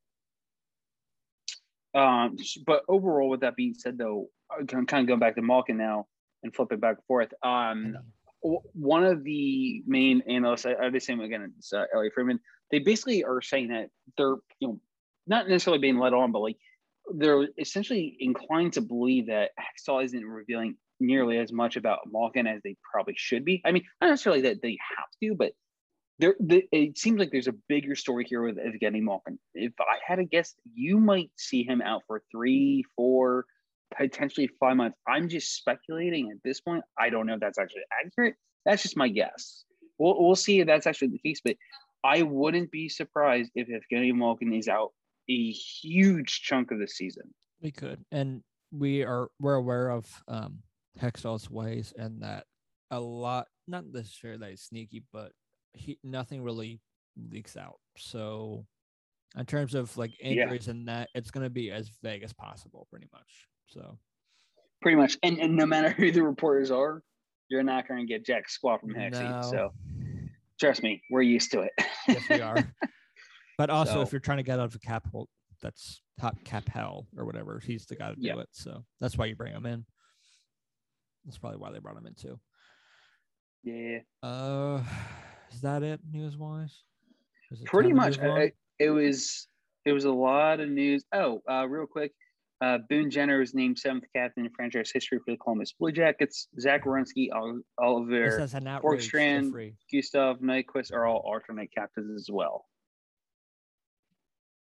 Um, 1.95 2.37
but 2.67 2.83
overall, 2.89 3.29
with 3.29 3.41
that 3.41 3.57
being 3.57 3.75
said, 3.75 3.99
though, 3.99 4.29
I'm 4.51 4.87
kind 4.87 5.03
of 5.03 5.07
going 5.07 5.21
back 5.21 5.37
to 5.37 5.43
Malkin 5.43 5.77
now 5.77 6.07
and 6.43 6.55
flipping 6.55 6.81
back 6.81 6.97
and 6.97 7.05
forth. 7.07 7.33
Um, 7.43 7.97
one 8.41 9.05
of 9.05 9.23
the 9.25 9.83
main 9.87 10.23
analysts, 10.29 10.67
I, 10.67 10.75
I 10.75 10.91
just 10.91 11.07
say 11.07 11.15
again, 11.15 11.53
it's 11.59 11.73
uh, 11.73 11.85
Elliotte 11.95 12.15
Friedman. 12.15 12.41
They 12.71 12.79
basically 12.79 13.25
are 13.25 13.43
saying 13.43 13.69
that 13.69 13.91
they're, 14.17 14.37
you 14.61 14.69
know, 14.69 14.81
not 15.27 15.49
necessarily 15.49 15.81
being 15.81 15.99
led 15.99 16.15
on, 16.15 16.33
but 16.33 16.41
like 16.41 16.57
they're 17.15 17.49
essentially 17.59 18.17
inclined 18.21 18.75
to 18.75 18.81
believe 18.81 19.27
that 19.27 19.51
Hextall 19.59 20.05
isn't 20.05 20.25
revealing 20.25 20.77
nearly 21.01 21.39
as 21.39 21.53
much 21.53 21.77
about 21.77 22.01
Malkin 22.11 22.47
as 22.47 22.61
they 22.63 22.77
probably 22.91 23.15
should 23.17 23.45
be. 23.45 23.61
I 23.65 23.73
mean, 23.73 23.85
not 24.01 24.11
necessarily 24.11 24.43
that 24.43 24.63
they 24.63 24.79
have 24.97 25.09
to, 25.23 25.35
but 25.35 25.53
there, 26.21 26.37
the, 26.39 26.63
it 26.71 26.99
seems 26.99 27.19
like 27.19 27.31
there's 27.33 27.49
a 27.49 27.55
bigger 27.69 27.95
story 27.95 28.27
here 28.29 28.43
with 28.43 28.59
Evgeny 28.59 29.03
Malkin. 29.03 29.39
If 29.55 29.73
I 29.81 29.97
had 30.07 30.19
a 30.19 30.25
guess, 30.25 30.55
you 30.75 30.99
might 30.99 31.31
see 31.37 31.65
him 31.65 31.81
out 31.81 32.03
for 32.07 32.23
three, 32.31 32.85
four, 32.95 33.47
potentially 33.97 34.51
five 34.61 34.77
months. 34.77 34.99
I'm 35.09 35.29
just 35.29 35.57
speculating 35.57 36.31
at 36.31 36.37
this 36.45 36.61
point. 36.61 36.85
I 36.99 37.09
don't 37.09 37.27
know 37.27 37.35
if 37.35 37.41
that's 37.41 37.59
actually 37.59 37.83
accurate. 38.05 38.35
That's 38.67 38.83
just 38.83 38.97
my 38.97 39.09
guess. 39.09 39.65
We'll, 39.99 40.23
we'll 40.23 40.37
see 40.37 40.61
if 40.61 40.67
that's 40.67 40.87
actually 40.87 41.09
the 41.09 41.19
case, 41.19 41.41
but 41.43 41.57
I 42.05 42.23
wouldn't 42.23 42.71
be 42.71 42.89
surprised 42.89 43.51
if 43.55 43.69
Evgeny 43.69 44.15
Malkin 44.15 44.53
is 44.53 44.69
out 44.69 44.91
a 45.29 45.51
huge 45.51 46.43
chunk 46.43 46.71
of 46.71 46.79
the 46.79 46.89
season. 46.89 47.35
We 47.63 47.71
could, 47.71 48.05
and 48.13 48.43
we 48.73 49.05
are 49.05 49.29
we're 49.39 49.55
aware 49.55 49.91
of 49.91 50.07
um 50.29 50.61
Hextall's 51.01 51.51
ways, 51.51 51.93
and 51.97 52.23
that 52.23 52.45
a 52.91 53.01
lot, 53.01 53.49
not 53.69 53.85
necessarily 53.87 54.39
that 54.39 54.51
he's 54.51 54.63
sneaky, 54.63 55.03
but 55.13 55.33
he 55.73 55.99
nothing 56.03 56.43
really 56.43 56.81
leaks 57.31 57.57
out. 57.57 57.79
So 57.97 58.67
in 59.39 59.47
terms 59.47 59.75
of 59.75 59.97
like 59.97 60.13
Yeah. 60.21 60.43
injuries 60.45 60.69
and 60.69 60.89
that, 60.89 61.09
it's 61.15 61.31
going 61.31 61.45
to 61.45 61.51
be 61.51 61.71
as 61.71 61.91
vague 62.03 62.23
as 62.23 62.33
possible, 62.33 62.87
pretty 62.91 63.09
much. 63.13 63.49
So 63.69 63.99
Pretty 64.83 64.97
much. 64.97 65.19
And, 65.23 65.39
and 65.39 65.55
no 65.57 65.67
matter 65.67 65.91
who 65.97 66.11
the 66.11 66.23
reporters 66.23 66.71
are, 66.71 67.03
you're 67.49 67.63
not 67.63 67.87
going 67.87 68.01
to 68.01 68.07
get 68.07 68.25
jack 68.25 68.49
squat 68.49 68.81
from 68.81 68.91
Hexy. 68.95 69.23
No. 69.23 69.43
So 69.43 69.71
trust 70.59 70.83
me, 70.83 71.03
we're 71.11 71.23
used 71.23 71.51
to 71.53 71.61
it. 71.63 71.73
yes, 72.09 72.23
we 72.31 72.41
are. 72.41 72.57
But 73.59 73.69
also, 73.69 73.93
So- 73.95 74.01
if 74.01 74.11
you're 74.13 74.21
trying 74.21 74.39
to 74.39 74.43
get 74.43 74.59
out 74.59 74.65
of 74.65 74.75
a 74.75 74.79
cap 74.79 75.07
hole, 75.13 75.29
that's 75.61 76.01
top 76.19 76.43
cap 76.45 76.67
hell 76.67 77.07
or 77.15 77.27
whatever, 77.27 77.61
he's 77.63 77.85
the 77.85 77.95
guy 77.95 78.09
to 78.09 78.15
do 78.17 78.23
Yeah. 78.23 78.39
it. 78.41 78.49
So 78.53 78.87
that's 79.01 79.19
why 79.19 79.27
you 79.27 79.37
bring 79.37 79.53
him 79.53 79.67
in. 79.67 79.85
That's 81.27 81.37
probably 81.37 81.59
why 81.59 81.71
they 81.71 81.79
brought 81.79 81.99
him 81.99 82.07
in 82.07 82.15
too. 82.15 82.41
yeah. 83.63 83.99
Uh, 84.23 84.83
is 85.53 85.61
that 85.63 85.83
it 85.83 86.01
news 86.11 86.37
wise? 86.37 86.83
pretty 87.65 87.93
much 87.93 88.19
I, 88.21 88.29
I- 88.43 88.53
it 88.79 88.91
was 88.91 89.49
it 89.85 89.93
was 89.93 90.05
a 90.05 90.11
lot 90.13 90.61
of 90.61 90.69
news 90.69 91.05
oh 91.13 91.43
uh, 91.51 91.67
real 91.67 91.87
quick 91.87 92.13
uh, 92.61 92.79
Boone 92.91 93.11
Jenner 93.11 93.39
was 93.39 93.55
named 93.55 93.79
seventh 93.79 94.05
captain 94.15 94.45
in 94.45 94.53
franchise 94.53 94.91
history 94.93 95.19
for 95.19 95.31
the 95.33 95.39
Columbus 95.39 95.73
Blue 95.73 95.91
Jackets. 95.93 96.47
Zach 96.61 96.85
Werenski, 96.85 97.29
Ol- 97.35 97.63
Oliver, 97.79 98.39
is 98.39 98.53
an 98.53 98.67
outrage. 98.67 99.03
Strand- 99.05 99.47
Jeffrey. 99.47 99.77
Gustav 99.91 100.41
Nyquist 100.41 100.93
are 100.93 101.07
all 101.07 101.23
alternate 101.25 101.71
captains 101.75 102.15
as 102.15 102.29
well. 102.31 102.67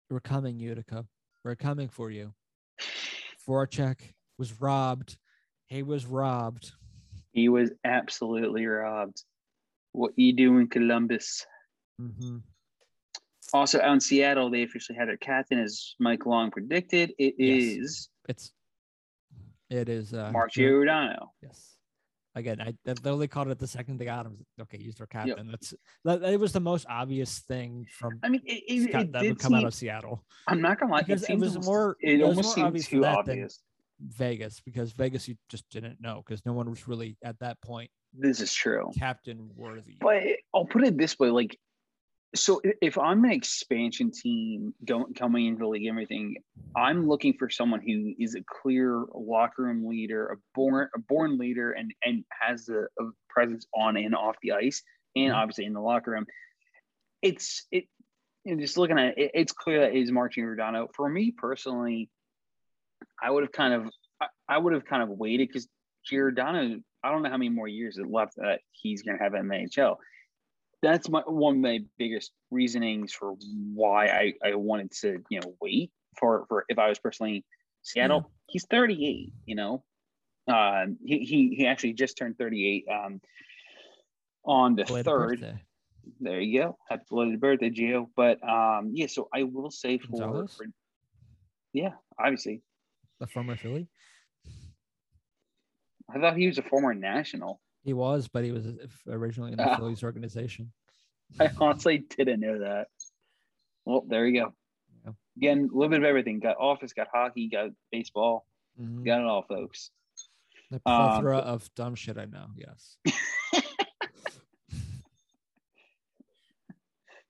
We're 0.10 0.20
coming, 0.20 0.60
Utica. 0.60 1.06
We're 1.46 1.56
coming 1.56 1.88
for 1.88 2.12
you. 2.12 2.34
Voracek 3.48 4.00
was 4.38 4.60
robbed. 4.60 5.16
He 5.68 5.82
was 5.82 6.06
robbed. 6.06 6.74
He 7.32 7.48
was 7.48 7.72
absolutely 7.86 8.66
robbed. 8.66 9.24
What 9.96 10.12
you 10.18 10.34
do 10.34 10.58
in 10.58 10.68
Columbus? 10.68 11.46
hmm 11.98 12.38
Also 13.54 13.80
out 13.80 13.94
in 13.94 14.02
Seattle, 14.02 14.50
they 14.52 14.64
officially 14.64 14.98
had 14.98 15.08
their 15.08 15.16
captain 15.18 15.58
as 15.60 15.96
Mike 16.00 16.26
Long 16.26 16.52
predicted. 16.52 17.14
It 17.18 17.36
Yes. 17.38 17.64
is 17.64 18.10
It's 18.28 18.52
it 19.70 19.88
is 19.90 20.14
uh 20.14 20.32
Mark 20.34 20.52
Giordano. 20.52 21.32
Yes. 21.42 21.72
Again, 22.38 22.60
I 22.60 22.74
they 22.84 22.92
literally 22.94 23.30
called 23.30 23.48
it 23.48 23.58
the 23.60 23.68
second 23.68 23.98
they 23.98 24.04
got 24.06 24.26
him. 24.26 24.46
Okay, 24.64 24.78
he's 24.78 24.96
their 24.96 25.08
captain. 25.08 25.48
That's 25.50 25.74
that, 26.04 26.22
it 26.24 26.40
was 26.40 26.52
the 26.52 26.60
most 26.60 26.86
obvious 26.90 27.40
thing 27.40 27.86
from 27.98 28.20
I 28.22 28.28
mean, 28.28 28.42
it, 28.46 28.64
it, 28.68 28.90
Scott 28.90 29.02
it 29.04 29.12
that 29.14 29.22
did 29.22 29.30
would 29.30 29.40
come 29.40 29.54
out 29.54 29.64
of 29.64 29.74
Seattle. 29.74 30.26
I'm 30.50 30.60
not 30.62 30.78
gonna 30.78 30.92
lie, 30.92 31.04
Because 31.04 31.24
it 31.24 31.28
seemed 31.28 31.40
was 31.42 31.52
almost- 31.56 31.68
more- 31.70 31.96
It 32.02 32.20
it 32.20 32.24
almost 32.24 32.48
more 32.48 32.54
seemed 32.56 32.68
obvious 32.68 32.88
too 32.90 33.02
that 33.02 33.18
obvious. 33.20 33.62
Vegas 34.00 34.60
because 34.60 34.92
Vegas 34.92 35.28
you 35.28 35.36
just 35.50 35.70
didn't 35.70 36.02
know 36.02 36.22
because 36.26 36.46
no 36.46 36.54
one 36.54 36.70
was 36.70 36.88
really 36.88 37.18
at 37.24 37.40
that 37.40 37.62
point 37.62 37.90
This 38.14 38.42
is 38.42 38.54
true. 38.54 38.92
captain 38.98 39.50
worthy. 39.56 39.98
But 40.00 40.24
I'll 40.54 40.66
put 40.66 40.84
it 40.86 40.98
this 40.98 41.18
way: 41.18 41.30
like, 41.30 41.58
so 42.36 42.62
if 42.82 42.98
I'm 42.98 43.24
an 43.24 43.32
expansion 43.32 44.12
team 44.12 44.74
going 44.84 45.14
coming 45.14 45.46
into 45.48 45.60
the 45.60 45.68
league, 45.68 45.88
everything, 45.88 46.36
I'm 46.76 47.08
looking 47.08 47.34
for 47.40 47.50
someone 47.50 47.82
who 47.82 48.14
is 48.20 48.36
a 48.36 48.44
clear 48.62 49.06
locker 49.14 49.64
room 49.64 49.88
leader, 49.88 50.28
a 50.28 50.36
born 50.54 50.90
a 50.96 51.00
born 51.00 51.38
leader, 51.38 51.72
and 51.72 51.94
and 52.04 52.26
has 52.42 52.68
a, 52.70 52.82
a 53.02 53.10
presence 53.30 53.66
on 53.74 53.96
and 53.98 54.14
off 54.14 54.36
the 54.42 54.52
ice, 54.52 54.84
and 55.16 55.32
Mhm. 55.32 55.36
obviously 55.36 55.66
in 55.66 55.74
the 55.74 55.82
locker 55.82 56.12
room. 56.12 56.26
It's 57.22 57.66
it. 57.72 57.86
And 58.48 58.60
just 58.60 58.78
looking 58.78 59.00
at 59.00 59.18
it, 59.18 59.32
it's 59.34 59.54
clear 59.54 59.80
that 59.82 59.96
it 59.96 60.02
is 60.02 60.12
Martin 60.12 60.44
Giordano. 60.44 60.88
For 60.96 61.10
me 61.10 61.32
personally, 61.32 62.12
I 63.22 63.32
would 63.32 63.44
have 63.44 63.52
kind 63.52 63.74
of 63.74 63.90
I, 64.22 64.28
I 64.48 64.58
would 64.58 64.74
have 64.74 64.86
kind 64.86 65.04
of 65.04 65.10
waited 65.10 65.48
because 65.48 65.68
Giordano, 66.06 66.80
I 67.04 67.12
don't 67.12 67.24
know 67.24 67.30
how 67.30 67.38
many 67.38 67.50
more 67.50 67.68
years 67.68 67.98
it 67.98 68.10
left 68.10 68.36
that 68.38 68.62
he's 68.72 69.02
going 69.02 69.18
to 69.18 69.24
have 69.24 69.34
in 69.34 69.48
the 69.48 69.56
NHL. 69.56 69.98
That's 70.82 71.10
my 71.10 71.22
one 71.26 71.56
of 71.56 71.62
my 71.62 71.80
biggest 71.98 72.32
reasonings 72.52 73.12
for 73.12 73.36
why 73.74 74.08
I, 74.08 74.34
I 74.46 74.56
wanted 74.56 74.92
to 75.02 75.24
you 75.30 75.40
know 75.40 75.56
wait 75.62 75.92
for 76.20 76.46
for 76.48 76.66
if 76.70 76.78
I 76.78 76.90
was 76.90 77.00
personally 77.00 77.44
Seattle. 77.86 78.32
He's 78.48 78.66
38, 78.66 79.32
you 79.46 79.56
know. 79.56 79.84
Um, 80.48 80.98
he, 81.04 81.20
he 81.20 81.56
he 81.56 81.68
actually 81.68 81.94
just 81.94 82.18
turned 82.18 82.38
38 82.38 82.86
um, 82.92 83.22
on 84.44 84.76
the 84.76 84.84
Belated 84.84 85.06
third. 85.06 85.30
birthday. 85.42 85.62
There 86.20 86.40
you 86.40 86.62
go. 86.62 86.78
Happy 86.90 87.04
belated 87.10 87.40
birthday, 87.40 87.70
Gio. 87.70 88.08
But 88.16 88.48
um, 88.48 88.92
yeah, 88.94 89.08
so 89.08 89.28
I 89.34 89.44
will 89.44 89.72
say 89.72 89.98
for, 89.98 90.48
for 90.48 90.66
yeah, 91.74 91.94
obviously. 92.20 92.62
The 93.20 93.28
former 93.28 93.56
Philly. 93.56 93.88
I 96.14 96.20
thought 96.20 96.38
he 96.38 96.48
was 96.48 96.58
a 96.58 96.64
former 96.64 96.94
national. 96.94 97.62
He 97.84 97.94
was, 97.94 98.28
but 98.28 98.44
he 98.44 98.52
was 98.52 98.68
originally 99.08 99.52
in 99.52 99.58
the 99.58 99.70
Ah. 99.70 99.78
Phillies 99.78 100.04
organization. 100.04 100.72
I 101.40 101.50
honestly 101.60 102.00
didn't 102.00 102.40
know 102.42 102.60
that. 102.60 102.88
Well, 103.86 104.02
there 104.08 104.28
you 104.28 104.42
go. 104.42 104.54
Yeah. 105.06 105.12
Again, 105.38 105.70
a 105.72 105.76
little 105.76 105.90
bit 105.90 106.00
of 106.00 106.06
everything. 106.06 106.40
Got 106.40 106.58
office, 106.58 106.94
got 106.94 107.08
hockey, 107.14 107.48
got 107.48 107.72
baseball, 107.92 108.46
Mhm. 108.80 109.06
got 109.06 109.20
it 109.22 109.26
all, 109.26 109.44
folks. 109.44 109.92
The 110.72 110.78
Um, 110.78 110.82
plethora 111.12 111.38
of 111.38 111.74
dumb 111.76 111.96
shit 111.96 112.18
I 112.18 112.26
know. 112.26 112.48
Yes. 112.56 112.98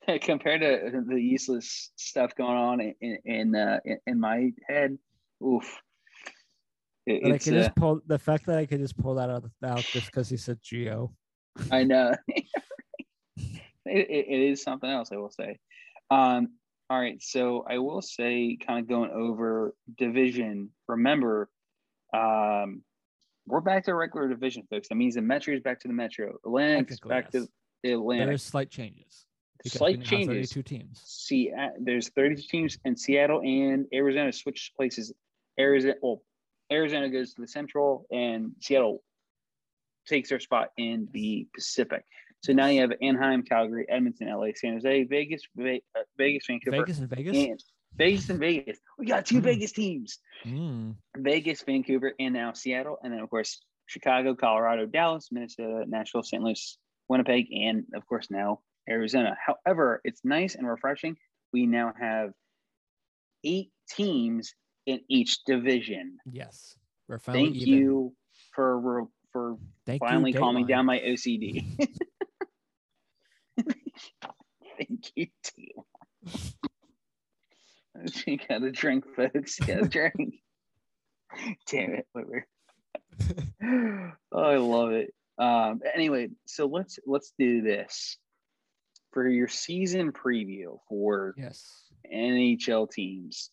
Compared 0.21 0.61
to 0.61 1.01
the 1.07 1.19
useless 1.19 1.91
stuff 1.95 2.35
going 2.35 2.55
on 2.57 2.79
in 2.79 3.17
in 3.25 3.55
uh, 3.55 3.79
in, 3.85 3.99
in 4.05 4.19
my 4.19 4.51
head, 4.67 4.97
oof. 5.43 5.81
It- 7.05 7.25
I 7.25 7.37
could 7.37 7.53
uh, 7.53 7.63
just 7.63 7.75
pull 7.75 8.01
the 8.07 8.19
fact 8.19 8.45
that 8.47 8.57
I 8.57 8.65
could 8.65 8.79
just 8.79 8.97
pull 8.97 9.15
that 9.15 9.29
out, 9.29 9.45
out 9.63 9.83
just 9.83 10.07
because 10.07 10.29
he 10.29 10.37
said 10.37 10.59
Geo. 10.61 11.13
I 11.71 11.83
know. 11.83 12.13
it, 13.37 13.49
it- 13.85 14.51
is 14.51 14.63
something 14.63 14.89
else, 14.89 15.11
I 15.11 15.17
will 15.17 15.31
say. 15.31 15.57
Um, 16.09 16.49
all 16.89 16.99
right. 16.99 17.21
So 17.21 17.65
I 17.67 17.79
will 17.79 18.01
say, 18.01 18.57
kind 18.65 18.79
of 18.79 18.87
going 18.87 19.11
over 19.11 19.73
division, 19.97 20.69
remember, 20.87 21.49
um, 22.13 22.83
we're 23.47 23.61
back 23.61 23.85
to 23.85 23.93
regular 23.93 24.27
division, 24.27 24.63
folks. 24.69 24.87
That 24.89 24.95
means 24.95 25.15
the 25.15 25.21
Metro 25.21 25.53
is 25.53 25.61
back 25.61 25.79
to 25.81 25.87
the 25.87 25.93
Metro. 25.93 26.35
Atlantic's 26.45 26.99
back 26.99 27.29
yes. 27.31 27.43
to 27.43 27.49
the 27.83 27.93
Atlantic. 27.93 28.27
There's 28.27 28.43
slight 28.43 28.69
changes. 28.69 29.25
Slight 29.67 29.97
we 29.97 30.03
now 30.03 30.03
have 30.03 30.09
changes. 30.09 30.53
32 30.53 30.63
teams. 30.63 31.01
See, 31.03 31.51
uh, 31.51 31.69
there's 31.79 32.09
32 32.09 32.47
teams, 32.47 32.77
and 32.85 32.99
Seattle 32.99 33.41
and 33.41 33.85
Arizona 33.93 34.31
switch 34.31 34.71
places. 34.77 35.11
Arizona, 35.59 35.95
well, 36.01 36.21
Arizona 36.71 37.09
goes 37.09 37.33
to 37.33 37.41
the 37.41 37.47
Central, 37.47 38.05
and 38.11 38.51
Seattle 38.61 39.03
takes 40.07 40.29
their 40.29 40.39
spot 40.39 40.69
in 40.77 41.07
the 41.13 41.47
Pacific. 41.53 42.03
So 42.43 42.53
now 42.53 42.67
you 42.67 42.81
have 42.81 42.91
Anaheim, 43.01 43.43
Calgary, 43.43 43.85
Edmonton, 43.89 44.27
LA, 44.29 44.47
San 44.55 44.73
Jose, 44.73 45.03
Vegas, 45.05 45.41
Ve- 45.55 45.81
uh, 45.97 46.01
Vegas, 46.17 46.45
Vancouver, 46.47 46.77
Vegas 46.77 46.99
and 46.99 47.09
Vegas. 47.09 47.37
and 47.37 47.63
Vegas 47.97 48.29
and 48.29 48.39
Vegas. 48.39 48.77
We 48.99 49.05
got 49.07 49.25
two 49.25 49.39
Mm. 49.39 49.43
Vegas 49.43 49.71
teams: 49.71 50.19
Mm. 50.43 50.95
Vegas, 51.17 51.63
Vancouver, 51.63 52.13
and 52.19 52.33
now 52.33 52.53
Seattle, 52.53 52.99
and 53.03 53.11
then 53.13 53.19
of 53.21 53.29
course 53.29 53.63
Chicago, 53.87 54.35
Colorado, 54.35 54.85
Dallas, 54.85 55.29
Minnesota, 55.31 55.85
Nashville, 55.87 56.23
St. 56.23 56.43
Louis, 56.43 56.77
Winnipeg, 57.07 57.47
and 57.51 57.85
of 57.95 58.05
course 58.05 58.29
now 58.29 58.61
Arizona. 58.89 59.35
However, 59.43 60.01
it's 60.03 60.23
nice 60.23 60.55
and 60.55 60.67
refreshing. 60.67 61.15
We 61.53 61.65
now 61.65 61.93
have 61.99 62.31
eight 63.43 63.71
teams 63.89 64.53
in 64.85 64.99
each 65.09 65.43
division. 65.45 66.17
Yes. 66.31 66.75
We're 67.07 67.19
finally 67.19 67.45
Thank 67.51 67.55
even. 67.67 67.73
you 67.79 68.13
for 68.53 69.07
for 69.31 69.57
Thank 69.85 70.01
finally 70.01 70.31
you, 70.31 70.39
calming 70.39 70.65
down 70.65 70.85
my 70.85 70.99
OCD. 70.99 71.65
Thank 74.77 75.11
you, 75.15 75.27
too. 75.43 76.31
You 78.27 78.37
gotta 78.49 78.71
drink, 78.71 79.05
folks. 79.15 79.57
You 79.61 79.67
gotta 79.67 79.87
drink. 79.87 80.35
Damn 81.71 81.93
it, 81.93 82.05
whatever. 82.11 82.45
oh, 84.33 84.41
I 84.41 84.57
love 84.57 84.91
it. 84.91 85.13
Um, 85.37 85.79
anyway, 85.93 86.27
so 86.45 86.65
let's 86.65 86.99
let's 87.07 87.31
do 87.39 87.61
this 87.61 88.17
for 89.11 89.29
your 89.29 89.47
season 89.47 90.11
preview 90.11 90.77
for 90.89 91.33
Yes. 91.37 91.65
NHL 92.13 92.91
teams. 92.91 93.49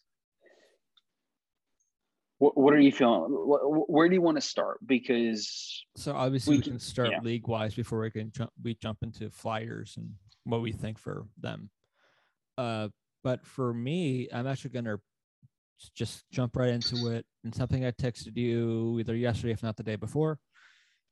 What, 2.43 2.59
what 2.59 2.75
are 2.75 2.81
you 2.81 2.91
feeling? 2.91 3.31
Wh- 3.31 3.63
wh- 3.85 3.89
Where 3.89 4.09
do 4.09 4.15
you 4.15 4.21
want 4.21 4.37
to 4.37 4.41
start? 4.41 4.79
Because 4.85 5.85
So 5.97 6.13
obviously 6.13 6.55
We 6.55 6.59
we, 6.59 6.63
can- 6.65 6.79
start 6.81 7.11
yeah. 7.13 7.21
league 7.23 7.47
wise 7.47 7.73
before 7.73 8.01
we 8.01 8.11
can 8.11 8.33
jump 8.33 8.51
we 8.61 8.75
jump 8.75 8.99
into 9.03 9.31
flyers 9.31 9.95
and 9.97 10.11
what 10.43 10.61
we 10.61 10.73
think 10.73 10.99
for 10.99 11.27
them. 11.41 11.71
Uh 12.59 12.89
but 13.23 13.47
for 13.47 13.73
me, 13.73 14.29
I'm 14.33 14.49
actually 14.49 14.71
gonna 14.71 14.97
just 15.95 16.25
jump 16.33 16.57
right 16.57 16.71
into 16.71 16.97
it 17.15 17.25
and 17.45 17.55
something 17.55 17.85
I 17.85 17.93
texted 17.93 18.37
you 18.37 18.99
either 18.99 19.15
yesterday, 19.15 19.53
if 19.53 19.63
not 19.63 19.77
the 19.77 19.85
day 19.85 19.95
before. 19.95 20.41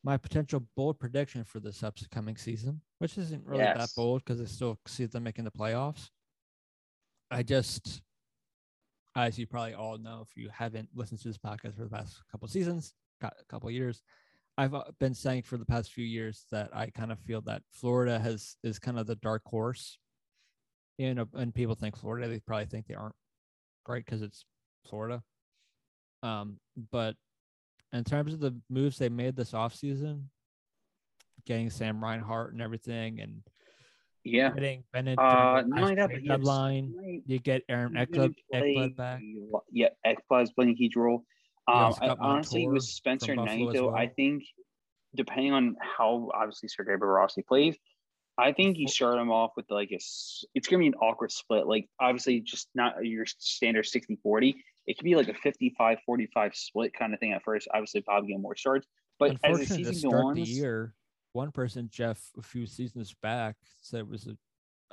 My 0.03 0.17
potential 0.17 0.67
bold 0.77 0.99
prediction 0.99 1.45
for 1.45 1.61
this 1.61 1.85
upcoming 1.85 2.37
season, 2.39 2.81
which 2.99 3.19
isn't 3.19 3.47
really 3.47 3.63
that 3.63 3.91
bold 3.95 4.25
because 4.25 4.41
I 4.41 4.47
still 4.47 4.81
see 4.89 5.07
them 5.07 5.23
making 5.23 5.45
the 5.45 5.51
playoffs. 5.53 6.09
I 7.31 7.45
just, 7.45 8.03
as 9.17 9.39
you 9.39 9.47
probably 9.47 9.75
all 9.75 9.99
know, 9.99 10.25
if 10.29 10.37
you 10.37 10.51
haven't 10.53 10.89
listened 10.95 11.21
to 11.23 11.29
this 11.29 11.39
podcast 11.39 11.77
for 11.77 11.85
the 11.85 11.91
past 11.91 12.23
couple 12.31 12.49
seasons, 12.49 12.95
a 13.23 13.31
couple 13.49 13.71
years, 13.71 14.03
I've 14.59 14.75
uh, 14.75 14.85
been 14.99 15.15
saying 15.15 15.43
for 15.43 15.57
the 15.57 15.65
past 15.65 15.93
few 15.93 16.05
years 16.05 16.45
that 16.51 16.71
I 16.75 16.91
kind 16.91 17.13
of 17.13 17.19
feel 17.21 17.41
that 17.43 17.63
Florida 17.73 18.19
has 18.19 18.57
is 18.63 18.79
kind 18.79 18.99
of 18.99 19.07
the 19.07 19.17
dark 19.17 19.43
horse 19.47 19.99
You 20.99 21.15
know, 21.15 21.27
and 21.35 21.55
people 21.55 21.75
think 21.75 21.97
Florida, 21.97 22.29
they 22.29 22.41
probably 22.41 22.67
think 22.67 22.87
they 22.87 22.95
aren't 22.95 23.15
great 23.85 24.05
because 24.05 24.23
it's 24.23 24.45
Florida. 24.87 25.23
Um, 26.23 26.59
but 26.93 27.17
in 27.93 28.05
terms 28.05 28.35
of 28.35 28.41
the 28.41 28.55
moves 28.69 28.99
they 28.99 29.09
made 29.09 29.35
this 29.35 29.53
offseason, 29.53 30.25
getting 31.47 31.71
Sam 31.71 32.03
Reinhart 32.05 32.53
and 32.53 32.61
everything, 32.61 33.21
and 33.21 33.43
Yeah. 34.25 34.51
getting 34.53 34.85
Bennett 34.93 35.19
Uh, 35.19 35.63
the 35.63 35.69
not 35.69 35.81
that, 35.81 35.95
trade 35.95 36.09
but 36.09 36.25
yes, 36.25 36.29
deadline, 36.29 36.95
right. 36.97 37.23
you 37.27 37.39
get 37.39 37.63
Aaron 37.69 37.97
He's 37.97 38.07
gonna 38.09 38.29
Ekblad, 38.29 38.35
play 38.53 38.75
Ekblad 38.75 38.97
back. 38.97 39.21
Yeah, 39.73 39.89
Ekblad's 40.07 40.53
playing 40.53 40.73
a 40.73 40.75
huge 40.75 40.97
role. 40.97 41.25
Um, 41.69 41.95
I, 42.01 42.17
honestly, 42.19 42.67
with 42.69 42.83
Spencer 42.83 43.35
Knight, 43.35 43.69
though, 43.73 43.95
I 43.95 44.09
think 44.09 44.43
depending 45.15 45.53
on 45.53 45.77
how 45.81 46.31
obviously 46.35 46.69
Sergei 46.69 46.93
Bobrovsky 46.93 47.47
plays, 47.47 47.77
I 48.39 48.53
think 48.53 48.79
you 48.79 48.89
start 48.89 49.19
him 49.19 49.31
off 49.31 49.53
with 49.57 49.67
like 49.71 49.91
a. 49.93 49.97
It's 50.55 50.69
gonna 50.69 50.81
be 50.81 50.87
an 50.89 50.95
awkward 50.95 51.31
split. 51.33 51.67
Like 51.67 51.89
obviously, 52.01 52.41
just 52.41 52.69
not 52.75 53.05
your 53.05 53.27
standard 53.27 53.85
60-40. 53.85 54.55
It 54.87 54.97
could 54.99 55.05
be 55.05 55.15
like 55.15 55.29
a 55.29 55.35
55-45 55.35 56.55
split 56.55 56.93
kind 56.95 57.13
of 57.15 57.21
thing 57.21 57.33
at 57.33 57.43
first. 57.45 57.69
Obviously, 57.73 58.03
Bob 58.07 58.27
getting 58.27 58.43
more 58.43 58.57
starts, 58.57 58.87
but 59.19 59.37
as 59.45 59.59
the 59.59 59.67
season 59.67 59.93
goes 59.93 60.03
the 60.03 60.09
on, 60.17 60.37
year, 60.37 60.95
one 61.33 61.51
person, 61.53 61.89
Jeff, 61.93 62.21
a 62.39 62.43
few 62.43 62.67
seasons 62.67 63.15
back, 63.23 63.57
said 63.81 64.01
it 64.01 64.09
was 64.09 64.27
a, 64.27 64.37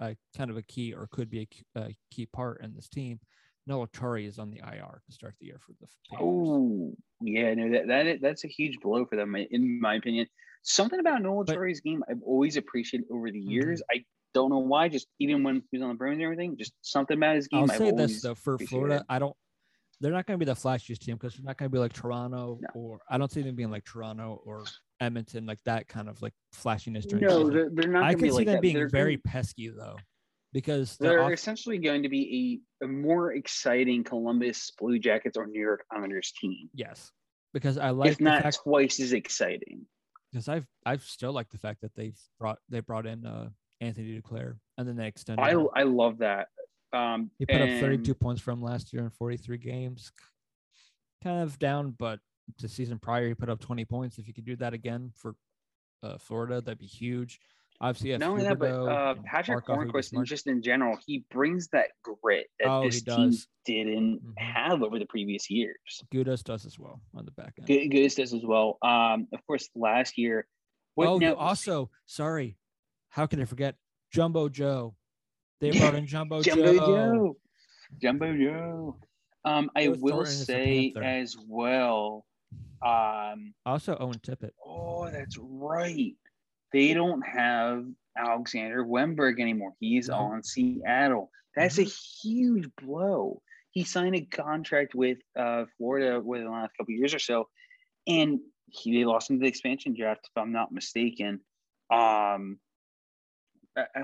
a 0.05 0.15
kind 0.37 0.49
of 0.51 0.57
a 0.57 0.61
key 0.61 0.93
or 0.93 1.07
could 1.11 1.29
be 1.29 1.41
a, 1.41 1.45
key- 1.45 1.65
a 1.75 1.95
key 2.11 2.25
part 2.27 2.61
in 2.61 2.73
this 2.75 2.87
team. 2.87 3.19
Noah 3.65 3.87
Tari 3.91 4.25
is 4.25 4.39
on 4.39 4.49
the 4.49 4.59
IR 4.59 5.01
to 5.05 5.11
start 5.11 5.35
the 5.39 5.47
year 5.47 5.59
for 5.65 5.73
the 5.81 5.87
Panthers. 6.09 6.25
Oh, 6.25 6.93
yeah, 7.21 7.53
no, 7.53 7.69
that, 7.71 7.87
that 7.87 8.21
that's 8.21 8.45
a 8.45 8.47
huge 8.47 8.79
blow 8.81 9.05
for 9.05 9.17
them, 9.17 9.35
in 9.35 9.81
my 9.81 9.95
opinion. 9.95 10.25
Something 10.63 10.99
about 10.99 11.21
Noel 11.21 11.43
But- 11.43 11.55
Torre's 11.55 11.81
game 11.81 12.03
I've 12.09 12.21
always 12.25 12.55
appreciated 12.55 13.07
over 13.11 13.29
the 13.29 13.39
Mhm. 13.43 13.49
years. 13.51 13.81
I 13.91 14.05
don't 14.33 14.49
know 14.51 14.59
why, 14.59 14.87
just 14.87 15.07
even 15.19 15.43
when 15.43 15.63
he 15.71 15.77
was 15.77 15.81
on 15.81 15.89
the 15.89 15.95
Bruins 15.95 16.17
and 16.17 16.23
everything, 16.23 16.55
just 16.57 16.73
something 16.81 17.17
about 17.17 17.35
his 17.35 17.47
game. 17.47 17.63
I'll 17.63 17.71
I've 17.71 17.77
say 17.77 17.91
this 17.91 18.21
though 18.21 18.35
for. 18.35 18.57
Florida, 18.57 19.03
I 19.09 19.19
don't. 19.19 19.35
They're 19.99 20.11
not 20.11 20.25
going 20.27 20.39
to 20.39 20.45
be 20.45 20.49
the 20.49 20.55
flashiest 20.57 20.99
team 20.99 21.15
because 21.15 21.33
they're 21.35 21.45
not 21.45 21.57
going 21.57 21.69
to 21.71 21.73
be 21.73 21.79
like 21.79 21.93
Toronto 21.93 22.59
No. 22.61 22.67
or 22.75 22.99
I 23.09 23.17
don't 23.17 23.31
see 23.31 23.41
them 23.41 23.55
being 23.55 23.71
like 23.71 23.83
Toronto 23.83 24.41
or 24.45 24.63
Edmonton, 25.01 25.45
like 25.45 25.59
that 25.65 25.87
kind 25.87 26.07
of 26.07 26.21
like 26.21 26.33
flashiness 26.53 27.05
No, 27.11 27.49
they're, 27.49 27.69
they're 27.71 27.89
not. 27.89 28.03
I 28.03 28.13
be 28.15 28.29
see 28.29 28.31
like 28.31 28.45
them 28.45 28.55
that. 28.55 28.61
being 28.61 28.75
They're 28.75 28.89
very 28.89 29.15
gonna- 29.17 29.33
pesky 29.33 29.69
though, 29.69 29.97
because 30.53 30.97
the 30.97 31.07
They're 31.07 31.23
off- 31.23 31.31
essentially 31.31 31.77
going 31.79 32.03
to 32.03 32.09
be 32.09 32.61
a, 32.81 32.85
a 32.85 32.87
more 32.87 33.33
exciting 33.33 34.03
Columbus 34.03 34.71
Blue 34.79 34.99
Jackets 34.99 35.35
or 35.37 35.47
New 35.47 35.59
York 35.61 35.83
Islanders 35.91 36.31
team, 36.39 36.69
yes, 36.73 37.11
because 37.53 37.77
I 37.79 37.89
like 37.89 38.11
if 38.11 38.21
not 38.21 38.43
fact 38.43 38.59
twice 38.63 38.99
as 38.99 39.13
exciting. 39.13 39.85
because 40.31 40.47
I've 40.47 40.67
I've 40.85 41.03
still 41.03 41.31
like 41.31 41.49
the 41.49 41.57
fact 41.57 41.81
that 41.81 41.95
they've 41.95 42.17
brought 42.39 42.59
they 42.69 42.81
brought 42.81 43.05
in 43.07 43.25
uh 43.25 43.49
Anthony 43.81 44.19
Duclair 44.19 44.57
and 44.77 44.87
then 44.87 44.95
they 44.95 45.07
extended. 45.07 45.41
I 45.43 45.51
him. 45.51 45.67
I 45.75 45.83
love 45.83 46.19
that. 46.19 46.47
Um, 46.97 47.31
He 47.37 47.45
put 47.45 47.61
up 47.61 47.69
32 47.79 48.13
points 48.13 48.41
from 48.41 48.61
last 48.61 48.93
year 48.93 49.03
in 49.03 49.09
43 49.11 49.57
games. 49.57 50.11
Kind 51.23 51.41
of 51.43 51.57
down, 51.59 51.91
but 51.97 52.19
the 52.59 52.67
season 52.67 52.99
prior 52.99 53.27
he 53.27 53.33
put 53.33 53.49
up 53.49 53.59
20 53.59 53.85
points. 53.85 54.17
If 54.17 54.27
you 54.27 54.33
could 54.33 54.45
do 54.45 54.55
that 54.57 54.73
again 54.73 55.11
for 55.15 55.35
uh, 56.03 56.17
Florida, 56.17 56.61
that'd 56.61 56.77
be 56.79 56.85
huge. 56.85 57.39
Obviously, 57.79 58.17
Not 58.17 58.29
only 58.31 58.43
that, 58.43 58.57
but 58.57 58.71
uh, 58.71 59.13
Patrick 59.23 59.63
Barkov 59.65 59.77
would 59.77 59.87
be 59.87 59.93
Hornqvist, 59.93 60.13
and 60.13 60.25
just 60.25 60.47
in 60.47 60.63
general, 60.63 60.97
he 61.05 61.25
brings 61.29 61.67
that 61.69 61.89
grit 62.03 62.47
that 62.59 62.67
Oh, 62.67 62.81
he 62.81 62.89
this 62.89 63.03
team 63.03 63.33
didn't 63.65 64.21
Mhm. 64.23 64.37
have 64.39 64.81
over 64.81 64.97
the 64.97 65.05
previous 65.05 65.47
years. 65.51 65.77
Gudas 66.11 66.43
does 66.43 66.65
as 66.65 66.79
well 66.79 67.01
on 67.13 67.25
the 67.25 67.31
back 67.31 67.53
end. 67.59 67.91
Goose 67.91 68.15
does 68.15 68.33
as 68.33 68.43
well. 68.43 68.79
Um, 68.81 69.27
of 69.31 69.45
course, 69.45 69.69
last 69.75 70.17
year. 70.17 70.47
what- 70.95 71.07
oh, 71.07 71.17
now- 71.19 71.35
also 71.35 71.91
sorry, 72.07 72.57
how 73.09 73.27
can 73.27 73.39
I 73.39 73.45
forget 73.45 73.75
Jumbo 74.11 74.49
Joe? 74.49 74.95
They 75.59 75.71
brought 75.71 75.95
in 75.95 76.05
Jumbo, 76.05 76.41
Jumbo 76.41 76.73
Joe. 76.73 76.85
Joe. 76.85 77.37
Jumbo 78.01 78.33
Joe. 78.37 78.97
Um, 79.45 79.71
I 79.75 79.85
Joe 79.85 79.95
will 79.99 80.25
say 80.25 80.93
as 81.01 81.35
well. 81.47 82.25
Um, 82.85 83.53
Also 83.65 83.97
Owen 83.99 84.19
Tippett. 84.19 84.51
oh, 84.65 85.09
that's 85.09 85.37
right. 85.39 86.13
They 86.73 86.93
don't 86.93 87.21
have 87.21 87.85
Alexander 88.17 88.83
Wennberg 88.85 89.39
anymore. 89.39 89.73
He's 89.79 90.09
No. 90.09 90.15
on 90.15 90.43
Seattle. 90.43 91.31
That's 91.55 91.77
a 91.79 91.83
Mm-hmm. 91.85 92.27
huge 92.29 92.69
blow. 92.81 93.41
He 93.71 93.83
signed 93.83 94.15
a 94.15 94.21
contract 94.25 94.95
with 94.95 95.17
uh, 95.35 95.65
Florida 95.77 96.19
within 96.19 96.45
the 96.45 96.51
last 96.51 96.75
couple 96.77 96.93
years 96.93 97.13
or 97.13 97.19
so, 97.19 97.47
and 98.05 98.39
he 98.69 98.97
they 98.97 99.05
lost 99.05 99.29
him 99.29 99.37
to 99.37 99.41
the 99.43 99.47
expansion 99.47 99.93
draft, 99.95 100.21
if 100.29 100.41
I'm 100.41 100.51
not 100.51 100.71
mistaken. 100.71 101.39
Um, 101.91 102.59
I, 103.77 104.03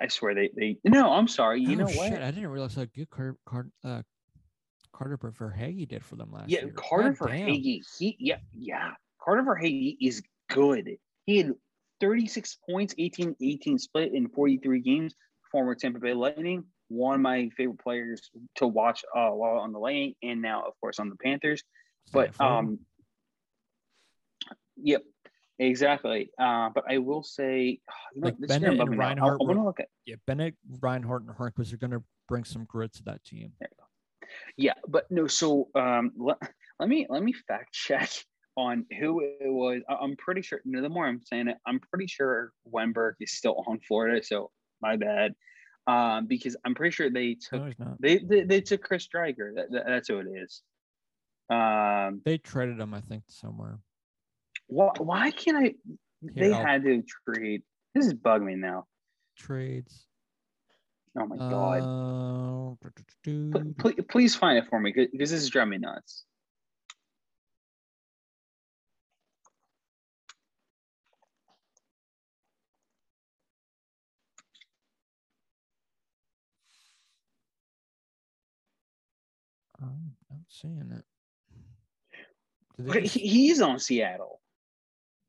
I, 0.00 0.08
swear 0.08 0.34
they 0.34 0.50
they 0.56 0.78
no, 0.84 1.12
I'm 1.12 1.28
sorry. 1.28 1.60
You 1.60 1.72
oh, 1.72 1.74
know 1.74 1.86
shit, 1.86 1.98
what? 1.98 2.22
I 2.22 2.30
didn't 2.30 2.48
realize 2.48 2.74
how 2.74 2.84
good 2.84 3.08
Car- 3.10 3.36
Car- 3.46 3.70
uh, 3.84 4.02
Carter 4.92 5.16
Verhaeghe 5.16 5.86
did 5.86 6.04
for 6.04 6.16
them 6.16 6.32
last 6.32 6.48
year. 6.48 6.60
Yeah, 6.60 6.66
year. 6.66 6.74
Carter 6.76 7.12
God 7.12 7.28
damn. 7.28 7.48
Verhaeghe. 7.48 7.82
He 7.98 8.16
yeah 8.18 8.38
yeah. 8.52 8.90
Carter 9.22 9.44
for 9.44 9.56
Verhaeghe 9.56 9.96
is 10.00 10.22
good. 10.50 10.96
He 11.26 11.38
had 11.38 11.54
36 12.00 12.58
points, 12.68 12.94
18 12.98 13.36
18 13.40 13.78
split 13.78 14.12
in 14.12 14.28
43 14.28 14.80
games. 14.80 15.14
Former 15.52 15.74
Tampa 15.74 15.98
Bay 15.98 16.12
Lightning, 16.12 16.64
one 16.88 17.14
of 17.14 17.20
my 17.22 17.48
favorite 17.56 17.80
players 17.80 18.30
to 18.56 18.66
watch 18.66 19.02
uh, 19.16 19.30
while 19.30 19.58
on 19.58 19.72
the 19.72 19.78
Lightning, 19.78 20.14
and 20.22 20.42
now 20.42 20.62
of 20.66 20.74
course 20.80 20.98
on 20.98 21.08
the 21.08 21.16
Panthers. 21.16 21.62
But 22.12 22.38
um, 22.40 22.80
yep, 24.76 25.02
exactly. 25.58 26.30
Uh, 26.38 26.70
but 26.74 26.84
I 26.88 26.98
will 26.98 27.22
say, 27.22 27.80
you 28.14 28.20
know, 28.20 28.26
Like 28.28 28.38
this 28.38 28.48
Bennett 28.48 28.80
and 28.80 28.90
me 28.90 28.96
out. 28.96 29.02
I, 29.02 29.06
Reinhart 29.08 29.40
want 29.40 29.52
to 29.52 29.58
were- 29.58 29.64
look 29.64 29.80
at 29.80 29.88
yeah, 30.06 30.16
Bennett, 30.26 30.54
Reinhart, 30.80 31.22
and 31.22 31.30
Hornqvist 31.34 31.72
are 31.72 31.76
going 31.78 31.90
to 31.92 32.02
bring 32.28 32.44
some 32.44 32.64
grit 32.64 32.92
to 32.94 33.04
that 33.04 33.24
team. 33.24 33.52
Yeah, 34.56 34.74
but 34.86 35.04
no. 35.10 35.26
So 35.26 35.68
um, 35.74 36.12
let, 36.16 36.36
let 36.78 36.88
me 36.88 37.06
let 37.08 37.22
me 37.22 37.32
fact 37.32 37.72
check 37.72 38.10
on 38.56 38.84
who 38.98 39.20
it 39.20 39.36
was. 39.40 39.82
I'm 39.88 40.16
pretty 40.16 40.42
sure. 40.42 40.60
No, 40.64 40.82
the 40.82 40.88
more 40.88 41.06
I'm 41.06 41.22
saying 41.22 41.48
it, 41.48 41.56
I'm 41.66 41.80
pretty 41.90 42.06
sure 42.06 42.52
Wennberg 42.70 43.12
is 43.20 43.32
still 43.32 43.64
on 43.66 43.78
Florida. 43.80 44.22
So 44.22 44.50
my 44.82 44.96
bad. 44.96 45.34
Um, 45.86 46.26
because 46.26 46.54
I'm 46.66 46.74
pretty 46.74 46.92
sure 46.94 47.08
they 47.08 47.34
took 47.34 47.78
No, 47.78 47.96
they 47.98 48.18
they, 48.18 48.42
they 48.42 48.60
took 48.60 48.82
Chris 48.82 49.08
Driedger. 49.08 49.54
That, 49.54 49.72
that- 49.72 49.86
that's 49.86 50.08
who 50.08 50.18
it 50.18 50.26
is. 50.26 50.62
Um, 51.50 52.20
They 52.26 52.36
traded 52.36 52.78
him, 52.78 52.92
I 52.92 53.00
think, 53.00 53.22
somewhere. 53.28 53.78
Why 54.68 54.90
why 54.98 55.30
can't 55.30 55.56
I? 55.56 55.74
They 56.22 56.52
I'll- 56.52 56.64
had 56.64 56.84
to 56.84 57.02
trade. 57.26 57.62
This 57.94 58.06
is 58.06 58.14
bugging 58.14 58.44
me 58.44 58.54
now. 58.54 58.86
Trades. 59.36 60.06
Oh 61.18 61.26
my 61.26 61.36
god. 61.36 61.80
Uh, 61.82 62.74
do, 62.94 63.02
do, 63.24 63.50
do, 63.50 63.74
Pl- 63.74 63.92
pl- 63.92 64.04
please 64.04 64.36
find 64.36 64.58
it 64.58 64.66
for 64.68 64.78
me 64.78 64.92
because 64.94 65.10
this 65.18 65.32
is 65.32 65.48
driving 65.48 65.70
me 65.70 65.78
nuts. 65.78 66.24
I'm 79.80 80.12
not 80.30 80.40
seeing 80.48 80.92
it. 80.92 81.04
He's 83.10 83.60
on 83.60 83.78
Seattle. 83.78 84.37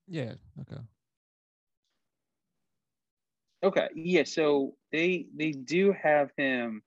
Yeah. 0.10 0.34
Okay. 0.62 0.82
Okay, 3.62 3.88
yeah. 3.96 4.24
So 4.24 4.76
they 4.92 5.28
they 5.36 5.52
do 5.52 5.94
have 6.02 6.32
him. 6.38 6.82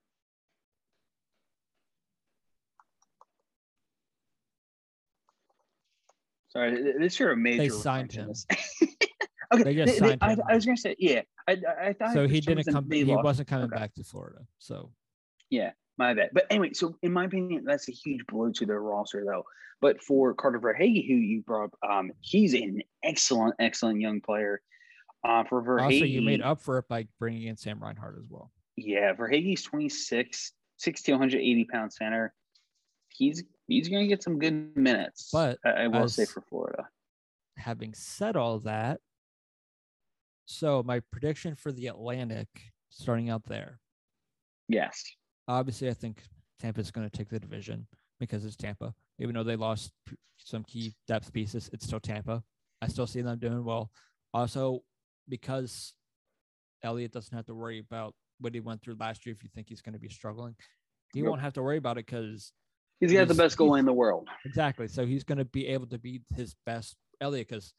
Sorry, 6.49 6.77
th- 6.83 6.97
this 6.99 7.15
is 7.15 7.21
a 7.21 7.37
major. 7.37 7.63
They 7.63 7.69
signed 7.71 8.13
him. 8.13 8.31
okay, 9.53 9.63
They 9.63 9.75
just 9.75 9.95
they- 9.95 10.01
they- 10.01 10.09
signed 10.11 10.19
I, 10.23 10.33
him. 10.33 10.41
I 10.49 10.55
was 10.55 10.65
gonna 10.67 10.77
say, 10.77 10.97
yeah. 10.99 11.23
I, 11.49 11.53
I, 11.53 11.87
I 11.89 11.93
thought 11.95 12.13
So 12.13 12.29
he 12.29 12.41
didn't 12.41 12.65
come. 12.73 12.91
He 12.91 13.05
lost. 13.05 13.25
wasn't 13.25 13.49
coming 13.49 13.67
Okay. 13.67 13.77
back 13.77 13.95
to 13.95 14.05
Florida. 14.05 14.41
So 14.59 14.93
Yeah, 15.51 15.73
my 15.99 16.15
bad. 16.15 16.31
But 16.33 16.47
anyway, 16.51 16.73
so 16.73 16.97
in 17.03 17.13
my 17.13 17.25
opinion, 17.25 17.65
that's 17.65 17.89
a 17.89 17.93
huge 17.93 18.27
blow 18.27 18.51
to 18.53 18.67
their 18.67 18.81
roster, 18.81 19.25
though. 19.25 19.45
But 19.81 20.03
for 20.03 20.35
Carter 20.35 20.61
Verhaeghe, 20.61 21.07
who 21.07 21.15
you 21.15 21.43
brought 21.43 21.65
up, 21.65 21.79
um, 21.89 22.13
he's 22.21 22.55
an 22.55 22.83
excellent, 23.03 23.55
excellent 23.59 24.01
young 24.01 24.21
player. 24.21 24.63
Uh, 25.25 25.45
for 25.45 25.63
Verhaeghe, 25.63 25.85
also 25.85 26.05
you 26.05 26.23
made 26.23 26.41
up 26.41 26.61
for 26.61 26.79
it 26.79 26.89
by 26.89 27.07
bringing 27.19 27.49
in 27.49 27.57
Sam 27.57 27.81
Reinhart 27.81 28.17
as 28.19 28.25
well. 28.29 28.51
Yeah, 28.77 29.13
Verhaeghe's 29.15 29.63
26, 29.63 30.53
6 30.79 31.03
to 31.03 31.13
180 31.13 31.65
pound 31.65 31.93
center. 31.93 32.33
He's 33.09 33.45
he's 33.69 33.89
gonna 33.89 34.07
get 34.07 34.23
some 34.23 34.39
good 34.39 34.77
minutes. 34.77 35.31
But 35.33 35.59
I, 35.65 35.71
I 35.71 35.87
will 35.89 36.09
say 36.09 36.25
for 36.25 36.41
Florida. 36.49 36.89
Having 37.59 37.95
said 37.95 38.37
all 38.37 38.59
that, 38.61 39.01
so 40.47 40.83
my 40.83 41.01
prediction 41.13 41.55
for 41.55 41.71
the 41.71 41.89
Atlantic, 41.89 42.49
starting 42.89 43.31
out 43.31 43.45
there, 43.45 43.79
Yes. 44.69 45.05
Obviously 45.49 45.89
I 45.89 45.95
think 45.95 46.23
Tampa's 46.61 46.91
going 46.91 47.09
to 47.09 47.17
take 47.17 47.29
the 47.29 47.39
division 47.41 47.87
because 48.21 48.45
it's 48.45 48.57
Tampa. 48.57 48.95
Even 49.19 49.35
though 49.35 49.45
they 49.45 49.57
lost 49.57 49.93
some 50.39 50.65
key 50.65 50.95
depth 51.07 51.33
pieces, 51.33 51.71
it's 51.73 51.87
still 51.87 52.01
Tampa. 52.01 52.43
I 52.81 52.89
still 52.89 53.07
see 53.07 53.21
them 53.23 53.39
doing 53.39 53.65
well. 53.65 53.91
Also, 54.35 54.81
because 55.29 55.95
Elliott 56.83 57.13
doesn't 57.13 57.35
have 57.37 57.47
to 57.47 57.55
worry 57.55 57.79
about 57.79 58.15
what 58.41 58.55
he 58.55 58.61
went 58.61 58.83
through 58.83 58.97
last 58.99 59.25
year, 59.25 59.35
if 59.35 59.43
you 59.45 59.51
think 59.55 59.69
he's 59.69 59.83
going 59.83 59.93
to 59.93 59.99
be 60.01 60.09
struggling, 60.09 60.57
he 61.13 61.21
Nope. 61.23 61.31
won't 61.31 61.43
have 61.43 61.53
to 61.55 61.63
worry 61.63 61.77
about 61.77 61.99
it 61.99 62.07
because 62.07 62.53
He's 62.99 63.13
got 63.13 63.27
the 63.29 63.35
best 63.35 63.57
goalie 63.59 63.79
in 63.81 63.85
the 63.85 63.93
world. 63.93 64.29
exactly. 64.45 64.87
So 64.89 65.05
he's 65.05 65.25
going 65.25 65.39
to 65.39 65.45
be 65.45 65.67
able 65.69 65.87
to 65.87 65.99
be 65.99 66.23
his 66.37 66.55
best 66.67 66.97
Elliott 67.21 67.49
because 67.49 67.75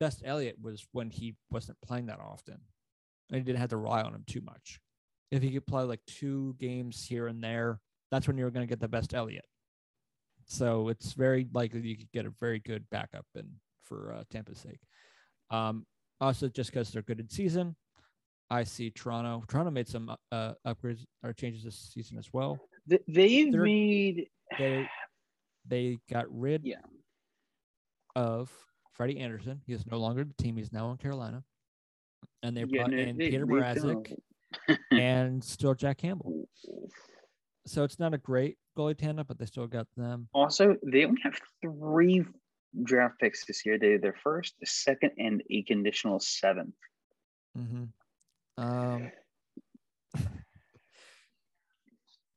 best 0.00 0.22
Elliott 0.24 0.56
was 0.62 0.86
when 0.92 1.10
he 1.10 1.36
wasn't 1.50 1.76
playing 1.82 2.06
that 2.06 2.20
often, 2.20 2.58
and 3.30 3.36
he 3.38 3.42
didn't 3.42 3.58
have 3.58 3.68
to 3.70 3.76
rely 3.76 4.02
on 4.02 4.14
him 4.14 4.24
too 4.26 4.40
much. 4.40 4.80
If 5.32 5.42
he 5.42 5.50
could 5.50 5.66
play 5.66 5.82
like 5.84 6.00
two 6.06 6.54
games 6.60 7.04
here 7.04 7.26
and 7.26 7.42
there, 7.42 7.80
that's 8.10 8.28
when 8.28 8.36
you're 8.36 8.50
going 8.50 8.66
to 8.66 8.70
get 8.70 8.80
the 8.80 8.86
best 8.86 9.14
Elliott. 9.14 9.46
So 10.46 10.88
it's 10.90 11.14
very 11.14 11.48
likely 11.54 11.80
you 11.80 11.96
could 11.96 12.12
get 12.12 12.26
a 12.26 12.30
very 12.38 12.58
good 12.58 12.84
backup 12.90 13.24
in 13.34 13.48
for 13.82 14.12
uh, 14.12 14.24
Tampa's 14.30 14.58
sake. 14.58 14.80
Um, 15.50 15.86
also, 16.20 16.48
just 16.48 16.70
because 16.70 16.90
they're 16.92 17.00
good 17.02 17.18
in 17.18 17.30
season, 17.30 17.74
I 18.50 18.64
see 18.64 18.90
Toronto. 18.90 19.42
Toronto 19.48 19.70
made 19.70 19.88
some 19.88 20.14
uh, 20.30 20.52
upgrades 20.66 21.04
or 21.24 21.32
changes 21.32 21.64
this 21.64 21.76
season 21.94 22.18
as 22.18 22.28
well. 22.32 22.58
They've 22.86 23.50
They're- 23.50 23.62
made 23.64 24.28
They 24.58 24.86
they 25.66 25.98
got 26.10 26.26
rid 26.28 26.62
Yeah. 26.66 26.80
of 28.14 28.50
Freddie 28.92 29.20
Andersen. 29.20 29.62
He 29.66 29.72
is 29.72 29.86
no 29.86 29.96
longer 29.96 30.24
the 30.24 30.34
team. 30.34 30.56
He's 30.58 30.72
now 30.72 30.90
in 30.90 30.98
Carolina, 30.98 31.42
and 32.42 32.54
they 32.56 32.64
yeah, 32.68 32.82
brought 32.82 32.90
no, 32.90 32.98
in 32.98 33.16
they- 33.16 33.30
Peter 33.30 33.46
Mrazek 33.46 34.12
and 35.02 35.42
still 35.42 35.74
Jack 35.74 35.98
Campbell. 35.98 36.48
So 37.66 37.82
it's 37.84 37.98
not 37.98 38.14
a 38.14 38.18
great 38.18 38.56
goalie 38.76 38.96
tandem, 38.96 39.24
but 39.26 39.38
they 39.38 39.46
still 39.46 39.66
got 39.66 39.86
them. 39.96 40.28
Also, 40.32 40.76
they 40.84 41.04
only 41.04 41.20
have 41.22 41.38
three 41.60 42.24
draft 42.84 43.18
picks 43.20 43.44
this 43.44 43.64
year. 43.66 43.78
They 43.78 43.92
have 43.92 44.02
their 44.02 44.16
first, 44.22 44.54
second, 44.64 45.12
and 45.18 45.42
a 45.50 45.62
conditional 45.62 46.20
seventh. 46.20 46.74
mm-hmm. 47.58 47.84
Um, 48.62 49.10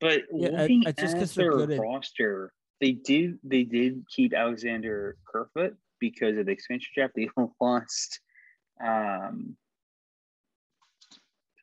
But 0.01 0.23
Yeah, 0.33 0.49
I- 0.49 0.61
looking 0.63 0.83
I 0.87 0.91
just 0.91 1.15
at 1.15 1.29
their 1.29 1.51
good 1.51 1.71
at- 1.71 1.79
roster, 1.79 2.51
they 2.81 2.91
did 2.91 3.39
they 3.43 3.63
did 3.63 4.03
keep 4.13 4.33
Alexander 4.33 5.15
Kerfoot 5.25 5.75
because 5.99 6.37
of 6.37 6.45
the 6.45 6.51
expansion 6.51 6.89
draft. 6.93 7.13
They 7.15 7.29
lost. 7.61 8.19
Um, 8.85 9.55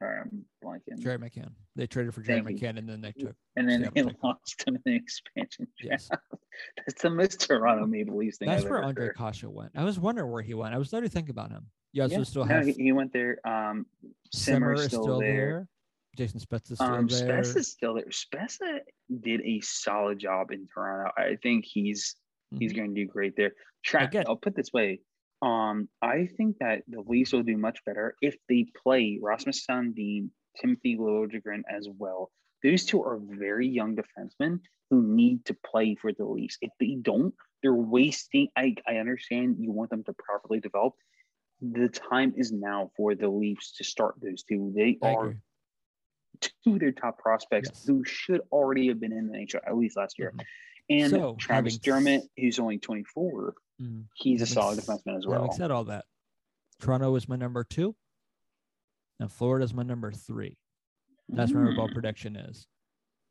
sorry, 0.02 0.20
I'm 0.20 0.44
blanking. 0.64 0.98
Jared 1.00 1.20
McCann. 1.20 1.50
They 1.76 1.86
traded 1.86 2.14
for 2.14 2.22
Jared 2.22 2.44
Thank 2.44 2.60
you. 2.60 2.66
McCann, 2.68 2.78
and 2.78 2.88
then 2.88 3.00
they 3.00 3.12
took 3.12 3.34
and 3.56 3.68
then 3.68 3.80
Seattle 3.94 4.10
they 4.12 4.16
lost 4.22 4.64
him 4.66 4.74
in 4.76 4.82
the 4.84 4.94
expansion 4.94 5.66
draft. 5.80 6.08
yes. 6.10 6.10
That's 6.86 7.02
the 7.02 7.10
most 7.10 7.40
Toronto 7.40 7.86
Maple 7.86 8.16
Leafs 8.16 8.38
thing. 8.38 8.48
That's 8.48 8.64
I've 8.64 8.70
where 8.70 8.82
Andre 8.84 9.06
heard. 9.06 9.16
Kasha 9.16 9.48
went. 9.48 9.70
I 9.76 9.84
was 9.84 9.98
wondering 9.98 10.30
where 10.30 10.42
he 10.42 10.54
went. 10.54 10.74
I 10.74 10.78
was 10.78 10.92
literally 10.92 11.10
thinking 11.10 11.30
about 11.30 11.50
him. 11.50 11.66
You 11.92 12.06
Yeah, 12.06 12.22
still 12.24 12.44
no, 12.46 12.60
he, 12.60 12.72
he 12.72 12.92
went 12.92 13.12
there. 13.12 13.38
Um, 13.46 13.86
Simmer 14.32 14.76
Simmer's 14.76 14.80
is 14.80 14.86
still, 14.86 15.02
still 15.02 15.20
there. 15.20 15.36
there. 15.36 15.68
Jason 16.16 16.40
Spezza 16.40 16.72
is 16.72 16.78
still 16.78 16.86
Um, 16.94 17.06
there. 17.06 17.42
Spezza 17.42 17.56
is 17.56 17.68
still 17.70 17.94
there. 17.94 18.04
Spezza 18.10 18.80
did 19.20 19.40
a 19.42 19.60
solid 19.60 20.18
job 20.18 20.50
in 20.50 20.66
Toronto. 20.72 21.10
I 21.16 21.36
think 21.42 21.64
he's 21.64 22.16
he's 22.58 22.72
Mhm. 22.72 22.76
going 22.76 22.94
to 22.94 23.00
do 23.00 23.06
great 23.06 23.34
there. 23.36 23.52
Tra- 23.82 24.04
Again- 24.04 24.24
I'll 24.28 24.36
put 24.36 24.54
this 24.54 24.72
way. 24.74 25.00
Um, 25.42 25.88
I 26.00 26.28
think 26.36 26.58
that 26.60 26.82
the 26.86 27.02
Leafs 27.06 27.32
will 27.32 27.42
do 27.42 27.56
much 27.56 27.84
better 27.84 28.14
if 28.22 28.36
they 28.48 28.66
play 28.82 29.18
Rasmus 29.20 29.66
Sandin, 29.68 30.30
Timothy 30.60 30.96
Liljegren 30.96 31.62
as 31.68 31.88
well. 31.98 32.30
Those 32.62 32.84
two 32.86 33.02
are 33.02 33.18
very 33.20 33.66
young 33.66 33.96
defensemen 33.96 34.60
who 34.90 35.02
need 35.02 35.44
to 35.46 35.56
play 35.66 35.96
for 35.96 36.12
the 36.12 36.24
Leafs. 36.24 36.58
If 36.62 36.70
they 36.78 36.96
don't, 37.00 37.34
they're 37.62 37.74
wasting. 37.74 38.48
I, 38.56 38.76
I 38.86 38.96
understand 38.96 39.56
you 39.58 39.72
want 39.72 39.90
them 39.90 40.04
to 40.04 40.12
properly 40.12 40.60
develop. 40.60 40.94
The 41.60 41.88
time 41.88 42.34
is 42.36 42.52
now 42.52 42.90
for 42.96 43.16
the 43.16 43.28
Leafs 43.28 43.72
to 43.78 43.84
start 43.84 44.14
those 44.22 44.44
two. 44.44 44.72
They 44.76 44.98
I 45.02 45.12
are 45.14 45.24
agree. 45.26 45.36
two 46.64 46.74
of 46.74 46.80
their 46.80 46.92
top 46.92 47.18
prospects 47.18 47.70
Yes. 47.72 47.84
who 47.86 48.04
should 48.04 48.42
already 48.52 48.86
have 48.88 49.00
been 49.00 49.12
in 49.12 49.26
the 49.28 49.38
NHL 49.38 49.60
at 49.66 49.76
least 49.76 49.96
last 49.96 50.18
year. 50.20 50.32
Mhm. 50.36 50.44
And 50.90 51.10
So, 51.10 51.36
Travis 51.36 51.74
having 51.74 51.80
Dermott, 52.04 52.30
who's 52.36 52.58
only 52.58 52.78
24, 52.78 53.54
Mhm. 53.80 54.08
he's 54.14 54.40
a 54.40 54.44
Having 54.46 54.54
solid 54.54 54.78
s- 54.78 54.86
defenseman 54.86 55.16
as 55.18 55.26
well. 55.26 55.42
Having 55.42 55.56
said 55.56 55.70
all 55.70 55.84
that, 55.84 56.04
Toronto 56.80 57.14
is 57.16 57.28
my 57.28 57.36
number 57.36 57.64
two, 57.64 57.96
and 59.20 59.30
Florida 59.30 59.64
is 59.64 59.74
my 59.74 59.82
number 59.82 60.12
three. 60.12 60.58
That's 61.28 61.52
where 61.52 61.64
my 61.64 61.74
ball 61.76 61.88
Mm. 61.88 61.92
prediction 61.94 62.36
is. 62.36 62.66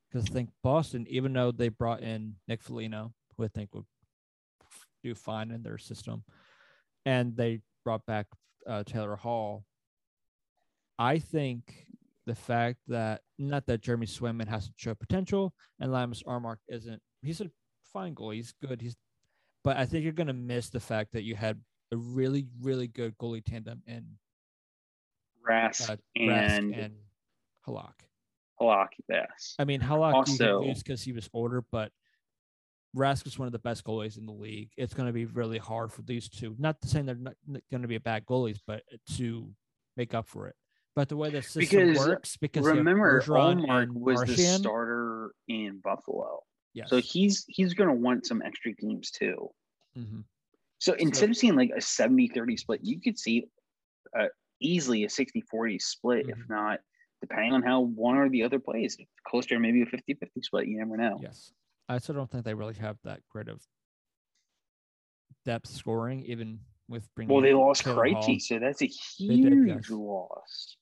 Because 0.10 0.26
I 0.30 0.34
think 0.34 0.52
Boston, 0.62 1.08
even 1.08 1.32
though 1.34 1.52
they 1.52 1.70
brought 1.70 2.02
in 2.02 2.40
Nick 2.48 2.62
Foligno, 2.62 3.14
who 3.38 3.44
I 3.44 3.48
think 3.48 3.74
would 3.76 3.86
do 5.04 5.16
fine 5.16 5.52
in 5.52 5.64
their 5.64 5.78
system, 5.78 6.24
and 7.06 7.36
they 7.36 7.62
brought 7.84 8.06
back 8.06 8.28
uh, 8.68 8.84
Taylor 8.84 9.16
Hall, 9.16 9.66
I 11.00 11.18
think 11.18 11.88
the 12.26 12.36
fact 12.36 12.80
that 12.88 13.24
not 13.40 13.66
that 13.66 13.82
Jeremy 13.82 14.06
Swayman 14.06 14.48
hasn't 14.48 14.80
shown 14.80 14.96
potential 14.96 15.56
and 15.80 15.92
Linus 15.92 16.22
Ullmark 16.24 16.58
isn't, 16.68 17.02
he's 17.24 17.42
a 17.42 17.50
fine 17.82 18.14
goalie. 18.14 18.36
He's 18.36 18.52
good. 18.54 18.82
He's, 18.82 18.96
but 19.64 19.78
I 19.78 19.86
think 19.86 20.04
you're 20.04 20.14
going 20.14 20.28
to 20.28 20.34
miss 20.34 20.70
the 20.70 20.80
fact 20.80 21.14
that 21.14 21.24
you 21.24 21.36
had 21.36 21.60
a 21.92 21.98
really, 21.98 22.48
really 22.62 22.88
good 22.88 23.18
goalie 23.18 23.44
tandem 23.44 23.82
in 23.86 24.06
Rask 25.48 25.90
uh, 25.90 25.98
and, 26.16 26.30
Rask 26.30 26.86
and 26.86 26.94
Halak. 27.68 27.94
Halak, 28.60 28.90
yes. 29.10 29.56
I 29.60 29.66
mean, 29.66 29.82
Halak 29.82 30.14
Also- 30.14 30.64
because 30.64 31.02
he 31.02 31.12
was 31.12 31.30
older, 31.34 31.64
but 31.72 31.92
Rask 32.96 33.26
is 33.26 33.40
one 33.40 33.48
of 33.48 33.52
the 33.52 33.60
best 33.60 33.84
goalies 33.84 34.18
in 34.18 34.26
the 34.26 34.34
league. 34.34 34.70
It's 34.78 34.94
going 34.94 35.08
to 35.08 35.14
be 35.14 35.26
really 35.26 35.58
hard 35.58 35.92
for 35.92 36.02
these 36.02 36.30
two. 36.30 36.56
Not 36.60 36.82
to 36.82 36.88
say 36.88 37.02
they're 37.02 37.16
not 37.16 37.36
going 37.72 37.82
to 37.82 37.88
be 37.88 37.98
bad 37.98 38.26
goalies, 38.26 38.60
but 38.66 38.84
to 39.18 39.50
make 39.96 40.14
up 40.14 40.28
for 40.28 40.48
it. 40.48 40.56
But 40.94 41.08
the 41.08 41.16
way 41.16 41.30
the 41.30 41.42
system 41.42 41.62
Because 41.62 41.98
works, 41.98 42.38
because 42.38 42.66
Remember, 42.66 43.22
Bergeron 43.22 43.66
Ullmark 43.66 43.84
and 43.84 43.96
was 43.96 44.22
the 44.24 44.36
starter 44.36 45.34
in 45.48 45.80
Buffalo. 45.82 46.42
Yes. 46.74 46.90
So 46.90 46.98
he's 46.98 47.46
he's 47.48 47.74
going 47.74 47.90
to 47.90 47.96
want 47.96 48.26
some 48.26 48.42
extra 48.42 48.72
games 48.72 49.12
too. 49.12 49.50
Mhm. 49.98 50.24
So 50.80 50.94
instead 50.94 51.30
of 51.30 51.38
seeing 51.38 51.56
like 51.56 51.72
a 51.76 51.82
70 51.82 52.30
30 52.30 52.58
split, 52.58 52.80
you 52.84 53.00
could 53.00 53.20
see 53.20 53.48
uh, 54.18 54.28
easily 54.60 55.04
a 55.04 55.10
60 55.10 55.42
40 55.42 55.80
split, 55.80 56.30
if 56.30 56.38
Mhm. 56.38 56.50
not, 56.50 56.80
depending 57.22 57.54
on 57.54 57.62
how 57.62 57.82
one 57.82 58.18
or 58.18 58.30
the 58.30 58.44
other 58.44 58.60
plays, 58.60 58.98
closer 59.26 59.60
maybe 59.60 59.82
a 59.82 59.86
50 59.86 60.16
50 60.16 60.42
split. 60.42 60.68
You 60.68 60.80
never 60.80 60.98
know. 60.98 61.20
Yes. 61.22 61.54
I 61.88 61.98
still 61.98 62.16
don't 62.16 62.30
think 62.30 62.46
they 62.46 62.54
really 62.54 62.76
have 62.76 62.98
that 63.04 63.22
great 63.30 63.48
of 63.48 63.68
depth 65.46 65.70
scoring, 65.70 66.24
even 66.24 66.62
with 66.88 67.14
bringing. 67.16 67.34
Well, 67.34 67.42
they 67.42 67.54
lost. 67.54 67.84
Krejci, 67.84 68.42
so 68.42 68.60
that's 68.60 68.82
a 68.82 68.88
did, 68.88 68.96
huge 69.18 69.68
yes. 69.68 69.90
loss. 69.90 70.78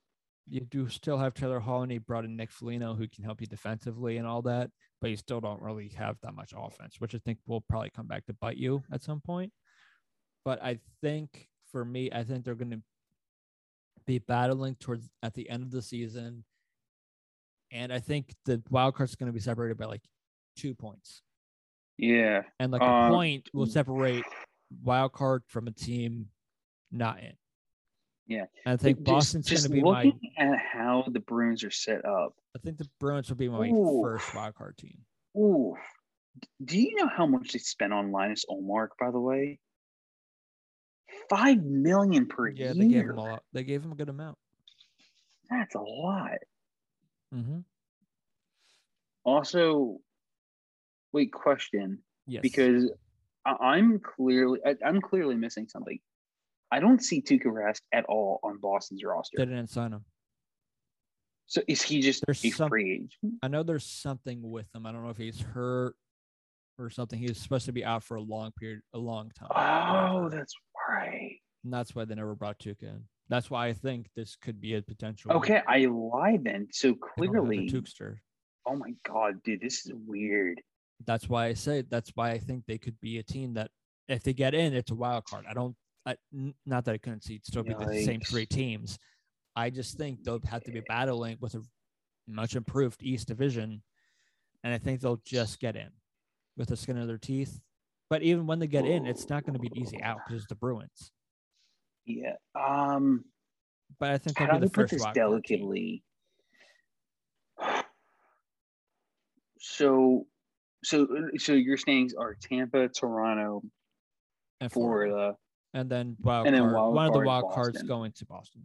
You 0.50 0.62
do 0.62 0.90
still 0.90 1.18
have 1.18 1.34
Taylor 1.34 1.60
Hall, 1.60 1.84
and 1.84 1.92
he 1.92 2.00
brought 2.00 2.26
in 2.26 2.36
Nick 2.36 2.52
Foligno, 2.52 2.96
who 2.96 3.08
can 3.08 3.24
help 3.24 3.40
you 3.42 3.48
defensively 3.48 4.18
and 4.18 4.26
all 4.28 4.42
that, 4.44 4.72
but 5.00 5.10
you 5.10 5.16
still 5.16 5.40
don't 5.40 5.62
really 5.62 5.90
have 5.90 6.18
that 6.24 6.34
much 6.34 6.54
offense, 6.58 6.96
which 7.00 7.14
I 7.14 7.20
think 7.20 7.38
will 7.46 7.62
probably 7.62 7.92
come 7.92 8.08
back 8.08 8.26
to 8.26 8.34
bite 8.34 8.58
you 8.58 8.84
at 8.92 9.04
some 9.04 9.22
point. 9.22 9.52
But 10.44 10.62
I 10.64 10.80
think 11.02 11.48
for 11.72 11.86
me, 11.86 12.10
I 12.12 12.24
think 12.24 12.44
they're 12.44 12.56
going 12.56 12.72
to 12.72 12.82
be 14.08 14.18
battling 14.20 14.76
towards 14.80 15.08
at 15.22 15.36
the 15.36 15.50
end 15.50 15.64
of 15.64 15.72
the 15.72 15.82
season, 15.84 16.44
and 17.72 17.94
I 17.94 18.00
think 18.00 18.34
the 18.46 18.64
wild 18.72 18.96
card's 18.96 19.16
going 19.16 19.28
to 19.28 19.34
be 19.34 19.40
separated 19.40 19.78
by 19.78 19.86
like 19.86 20.02
two 20.58 20.74
points. 20.74 21.22
Yeah. 21.98 22.44
and 22.60 22.72
like 22.72 22.82
Um, 22.82 23.12
a 23.12 23.16
point 23.16 23.50
will 23.54 23.68
separate 23.68 24.24
wild 24.84 25.12
card 25.12 25.44
from 25.48 25.68
a 25.68 25.72
team 25.72 26.30
not 26.92 27.20
in. 27.20 27.34
Yeah. 28.30 28.46
I 28.66 28.78
think 28.78 29.00
Just- 29.00 29.06
Boston's 29.06 29.48
going 29.50 29.56
just 29.56 29.64
to 29.66 29.70
be 29.74 29.82
my. 29.82 30.04
looking 30.04 30.32
at 30.38 30.58
how 30.60 31.04
the 31.12 31.20
Bruins 31.20 31.64
are 31.64 31.72
set 31.72 32.06
up. 32.06 32.36
I 32.56 32.60
think 32.60 32.78
the 32.78 32.88
Bruins 33.00 33.28
will 33.28 33.38
be 33.38 33.50
my 33.50 33.68
Ooh. 33.70 34.02
first 34.04 34.34
wild 34.36 34.54
card 34.56 34.78
team. 34.78 35.00
Ooh. 35.36 35.76
Do 36.64 36.80
you 36.80 36.96
know 36.96 37.08
how 37.08 37.26
much 37.26 37.52
they 37.54 37.60
spent 37.60 37.92
on 37.92 38.12
Linus 38.12 38.46
Ullmark, 38.50 38.90
by 39.00 39.10
the 39.12 39.20
way? 39.20 39.60
Five 41.28 41.64
million 41.64 42.28
per 42.28 42.48
Yeah, 42.50 42.66
year. 42.72 42.74
they 42.76 42.88
gave 42.88 43.04
him 43.10 43.18
a 43.18 43.22
lot. 43.24 43.44
They 43.52 43.64
gave 43.64 43.84
him 43.84 43.92
a 43.92 43.96
good 43.96 44.10
amount. 44.10 44.38
That's 45.50 45.74
a 45.74 45.80
lot. 45.82 46.38
Mm-hmm. 47.34 47.60
Also, 49.24 49.98
wait, 51.12 51.34
question. 51.34 52.00
Yes, 52.28 52.42
Because 52.44 52.92
I'm 53.46 54.00
clearly 54.00 54.60
I'm 54.86 55.02
clearly 55.02 55.36
missing 55.36 55.68
something. 55.68 56.00
I 56.72 56.80
don't 56.80 57.02
see 57.04 57.22
Tuukka 57.22 57.46
Rask 57.46 57.82
at 57.92 58.06
all 58.06 58.40
on 58.44 58.58
Boston's 58.60 59.04
roster. 59.04 59.38
they 59.38 59.46
didn't 59.46 59.70
sign 59.70 59.94
him. 59.94 60.06
So 61.48 61.62
is 61.68 61.82
he 61.82 62.02
just 62.02 62.24
There's 62.28 62.44
a 62.46 62.50
some- 62.52 62.70
free 62.70 62.94
agent? 62.94 63.40
I 63.42 63.48
know 63.48 63.64
there's 63.64 63.86
something 63.86 64.40
with 64.50 64.68
him. 64.76 64.86
I 64.86 64.92
don't 64.92 65.04
know 65.04 65.10
if 65.10 65.18
he's 65.18 65.42
hurt 65.42 65.96
or 66.78 66.90
something. 66.92 67.18
He 67.18 67.28
was 67.28 67.40
supposed 67.40 67.66
to 67.66 67.72
be 67.72 67.84
out 67.84 68.04
for 68.04 68.16
a 68.18 68.22
long 68.22 68.52
period, 68.52 68.82
a 68.94 69.00
long 69.00 69.32
time. 69.32 69.50
Oh, 69.56 70.30
that's 70.30 70.54
right. 70.88 71.38
and 71.64 71.74
that's 71.74 71.96
why 71.96 72.06
they 72.06 72.14
never 72.16 72.36
brought 72.36 72.60
Tuukka 72.60 72.84
in. 72.84 73.04
That's 73.30 73.50
why 73.50 73.68
I 73.68 73.74
think 73.74 74.08
this 74.16 74.36
could 74.36 74.62
be 74.62 74.76
a 74.76 74.82
potential. 74.82 75.32
Okay, 75.34 75.62
I 75.68 75.86
lied 75.86 76.44
then. 76.44 76.68
So 76.72 76.90
they 77.18 77.26
don't 77.26 77.36
have 77.36 77.44
a 77.44 77.48
clearly, 77.48 77.70
Tukester. 77.70 78.18
oh 78.68 78.76
my 78.76 78.94
god, 79.08 79.42
dude, 79.44 79.62
this 79.62 79.86
is 79.86 79.92
weird. 80.06 80.62
that's 81.06 81.28
why 81.30 81.46
I 81.48 81.54
say 81.54 81.82
that's 81.90 82.12
why 82.16 82.30
I 82.32 82.38
think 82.40 82.66
they 82.68 82.78
could 82.78 83.00
be 83.02 83.18
a 83.20 83.24
team 83.24 83.54
that 83.56 83.72
if 84.08 84.22
they 84.24 84.34
get 84.34 84.54
in, 84.54 84.74
it's 84.74 84.92
a 84.92 84.96
wild 84.96 85.26
card. 85.26 85.46
I 85.50 85.54
don't, 85.54 85.76
I, 86.06 86.16
not 86.66 86.86
that 86.86 86.94
I 86.94 86.98
couldn't 86.98 87.24
see 87.24 87.36
it 87.36 87.46
still 87.46 87.64
be 87.64 87.74
the 87.74 88.04
same 88.04 88.22
three 88.22 88.46
teams. 88.46 88.98
I 89.56 89.70
just 89.70 89.98
think 89.98 90.24
they'll 90.24 90.42
have 90.50 90.64
to 90.64 90.72
be 90.72 90.82
battling 90.88 91.38
with 91.42 91.56
a 91.56 91.62
much 92.28 92.56
improved 92.56 93.04
East 93.04 93.28
Division, 93.28 93.82
and 94.64 94.74
I 94.74 94.78
think 94.78 95.02
they'll 95.02 95.22
just 95.26 95.60
get 95.60 95.76
in 95.76 95.90
with 96.58 96.70
the 96.70 96.78
skin 96.78 96.98
of 96.98 97.08
their 97.08 97.18
teeth. 97.18 97.60
But 98.10 98.24
even 98.24 98.48
when 98.48 98.60
they 98.60 98.68
get 98.68 98.86
in, 98.86 99.06
it's 99.06 99.30
not 99.30 99.44
going 99.46 99.54
to 99.54 99.60
be 99.60 99.68
an 99.68 99.78
easy 99.78 100.02
out 100.02 100.20
because 100.26 100.42
it's 100.42 100.50
the 100.50 100.56
Bruins. 100.56 101.12
Yeah. 102.06 102.36
Um. 102.60 103.26
But 104.00 104.12
I 104.12 104.18
think 104.18 104.38
How 104.38 104.46
they'll 104.48 104.60
do 104.60 104.66
the 104.68 104.72
put 104.72 104.90
this 104.90 105.04
team. 105.04 105.14
delicately? 105.14 106.04
So, 109.60 110.26
so, 110.84 111.08
so 111.38 111.54
your 111.54 111.76
standings 111.78 112.14
are 112.14 112.36
Tampa, 112.36 112.88
Toronto, 112.88 113.62
and 114.62 114.72
Florida. 114.72 115.12
Florida. 115.12 115.36
And 115.74 115.90
then 115.90 116.16
wild 116.22 116.48
And 116.48 116.56
then 116.56 116.64
card, 116.64 116.74
wild 116.74 116.96
one 116.96 117.08
of 117.08 117.14
the 117.14 117.20
wild 117.20 117.52
cards 117.52 117.82
going 117.84 118.12
to 118.14 118.26
Boston. 118.26 118.64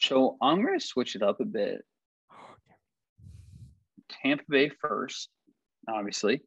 So 0.00 0.36
I'm 0.40 0.62
going 0.64 0.78
to 0.78 0.84
switch 0.84 1.16
it 1.16 1.22
up 1.22 1.40
a 1.40 1.44
bit. 1.44 1.84
Oh, 2.32 2.36
Tampa 4.08 4.44
Bay 4.48 4.70
first, 4.80 5.28
obviously. 5.88 6.42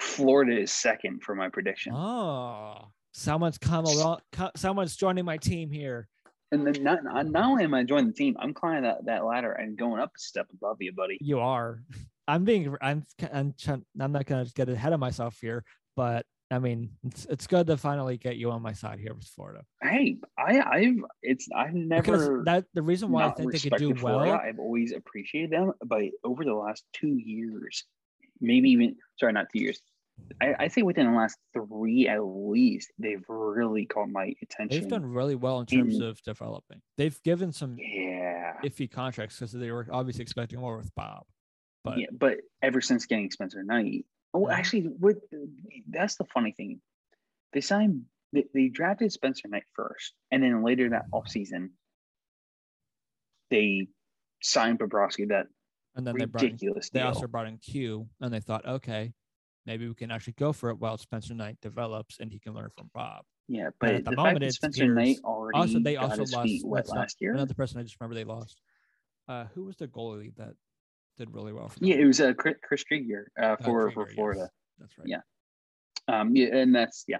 Florida 0.00 0.60
is 0.60 0.72
second 0.72 1.22
for 1.22 1.34
my 1.34 1.48
prediction. 1.48 1.94
Oh, 1.94 2.88
someone's 3.12 3.56
come 3.56 3.86
along. 3.86 4.20
Someone's 4.56 4.96
joining 4.96 5.24
my 5.24 5.38
team 5.38 5.70
here. 5.70 6.08
And 6.52 6.66
then 6.66 6.82
not, 6.82 7.02
not 7.02 7.26
not 7.26 7.44
only 7.44 7.64
am 7.64 7.74
I 7.74 7.82
joining 7.82 8.08
the 8.08 8.12
team, 8.12 8.36
I'm 8.38 8.54
climbing 8.54 8.84
that, 8.84 9.04
that 9.06 9.24
ladder 9.24 9.52
and 9.52 9.76
going 9.76 10.00
up 10.00 10.12
a 10.14 10.18
step 10.18 10.46
above 10.52 10.76
you, 10.80 10.92
buddy. 10.92 11.18
You 11.20 11.40
are. 11.40 11.82
I'm 12.28 12.44
being. 12.44 12.74
I'm. 12.80 13.04
I'm. 13.32 13.54
I'm 14.00 14.12
not 14.12 14.26
gonna 14.26 14.46
get 14.54 14.68
ahead 14.68 14.92
of 14.92 15.00
myself 15.00 15.38
here, 15.40 15.64
but 15.94 16.26
I 16.50 16.60
mean, 16.60 16.90
it's 17.04 17.24
it's 17.26 17.46
good 17.46 17.66
to 17.66 17.76
finally 17.76 18.16
get 18.16 18.36
you 18.36 18.50
on 18.52 18.62
my 18.62 18.72
side 18.72 19.00
here 19.00 19.14
with 19.14 19.26
Florida. 19.26 19.64
Hey, 19.82 20.18
I 20.38 20.60
I've 20.60 21.04
it's 21.22 21.48
I've 21.54 21.74
Because 21.74 22.28
never 22.28 22.42
that 22.44 22.66
the 22.72 22.82
reason 22.82 23.10
why 23.10 23.26
I 23.26 23.30
think 23.30 23.52
they 23.52 23.58
could 23.58 23.78
do 23.78 23.94
Florida. 23.94 24.30
well. 24.30 24.40
I've 24.40 24.58
always 24.58 24.92
appreciated 24.92 25.50
them, 25.50 25.72
but 25.84 26.04
over 26.22 26.44
the 26.44 26.54
last 26.54 26.84
two 26.92 27.16
years, 27.16 27.84
maybe 28.40 28.70
even 28.70 28.96
sorry, 29.18 29.32
not 29.32 29.46
two 29.52 29.60
years. 29.60 29.80
I, 30.40 30.54
I 30.60 30.68
say 30.68 30.82
within 30.82 31.10
the 31.10 31.16
last 31.18 31.36
three 31.52 32.08
at 32.08 32.24
least, 32.24 32.90
they've 32.98 33.24
really 33.28 33.84
caught 33.84 34.08
my 34.08 34.32
attention. 34.40 34.80
They've 34.80 34.88
done 34.88 35.04
really 35.04 35.34
well 35.34 35.60
in 35.60 35.66
terms 35.66 35.96
in- 35.96 36.02
of 36.02 36.22
developing. 36.22 36.80
They've 36.96 37.20
given 37.24 37.52
some 37.52 37.76
yeah, 37.78 38.54
iffy 38.64 38.90
contracts 38.90 39.38
because 39.38 39.52
they 39.52 39.70
were 39.72 39.86
obviously 39.90 40.22
expecting 40.22 40.60
more 40.60 40.76
with 40.78 40.94
Bob. 40.94 41.24
But 41.84 41.98
yeah, 41.98 42.06
but 42.12 42.38
ever 42.62 42.80
since 42.80 43.04
getting 43.04 43.30
Spencer 43.30 43.62
Knight, 43.62 44.06
oh, 44.36 44.50
actually, 44.50 44.82
what 44.82 45.16
that's 45.88 46.16
the 46.16 46.24
funny 46.24 46.52
thing. 46.52 46.80
They 47.52 47.60
signed, 47.60 48.02
they, 48.32 48.44
they 48.52 48.68
drafted 48.68 49.12
Spencer 49.12 49.48
Knight 49.48 49.64
first, 49.74 50.12
and 50.30 50.42
then 50.42 50.62
later 50.62 50.90
that 50.90 51.10
offseason, 51.12 51.70
they 53.50 53.88
signed 54.42 54.78
Bobrovsky. 54.78 55.28
That 55.28 55.46
and 55.94 56.06
then 56.06 56.16
they 56.18 56.26
brought 56.26 56.44
in, 56.44 56.52
ridiculous 56.52 56.90
they 56.90 57.00
also 57.00 57.26
brought 57.26 57.46
in 57.46 57.58
Q, 57.58 58.08
and 58.20 58.32
they 58.32 58.40
thought, 58.40 58.66
okay, 58.66 59.12
maybe 59.64 59.88
we 59.88 59.94
can 59.94 60.10
actually 60.10 60.34
go 60.34 60.52
for 60.52 60.70
it 60.70 60.78
while 60.78 60.98
Spencer 60.98 61.34
Knight 61.34 61.58
develops 61.60 62.18
and 62.20 62.30
he 62.30 62.38
can 62.38 62.54
learn 62.54 62.70
from 62.76 62.90
Bob. 62.94 63.24
yeah, 63.48 63.70
but 63.80 63.88
but 63.88 63.94
at 63.94 64.04
the 64.04 64.10
the, 64.10 64.16
moment, 64.16 64.42
it's 64.44 64.56
Spencer 64.56 64.86
Knight 64.88 65.18
already 65.24 65.58
Also, 65.58 65.80
they 65.80 65.96
also 65.96 66.24
lost 66.24 66.64
wet 66.64 66.88
last 66.88 67.16
year. 67.20 67.32
Another 67.32 67.54
person 67.54 67.78
I 67.78 67.82
just 67.82 67.96
remember 68.00 68.14
they 68.14 68.24
lost. 68.24 68.60
Uh, 69.28 69.46
who 69.54 69.64
was 69.64 69.76
the 69.76 69.88
goalie 69.88 70.34
that 70.36 70.54
did 71.16 71.32
really 71.34 71.52
well 71.52 71.68
for? 71.68 71.84
Yeah, 71.84 71.96
it 71.96 72.04
was 72.04 72.20
uh, 72.20 72.32
Chris, 72.34 72.56
Chris 72.62 72.84
Driedger 72.90 73.24
uh, 73.40 73.44
Uh, 73.44 73.56
for 73.56 73.90
Driedger, 73.90 73.94
for 73.94 74.06
yes. 74.06 74.14
Florida. 74.14 74.50
That's 74.78 74.98
right. 74.98 75.08
Yeah. 75.08 75.20
Um, 76.08 76.36
yeah, 76.36 76.54
and 76.54 76.74
that's 76.74 77.04
yeah. 77.08 77.18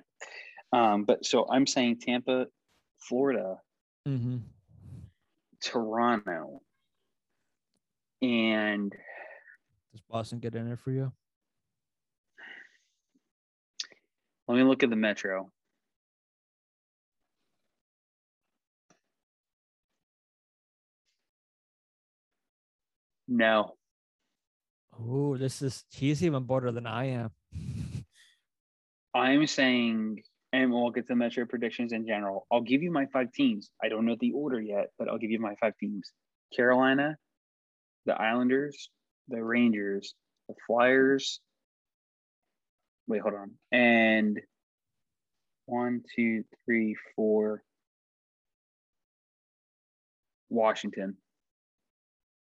Um, 0.73 1.05
but 1.05 1.25
so 1.25 1.47
I'm 1.51 1.67
saying 1.67 1.99
Tampa, 2.01 2.47
Florida, 2.99 3.57
Mm-hmm. 4.07 4.37
Toronto, 5.61 6.61
and 8.23 8.93
Does 9.93 10.01
Boston 10.09 10.39
get 10.39 10.55
in 10.55 10.67
there 10.67 10.77
for 10.77 10.93
you? 10.93 11.13
let 14.49 14.57
me 14.57 14.63
look 14.63 14.85
at 14.85 14.91
the 14.91 14.97
Metro. 14.97 15.51
No, 23.29 23.75
Oh, 25.01 25.37
this 25.37 25.63
is 25.63 25.85
he's 25.91 26.25
even 26.25 26.45
bolder 26.45 26.73
than 26.73 26.87
I 26.87 27.07
am. 27.07 27.31
I'm 29.15 29.47
saying, 29.47 30.23
and 30.53 30.73
we'll 30.73 30.91
get 30.91 31.07
to 31.09 31.17
Metro 31.17 31.47
predictions 31.47 31.93
in 31.93 32.07
general. 32.07 32.47
I'll 32.51 32.61
give 32.61 32.83
you 32.83 32.91
my 32.91 33.07
five 33.07 33.33
teams. 33.33 33.71
I 33.83 33.89
don't 33.89 34.07
know 34.07 34.17
the 34.19 34.33
order 34.33 34.61
yet, 34.61 34.89
but 34.99 35.09
I'll 35.09 35.19
give 35.19 35.31
you 35.31 35.41
my 35.41 35.55
five 35.61 35.77
teams: 35.79 36.13
Carolina, 36.55 37.17
the 38.07 38.15
Islanders, 38.21 38.91
the 39.29 39.43
Rangers, 39.43 40.15
the 40.49 40.55
Flyers. 40.67 41.41
Wait, 43.07 43.23
hold 43.23 43.35
on. 43.35 43.53
And 43.73 44.41
one, 45.67 46.03
two, 46.15 46.45
three, 46.65 46.97
four. 47.15 47.63
Washington. 50.49 51.17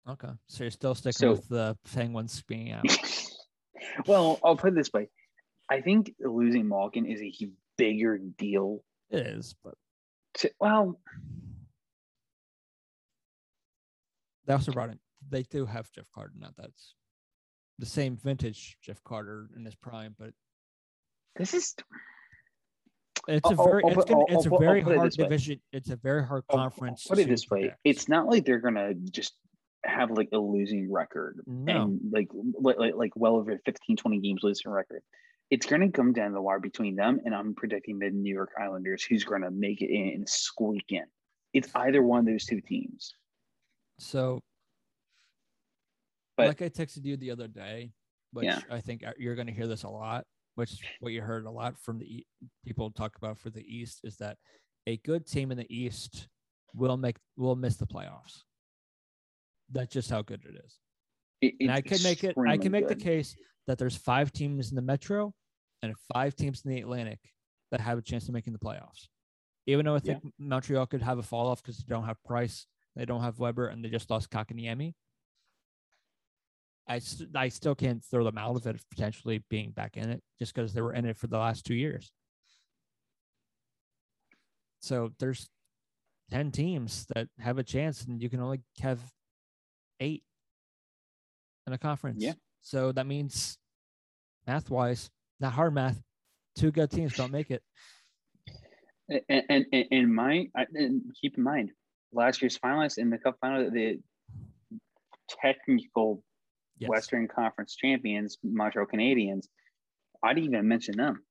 Okay, 0.10 0.30
so 0.48 0.64
you're 0.64 0.72
still 0.72 0.96
sticking 0.96 1.14
So- 1.20 1.32
with 1.32 1.48
the 1.50 1.78
Penguins 1.94 2.42
being 2.48 2.72
out. 2.72 2.86
well, 4.08 4.40
I'll 4.44 4.56
put 4.56 4.70
it 4.74 4.76
this 4.76 4.92
way. 4.94 5.10
I 5.70 5.82
think 5.82 6.14
losing 6.20 6.68
Malkin 6.68 7.06
is 7.06 7.22
a 7.22 7.34
bigger 7.78 8.18
deal. 8.18 8.84
it 9.10 9.28
is, 9.28 9.54
but 9.64 9.74
To, 10.36 10.52
well, 10.62 10.98
they 14.46 14.54
also 14.54 14.72
brought 14.72 14.90
in. 14.90 15.00
They 15.30 15.44
do 15.44 15.66
have 15.66 15.92
Jeff 15.92 16.10
Carter. 16.14 16.32
Now 16.40 16.52
that's 16.58 16.94
the 17.80 17.86
same 17.86 18.16
vintage 18.16 18.78
Jeff 18.82 19.04
Carter 19.04 19.50
in 19.58 19.66
his 19.66 19.76
prime, 19.76 20.16
but 20.18 20.32
this 21.36 21.54
is 21.54 21.76
it's 23.28 23.50
a 23.52 23.56
very 23.56 23.84
I'll 23.84 23.92
it's, 24.00 24.06
gonna, 24.10 24.24
it's 24.30 24.46
a 24.46 24.50
I'll- 24.50 24.54
I'll 24.56 24.60
very 24.60 24.80
it 24.80 24.84
hard 24.86 24.98
way. 25.00 25.10
division. 25.10 25.60
It's 25.74 25.90
a 25.90 25.98
very 25.98 26.26
hard 26.26 26.46
conference. 26.50 27.06
Put 27.08 27.20
it 27.20 27.28
this 27.28 27.50
way: 27.50 27.74
it's 27.84 28.08
not 28.08 28.28
like 28.28 28.46
they're 28.46 28.62
gonna 28.62 28.94
just 28.94 29.34
have 29.88 30.12
like 30.12 30.30
a 30.34 30.38
losing 30.38 30.92
record 30.92 31.40
No. 31.48 31.84
and 31.84 32.00
like, 32.12 32.28
like 32.60 32.94
like 32.96 33.12
well 33.16 33.36
over 33.38 33.58
15, 33.66 33.98
20 33.98 34.20
games 34.20 34.42
losing 34.44 34.72
record. 34.72 35.02
It's 35.50 35.66
gonna 35.66 35.90
come 35.92 36.12
down 36.14 36.30
to 36.30 36.34
the 36.36 36.42
wire 36.42 36.60
between 36.60 36.96
them, 36.96 37.20
and 37.26 37.34
I'm 37.34 37.56
predicting 37.56 38.00
the 38.00 38.10
New 38.10 38.34
York 38.34 38.52
Islanders, 38.62 39.04
who's 39.04 39.24
gonna 39.24 39.50
make 39.52 39.82
it 39.82 39.90
in 39.90 40.10
and 40.16 40.30
squeak 40.30 40.86
in. 40.90 41.06
It's 41.54 41.70
either 41.76 42.04
one 42.04 42.20
of 42.20 42.26
those 42.26 42.46
two 42.46 42.62
teams. 42.62 43.14
so. 44.00 44.42
But- 46.36 46.48
like 46.48 46.62
I 46.62 46.70
texted 46.70 47.04
you 47.04 47.18
the 47.18 47.32
other 47.32 47.48
day, 47.48 47.94
which 48.32 48.46
Yeah. 48.46 48.62
I 48.70 48.80
think 48.80 49.04
uh, 49.06 49.14
you're 49.18 49.34
going 49.36 49.48
to 49.48 49.54
hear 49.54 49.66
this 49.68 49.84
a 49.84 49.90
lot. 49.90 50.26
Which 50.54 50.80
what 51.00 51.12
you 51.14 51.22
heard 51.22 51.46
a 51.46 51.52
lot 51.52 51.80
from 51.80 51.98
the 52.00 52.26
people 52.66 52.92
talk 52.92 53.16
about 53.18 53.38
for 53.40 53.50
the 53.50 53.62
East 53.64 54.02
is 54.04 54.18
that 54.18 54.38
a 54.88 54.98
good 54.98 55.26
team 55.28 55.52
in 55.52 55.58
the 55.58 55.66
East 55.76 56.28
will 56.76 56.98
make 56.98 57.18
will 57.38 57.56
miss 57.56 57.78
the 57.78 57.88
playoffs. 57.88 58.44
That's 59.72 59.94
just 59.94 60.10
how 60.10 60.22
good 60.22 60.44
it 60.46 60.56
is. 60.64 60.80
It, 61.42 61.56
and 61.60 61.72
I 61.72 61.82
can 61.82 62.02
make 62.04 62.24
it. 62.24 62.36
I 62.48 62.58
can 62.58 62.72
make 62.72 62.88
the 62.88 62.96
case 62.96 63.36
that 63.68 63.78
there's 63.78 63.96
five 63.96 64.32
teams 64.32 64.70
in 64.70 64.76
the 64.76 64.82
Metro 64.82 65.34
and 65.84 65.94
five 66.14 66.36
teams 66.36 66.64
in 66.66 66.72
the 66.72 66.82
Atlantic 66.82 67.20
that 67.72 67.82
have 67.82 67.98
a 67.98 68.02
chance 68.02 68.28
of 68.28 68.34
making 68.34 68.54
the 68.54 68.60
playoffs. 68.60 69.08
Even 69.68 69.86
though 69.86 69.96
I 69.96 70.00
think 70.00 70.24
Montreal 70.40 70.86
could 70.86 71.02
have 71.02 71.18
a 71.20 71.24
fall 71.24 71.48
off 71.48 71.62
because 71.62 71.78
they 71.78 71.94
don't 71.94 72.06
have 72.06 72.24
Price, 72.24 72.66
they 72.96 73.06
don't 73.06 73.22
have 73.22 73.40
Weber, 73.40 73.68
and 73.68 73.84
they 73.84 73.90
just 73.90 74.10
lost 74.10 74.30
Kotkaniemi. 74.32 74.94
I 76.88 77.00
st- 77.00 77.36
I 77.36 77.50
still 77.50 77.76
can't 77.76 78.04
throw 78.04 78.24
them 78.24 78.38
out 78.38 78.56
of 78.56 78.66
it 78.66 78.82
potentially 78.90 79.44
being 79.50 79.72
back 79.72 79.98
in 79.98 80.10
it 80.10 80.24
just 80.40 80.56
because 80.56 80.74
they 80.74 80.82
were 80.82 80.94
in 80.94 81.06
it 81.06 81.18
for 81.18 81.28
the 81.28 81.38
last 81.38 81.66
two 81.66 81.76
years. 81.76 82.12
So 84.80 85.12
there's 85.20 85.50
ten 86.32 86.52
teams 86.52 87.06
that 87.14 87.28
have 87.40 87.58
a 87.58 87.64
chance, 87.64 88.06
and 88.06 88.22
you 88.22 88.30
can 88.30 88.40
only 88.40 88.62
have 88.80 89.02
eight 90.00 90.24
in 91.66 91.74
a 91.74 91.78
conference. 91.78 92.24
Yeah. 92.24 92.34
So 92.62 92.92
that 92.92 93.06
means 93.06 93.58
math 94.46 94.70
wise, 94.70 95.10
not 95.40 95.54
hard 95.54 95.74
math, 95.74 96.02
two 96.56 96.72
good 96.72 96.92
teams 96.92 97.16
don't 97.16 97.32
make 97.32 97.52
it. 97.52 97.64
And 99.30 99.44
and, 99.50 99.66
and, 99.92 100.14
my 100.14 100.48
and 100.56 101.02
keep 101.22 101.38
in 101.38 101.44
mind, 101.44 101.72
last 102.12 102.42
year's 102.42 102.58
finalists 102.58 102.98
in 102.98 103.10
the 103.10 103.18
Cup 103.18 103.38
final, 103.40 103.70
the 103.72 104.00
technical 105.42 106.24
Yes. 106.80 106.90
Western 106.90 107.28
Conference 107.28 107.76
champions, 107.76 108.38
Montreal 108.44 108.88
Canadiens. 108.88 109.48
I'd 110.24 110.38
even 110.38 110.68
mention 110.68 110.98
them. 110.98 111.24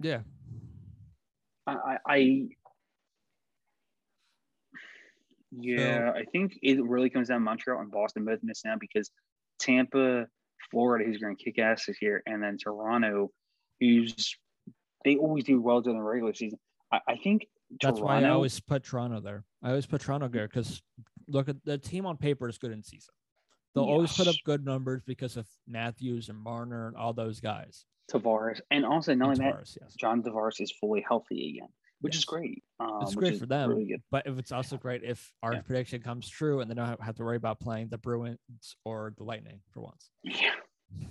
Yeah. 0.00 0.20
I, 1.66 1.96
I, 2.06 2.48
I 5.52 5.56
yeah, 5.60 6.12
I 6.14 6.24
think 6.24 6.58
it 6.62 6.82
really 6.82 7.10
comes 7.10 7.28
down 7.28 7.38
to 7.38 7.44
Montreal 7.44 7.80
and 7.80 7.90
Boston 7.90 8.24
both 8.24 8.38
missing 8.42 8.70
out 8.70 8.80
because 8.80 9.10
Tampa, 9.58 10.26
Florida, 10.70 11.04
who's 11.04 11.18
going 11.18 11.36
to 11.36 11.44
kick 11.44 11.58
ass 11.58 11.86
this 11.86 12.00
year, 12.00 12.22
and 12.26 12.42
then 12.42 12.56
Toronto, 12.58 13.30
who's 13.80 14.36
they 15.04 15.16
always 15.16 15.44
do 15.44 15.60
well 15.60 15.80
during 15.80 15.98
the 15.98 16.04
regular 16.04 16.34
season. 16.34 16.58
I, 16.92 17.00
I 17.08 17.16
think 17.16 17.46
That's 17.80 17.98
Toronto, 17.98 18.04
why 18.04 18.22
I 18.22 18.30
always 18.30 18.58
put 18.60 18.84
Toronto 18.84 19.20
there. 19.20 19.44
I 19.62 19.70
always 19.70 19.86
put 19.86 20.00
Toronto 20.00 20.28
there 20.28 20.48
because 20.48 20.82
look 21.28 21.48
at 21.48 21.56
the 21.64 21.78
team 21.78 22.06
on 22.06 22.16
paper 22.16 22.48
is 22.48 22.58
good 22.58 22.72
in 22.72 22.82
season. 22.82 23.14
They'll 23.74 23.84
always 23.84 24.14
put 24.14 24.28
up 24.28 24.34
good 24.44 24.64
numbers 24.64 25.02
because 25.06 25.36
of 25.36 25.46
Matthews 25.66 26.28
and 26.28 26.38
Marner 26.38 26.88
and 26.88 26.96
all 26.96 27.14
those 27.14 27.40
guys. 27.40 27.86
Tavares, 28.10 28.60
and 28.70 28.84
also 28.84 29.14
knowing 29.14 29.38
And 29.38 29.42
only 29.42 29.52
that, 29.52 29.76
yes. 29.80 29.94
John 29.94 30.22
Tavares 30.22 30.60
is 30.60 30.72
fully 30.72 31.02
healthy 31.06 31.56
again, 31.56 31.68
which 32.02 32.16
is 32.16 32.24
great. 32.24 32.62
Um, 32.80 32.98
It's 33.02 33.14
great 33.14 33.38
for 33.38 33.46
them. 33.46 33.70
Really. 33.70 34.02
But 34.10 34.26
if 34.26 34.38
it's 34.38 34.52
also 34.52 34.76
great 34.76 35.02
if 35.02 35.32
our 35.42 35.54
Yeah. 35.54 35.62
prediction 35.62 36.02
comes 36.02 36.28
true 36.28 36.60
and 36.60 36.70
they 36.70 36.74
don't 36.74 37.00
have, 37.00 37.14
to 37.16 37.24
worry 37.24 37.36
about 37.36 37.58
playing 37.60 37.88
the 37.88 37.98
Bruins 37.98 38.76
or 38.84 39.14
the 39.16 39.24
Lightning 39.24 39.60
for 39.70 39.80
once, 39.80 40.10
Yeah. 40.22 40.54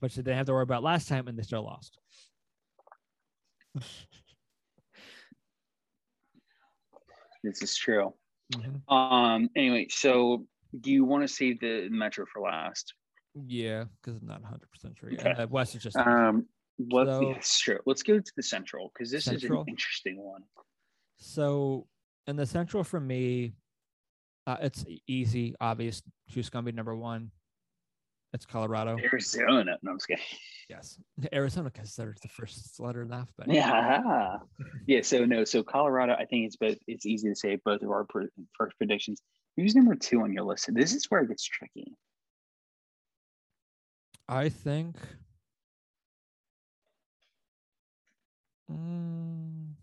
which 0.00 0.16
they 0.16 0.22
didn't 0.22 0.38
have 0.38 0.46
to 0.46 0.52
worry 0.52 0.62
about 0.64 0.82
last 0.82 1.08
time 1.08 1.28
and 1.28 1.38
they 1.38 1.42
still 1.42 1.62
lost. 1.62 1.98
This 7.42 7.62
is 7.62 7.76
true. 7.76 8.12
Mhm. 8.52 8.82
Um. 8.92 9.50
Anyway, 9.54 9.86
so 9.88 10.46
do 10.80 10.90
you 10.90 11.04
want 11.04 11.22
to 11.22 11.28
save 11.28 11.60
the 11.60 11.88
Metro 11.90 12.26
for 12.26 12.40
last? 12.42 12.92
Yeah, 13.34 13.84
because 14.02 14.20
I'm 14.20 14.26
not 14.26 14.42
100% 14.42 14.98
sure. 14.98 15.10
yet. 15.12 15.20
Okay. 15.20 15.34
The 15.42 15.46
West 15.48 15.76
is 15.76 15.82
just 15.82 15.96
Um. 15.96 16.48
Let's. 16.78 17.10
So- 17.10 17.30
yeah, 17.30 17.40
sure. 17.40 17.80
Let's 17.86 18.02
go 18.02 18.18
to 18.18 18.32
the 18.36 18.42
Central 18.42 18.90
because 18.94 19.10
this 19.10 19.24
Central? 19.24 19.62
is 19.62 19.66
an 19.66 19.68
interesting 19.68 20.16
one. 20.22 20.42
So 21.18 21.86
in 22.26 22.36
the 22.36 22.46
Central 22.46 22.84
for 22.84 23.00
me, 23.00 23.54
uh, 24.46 24.56
it's 24.60 24.84
easy, 25.06 25.54
obvious. 25.60 26.02
Who's 26.34 26.50
going 26.50 26.64
to 26.64 26.70
be 26.72 26.76
number 26.76 26.94
one? 26.94 27.30
It's 28.32 28.44
Colorado. 28.44 28.98
Arizona. 29.02 29.78
No, 29.82 29.92
I'm 29.92 29.96
just 29.96 30.08
kidding. 30.08 30.24
Yes, 30.68 30.98
Arizona 31.32 31.70
because 31.70 31.94
they're 31.94 32.12
the 32.20 32.26
first 32.26 32.80
letter 32.80 33.02
in 33.02 33.08
the 33.10 33.14
alphabet. 33.14 33.54
Yeah. 33.54 34.38
Yeah. 34.88 35.00
So 35.02 35.24
no. 35.24 35.44
So 35.44 35.62
Colorado. 35.62 36.14
I 36.14 36.24
think 36.24 36.46
it's 36.46 36.56
both. 36.56 36.76
It's 36.88 37.06
easy 37.06 37.28
to 37.28 37.36
say 37.36 37.54
both 37.64 37.82
of 37.82 37.90
our 37.90 38.04
first 38.58 38.76
predictions. 38.76 39.22
Who's 39.56 39.76
number 39.76 39.94
two 39.94 40.22
on 40.22 40.32
your 40.32 40.42
list? 40.42 40.68
This 40.74 40.92
is 40.92 41.06
where 41.08 41.20
it 41.20 41.28
gets 41.28 41.44
tricky. 41.44 41.94
I 44.28 44.48
think. 44.48 44.96
Mm, 48.70 49.74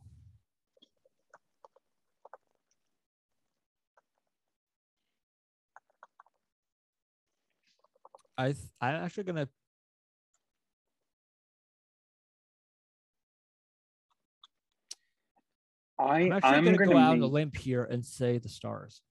I 8.37 8.45
th- 8.53 8.57
I'm 8.81 8.95
actually 8.95 9.23
gonna 9.25 9.47
I. 15.99 16.21
I'm 16.21 16.31
actually 16.33 16.49
I'm 16.49 16.65
gonna, 16.65 16.77
gonna 16.77 16.91
go 16.91 16.97
out 16.97 17.11
on 17.11 17.17
a 17.17 17.21
make- 17.21 17.31
limb 17.31 17.51
here 17.57 17.83
and 17.83 18.03
say 18.05 18.37
the 18.37 18.49
Stars. 18.49 19.01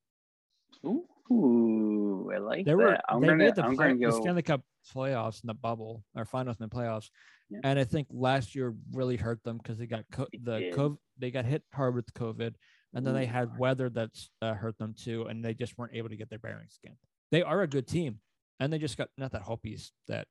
Ooh, 1.30 2.30
I 2.34 2.38
like 2.38 2.66
They 2.66 2.74
were 2.74 2.90
that. 2.90 3.04
I'm 3.08 3.20
they 3.20 3.28
gonna. 3.28 3.38
made 3.38 3.54
the, 3.54 3.62
play- 3.62 3.76
gonna 3.94 4.10
the. 4.10 4.12
Stanley 4.12 4.42
Cup 4.42 4.62
playoffs 4.94 5.42
in 5.42 5.46
the 5.46 5.54
bubble 5.54 6.04
or 6.14 6.24
finals 6.24 6.56
in 6.60 6.68
the 6.68 6.74
playoffs, 6.74 7.08
Yeah. 7.52 7.60
and 7.64 7.78
I 7.78 7.84
think 7.84 8.08
last 8.10 8.54
year 8.54 8.74
really 8.92 9.16
hurt 9.16 9.42
them 9.44 9.58
because 9.58 9.78
they 9.78 9.86
got 9.86 10.04
co- 10.10 10.28
the. 10.32 10.70
COVID, 10.74 10.96
they 11.18 11.30
got 11.30 11.44
hit 11.44 11.62
hard 11.72 11.94
with 11.94 12.12
COVID, 12.14 12.54
and 12.94 13.06
then 13.06 13.14
they 13.14 13.26
had 13.26 13.58
weather 13.58 13.90
that's 13.90 14.30
uh, 14.40 14.54
hurt 14.54 14.78
them 14.78 14.94
too, 14.98 15.26
and 15.26 15.44
they 15.44 15.54
just 15.54 15.76
weren't 15.76 15.94
able 15.94 16.08
to 16.08 16.16
get 16.16 16.30
their 16.30 16.38
bearings 16.38 16.78
again. 16.82 16.96
They 17.30 17.42
are 17.42 17.62
a 17.62 17.66
good 17.68 17.86
team, 17.86 18.20
and 18.60 18.72
they 18.72 18.78
just 18.78 18.96
got 18.96 19.08
not 19.18 19.32
that 19.32 19.44
Hopies 19.44 19.90
that 20.08 20.26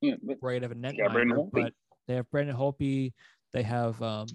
Yeah, 0.00 0.14
but 0.22 0.40
great 0.40 0.62
of 0.62 0.70
a 0.72 0.74
net 0.74 0.96
got 0.98 1.12
Brandon 1.12 1.50
but 1.52 1.72
they 2.06 2.14
have 2.14 2.30
Braden 2.30 2.54
Holtby, 2.54 3.12
they 3.52 3.62
have 3.62 4.00
um 4.02 4.26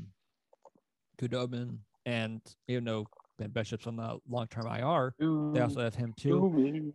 Khudobin, 1.20 1.78
and 2.06 2.42
even 2.68 2.84
though 2.84 3.06
Ben 3.38 3.50
Bishop's 3.52 3.88
on 3.88 3.96
the 3.96 4.18
long 4.28 4.48
term 4.48 4.66
IR, 4.68 5.14
they 5.54 5.62
also 5.62 5.82
have 5.82 5.96
him 5.96 6.14
too. 6.18 6.46
Ooh, 6.46 6.94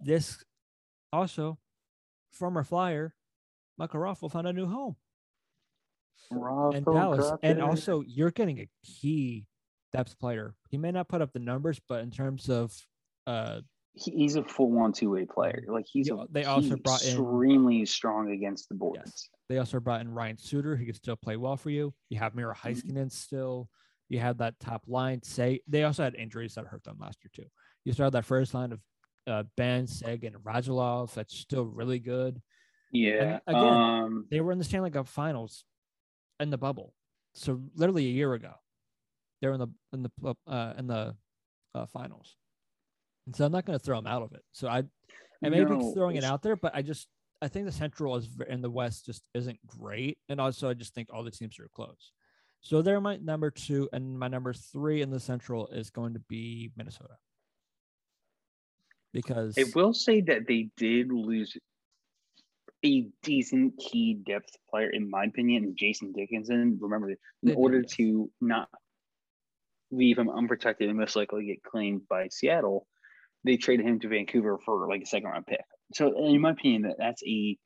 This 0.00 0.42
also 1.12 1.58
former 2.32 2.62
flyer, 2.62 3.14
Michael 3.78 4.00
Ruffalo 4.00 4.30
found 4.30 4.46
a 4.46 4.52
new 4.52 4.66
home 4.66 4.96
Rafa 6.30 6.80
Dallas. 6.80 7.32
And 7.42 7.62
also 7.62 8.02
you're 8.06 8.30
getting 8.30 8.60
a 8.60 8.68
key 8.84 9.46
depth 9.92 10.18
player. 10.18 10.54
He 10.68 10.76
may 10.76 10.90
not 10.90 11.08
put 11.08 11.22
up 11.22 11.32
the 11.32 11.38
numbers, 11.38 11.80
but 11.88 12.02
in 12.02 12.10
terms 12.10 12.48
of 12.48 12.74
uh 13.26 13.60
he's 13.94 14.36
a 14.36 14.44
full 14.44 14.70
one 14.70 14.92
two 14.92 15.10
way 15.10 15.24
player. 15.24 15.64
Like 15.68 15.86
he's 15.90 16.10
a, 16.10 16.26
they 16.30 16.44
also 16.44 16.70
he's 16.70 16.80
brought 16.80 17.02
in- 17.02 17.08
extremely 17.08 17.84
strong 17.86 18.30
against 18.32 18.68
the 18.68 18.74
boards. 18.74 19.30
They 19.48 19.58
also 19.58 19.80
brought 19.80 20.02
in 20.02 20.12
Ryan 20.12 20.36
Suter. 20.36 20.76
He 20.76 20.84
could 20.84 20.96
still 20.96 21.16
play 21.16 21.36
well 21.36 21.56
for 21.56 21.70
you. 21.70 21.94
You 22.10 22.18
have 22.18 22.34
Miro 22.34 22.52
Mm-hmm. 22.52 22.68
Heiskanen 22.68 23.10
still. 23.10 23.68
You 24.10 24.20
have 24.20 24.38
that 24.38 24.58
top 24.60 24.82
line. 24.86 25.22
Say 25.22 25.60
they 25.68 25.84
also 25.84 26.02
had 26.02 26.14
injuries 26.14 26.54
that 26.54 26.66
hurt 26.66 26.84
them 26.84 26.96
last 27.00 27.18
year 27.22 27.30
too. 27.34 27.48
You 27.84 27.92
still 27.92 28.10
that 28.10 28.24
first 28.24 28.54
line 28.54 28.72
of 28.72 28.80
uh, 29.26 29.44
Benn 29.56 29.86
Seguin 29.86 30.34
and 30.34 30.44
Radulov. 30.44 31.14
That's 31.14 31.34
still 31.34 31.64
really 31.64 31.98
good. 31.98 32.40
Yeah. 32.92 33.38
again, 33.46 33.72
um, 33.72 34.26
They 34.30 34.40
were 34.40 34.52
in 34.52 34.58
the 34.58 34.64
Stanley 34.64 34.90
Cup 34.90 35.08
Finals 35.08 35.64
in 36.40 36.50
the 36.50 36.58
bubble, 36.58 36.94
so 37.34 37.60
literally 37.74 38.06
a 38.06 38.10
year 38.10 38.34
ago. 38.34 38.52
They 39.40 39.48
were 39.48 39.54
in 39.54 39.60
the 39.60 39.68
in 39.92 40.02
the 40.02 40.34
uh, 40.46 40.74
in 40.78 40.86
the 40.86 41.16
uh, 41.74 41.86
finals, 41.86 42.36
and 43.26 43.36
so 43.36 43.46
I'm 43.46 43.52
not 43.52 43.64
going 43.64 43.78
to 43.78 43.84
throw 43.84 43.96
them 43.96 44.06
out 44.06 44.22
of 44.22 44.32
it. 44.32 44.42
So 44.52 44.68
I, 44.68 44.82
I 45.44 45.48
may 45.48 45.64
be 45.64 45.74
No, 45.74 45.92
throwing 45.92 46.16
it 46.16 46.24
out 46.24 46.42
there, 46.42 46.56
but 46.56 46.74
I 46.74 46.82
just 46.82 47.08
I 47.40 47.48
think 47.48 47.66
the 47.66 47.72
Central 47.72 48.16
is 48.16 48.28
in 48.48 48.62
the 48.62 48.70
West 48.70 49.06
just 49.06 49.22
isn't 49.34 49.64
great, 49.66 50.18
and 50.28 50.40
also 50.40 50.68
I 50.68 50.74
just 50.74 50.94
think 50.94 51.08
all 51.12 51.22
the 51.22 51.30
teams 51.30 51.58
are 51.60 51.68
close. 51.74 52.12
So 52.60 52.82
they're 52.82 53.00
my 53.00 53.16
number 53.18 53.50
two, 53.50 53.88
and 53.92 54.18
my 54.18 54.26
number 54.26 54.52
three 54.52 55.02
in 55.02 55.10
the 55.10 55.20
Central 55.20 55.68
is 55.68 55.90
going 55.90 56.14
to 56.14 56.20
be 56.20 56.72
Minnesota 56.76 57.14
because 59.12 59.56
I 59.58 59.64
will 59.74 59.92
say 59.92 60.20
that 60.22 60.46
they 60.46 60.68
did 60.76 61.12
lose 61.12 61.56
a 62.84 63.08
decent 63.22 63.74
key 63.78 64.14
depth 64.26 64.56
player, 64.70 64.90
in 64.90 65.10
my 65.10 65.24
opinion, 65.24 65.64
and 65.64 65.76
Jason 65.76 66.12
Dickinson. 66.12 66.78
Remember, 66.80 67.14
in 67.42 67.54
order 67.54 67.82
to 67.82 68.30
not 68.40 68.68
leave 69.90 70.18
him 70.18 70.30
unprotected 70.30 70.88
and 70.88 70.98
most 70.98 71.16
likely 71.16 71.46
get 71.46 71.62
claimed 71.62 72.02
by 72.08 72.28
Seattle, 72.28 72.86
they 73.44 73.56
traded 73.56 73.86
him 73.86 74.00
to 74.00 74.08
Vancouver 74.08 74.58
for 74.64 74.88
like 74.88 75.02
a 75.02 75.06
second 75.06 75.28
round 75.28 75.46
pick. 75.46 75.60
So, 75.94 76.12
in 76.16 76.40
my 76.40 76.50
opinion, 76.50 76.82
that 76.82 76.96
that's 76.98 77.22
a 77.24 77.56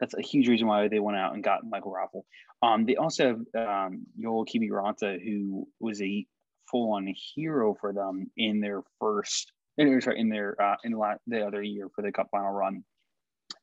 that's 0.00 0.14
a 0.14 0.22
huge 0.22 0.48
reason 0.48 0.66
why 0.66 0.88
they 0.88 0.98
went 0.98 1.18
out 1.18 1.34
and 1.34 1.44
got 1.44 1.60
Michael 1.64 1.94
Raffl. 1.94 2.22
Um, 2.62 2.86
they 2.86 2.96
also 2.96 3.26
have 3.54 3.68
um, 3.68 4.06
Yoel 4.20 4.46
Kiviranta, 4.46 5.22
who 5.22 5.68
was 5.80 6.00
a 6.02 6.26
full 6.70 6.94
on 6.94 7.12
hero 7.34 7.76
for 7.80 7.92
them 7.92 8.30
in 8.36 8.60
their 8.60 8.82
first, 9.00 9.52
in, 9.78 10.00
sorry, 10.00 10.20
in 10.20 10.28
their 10.28 10.60
uh, 10.60 10.76
in 10.84 10.92
the, 10.92 10.98
la- 10.98 11.14
the 11.26 11.46
other 11.46 11.62
year 11.62 11.88
for 11.94 12.02
the 12.02 12.12
Cup 12.12 12.28
final 12.30 12.50
run. 12.50 12.84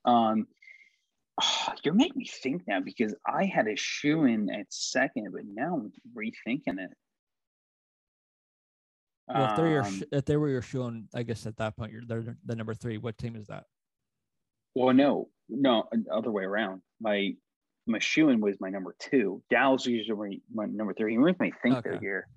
Um, 0.05 0.47
you're 1.83 1.93
making 1.93 2.17
me 2.19 2.25
think 2.27 2.63
now 2.67 2.79
because 2.79 3.15
I 3.27 3.45
had 3.45 3.67
a 3.67 3.75
shoe 3.75 4.25
in 4.25 4.49
at 4.51 4.67
second, 4.69 5.29
but 5.33 5.41
now 5.45 5.75
I'm 5.77 5.91
rethinking 6.15 6.79
it. 6.79 6.91
well, 9.27 9.45
if 9.45 9.55
they're 9.55 9.67
your 9.67 9.83
Um, 9.83 10.03
if 10.11 10.25
they 10.25 10.37
were 10.37 10.49
your 10.49 10.61
showing, 10.61 11.07
I 11.15 11.23
guess 11.23 11.45
at 11.45 11.57
that 11.57 11.75
point 11.75 11.91
you're 11.91 12.03
they're 12.05 12.37
the 12.45 12.55
number 12.55 12.73
three. 12.73 12.97
What 12.97 13.17
team 13.17 13.35
is 13.35 13.47
that? 13.47 13.65
Well, 14.75 14.93
no, 14.93 15.29
no, 15.49 15.87
other 16.11 16.31
way 16.31 16.43
around. 16.43 16.81
My 16.99 17.35
my 17.85 17.99
shoe-in 17.99 18.39
was 18.39 18.55
my 18.61 18.69
number 18.69 18.95
two. 18.99 19.43
Dallas 19.49 19.81
is 19.83 19.87
usually 19.87 20.41
my 20.53 20.65
number 20.65 20.93
three. 20.93 21.13
You 21.13 21.19
make 21.19 21.39
me 21.39 21.51
think 21.61 21.75
Okay. 21.77 21.91
though 21.91 21.99
here. 21.99 22.27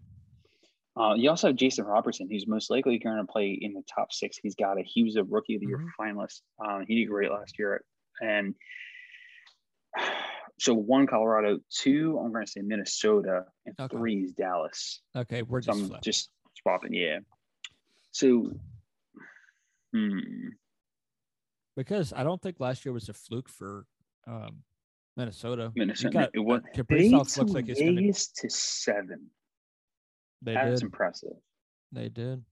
Uh, 0.98 1.14
you 1.14 1.28
also 1.28 1.48
have 1.48 1.56
Jason 1.56 1.84
Robertson, 1.84 2.26
who's 2.30 2.46
most 2.46 2.70
likely 2.70 2.98
going 2.98 3.18
to 3.18 3.30
play 3.30 3.50
in 3.60 3.74
the 3.74 3.82
top 3.82 4.12
six. 4.12 4.38
He's 4.38 4.54
got 4.54 4.78
a 4.78 4.82
he 4.82 5.02
was 5.04 5.16
a 5.16 5.24
rookie 5.24 5.54
of 5.56 5.60
the 5.60 5.66
year 5.66 5.78
Mhm. 5.78 5.90
finalist. 6.00 6.40
Um, 6.58 6.86
he 6.86 6.96
did 6.96 7.10
great 7.10 7.30
last 7.30 7.58
year, 7.58 7.84
and 8.22 8.54
so 10.58 10.74
one 10.74 11.06
Colorado, 11.06 11.58
two 11.70 12.18
I'm 12.22 12.32
going 12.32 12.44
to 12.44 12.50
say 12.50 12.60
Minnesota, 12.62 13.44
and 13.66 13.74
Okay. 13.78 13.96
three 13.96 14.16
is 14.24 14.32
Dallas. 14.32 15.00
Okay, 15.16 15.42
we're 15.42 15.62
So 15.62 15.72
just 15.72 15.82
I'm 15.82 15.88
flipped. 15.88 16.04
just 16.04 16.30
swapping. 16.62 16.94
Yeah. 16.94 17.18
So, 18.12 18.50
hmm. 19.94 20.18
because 21.76 22.12
I 22.14 22.22
don't 22.24 22.40
think 22.40 22.56
last 22.58 22.84
year 22.84 22.92
was 22.92 23.08
a 23.08 23.12
fluke 23.12 23.48
for 23.48 23.84
um, 24.26 24.62
Minnesota. 25.16 25.72
Minnesota. 25.76 26.12
got- 26.12 26.30
it 26.34 26.40
was, 26.40 26.62
Kaprizov 26.74 27.36
looks 27.36 27.52
like 27.52 27.66
he's 27.66 27.78
gonna. 27.80 28.00
To 28.12 28.50
seven. 28.50 29.26
They 30.42 30.54
That's 30.54 30.80
did. 30.80 30.86
impressive. 30.86 31.32
They 31.92 32.08
did. 32.08 32.42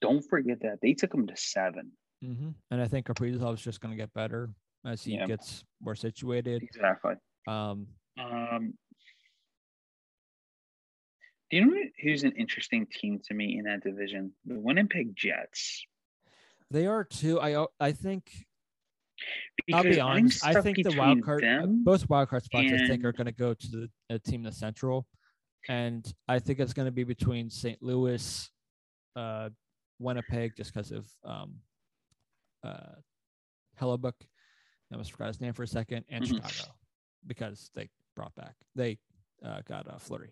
Don't 0.00 0.22
forget 0.22 0.60
that 0.60 0.78
they 0.82 0.92
took 0.94 1.12
him 1.14 1.26
to 1.26 1.36
seven. 1.36 1.92
hmm 2.22 2.50
And 2.70 2.80
I 2.82 2.86
think 2.88 3.06
Kaprizov 3.06 3.54
is 3.54 3.60
just 3.62 3.80
going 3.80 3.92
to 3.92 3.96
get 3.96 4.12
better 4.14 4.50
as 4.86 5.02
he 5.04 5.14
Yeah. 5.14 5.26
gets 5.26 5.64
more 5.80 5.94
situated. 5.94 6.62
Exactly. 6.62 7.14
Um, 7.46 7.86
Um, 8.18 8.78
do 11.50 11.56
you 11.58 11.66
know 11.66 11.82
who's 12.02 12.24
an 12.24 12.32
interesting 12.32 12.86
team 12.86 13.20
to 13.24 13.34
me 13.34 13.58
in 13.58 13.64
that 13.64 13.82
division? 13.82 14.34
The 14.46 14.58
Winnipeg 14.58 15.14
Jets. 15.14 15.84
they 16.70 16.86
are 16.86 17.04
too. 17.04 17.38
I 17.38 17.54
o- 17.54 17.72
I 17.78 17.92
think 17.92 18.46
I'll 19.72 19.82
be 19.84 19.90
Because 19.90 19.98
honest. 19.98 20.44
I 20.44 20.60
think 20.60 20.82
the 20.82 20.92
wild 20.96 21.22
card, 21.22 21.44
uh, 21.44 21.66
both 21.66 22.08
wild 22.08 22.28
card 22.30 22.42
spots, 22.42 22.72
I 22.72 22.78
think 22.86 23.04
are 23.04 23.12
going 23.12 23.26
to 23.26 23.32
go 23.32 23.54
to 23.54 23.68
the 23.68 23.90
uh, 24.10 24.18
team 24.24 24.40
in 24.40 24.44
the 24.46 24.52
Central, 24.52 25.06
and 25.68 26.04
I 26.26 26.38
think 26.40 26.58
it's 26.58 26.72
going 26.72 26.86
to 26.86 26.92
be 26.92 27.04
between 27.04 27.48
St. 27.50 27.80
Louis 27.82 28.50
uh, 29.14 29.50
Winnipeg 30.00 30.56
just 30.56 30.72
because 30.74 30.90
of 30.90 31.06
um, 31.22 31.60
uh, 32.64 32.96
Hellebuyck. 33.80 34.14
I 34.90 34.94
almost 34.94 35.12
forgot 35.12 35.28
his 35.28 35.40
name 35.40 35.52
for 35.52 35.62
a 35.64 35.66
second, 35.68 36.04
and 36.08 36.24
Mhm. 36.24 36.28
Chicago 36.28 36.72
because 37.26 37.70
they 37.74 37.88
brought 38.14 38.34
back 38.36 38.54
they 38.74 38.98
uh, 39.42 39.60
got 39.66 39.86
uh, 39.88 39.98
Fleury. 39.98 40.30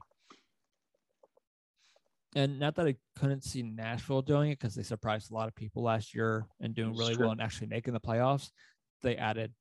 And 2.37 2.59
not 2.59 2.75
that 2.77 2.87
I 2.87 2.97
couldn't 3.17 3.45
see 3.45 3.63
Nashville 3.63 4.23
doing 4.23 4.51
it 4.51 4.59
because 4.59 4.75
they 4.75 4.83
surprised 4.83 5.31
a 5.31 5.35
lot 5.35 5.47
of 5.49 5.55
people 5.55 5.83
last 5.83 6.15
year 6.15 6.47
and 6.61 6.75
doing 6.75 6.91
That's 6.91 7.01
really 7.01 7.15
true. 7.15 7.25
well 7.27 7.33
and 7.33 7.41
actually 7.41 7.69
making 7.69 7.93
the 7.95 8.01
playoffs. 8.01 8.51
They 9.03 9.17
added 9.17 9.53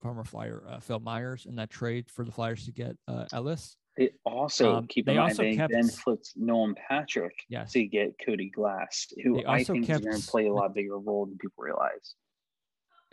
former 0.00 0.24
Flyer 0.24 0.64
uh, 0.68 0.80
Phil 0.80 0.98
Myers 1.00 1.46
in 1.46 1.54
that 1.56 1.70
trade 1.70 2.10
for 2.10 2.24
the 2.24 2.32
Flyers 2.32 2.64
to 2.66 2.72
get 2.72 2.96
uh, 3.06 3.26
Ellis. 3.32 3.76
They 3.96 4.10
also 4.24 4.74
Um, 4.76 4.86
keep 4.88 5.06
they 5.06 5.12
in 5.12 5.18
mind 5.18 5.30
also 5.32 5.42
they 5.44 5.54
kept- 5.56 5.72
then 5.72 5.88
flipped 5.88 6.32
Nolan 6.36 6.74
Patrick 6.74 7.44
Yes. 7.48 7.72
to 7.74 7.84
get 7.86 8.16
Cody 8.24 8.50
Glass, 8.50 9.12
who 9.22 9.46
I 9.46 9.62
think 9.62 9.88
is 9.88 10.00
going 10.00 10.20
to 10.20 10.26
play 10.26 10.46
a 10.46 10.52
lot 10.52 10.74
bigger 10.74 10.98
role 10.98 11.26
than 11.26 11.38
people 11.38 11.62
realize. 11.62 12.14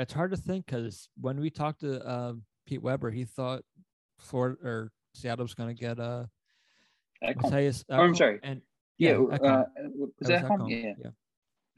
It's 0.02 0.14
hard 0.14 0.32
to 0.32 0.38
think 0.38 0.66
because 0.66 1.08
when 1.20 1.40
we 1.40 1.52
talked 1.52 1.82
to 1.82 2.12
um, 2.12 2.42
Pete 2.66 2.82
Weber, 2.82 3.12
he 3.12 3.24
thought 3.24 3.62
Florida 4.18 4.58
or 4.64 4.92
Seattle 5.14 5.44
was 5.44 5.54
going 5.54 5.70
to 5.70 5.80
get 5.80 6.00
uh, 6.00 6.26
Ekholm. 7.24 7.36
Mattias. 7.52 7.84
Oh, 7.88 7.98
I'm 8.02 8.16
sorry. 8.16 8.40
And 8.42 8.62
Yeah, 8.98 9.14
Ekholm. 9.14 9.62
uh, 9.62 9.64
was 10.20 10.30
that 10.30 10.44
home? 10.46 10.62
Ekholm, 10.62 10.96
Yeah. 10.98 11.12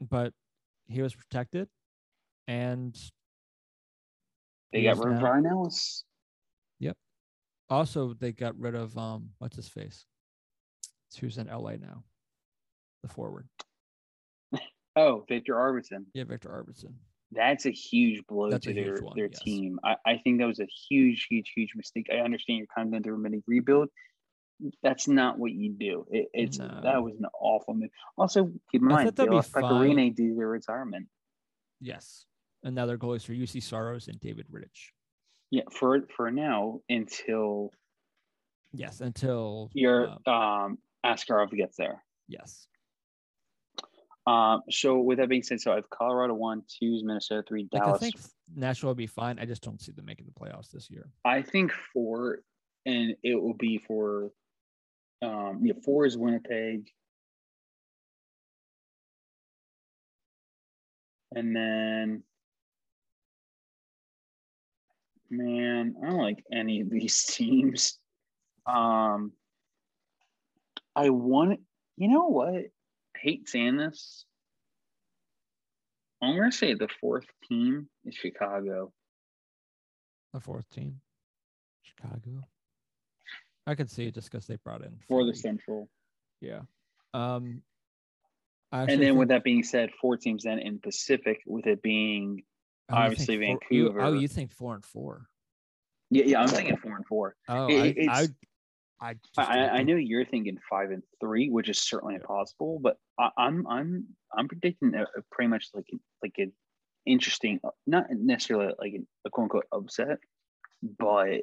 But 0.00 0.32
he 0.86 1.02
was 1.02 1.14
protected, 1.14 1.68
and 2.48 2.96
They 4.72 4.84
got 4.84 4.96
rid 4.96 5.16
of 5.16 5.22
Ryan 5.22 5.46
Ellis. 5.46 6.04
Yep. 6.80 6.96
Also 7.68 8.14
they 8.14 8.32
got 8.32 8.58
rid 8.58 8.74
of 8.74 8.96
um, 8.96 9.30
what's 9.38 9.56
his 9.56 9.68
face? 9.68 10.06
It's 11.08 11.18
Who's 11.18 11.36
in 11.36 11.48
LA 11.48 11.72
now? 11.72 12.04
The 13.02 13.08
forward. 13.08 13.48
Oh, 14.96 15.24
Viktor 15.28 15.54
Arvidsson. 15.54 16.04
Yeah, 16.14 16.22
Viktor 16.22 16.50
Arvidsson. 16.50 16.92
That's 17.34 17.66
a 17.66 17.70
huge 17.70 18.26
blow 18.26 18.50
That's 18.50 18.66
to 18.66 18.74
their, 18.74 18.96
one, 19.00 19.14
their 19.16 19.26
yes. 19.32 19.40
team. 19.42 19.78
I, 19.84 19.96
I 20.06 20.16
think 20.22 20.38
that 20.38 20.46
was 20.46 20.60
a 20.60 20.66
huge, 20.88 21.26
huge, 21.28 21.52
huge 21.54 21.72
mistake. 21.74 22.08
I 22.12 22.16
understand 22.18 22.58
you're 22.58 22.66
kind 22.74 22.86
of 22.88 22.92
going 22.92 23.02
through 23.02 23.14
a 23.16 23.18
mini 23.18 23.42
rebuild. 23.46 23.88
That's 24.82 25.08
not 25.08 25.38
what 25.38 25.52
you 25.52 25.72
do. 25.72 26.06
It, 26.10 26.28
it's 26.32 26.58
No. 26.58 26.80
that 26.82 27.02
was 27.02 27.14
an 27.18 27.26
awful 27.40 27.74
move. 27.74 27.90
Also, 28.16 28.52
keep 28.70 28.82
in 28.82 28.88
mind 28.88 29.10
they 29.16 29.26
lost 29.26 29.52
Pekka 29.52 29.70
Rinne 29.80 30.14
due 30.14 30.30
to 30.30 30.36
their 30.36 30.48
retirement. 30.48 31.08
Yes. 31.80 32.26
another 32.62 32.96
goal 32.96 33.14
is 33.14 33.24
for 33.24 33.32
Juuse 33.32 33.62
Saros 33.62 34.08
and 34.08 34.18
David 34.20 34.46
Rittich. 34.50 34.90
Yeah, 35.50 35.62
for 35.72 36.06
for 36.16 36.30
now 36.30 36.80
until 36.88 37.70
Yes, 38.72 39.00
until 39.00 39.70
your 39.74 40.08
um, 40.26 40.34
um 40.34 40.78
Askarov 41.04 41.50
gets 41.56 41.76
there. 41.76 42.02
yes. 42.28 42.66
Um, 44.26 44.62
so 44.70 44.98
with 44.98 45.18
that 45.18 45.28
being 45.28 45.42
said, 45.42 45.60
so 45.60 45.72
I 45.72 45.76
have 45.76 45.90
Colorado 45.90 46.34
one, 46.34 46.62
two's 46.66 47.04
Minnesota, 47.04 47.44
three 47.46 47.68
Like 47.70 47.82
Dallas. 47.82 47.96
I 47.96 48.04
think 48.04 48.14
Nashville 48.56 48.90
will 48.90 48.94
be 48.94 49.06
fine. 49.06 49.38
I 49.38 49.44
just 49.44 49.62
don't 49.62 49.80
see 49.80 49.92
them 49.92 50.06
making 50.06 50.26
the 50.26 50.32
playoffs 50.32 50.70
this 50.70 50.90
year. 50.90 51.10
I 51.24 51.42
think 51.42 51.72
four, 51.92 52.38
and 52.86 53.14
it 53.22 53.40
will 53.40 53.54
be 53.54 53.78
for, 53.78 54.30
um, 55.20 55.60
yeah, 55.62 55.74
four 55.84 56.06
is 56.06 56.16
Winnipeg, 56.16 56.88
and 61.34 61.54
then, 61.54 62.22
man, 65.30 65.96
I 66.02 66.08
don't 66.08 66.18
like 66.18 66.42
any 66.50 66.80
of 66.80 66.88
these 66.88 67.24
teams. 67.28 67.98
Um, 68.66 69.32
I 70.96 71.10
want, 71.10 71.60
you 71.98 72.08
know 72.08 72.28
what? 72.28 72.64
I 73.24 73.28
hate 73.30 73.48
saying 73.48 73.76
this. 73.76 74.24
I'm 76.22 76.36
gonna 76.36 76.52
say 76.52 76.74
the 76.74 76.88
fourth 77.00 77.24
team 77.48 77.88
is 78.04 78.14
Chicago. 78.14 78.92
The 80.32 80.40
fourth 80.40 80.68
team, 80.70 81.00
Chicago. 81.82 82.42
I 83.66 83.74
could 83.74 83.90
see 83.90 84.06
it 84.06 84.14
just 84.14 84.30
because 84.30 84.46
they 84.46 84.56
brought 84.56 84.82
in 84.82 84.98
for 85.08 85.24
the 85.24 85.34
Central. 85.34 85.88
Yeah. 86.40 86.60
Um. 87.14 87.62
I 88.72 88.82
And 88.84 89.00
then 89.00 89.16
with 89.16 89.28
that 89.28 89.44
being 89.44 89.62
said, 89.62 89.90
four 90.00 90.16
teams 90.16 90.42
then 90.44 90.58
in 90.58 90.80
Pacific, 90.80 91.40
with 91.46 91.66
it 91.66 91.80
being 91.80 92.42
oh, 92.90 92.94
think 92.94 93.04
obviously 93.04 93.46
four- 93.46 93.60
you- 93.70 94.00
oh, 94.00 94.12
you 94.12 94.28
think 94.28 94.50
four 94.52 94.74
and 94.74 94.84
four? 94.84 95.28
yeah, 96.10 96.24
yeah, 96.26 96.42
I'm 96.42 96.48
thinking 96.48 96.76
four 96.76 96.96
and 96.96 97.06
four. 97.06 97.36
Oh, 97.48 97.68
It- 97.68 98.08
I, 98.08 98.28
I, 99.00 99.08
I, 99.10 99.14
I, 99.44 99.68
I 99.78 99.82
know 99.82 99.96
you're 99.96 100.24
thinking 100.24 100.58
five 100.68 100.90
and 100.90 101.02
three, 101.20 101.50
which 101.50 101.68
is 101.68 101.78
certainly 101.78 102.14
Yeah. 102.20 102.26
possible, 102.26 102.78
but 102.82 102.96
I, 103.18 103.30
I'm 103.36 103.66
I'm 103.66 104.06
I'm 104.36 104.48
predicting 104.48 104.94
a, 104.94 105.02
a 105.02 105.22
pretty 105.30 105.48
much 105.48 105.68
like 105.74 105.88
like 106.22 106.34
an 106.38 106.52
interesting, 107.06 107.60
not 107.86 108.06
necessarily 108.10 108.72
like 108.78 108.94
a 109.24 109.30
quote 109.30 109.44
unquote 109.44 109.66
upset, 109.72 110.18
but 110.82 111.42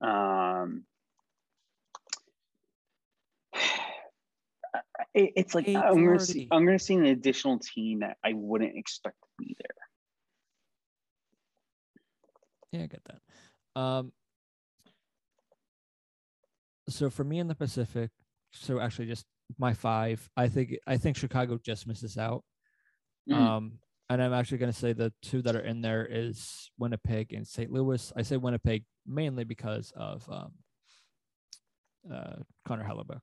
um. 0.00 0.84
it- 5.14 5.32
It's 5.36 5.54
like 5.54 5.66
I'm 5.68 5.94
gonna 6.04 6.18
see 6.20 6.48
I'm 6.50 6.64
gonna 6.64 6.78
see 6.78 6.94
an 6.94 7.06
additional 7.06 7.58
team 7.58 8.00
that 8.00 8.16
I 8.24 8.32
wouldn't 8.34 8.76
expect 8.76 9.16
to 9.20 9.28
be 9.38 9.56
there. 9.58 9.74
Yeah, 12.72 12.82
I 12.84 12.86
get 12.86 13.02
that. 13.04 13.80
Um, 13.80 14.12
so 16.88 17.10
for 17.10 17.24
me 17.24 17.38
in 17.38 17.48
the 17.48 17.54
Pacific, 17.54 18.10
so 18.52 18.80
actually 18.80 19.06
just 19.06 19.24
my 19.58 19.72
five, 19.74 20.28
I 20.36 20.48
think 20.48 20.76
I 20.86 20.96
think 20.96 21.16
Chicago 21.16 21.58
just 21.62 21.86
misses 21.86 22.18
out. 22.18 22.44
Mhm. 23.28 23.34
Um, 23.34 23.78
and 24.08 24.22
I'm 24.22 24.32
actually 24.32 24.58
going 24.58 24.72
to 24.72 24.78
say 24.78 24.92
the 24.92 25.12
two 25.22 25.42
that 25.42 25.56
are 25.56 25.60
in 25.64 25.80
there 25.80 26.06
is 26.08 26.70
Winnipeg 26.78 27.32
and 27.32 27.46
St. 27.46 27.70
Louis. 27.72 28.12
I 28.16 28.22
say 28.22 28.36
Winnipeg 28.36 28.84
mainly 29.04 29.42
because 29.44 29.92
of 29.96 30.28
um, 30.30 30.52
uh, 32.12 32.36
Connor 32.64 32.84
Hellebuyck. 32.84 33.20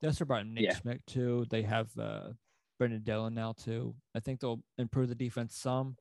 They 0.00 0.08
also 0.08 0.24
brought 0.24 0.46
Nate 0.46 0.64
Yeah. 0.64 0.74
Schmidt 0.76 1.06
too. 1.06 1.46
They 1.50 1.62
have 1.62 1.96
uh, 1.98 2.30
Brendan 2.78 3.02
Dillon 3.04 3.34
now 3.34 3.52
too. 3.52 3.94
I 4.14 4.20
think 4.20 4.40
they'll 4.40 4.62
improve 4.78 5.08
the 5.08 5.14
defense 5.14 5.56
some 5.56 5.96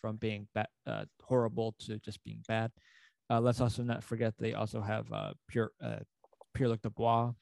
from 0.00 0.16
being 0.16 0.48
ba- 0.54 0.68
uh, 0.86 1.04
horrible 1.22 1.74
to 1.80 1.98
just 1.98 2.22
being 2.24 2.42
bad. 2.48 2.70
Uh, 3.30 3.40
let's 3.40 3.60
also 3.60 3.82
not 3.82 4.02
forget 4.04 4.34
they 4.38 4.54
also 4.54 4.80
have 4.80 5.10
uh, 5.12 5.32
Pure 5.48 5.72
uh, 5.82 5.98
Pierre 6.54 6.68
Luc 6.68 6.82
Dubois, 6.82 7.32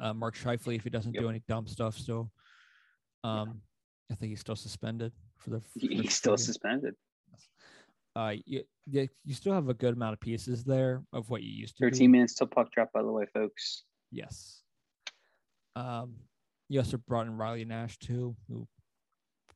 uh, 0.00 0.12
Mark 0.14 0.36
Scheifele 0.36 0.76
if 0.76 0.84
he 0.84 0.90
doesn't 0.90 1.12
do 1.12 1.28
any 1.28 1.42
dumb 1.48 1.66
stuff 1.66 1.96
still. 1.96 2.30
Um, 3.24 3.60
I 4.10 4.14
think 4.14 4.30
he's 4.30 4.40
still 4.40 4.56
suspended 4.56 5.12
for 5.38 5.50
the. 5.50 5.62
He- 5.74 5.88
first 5.88 6.02
He's 6.02 6.14
still 6.14 6.36
few 6.36 6.44
suspended. 6.44 6.94
Uh, 8.14 8.34
you, 8.46 8.62
you 8.86 9.08
still 9.34 9.52
have 9.52 9.68
a 9.68 9.74
good 9.74 9.92
amount 9.94 10.14
of 10.14 10.20
pieces 10.20 10.64
there 10.64 11.02
of 11.12 11.28
what 11.28 11.42
you 11.42 11.50
used 11.50 11.76
to. 11.76 11.84
be. 11.84 11.90
13 11.90 12.10
minutes 12.10 12.34
till 12.34 12.46
puck 12.46 12.70
drop, 12.72 12.90
by 12.92 13.02
the 13.02 13.10
way, 13.12 13.26
folks. 13.34 13.84
Yes. 14.10 14.62
Um, 15.74 16.14
you 16.70 16.80
also 16.80 16.96
brought 16.96 17.26
in 17.26 17.36
Riley 17.36 17.64
Nash 17.66 17.98
too, 17.98 18.34
who 18.48 18.66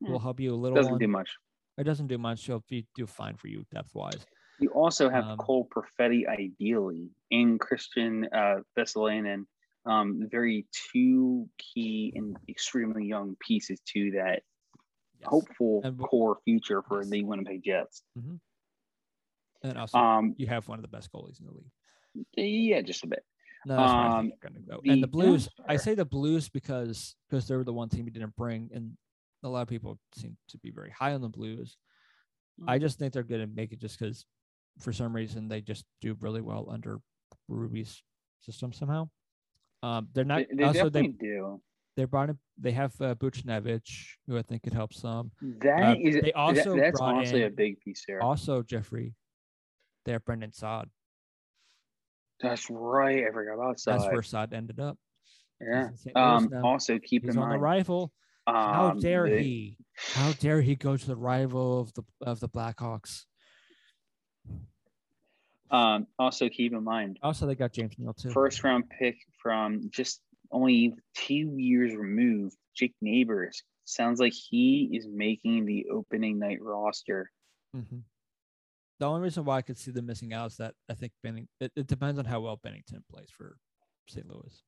Hmm. 0.01 0.13
will 0.13 0.19
help 0.19 0.41
you 0.41 0.55
a 0.55 0.57
little. 0.57 0.77
Doesn't 0.77 0.95
on- 0.95 0.99
do 0.99 1.09
much. 1.09 1.31
It 1.79 1.85
doesn't 1.85 2.09
do 2.09 2.19
much. 2.19 2.45
He'll 2.45 2.65
be 2.69 2.87
do 2.95 3.07
fine 3.07 3.37
for 3.37 3.49
you 3.49 3.65
depth 3.71 3.95
wise. 3.95 4.27
You 4.59 4.69
also 4.71 5.09
have 5.09 5.25
Um, 5.25 5.39
Cole 5.39 5.67
Perfetti, 5.75 6.27
ideally, 6.29 7.11
and 7.31 7.59
Kristian 7.59 8.27
uh, 8.35 8.63
Vesalainen. 8.77 9.47
Um, 9.87 10.29
very 10.31 10.67
two 10.93 11.49
key 11.59 12.13
and 12.15 12.37
extremely 12.49 13.07
young 13.07 13.37
pieces 13.41 13.81
to 13.95 14.11
that 14.13 14.43
Yes. 15.19 15.29
hopeful 15.29 15.83
And 15.85 15.99
core 15.99 16.39
future 16.45 16.83
for 16.83 17.01
Yes. 17.03 17.11
the 17.11 17.25
Winnipeg 17.25 17.63
Jets. 17.63 18.03
And 19.63 19.77
also, 19.79 19.99
Um, 19.99 20.35
you 20.39 20.47
have 20.47 20.67
one 20.69 20.79
of 20.79 20.83
the 20.83 20.89
best 20.89 21.13
goalies 21.13 21.41
in 21.41 21.47
the 21.47 21.53
league. 21.53 21.71
yeah, 22.37 22.81
just 22.81 23.05
a 23.05 23.07
bit. 23.07 23.25
No, 23.67 23.77
that's 23.77 23.93
where 23.93 24.07
I 24.07 24.09
Um, 24.19 24.29
think 24.31 24.41
they're 24.41 24.51
gonna 24.51 24.63
go. 24.65 24.81
and 24.91 25.03
the 25.03 25.07
the 25.07 25.11
Blues, 25.11 25.49
I 25.69 25.77
say 25.77 25.95
the 25.95 26.07
Blues 26.07 26.49
because 26.49 27.15
because 27.29 27.47
they 27.47 27.57
were 27.57 27.65
the 27.65 27.73
one 27.73 27.91
team 27.91 28.07
we 28.07 28.11
didn't 28.11 28.35
bring, 28.37 28.71
and 28.73 28.97
a 29.43 29.49
lot 29.49 29.63
of 29.63 29.69
people 29.69 29.99
seem 30.13 30.37
to 30.49 30.59
be 30.59 30.71
very 30.71 30.91
high 30.91 31.13
on 31.13 31.21
the 31.21 31.29
Blues. 31.29 31.77
I 32.67 32.79
Mm. 32.79 32.81
just 32.81 32.99
think 32.99 33.13
they're 33.13 33.23
going 33.23 33.41
to 33.43 33.47
make 33.47 33.73
it 33.73 33.79
just 33.79 33.99
because, 33.99 34.25
for 34.79 34.93
some 34.93 35.15
reason, 35.15 35.49
they 35.49 35.61
just 35.61 35.85
do 36.01 36.15
really 36.21 36.41
well 36.43 36.69
under 36.71 37.01
Ruby's 37.49 38.03
system 38.41 38.73
somehow. 38.73 39.11
Um, 39.83 40.09
they're 40.13 40.25
not 40.25 40.43
They, 40.51 40.57
they 40.57 40.65
also 40.65 40.85
definitely 40.91 41.17
they 41.21 41.27
do. 41.27 41.61
they 41.97 42.05
brought 42.05 42.31
in 42.31 42.39
they 42.59 42.73
have 42.73 42.93
uh, 43.01 43.15
Buchnevich, 43.15 44.07
who 44.27 44.37
I 44.37 44.43
think 44.43 44.63
could 44.63 44.75
help 44.75 44.93
some. 44.93 45.31
That 45.63 45.83
uh, 45.83 45.95
is 45.99 46.15
they 46.17 46.21
that- 46.21 46.35
also 46.37 46.77
that's 46.77 46.99
brought 46.99 47.15
honestly 47.15 47.45
a 47.45 47.51
big 47.51 47.81
piece 47.81 48.05
there. 48.07 48.23
Also, 48.23 48.63
Jeffrey, 48.63 49.15
they 50.05 50.13
have 50.13 50.25
Brandon 50.25 50.53
Saad. 50.53 50.89
That's 52.41 52.69
right. 52.71 53.25
I 53.27 53.33
forgot 53.33 53.55
about 53.55 53.81
That's 53.85 54.05
where 54.07 54.23
Saad 54.23 54.53
ended 54.53 54.81
up. 54.81 54.97
Yeah. 55.61 55.89
in 55.89 55.97
St. 55.97 56.17
Louis 56.17 56.25
Um, 56.25 56.65
also, 56.65 56.99
keep 56.99 57.25
He's 57.25 57.35
in 57.37 57.43
on 57.43 57.49
the 57.49 57.55
mind. 57.55 57.63
rival. 57.63 58.13
How 58.47 58.91
um, 58.93 58.99
dare 59.01 59.29
the- 59.29 59.39
he? 59.43 59.77
How 60.15 60.33
dare 60.33 60.63
he 60.63 60.75
go 60.77 60.97
to 60.97 61.07
the 61.07 61.17
rival 61.17 61.81
of 61.81 61.93
the 61.95 62.03
of 62.23 62.41
the 62.41 62.49
Blackhawks? 62.49 63.25
Um, 65.71 66.07
also, 66.19 66.49
keep 66.49 66.73
in 66.73 66.83
mind 66.83 67.19
Also, 67.23 67.47
they 67.47 67.55
got 67.55 67.73
James 67.73 67.95
Neal 67.99 68.13
too. 68.13 68.31
first 68.31 68.65
round 68.65 68.85
pick 68.91 69.17
from 69.41 69.89
just 69.91 70.21
only 70.51 70.95
two 71.15 71.55
years 71.57 71.95
removed, 71.95 72.57
Jake 72.75 72.95
Neighbors 73.01 73.63
sounds 73.91 74.21
like 74.21 74.33
he 74.33 74.91
is 74.93 75.07
making 75.09 75.67
the 75.67 75.87
opening 75.93 76.39
night 76.39 76.59
roster. 76.61 77.31
Mm-hmm. 77.77 77.99
The 78.99 79.07
only 79.07 79.23
reason 79.23 79.45
why 79.45 79.59
I 79.59 79.63
could 79.63 79.79
see 79.79 79.91
them 79.91 80.07
missing 80.07 80.33
out 80.33 80.51
is 80.51 80.57
that 80.59 80.75
I 80.89 80.95
think 80.95 81.13
Benning. 81.23 81.49
It, 81.61 81.73
it 81.75 81.87
depends 81.87 82.19
on 82.19 82.25
how 82.25 82.41
well 82.41 82.59
Binnington 82.65 83.03
plays 83.11 83.31
for 83.37 83.57
St. 84.09 84.27
Louis. 84.29 84.63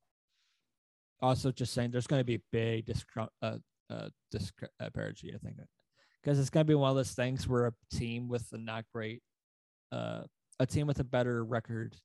Also, 1.20 1.52
just 1.52 1.72
saying, 1.72 1.90
there's 1.90 2.06
going 2.06 2.20
to 2.20 2.24
be 2.24 2.42
big 2.50 2.86
discre- 2.86 3.28
uh, 3.42 3.58
uh, 3.90 4.08
disparity. 4.30 5.32
I 5.34 5.38
think 5.38 5.56
because 6.22 6.38
it's 6.38 6.50
going 6.50 6.66
to 6.66 6.68
be 6.68 6.74
one 6.74 6.90
of 6.90 6.96
those 6.96 7.12
things 7.12 7.46
where 7.46 7.66
a 7.66 7.72
team 7.94 8.28
with 8.28 8.46
a 8.52 8.58
not 8.58 8.84
great, 8.92 9.22
uh, 9.92 10.22
a 10.60 10.66
team 10.66 10.86
with 10.86 11.00
a 11.00 11.04
better 11.04 11.44
record 11.44 11.96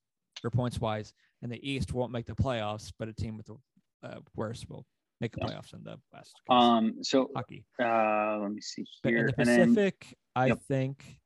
or 0.44 0.50
points 0.50 0.80
wise 0.80 1.12
in 1.42 1.50
the 1.50 1.68
East 1.68 1.92
won't 1.92 2.12
make 2.12 2.26
the 2.26 2.34
playoffs, 2.34 2.92
but 2.98 3.08
a 3.08 3.12
team 3.12 3.36
with 3.36 3.48
a 3.50 4.06
uh, 4.06 4.18
worse 4.36 4.64
will 4.68 4.86
make 5.20 5.32
the 5.32 5.40
playoffs 5.40 5.74
in 5.74 5.82
the 5.82 5.96
West. 6.12 6.34
Um, 6.48 7.02
so 7.02 7.28
hockey. 7.34 7.64
Uh, 7.82 8.38
let 8.40 8.52
me 8.52 8.60
see 8.60 8.84
here. 9.02 9.18
in 9.18 9.26
the 9.26 9.34
And 9.38 9.48
then 9.48 9.68
Pacific, 9.74 10.16
I 10.36 10.46
Yep. 10.46 10.62
think 10.68 11.18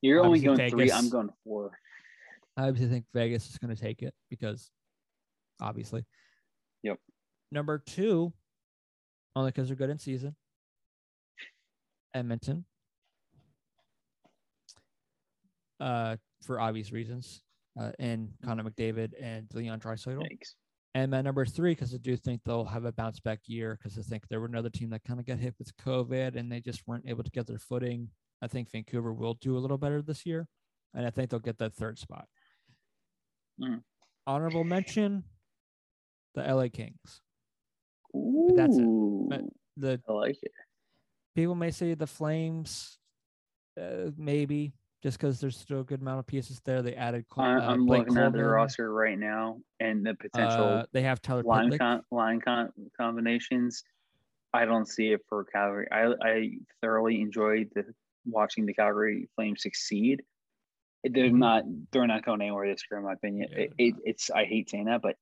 you're 0.00 0.24
only 0.24 0.40
going 0.40 0.70
three. 0.70 0.92
I'm 0.92 1.08
going 1.08 1.30
four. 1.42 1.72
I 2.56 2.68
obviously 2.68 2.88
think 2.88 3.06
Vegas 3.14 3.50
is 3.50 3.58
going 3.58 3.74
to 3.74 3.80
take 3.80 4.02
it 4.02 4.14
because 4.30 4.70
obviously. 5.60 6.04
Yep. 6.82 6.98
Number 7.50 7.78
two, 7.78 8.32
only 9.34 9.50
because 9.50 9.68
they're 9.68 9.76
good 9.76 9.90
in 9.90 9.98
season. 9.98 10.36
Edmonton. 12.14 12.64
Uh, 15.80 16.16
for 16.42 16.60
obvious 16.60 16.92
reasons, 16.92 17.42
uh, 17.80 17.90
and 17.98 18.30
Connor 18.44 18.64
McDavid 18.64 19.12
and 19.20 19.48
Leon 19.54 19.80
Draisaitl. 19.80 20.22
Thanks. 20.28 20.54
And 20.94 21.10
my 21.10 21.22
number 21.22 21.44
three, 21.44 21.72
because 21.72 21.92
I 21.92 21.96
do 21.96 22.16
think 22.16 22.42
they'll 22.44 22.64
have 22.64 22.84
a 22.84 22.92
bounce 22.92 23.18
back 23.18 23.40
year, 23.46 23.76
because 23.76 23.98
I 23.98 24.02
think 24.02 24.28
there 24.28 24.40
were 24.40 24.46
another 24.46 24.70
team 24.70 24.90
that 24.90 25.02
kind 25.02 25.18
of 25.18 25.26
got 25.26 25.38
hit 25.38 25.54
with 25.58 25.76
COVID 25.78 26.36
and 26.36 26.50
they 26.50 26.60
just 26.60 26.86
weren't 26.86 27.08
able 27.08 27.24
to 27.24 27.30
get 27.30 27.48
their 27.48 27.58
footing. 27.58 28.08
I 28.42 28.46
think 28.46 28.70
Vancouver 28.70 29.12
will 29.12 29.34
do 29.34 29.56
a 29.56 29.58
little 29.58 29.78
better 29.78 30.02
this 30.02 30.24
year, 30.24 30.46
and 30.94 31.04
I 31.04 31.10
think 31.10 31.30
they'll 31.30 31.40
get 31.40 31.58
that 31.58 31.74
third 31.74 31.98
spot. 31.98 32.26
Mm. 33.60 33.80
Honorable 34.26 34.64
mention: 34.64 35.24
the 36.34 36.42
LA 36.42 36.68
Kings. 36.68 37.22
Ooh, 38.14 38.52
that's 38.54 38.76
it. 38.76 38.84
But 39.28 39.40
the 39.76 40.00
I 40.08 40.12
like 40.12 40.38
it. 40.42 40.52
people 41.34 41.54
may 41.54 41.70
say 41.70 41.94
the 41.94 42.06
Flames, 42.06 42.98
uh, 43.80 44.10
maybe 44.16 44.74
just 45.04 45.18
because 45.18 45.38
there's 45.38 45.58
still 45.58 45.80
a 45.80 45.84
good 45.84 46.00
amount 46.00 46.18
of 46.18 46.26
pieces 46.26 46.62
there. 46.64 46.80
They 46.80 46.94
added. 46.94 47.26
Col- 47.28 47.44
uh, 47.44 47.60
I'm 47.60 47.84
Blake 47.84 48.08
looking 48.08 48.16
at 48.16 48.32
their 48.32 48.42
Coleman. 48.44 48.50
roster 48.54 48.90
right 48.90 49.18
now 49.18 49.58
and 49.78 50.04
the 50.04 50.14
potential 50.14 50.64
Uh, 50.64 50.86
they 50.92 51.02
have 51.02 51.20
Tyler 51.20 51.42
line 51.42 51.76
con- 51.76 52.02
line 52.10 52.40
con- 52.40 52.72
combinations. 52.98 53.84
I 54.54 54.64
don't 54.64 54.88
see 54.88 55.12
it 55.12 55.20
for 55.28 55.44
Calgary. 55.44 55.86
I 55.92 56.14
I 56.22 56.50
thoroughly 56.80 57.20
enjoyed 57.20 57.68
the 57.74 57.84
watching 58.24 58.64
the 58.64 58.72
Calgary 58.72 59.28
Flames 59.36 59.60
succeed. 59.62 60.22
They're 61.02 61.28
Mhm. 61.28 61.34
not 61.36 61.64
they're 61.92 62.06
not 62.06 62.24
going 62.24 62.40
anywhere 62.40 62.66
this 62.72 62.82
year, 62.90 62.96
in 62.98 63.04
my 63.04 63.12
opinion. 63.12 63.48
Yeah, 63.50 63.58
it, 63.58 63.72
it, 63.76 63.94
it's 64.06 64.30
I 64.30 64.46
hate 64.46 64.70
saying 64.70 64.86
that, 64.86 65.02
but 65.02 65.16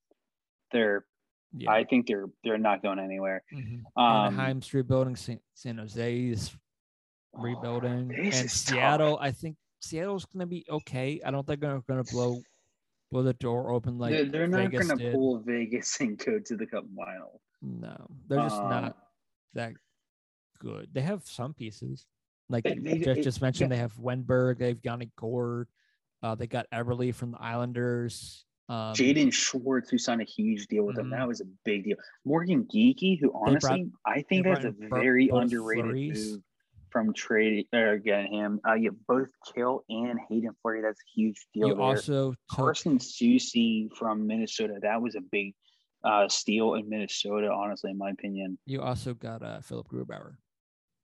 they're 0.71 1.05
Yeah. 1.55 1.73
I 1.73 1.83
think 1.83 2.07
they're 2.07 2.29
they're 2.45 2.57
not 2.57 2.83
going 2.83 3.01
anywhere. 3.01 3.43
Mhm. 3.53 3.83
Um, 3.97 4.27
Anaheim's 4.35 4.73
rebuilding. 4.73 5.17
San, 5.17 5.41
San 5.55 5.79
Jose's 5.79 6.57
rebuilding, 7.35 8.09
this 8.09 8.37
and 8.37 8.47
is 8.47 8.65
tough. 8.65 8.75
Seattle. 8.77 9.19
I 9.21 9.33
think 9.33 9.57
Seattle's 9.87 10.25
going 10.27 10.41
to 10.41 10.47
be 10.47 10.65
okay. 10.71 11.21
I 11.25 11.31
don't 11.31 11.47
think 11.47 11.61
they're 11.61 11.81
going 11.81 12.03
to 12.05 12.13
blow 12.13 12.41
blow 13.11 13.23
the 13.23 13.35
door 13.35 13.71
open 13.73 13.99
like 13.99 14.11
they're, 14.13 14.25
they're 14.25 14.47
not 14.47 14.71
going 14.73 14.89
to 14.89 15.11
pull 15.13 15.39
Vegas 15.41 15.97
and 16.01 16.17
go 16.17 16.39
to 16.39 16.57
the 16.57 16.67
Cup 16.67 16.85
final. 16.97 17.43
No, 17.61 18.07
they're 18.27 18.39
just 18.39 18.57
Um, 18.57 18.71
not 18.71 18.97
that 19.55 19.73
good. 20.61 20.89
They 20.93 21.03
have 21.03 21.23
some 21.27 21.53
pieces, 21.53 22.07
like 22.49 22.65
They- 22.65 22.75
they- 22.79 22.99
just, 22.99 23.19
it- 23.19 23.23
just 23.23 23.43
mentioned. 23.43 23.71
They 23.71 23.77
have 23.77 23.93
Wennberg. 23.95 24.59
They've 24.59 24.81
Yanni 24.83 25.11
Gourde. 25.17 25.69
Uh, 26.23 26.35
they 26.37 26.47
got 26.47 26.67
Eberle 26.73 27.13
from 27.15 27.33
the 27.33 27.43
Islanders. 27.43 28.47
Um, 28.69 28.95
Jaden 28.95 29.33
Schwartz, 29.33 29.91
who 29.91 29.99
signed 29.99 30.21
a 30.23 30.25
huge 30.25 30.69
deal 30.69 30.85
with 30.85 30.95
them, 30.97 31.09
Mhm. 31.09 31.19
that 31.19 31.29
was 31.29 31.41
a 31.41 31.45
big 31.65 31.85
deal. 31.85 31.97
Morgan 32.25 32.65
Geekie, 32.65 33.21
who 33.21 33.33
honestly, 33.35 33.91
I 34.07 34.23
think 34.23 34.45
that's 34.47 34.65
a 34.65 34.71
very 34.71 35.29
underrated 35.29 35.87
move 36.17 36.43
from 36.93 37.12
trading 37.14 37.64
or 37.73 37.97
getting 37.97 38.32
him. 38.32 38.60
Uh, 38.69 38.74
yeah, 38.74 38.90
both 39.09 39.28
Kill 39.52 39.85
and 39.89 40.20
Haydn 40.28 40.51
Fleury, 40.60 40.82
that's 40.82 41.01
a 41.01 41.10
huge 41.19 41.47
deal. 41.55 41.69
You 41.69 41.74
there. 41.74 41.82
also 41.82 42.31
took 42.31 42.39
Carson 42.51 42.98
Soucy 42.98 43.89
from 43.97 44.27
Minnesota, 44.27 44.78
that 44.82 45.01
was 45.01 45.14
a 45.16 45.20
big 45.20 45.55
uh, 46.05 46.28
steal 46.28 46.74
in 46.74 46.89
Minnesota, 46.89 47.51
honestly, 47.51 47.90
in 47.90 47.98
my 47.98 48.10
opinion. 48.10 48.59
you 48.66 48.82
also 48.82 49.14
got 49.14 49.43
uh, 49.43 49.60
Philipp 49.60 49.89
Grubauer. 49.89 50.35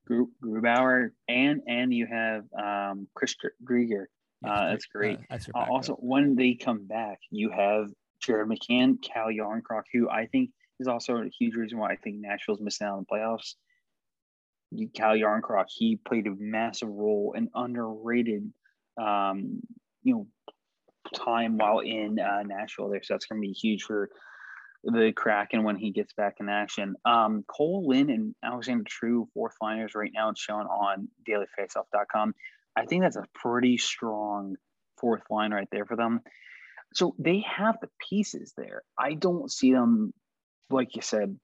Gru- 0.07 0.31
Grubauer 0.43 1.11
and 1.29 1.61
and 1.67 1.93
you 1.93 2.07
have 2.07 2.45
um, 2.59 3.09
Chris 3.15 3.35
Gr- 3.35 3.49
Grieger. 3.65 4.07
Yes, 4.43 4.53
Uh, 4.53 4.71
that's 4.71 4.87
great. 4.87 5.19
Uh, 5.19 5.23
that's 5.31 5.49
Uh, 5.55 5.65
also, 5.71 5.95
when 5.95 6.37
they 6.37 6.55
come 6.55 6.87
back, 6.87 7.19
you 7.31 7.51
have 7.51 7.89
Jared 8.23 8.49
McCann, 8.49 9.03
Cal 9.03 9.27
Jarnkrok, 9.29 9.83
who 9.93 10.09
I 10.09 10.27
think 10.27 10.51
is 10.81 10.89
also 10.89 11.17
a 11.17 11.29
huge 11.39 11.55
reason 11.55 11.79
why 11.79 11.91
I 11.93 11.97
think 11.97 12.17
Nashville's 12.21 12.61
missing 12.61 12.87
out 12.87 12.95
on 12.95 13.05
the 13.09 13.15
playoffs. 13.17 13.55
Cal 14.95 15.15
Jarnkrok, 15.15 15.67
he 15.69 15.97
played 15.97 16.27
a 16.27 16.35
massive 16.39 16.89
role, 16.89 17.35
an 17.37 17.49
underrated, 17.55 18.53
um, 19.01 19.61
you 20.03 20.15
know, 20.15 20.27
time 21.15 21.57
while 21.57 21.81
in 21.81 22.19
uh, 22.19 22.43
Nashville 22.43 22.91
there. 22.91 23.03
So 23.03 23.15
that's 23.15 23.27
going 23.27 23.41
to 23.41 23.47
be 23.47 23.53
huge 23.53 23.85
for 23.85 24.11
the 24.85 25.13
Kraken 25.15 25.65
when 25.65 25.77
he 25.77 25.91
gets 25.91 26.13
back 26.13 26.37
in 26.41 26.49
action. 26.49 26.97
Um, 27.05 27.45
Cole 27.49 27.87
Lynn 27.87 28.11
and 28.11 28.35
Alexander 28.45 28.85
True, 28.87 29.29
fourth 29.35 29.55
liners 29.61 29.95
right 29.95 30.13
now, 30.15 30.31
it's 30.31 30.41
shown 30.41 30.67
on 30.67 31.09
dailyfaceoff.com. 31.29 32.35
I 32.77 32.87
think 32.87 33.03
that's 33.03 33.17
a 33.17 33.25
pretty 33.35 33.79
strong 33.79 34.57
fourth 34.99 35.23
line 35.31 35.53
right 35.53 35.69
there 35.73 35.87
for 35.87 35.97
them. 35.97 36.21
So 36.95 37.15
they 37.19 37.41
have 37.41 37.77
the 37.81 37.91
pieces 38.09 38.55
there. 38.57 38.83
I 38.99 39.15
don't 39.15 39.51
see 39.51 39.73
them, 39.73 40.15
like 40.71 40.95
you 40.97 41.03
said, 41.03 41.39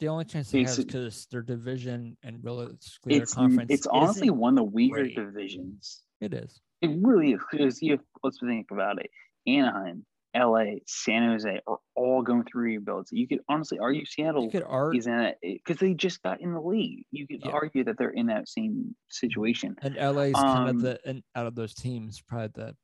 the 0.00 0.08
only 0.08 0.24
chance 0.24 0.50
they 0.50 0.60
have 0.62 0.70
is 0.78 0.84
because 0.84 1.26
their 1.30 1.42
division 1.42 2.16
and 2.22 2.42
realistically 2.42 3.18
their 3.18 3.26
conference. 3.26 3.70
it's 3.70 3.86
honestly 3.86 4.30
one 4.30 4.54
of 4.54 4.56
the 4.56 4.64
weaker 4.64 5.02
great. 5.02 5.14
divisions. 5.14 6.02
it 6.20 6.34
is. 6.34 6.60
It 6.82 6.90
really 7.02 7.32
is 7.32 7.40
because 7.50 7.80
you 7.82 7.92
have, 7.92 8.00
let's 8.24 8.40
think 8.40 8.70
about 8.70 8.98
it. 8.98 9.10
Anaheim, 9.46 10.04
LA, 10.34 10.76
San 10.86 11.28
Jose 11.28 11.60
are 11.66 11.78
all 11.94 12.22
going 12.22 12.44
through 12.44 12.62
rebuilds. 12.62 13.10
You 13.12 13.28
could 13.28 13.40
honestly 13.48 13.78
argue 13.78 14.06
Seattle 14.06 14.44
You 14.44 14.50
could 14.50 14.62
art 14.66 14.96
is 14.96 15.06
in 15.06 15.20
it 15.20 15.38
because 15.42 15.76
they 15.78 15.92
just 15.92 16.22
got 16.22 16.40
in 16.40 16.54
the 16.54 16.60
league. 16.60 17.04
You 17.10 17.26
could 17.26 17.42
Yeah. 17.44 17.52
argue 17.52 17.84
that 17.84 17.98
they're 17.98 18.10
in 18.10 18.26
that 18.26 18.48
same 18.48 18.96
situation. 19.10 19.76
and 19.82 19.96
LA's 19.96 20.34
kind 20.34 20.68
um, 20.68 20.76
of 20.76 20.80
the 20.80 21.00
and 21.04 21.22
out 21.34 21.46
of 21.46 21.54
those 21.54 21.74
teams 21.74 22.22
probably 22.22 22.48
the 22.54 22.76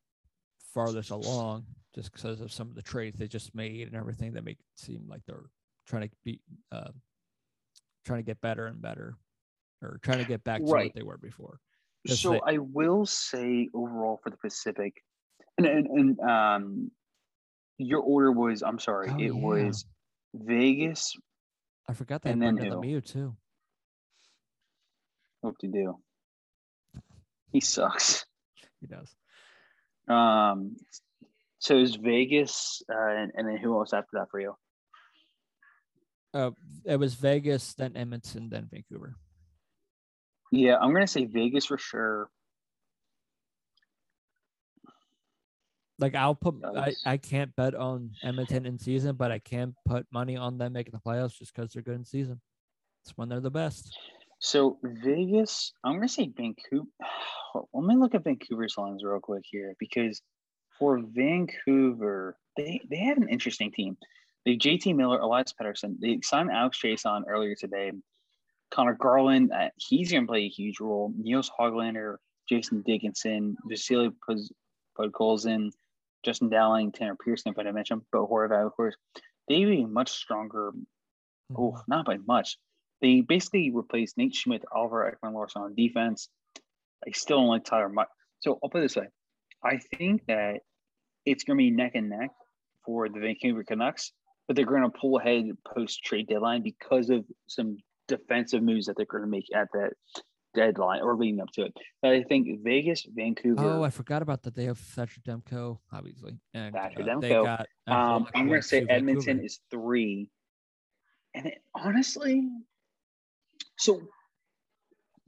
farthest 0.75 1.11
along 1.11 1.65
just 1.95 2.13
because 2.13 2.43
of 2.43 2.53
some 2.53 2.69
of 2.69 2.75
the 2.75 2.83
trades 2.83 3.19
they 3.19 3.27
just 3.29 3.55
made 3.55 3.87
and 3.87 3.97
everything 3.97 4.35
that 4.35 4.45
make 4.45 4.59
it 4.59 4.67
seem 4.75 5.07
like 5.09 5.23
they're 5.27 5.49
trying 5.87 6.07
to 6.07 6.15
be 6.25 6.41
uh, 6.73 6.91
trying 8.07 8.21
to 8.21 8.25
get 8.27 8.41
better 8.41 8.67
and 8.67 8.81
better 8.81 9.17
or 9.83 9.99
trying 10.03 10.19
to 10.19 10.25
get 10.25 10.43
back 10.45 10.65
to 10.65 10.73
Right. 10.73 10.87
what 10.87 10.95
they 10.95 11.03
were 11.03 11.19
before. 11.19 11.61
So 12.07 12.33
they- 12.33 12.41
I 12.55 12.59
will 12.59 13.05
say 13.05 13.69
overall 13.75 14.19
for 14.23 14.31
the 14.31 14.37
Pacific, 14.39 14.95
and 15.59 15.67
and, 15.67 15.87
and 15.89 16.21
um, 16.21 16.91
your 17.79 18.01
order 18.01 18.31
was 18.33 18.63
I'm 18.63 18.79
sorry, 18.79 19.11
Oh, 19.11 19.17
it 19.19 19.35
yeah. 19.35 19.41
was 19.41 19.85
Vegas. 20.33 21.15
I 21.89 21.93
forgot 21.95 22.23
that. 22.23 22.31
and 22.31 22.41
then 22.41 22.57
who? 22.57 22.65
Lemieux 22.71 23.05
too. 23.05 23.37
What 25.41 25.59
to 25.61 25.67
do? 25.69 25.99
He 27.53 27.61
sucks. 27.61 28.25
He 28.81 28.87
does. 28.87 29.15
Um, 30.09 30.77
so 31.59 31.77
is 31.79 31.97
Vegas, 31.97 32.83
uh, 32.91 32.95
and, 33.17 33.33
and 33.35 33.49
then 33.49 33.57
who 33.57 33.77
else 33.79 33.93
after 33.93 34.09
that 34.15 34.31
for 34.31 34.41
you? 34.41 34.55
Uh, 36.37 36.51
it 36.85 36.97
was 36.97 37.15
Vegas, 37.15 37.73
then 37.75 37.97
Edmonton, 37.97 38.51
then 38.51 38.69
Vancouver. 38.71 39.17
Yeah, 40.53 40.77
I'm 40.77 40.93
gonna 40.93 41.07
say 41.07 41.25
Vegas 41.25 41.65
for 41.65 41.79
sure. 41.79 42.29
Like 45.99 46.15
I'll 46.15 46.35
put 46.35 46.57
I, 46.63 46.93
I 47.07 47.17
can't 47.17 47.57
bet 47.57 47.75
on 47.75 48.11
Edmonton 48.23 48.67
in 48.67 48.79
season, 48.79 49.17
but 49.17 49.33
I 49.33 49.39
can 49.39 49.75
put 49.87 50.07
money 50.13 50.37
on 50.37 50.59
them 50.59 50.75
making 50.75 50.93
the 50.93 51.01
playoffs 51.01 51.39
just 51.39 51.55
because 51.55 51.73
they're 51.73 51.83
good 51.83 51.95
in 51.95 52.05
season. 52.05 52.39
It's 53.03 53.17
when 53.17 53.31
they're 53.31 53.41
the 53.41 53.51
best. 53.51 53.99
So 54.39 54.79
Vegas, 54.83 55.73
I'm 55.85 55.95
gonna 55.95 56.07
say 56.07 56.31
Vancouver. 56.37 56.87
Let 57.73 57.87
me 57.87 57.97
look 57.97 58.15
at 58.15 58.25
Vancouver's 58.25 58.77
lines 58.77 59.03
real 59.03 59.21
quick 59.21 59.45
here 59.51 59.75
because 59.79 60.21
for 60.79 61.01
Vancouver, 61.03 62.37
they 62.59 62.83
they 62.91 62.99
have 62.99 63.17
an 63.17 63.31
interesting 63.31 63.73
team. 63.73 63.97
They 64.47 64.57
JT 64.57 64.95
Miller, 64.95 65.19
Elias 65.19 65.53
Pettersson. 65.61 65.99
They 65.99 66.21
signed 66.23 66.51
Alex 66.53 66.81
Chiasson 66.81 67.25
earlier 67.29 67.57
today. 67.57 67.91
Conor 68.71 68.95
Garland, 68.95 69.53
uh, 69.53 69.71
he's 69.77 70.13
gonna 70.13 70.27
play 70.27 70.45
a 70.45 70.49
huge 70.49 70.81
role. 70.81 71.13
Niels 71.19 71.51
Hoglander, 71.59 72.17
Jason 72.49 72.83
Dickinson, 72.83 73.57
Vasily 73.69 74.11
Podkolzin, 74.97 75.71
Justin 76.25 76.49
Dowling, 76.49 76.93
Tanner 76.93 77.17
Pearson, 77.17 77.53
if 77.53 77.59
I 77.59 77.63
didn't 77.65 77.75
mention, 77.75 78.07
Bo 78.13 78.27
Horvat, 78.27 78.67
of 78.67 78.73
course, 78.73 78.97
they'd 79.49 79.65
be 79.65 79.85
much 79.85 80.11
stronger. 80.11 80.73
Oh, 81.55 81.73
Mhm. 81.73 81.83
not 81.89 82.07
by 82.07 82.17
much. 82.19 82.59
They 83.01 83.21
basically 83.21 83.71
replaced 83.71 84.17
Nate 84.17 84.35
Schmidt, 84.35 84.65
Oliver 84.73 85.19
Ekman-Larsson 85.23 85.63
on 85.63 85.75
defense. 85.75 86.29
I 87.07 87.11
still 87.11 87.39
don't 87.39 87.49
like 87.49 87.65
Tyler. 87.65 87.93
So 88.41 88.59
I'll 88.63 88.71
put 88.71 88.79
it 88.79 88.83
this 88.83 88.97
way. 88.97 89.09
I 89.63 89.79
think 89.79 90.25
that 90.27 90.63
it's 91.25 91.45
going 91.45 91.59
to 91.59 91.63
be 91.63 91.71
neck 91.71 91.95
and 91.95 92.09
neck 92.09 92.31
for 92.85 93.09
the 93.09 93.21
Vancouver 93.21 93.65
Canucks, 93.65 94.13
but 94.47 94.57
they're 94.57 94.65
going 94.65 94.83
to 94.83 94.91
pull 94.91 95.19
ahead 95.19 95.51
post 95.75 96.03
trade 96.03 96.29
deadline 96.29 96.63
because 96.63 97.11
of 97.11 97.25
some 97.47 97.79
defensive 98.09 98.63
moves 98.63 98.87
that 98.87 98.97
they're 98.97 99.07
going 99.07 99.23
to 99.25 99.29
make 99.29 99.47
at 99.55 99.69
that 99.73 99.93
deadline 100.55 101.03
or 101.03 101.17
leading 101.17 101.41
up 101.41 101.51
to 101.53 101.63
it. 101.65 101.75
But 102.01 102.13
I 102.13 102.23
think 102.23 102.63
Vegas, 102.63 103.07
Vancouver, 103.13 103.63
Oh, 103.63 103.83
I 103.83 103.91
forgot 103.91 104.23
about 104.23 104.43
that. 104.45 104.55
They 104.55 104.65
have 104.65 104.79
Thatcher 104.79 105.21
Demko, 105.21 105.79
obviously, 105.93 106.39
and 106.55 106.75
Thatcher 106.75 107.03
uh, 107.03 107.07
Demko. 107.07 107.45
got. 107.45 107.67
uh, 107.89 107.93
Um, 107.93 108.27
I'm 108.35 108.47
going 108.49 108.61
to 108.61 108.67
say 108.67 108.87
Edmonton 108.89 109.25
Vancouver. 109.25 109.45
is 109.47 109.61
three. 109.71 110.31
And 111.35 111.47
it, 111.47 111.59
honestly, 111.75 112.49
so 113.77 114.01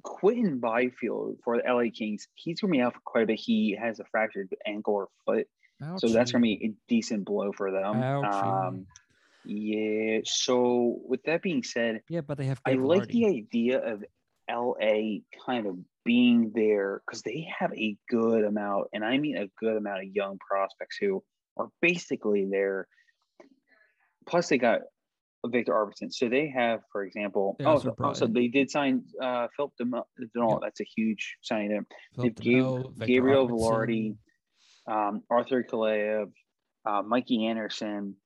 Quinton 0.02 0.58
Byfield 0.58 1.38
for 1.44 1.58
the 1.58 1.70
LA 1.70 1.90
Kings, 1.92 2.28
he's 2.34 2.60
going 2.60 2.72
to 2.72 2.76
be 2.78 2.80
out 2.80 2.94
for 2.94 3.00
quite 3.04 3.24
a 3.24 3.26
bit. 3.26 3.38
He 3.38 3.76
has 3.78 4.00
a 4.00 4.04
fractured 4.04 4.48
ankle 4.66 4.94
or 4.94 5.08
foot. 5.26 5.46
So 5.98 6.08
that's 6.08 6.32
going 6.32 6.42
to 6.42 6.46
be 6.46 6.64
a 6.66 6.74
decent 6.88 7.24
blow 7.24 7.52
for 7.52 7.70
them. 7.70 7.94
Ouchie. 7.96 8.66
Um, 8.68 8.86
yeah. 9.44 10.20
So 10.24 11.00
with 11.06 11.22
that 11.24 11.42
being 11.42 11.62
said, 11.62 12.02
Yeah, 12.08 12.20
but 12.22 12.38
they 12.38 12.46
have. 12.46 12.60
I 12.64 12.74
like 12.74 13.08
Vilardi. 13.08 13.12
the 13.12 13.26
idea 13.26 13.78
of 13.80 14.04
LA 14.50 15.20
kind 15.46 15.66
of 15.66 15.76
being 16.04 16.52
there 16.54 17.02
because 17.06 17.22
they 17.22 17.48
have 17.58 17.72
a 17.74 17.96
good 18.08 18.44
amount, 18.44 18.88
and 18.92 19.04
I 19.04 19.18
mean 19.18 19.36
a 19.36 19.48
good 19.60 19.76
amount 19.76 19.98
of 20.00 20.04
young 20.14 20.38
prospects 20.38 20.96
who 21.00 21.22
are 21.56 21.68
basically 21.80 22.46
there. 22.50 22.86
Plus, 24.26 24.48
they 24.48 24.58
got 24.58 24.80
Victor 25.46 25.72
Arvidsson, 25.72 26.12
so 26.12 26.28
they 26.28 26.48
have, 26.48 26.80
for 26.92 27.02
example, 27.04 27.56
They 27.58 27.64
oh, 27.64 27.70
also 27.70 27.88
also, 27.88 27.96
brought 27.96 28.08
also 28.08 28.24
in- 28.26 28.32
they 28.32 28.48
did 28.48 28.70
sign 28.70 29.04
uh, 29.22 29.48
Philip 29.56 29.72
Demel. 29.80 30.04
Yep. 30.18 30.58
That's 30.62 30.80
a 30.80 30.84
huge 30.96 31.36
signing 31.42 31.68
there. 31.68 31.86
They've 32.16 32.34
Gab- 32.34 33.06
Gabriel 33.06 33.48
Arvidsson. 33.48 33.58
Vilardi, 33.60 34.16
um, 34.86 35.22
Arthur 35.30 35.62
Kaliyev, 35.62 36.32
uh, 36.86 37.02
Mikey 37.02 37.46
Anderson. 37.46 38.16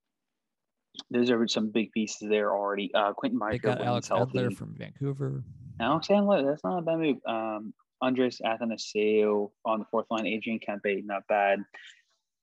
Those 1.10 1.30
are 1.30 1.46
some 1.48 1.70
big 1.70 1.90
pieces 1.92 2.28
there 2.28 2.52
already. 2.52 2.92
Uh, 2.94 3.12
Quinton 3.12 3.38
They 3.38 3.56
Byfield 3.58 3.78
got 3.78 3.86
Alex 3.86 4.08
healthy. 4.08 4.38
Edler 4.38 4.56
from 4.56 4.74
Vancouver. 4.76 5.42
Alex 5.80 6.08
Edler, 6.08 6.44
that's 6.46 6.62
not 6.64 6.78
a 6.78 6.82
bad 6.82 6.98
move. 6.98 7.16
Um, 7.26 7.72
Andreas 8.02 8.40
Athanasiou 8.44 9.50
on 9.64 9.78
the 9.78 9.84
fourth 9.90 10.06
line. 10.10 10.26
Adrian 10.26 10.58
Kempe, 10.60 11.04
not 11.04 11.26
bad. 11.28 11.60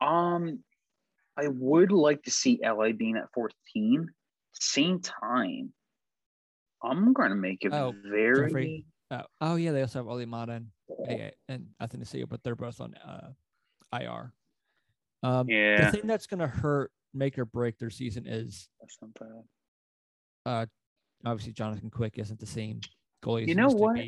Um, 0.01 0.59
I 1.37 1.47
would 1.47 1.91
like 1.91 2.23
to 2.23 2.31
see 2.31 2.59
LA 2.63 2.91
being 2.91 3.17
at 3.17 3.31
14. 3.33 4.09
Same 4.53 4.99
time, 4.99 5.71
I'm 6.83 7.13
going 7.13 7.29
to 7.29 7.35
make 7.35 7.63
it 7.63 7.73
Oh, 7.73 7.93
very. 8.03 8.47
Jeffrey. 8.47 8.85
Uh, 9.11 9.23
oh 9.41 9.55
yeah, 9.55 9.71
they 9.71 9.81
also 9.81 9.99
have 9.99 10.07
Oli 10.07 10.25
Martin 10.25 10.71
and, 11.07 11.31
and 11.47 11.65
Athanasiou, 11.81 12.27
but 12.29 12.43
they're 12.43 12.55
both 12.55 12.79
on 12.81 12.93
uh, 12.95 13.29
IR. 13.97 14.33
Um, 15.23 15.49
Yeah, 15.49 15.89
The 15.91 15.97
thing 15.97 16.07
that's 16.07 16.27
going 16.27 16.39
to 16.41 16.47
hurt, 16.47 16.91
make 17.13 17.37
or 17.37 17.45
break 17.45 17.77
their 17.79 17.89
season 17.89 18.25
is 18.27 18.69
that's 18.79 18.97
not 19.01 19.13
bad. 19.19 19.43
uh, 20.45 20.65
obviously 21.25 21.53
Jonathan 21.53 21.89
Quick 21.89 22.17
isn't 22.17 22.39
the 22.39 22.45
same 22.45 22.81
goalie. 23.23 23.47
You 23.47 23.55
know 23.55 23.69
what? 23.69 23.99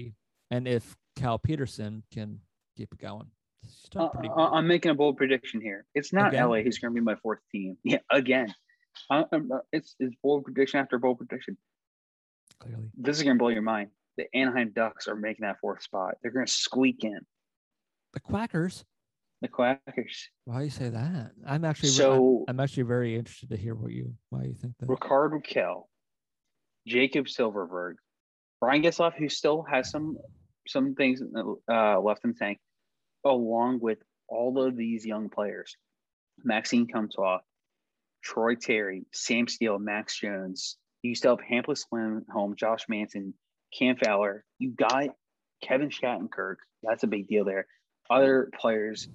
And 0.52 0.68
if 0.68 0.96
Cal 1.16 1.40
Petersen 1.40 2.04
can 2.14 2.40
keep 2.78 2.94
it 2.94 3.00
going, 3.00 3.28
Uh, 3.96 4.10
pretty 4.10 4.30
uh. 4.30 4.50
I'm 4.52 4.68
making 4.68 4.92
a 4.92 4.96
bold 4.96 5.18
prediction 5.18 5.62
here. 5.62 5.86
It's 5.96 6.12
not 6.14 6.30
Again? 6.34 6.50
LA 6.50 6.62
who's 6.62 6.78
going 6.80 6.94
to 6.94 7.00
be 7.00 7.04
my 7.04 7.16
fourth 7.16 7.40
team. 7.52 7.78
Yeah, 7.84 8.00
again. 8.10 8.54
Uh, 9.10 9.24
uh, 9.32 9.38
it's, 9.72 9.96
it's 10.00 10.16
bold 10.22 10.44
prediction 10.44 10.80
after 10.80 10.98
bold 11.00 11.18
prediction. 11.18 11.58
clearly. 12.60 12.90
This 12.98 13.18
is 13.18 13.24
going 13.24 13.38
to 13.38 13.40
blow 13.40 13.50
your 13.50 13.62
mind. 13.62 13.90
The 14.18 14.26
Anaheim 14.36 14.72
Ducks 14.76 15.08
are 15.08 15.16
making 15.16 15.46
that 15.46 15.60
fourth 15.62 15.82
spot. 15.82 16.16
They're 16.22 16.32
going 16.32 16.46
to 16.46 16.52
squeak 16.52 17.04
in. 17.06 17.20
The 18.14 18.20
Quackers. 18.20 18.84
The 19.42 19.48
Quackers. 19.48 20.28
Why 20.46 20.64
you 20.64 20.70
say 20.70 20.90
that? 20.90 21.32
I'm 21.48 21.66
actually 21.66 21.90
So 21.90 22.46
I'm, 22.48 22.56
I'm 22.56 22.60
actually 22.64 22.84
very 22.84 23.16
interested 23.16 23.50
to 23.50 23.58
hear 23.58 23.74
what 23.74 23.92
you 23.92 24.14
why 24.30 24.44
you 24.44 24.54
think 24.54 24.74
that. 24.80 24.88
Rickard 24.88 25.32
Rakell, 25.32 25.86
Jakob 26.88 27.26
Silfverberg, 27.26 27.96
Brian 28.60 28.84
Getzlaf, 28.84 29.16
who 29.16 29.30
still 29.30 29.64
has 29.64 29.90
some 29.90 30.18
some 30.68 30.94
things 30.94 31.22
uh, 31.70 32.00
left 32.00 32.24
in 32.24 32.34
the 32.34 32.38
tank, 32.38 32.60
along 33.26 33.80
with 33.82 33.98
all 34.28 34.64
of 34.64 34.78
these 34.78 35.06
young 35.06 35.30
players, 35.30 35.76
Maxime 36.44 36.88
Comtois, 36.88 37.40
Troy 38.24 38.56
Terry, 38.56 39.06
Sam 39.12 39.48
Steele, 39.48 39.80
Max 39.80 40.20
Jones. 40.20 40.78
You 41.02 41.16
still 41.16 41.36
have 41.36 41.46
Hampus 41.46 41.86
Lindholm, 41.92 42.56
Josh 42.56 42.86
Manson, 42.88 43.34
Cam 43.78 43.96
Fowler. 43.98 44.46
You 44.60 44.70
got 44.70 45.10
Kevin 45.64 45.90
Shattenkirk. 45.90 46.58
That's 46.84 47.04
a 47.04 47.08
big 47.08 47.28
deal 47.28 47.44
there. 47.44 47.66
Other 48.10 48.50
players, 48.60 49.08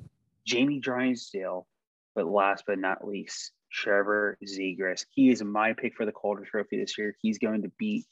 Jamie 0.47 0.81
Drysdale, 0.81 1.67
but 2.15 2.27
last 2.27 2.65
but 2.67 2.79
not 2.79 3.07
least, 3.07 3.53
Trevor 3.71 4.39
Zegras. 4.45 5.05
He 5.11 5.31
is 5.31 5.43
my 5.43 5.73
pick 5.73 5.95
for 5.97 6.07
the 6.07 6.13
Calder 6.13 6.45
Trophy 6.45 6.79
this 6.79 6.97
year. 6.97 7.15
He's 7.21 7.39
going 7.39 7.63
to 7.63 7.73
beat 7.79 8.07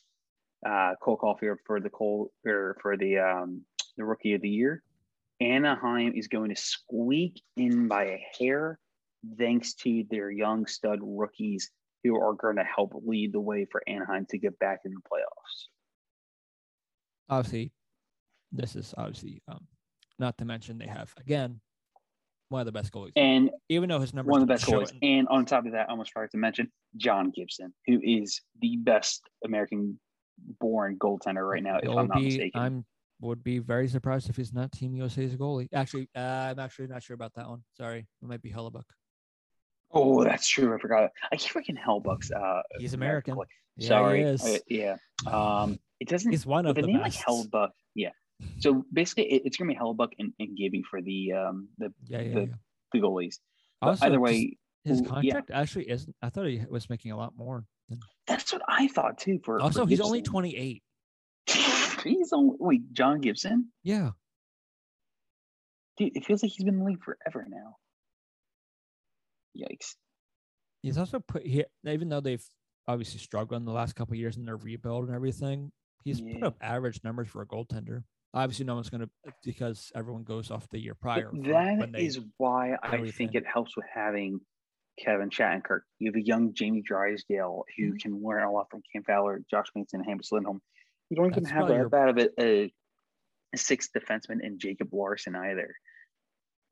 uh, 0.67 0.95
Cole 1.01 1.17
Caufield 1.17 1.57
for 1.67 1.81
the 1.81 1.91
Cole 1.91 2.31
or 2.45 2.77
for 2.83 2.97
the 2.97 3.19
um, 3.19 3.63
the 3.97 4.05
Rookie 4.05 4.35
of 4.35 4.43
the 4.43 4.49
Year. 4.49 4.83
Anaheim 5.41 6.13
is 6.15 6.29
going 6.29 6.55
to 6.55 6.61
squeak 6.61 7.41
in 7.57 7.89
by 7.89 8.05
a 8.05 8.27
hair, 8.39 8.79
thanks 9.39 9.75
to 9.75 10.05
their 10.11 10.31
young 10.31 10.67
stud 10.67 11.01
rookies 11.03 11.71
who 12.03 12.17
are 12.21 12.35
going 12.35 12.57
to 12.57 12.65
help 12.65 12.93
lead 13.05 13.33
the 13.33 13.41
way 13.41 13.67
for 13.71 13.83
Anaheim 13.87 14.27
to 14.31 14.39
get 14.39 14.59
back 14.59 14.81
in 14.85 14.93
the 14.93 15.01
playoffs. 15.01 15.69
obviously, 17.29 17.73
this 18.53 18.77
is 18.77 18.95
obviously 18.97 19.43
um, 19.49 19.67
not 20.19 20.39
to 20.39 20.45
mention 20.45 20.79
they 20.79 20.87
have 20.87 21.13
again 21.19 21.61
one 22.49 22.61
of 22.61 22.67
the 22.67 22.73
best 22.73 22.93
goalies. 22.93 23.13
And 23.17 23.51
Even 23.69 23.89
though 23.89 24.01
his 24.01 24.13
number 24.15 24.31
one 24.31 24.43
of 24.43 24.47
the 24.49 24.55
best 24.55 24.67
goalies. 24.67 24.93
it- 24.95 24.99
And 25.03 25.29
on 25.29 25.45
top 25.47 25.67
of 25.67 25.73
that, 25.73 25.89
I 25.89 25.91
almost 25.91 26.13
forgot 26.13 26.31
to 26.33 26.37
mention 26.39 26.71
John 26.97 27.31
Gibson, 27.31 27.73
who 27.87 28.01
is 28.03 28.41
the 28.61 28.77
best 28.77 29.23
American 29.45 29.99
born 30.61 30.99
goaltender 30.99 31.49
right 31.49 31.63
now, 31.63 31.79
if 31.83 31.89
I'm 31.89 32.09
not 32.09 32.17
be- 32.19 32.25
mistaken. 32.25 32.61
I'm 32.61 32.85
would 33.21 33.45
be 33.45 33.59
very 33.61 33.89
surprised 33.89 34.29
if 34.29 34.37
he's 34.37 34.53
not 34.53 34.71
Team 34.73 34.95
USA's 34.97 35.37
goalie. 35.37 35.69
Actually, 35.73 36.09
uh, 36.17 36.21
I'm 36.51 36.59
actually 36.59 36.89
not 36.89 37.03
sure 37.03 37.15
about 37.15 37.33
that 37.35 37.49
one. 37.49 37.63
Sorry, 37.79 38.01
it 38.01 38.29
might 38.29 38.43
be 38.43 38.51
Hellebuyck. 38.51 38.83
oh, 39.93 40.25
that's 40.25 40.49
true. 40.49 40.75
I 40.75 40.79
forgot. 40.79 41.11
I 41.33 41.37
keep 41.37 41.53
freaking 41.53 41.79
Hellbucks. 41.81 42.31
Uh, 42.35 42.63
He's 42.79 42.93
American. 42.95 43.37
goalie. 43.37 43.45
Yeah, 43.77 43.89
Sorry. 43.89 44.19
he 44.19 44.25
is. 44.25 44.45
Uh, 44.45 44.59
yeah. 44.69 44.97
Um, 45.27 45.79
it 46.01 46.09
doesn't. 46.09 46.31
He's 46.31 46.45
one 46.45 46.67
of 46.67 46.75
the 46.75 46.83
name 46.83 47.01
best. 47.01 47.17
like 47.19 47.27
Hellbuck. 47.27 47.71
Yeah. 47.95 48.11
So 48.59 48.85
basically, 48.93 49.33
it, 49.33 49.43
it's 49.45 49.57
gonna 49.57 49.73
be 49.73 49.79
Hellebuyck 49.79 50.13
and, 50.19 50.33
and 50.39 50.57
Gibby 50.57 50.83
for 50.89 51.03
the 51.03 51.33
um 51.33 51.69
the, 51.79 51.93
yeah, 52.07 52.21
yeah, 52.21 52.35
the- 52.35 52.41
yeah. 52.41 52.47
the 52.93 53.01
goalies. 53.01 53.37
Also, 53.83 54.07
either 54.07 54.21
way, 54.21 54.57
his 54.85 55.01
ooh, 55.01 55.05
yeah. 55.05 55.35
contract 55.35 55.51
actually 55.53 55.91
isn't. 55.91 56.15
I 56.23 56.31
thought 56.31 56.47
he 56.47 56.63
was 56.69 56.89
making 56.89 57.13
a 57.13 57.17
lot 57.17 57.33
more. 57.37 57.65
Than, 57.89 58.01
that's 58.27 58.53
what 58.53 58.63
I 58.67 58.89
thought 58.89 59.19
too. 59.19 59.41
For 59.45 59.61
also, 59.61 59.85
for 59.85 59.89
he's 59.89 60.01
only 60.01 60.23
28. 60.23 60.83
He's 62.05 62.35
only 62.35 62.57
wait, 62.59 62.93
John 62.93 63.21
Gibson. 63.21 63.71
Yeah, 63.83 64.11
Dude, 65.97 66.17
it 66.17 66.25
feels 66.25 66.43
like 66.43 66.53
he's 66.53 66.65
been 66.65 66.75
in 66.75 66.81
the 66.81 66.87
league 66.87 67.03
forever 67.03 67.47
now. 67.49 67.77
Yikes. 69.57 69.95
he's 70.83 70.99
also 70.99 71.21
put 71.21 71.47
here. 71.47 71.67
Even 71.87 72.09
though 72.09 72.21
they've 72.21 72.45
obviously 72.89 73.21
struggled 73.21 73.61
in 73.61 73.65
the 73.65 73.73
last 73.73 73.95
couple 73.95 74.15
of 74.15 74.19
years 74.19 74.37
in 74.37 74.45
their 74.45 74.57
rebuild 74.57 75.07
and 75.07 75.15
everything, 75.15 75.71
he's 76.03 76.21
put 76.21 76.43
up 76.43 76.57
average 76.61 77.01
numbers 77.05 77.29
for 77.29 77.43
a 77.43 77.47
goaltender. 77.47 78.03
Obviously, 78.35 78.65
no 78.65 78.75
one's 78.75 78.91
going 78.91 79.03
to 79.03 79.11
because 79.45 79.93
everyone 79.95 80.25
goes 80.25 80.51
off 80.51 80.69
the 80.69 80.79
year 80.79 80.95
prior. 80.95 81.31
that 81.33 81.91
is 81.97 82.19
why 82.37 82.77
I 82.83 83.11
think 83.11 83.35
it 83.35 83.47
helps 83.47 83.77
with 83.77 83.87
having 83.93 84.41
Kevin 84.99 85.31
Shattenkirk. 85.31 85.81
You 86.01 86.11
have 86.11 86.17
a 86.17 86.25
young 86.25 86.53
Jamie 86.53 86.83
Drysdale 86.83 87.65
who 87.77 87.93
Mhm. 87.93 88.01
can 88.01 88.23
learn 88.23 88.43
a 88.43 88.51
lot 88.51 88.71
from 88.71 88.83
Cam 88.93 89.05
Fowler, 89.05 89.41
Josh 89.51 89.67
Manson, 89.75 90.01
and 90.01 90.09
Hampus 90.09 90.33
Lindholm. 90.33 90.61
You 91.11 91.17
don't 91.17 91.27
even 91.27 91.45
That's 91.45 91.53
have 91.53 91.69
that 91.69 91.91
bad 91.91 92.09
of 92.09 92.19
a, 92.19 92.43
a, 92.43 92.75
a 93.53 93.57
sixth 93.57 93.93
defenseman 93.93 94.43
in 94.43 94.59
Jacob 94.59 94.93
Larsson 94.93 95.37
either. 95.37 95.75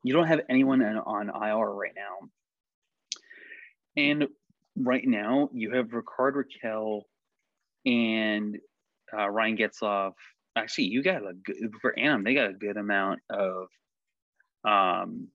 You 0.03 0.13
don't 0.15 0.27
have 0.27 0.41
anyone 0.49 0.83
on, 0.83 0.99
on 0.99 1.29
IR 1.29 1.71
right 1.71 1.95
now. 1.95 2.29
And 3.97 4.29
right 4.77 5.07
now, 5.07 5.49
you 5.53 5.73
have 5.73 5.93
Rickard 5.93 6.35
Rakell 6.35 7.03
and 7.85 8.59
uh, 9.17 9.29
Ryan 9.29 9.57
Getzlaf. 9.59 10.15
Actually, 10.57 10.85
you 10.85 11.03
got 11.03 11.23
a 11.23 11.33
good 11.35 11.73
for 11.81 11.99
Anam. 11.99 12.25
They 12.25 12.35
got 12.35 12.51
a 12.51 12.55
good 12.55 12.77
amount 12.77 13.21
of 13.31 13.69
um 14.65 15.29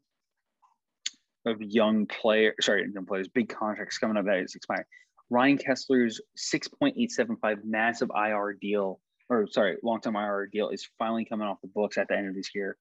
of 1.46 1.62
young 1.62 2.06
player. 2.06 2.54
Sorry, 2.62 2.86
young 2.94 3.06
players. 3.06 3.28
Big 3.28 3.50
contracts 3.50 3.98
coming 3.98 4.18
up 4.18 4.26
that 4.26 4.40
is 4.40 4.56
expiring. 4.56 4.86
Ryan 5.30 5.58
Kesler's 5.58 6.22
six 6.36 6.68
point 6.68 6.96
eight 6.98 7.12
seven 7.12 7.38
five 7.38 7.60
massive 7.64 8.12
IR 8.16 8.58
deal, 8.60 9.00
or 9.30 9.48
sorry, 9.50 9.78
long 9.84 10.02
term 10.02 10.16
IR 10.16 10.50
deal 10.52 10.70
is 10.70 10.88
finally 11.00 11.26
coming 11.26 11.48
off 11.48 11.62
the 11.62 11.68
books 11.68 11.98
at 11.98 12.08
the 12.08 12.16
end 12.16 12.28
of 12.28 12.36
this 12.36 12.54
year. 12.54 12.78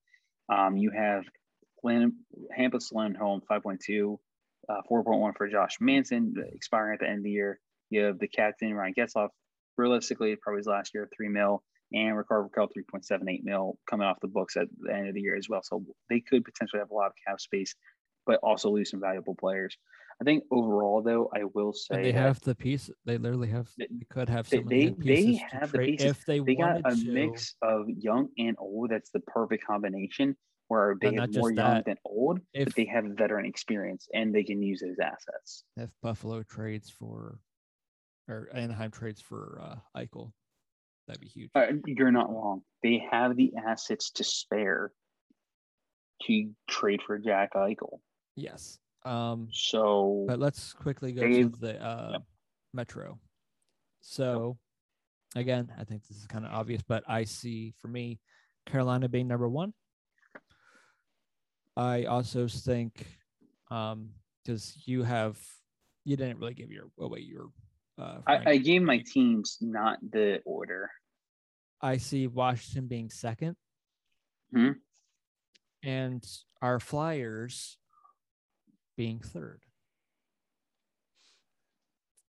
Um, 0.49 0.77
you 0.77 0.91
have 0.91 1.23
Hampus 1.85 2.91
Lindholm, 2.91 3.41
5.2, 3.49 4.17
uh, 4.69 4.81
4.1 4.89 5.37
for 5.37 5.47
Josh 5.47 5.77
Manson, 5.79 6.33
expiring 6.53 6.93
at 6.95 6.99
the 6.99 7.07
end 7.07 7.19
of 7.19 7.23
the 7.23 7.31
year. 7.31 7.59
You 7.89 8.03
have 8.03 8.19
the 8.19 8.27
captain, 8.27 8.73
Ryan 8.73 8.93
Getzlaf, 8.97 9.29
realistically, 9.77 10.35
probably 10.35 10.59
his 10.59 10.67
last 10.67 10.93
year, 10.93 11.09
3 11.15 11.29
mil, 11.29 11.63
and 11.93 12.17
Rickard 12.17 12.49
Rakell, 12.51 12.69
3.78 12.93 13.43
mil 13.43 13.77
coming 13.89 14.05
off 14.07 14.17
the 14.21 14.27
books 14.27 14.57
at 14.57 14.67
the 14.79 14.93
end 14.93 15.07
of 15.07 15.13
the 15.15 15.21
year 15.21 15.35
as 15.35 15.47
well. 15.49 15.61
So 15.63 15.83
they 16.09 16.19
could 16.19 16.43
potentially 16.43 16.79
have 16.79 16.91
a 16.91 16.93
lot 16.95 17.07
of 17.07 17.13
cap 17.25 17.39
space, 17.39 17.73
but 18.25 18.39
also 18.43 18.69
lose 18.69 18.89
some 18.91 18.99
valuable 18.99 19.35
players. 19.35 19.75
I 20.21 20.23
think 20.23 20.43
overall, 20.51 21.01
though, 21.03 21.29
I 21.35 21.43
will 21.53 21.73
say 21.73 21.95
And 21.95 22.05
they 22.05 22.11
have 22.11 22.41
the 22.41 22.55
piece. 22.55 22.89
They 23.05 23.17
literally 23.17 23.49
have. 23.49 23.69
They- 23.77 23.87
could 24.09 24.29
have 24.29 24.49
they 24.49 24.57
of 24.57 24.69
they, 24.69 24.85
the 24.85 24.91
they 24.91 25.15
pieces 25.25 25.39
to 25.51 25.57
have 25.57 25.71
the 25.71 25.79
pieces. 25.79 26.05
if 26.07 26.25
they, 26.25 26.39
They 26.39 26.55
got 26.55 26.77
a 26.77 26.95
to. 26.95 27.11
mix 27.11 27.55
of 27.61 27.87
young 27.89 28.29
and 28.39 28.55
old. 28.59 28.89
That's 28.89 29.11
the 29.11 29.19
perfect 29.21 29.65
combination 29.65 30.35
where 30.69 30.97
they 30.99 31.13
have 31.13 31.31
more 31.33 31.51
young 31.51 31.55
that, 31.55 31.85
than 31.85 31.97
old, 32.03 32.39
if- 32.53 32.65
but 32.65 32.75
they 32.75 32.85
have 32.85 33.05
veteran 33.05 33.45
experience 33.45 34.07
and 34.13 34.33
they 34.33 34.43
can 34.43 34.61
use 34.61 34.81
those 34.81 34.97
assets. 35.01 35.63
If 35.77 35.91
Buffalo 36.01 36.41
trades 36.43 36.89
for, 36.89 37.39
or 38.27 38.49
Anaheim 38.53 38.91
trades 38.91 39.21
for 39.21 39.61
uh, 39.61 39.75
Eichel, 40.01 40.31
that'd 41.07 41.21
be 41.21 41.27
huge. 41.27 41.49
Uh, 41.55 41.67
you're 41.85 42.11
not 42.11 42.29
wrong. 42.29 42.61
They 42.83 43.03
have 43.11 43.35
the 43.35 43.53
assets 43.65 44.11
to 44.11 44.23
spare 44.23 44.91
to 46.23 46.49
trade 46.69 47.01
for 47.05 47.17
Jack 47.17 47.53
Eichel. 47.53 47.99
Yes. 48.35 48.79
Um, 49.05 49.47
So 49.51 50.25
but 50.27 50.39
let's 50.39 50.73
quickly 50.73 51.13
go 51.13 51.21
to 51.21 51.49
the 51.49 51.83
uh, 51.83 52.09
yep. 52.13 52.21
Metro. 52.73 53.19
So, 54.01 54.57
again, 55.35 55.71
I 55.77 55.83
think 55.83 56.07
this 56.07 56.17
is 56.17 56.27
kind 56.27 56.45
of 56.45 56.51
obvious, 56.51 56.81
but 56.87 57.03
I 57.07 57.23
see 57.23 57.73
for 57.79 57.87
me 57.87 58.19
Carolina 58.65 59.09
being 59.09 59.27
number 59.27 59.49
one. 59.49 59.73
I 61.75 62.05
also 62.05 62.47
think 62.47 63.05
um 63.69 64.09
because 64.43 64.81
you 64.85 65.03
have 65.03 65.37
you 66.05 66.15
didn't 66.15 66.39
really 66.39 66.53
give 66.53 66.71
your 66.71 66.85
away 66.99 67.19
your 67.19 67.49
uh 67.97 68.19
I. 68.27 68.51
I 68.51 68.57
gave 68.57 68.81
my 68.81 69.03
teams 69.05 69.57
not 69.61 69.97
the 70.11 70.41
order. 70.45 70.89
I 71.81 71.97
see 71.97 72.27
Washington 72.27 72.87
being 72.87 73.09
second. 73.09 73.55
Hmm. 74.53 74.71
And 75.83 76.25
our 76.61 76.79
Flyers 76.79 77.77
being 78.97 79.19
third. 79.19 79.61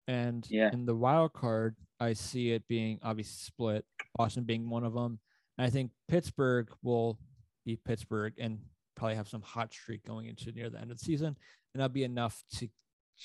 And 0.08 0.46
Yeah. 0.50 0.72
in 0.74 0.86
the 0.86 0.96
wild 0.96 1.34
card, 1.34 1.76
I 2.00 2.14
see 2.14 2.52
it 2.52 2.68
being 2.68 3.00
obviously 3.02 3.34
split, 3.46 3.86
Boston 4.16 4.44
being 4.44 4.70
one 4.70 4.84
of 4.84 4.94
them. 4.94 5.20
And 5.58 5.66
I 5.66 5.70
think 5.70 5.92
Pittsburgh 6.08 6.70
will 6.82 7.20
be 7.66 7.76
Pittsburgh 7.78 8.34
and 8.38 8.60
probably 8.96 9.16
have 9.16 9.28
some 9.28 9.42
hot 9.42 9.72
streak 9.74 10.04
going 10.06 10.28
into 10.28 10.52
near 10.52 10.70
the 10.70 10.80
end 10.80 10.92
of 10.92 10.98
the 10.98 11.06
season. 11.06 11.28
And 11.74 11.80
that'll 11.82 11.90
be 11.94 12.04
enough 12.04 12.44
to 12.58 12.68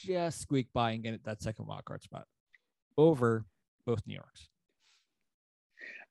just 0.05 0.41
squeak 0.41 0.69
by 0.73 0.93
and 0.93 1.03
get 1.03 1.25
that 1.25 1.43
second 1.43 1.67
wild 1.67 1.85
card 1.85 2.03
spot 2.03 2.27
over 2.99 3.45
both 3.87 4.01
New 4.07 4.15
York's. 4.15 4.49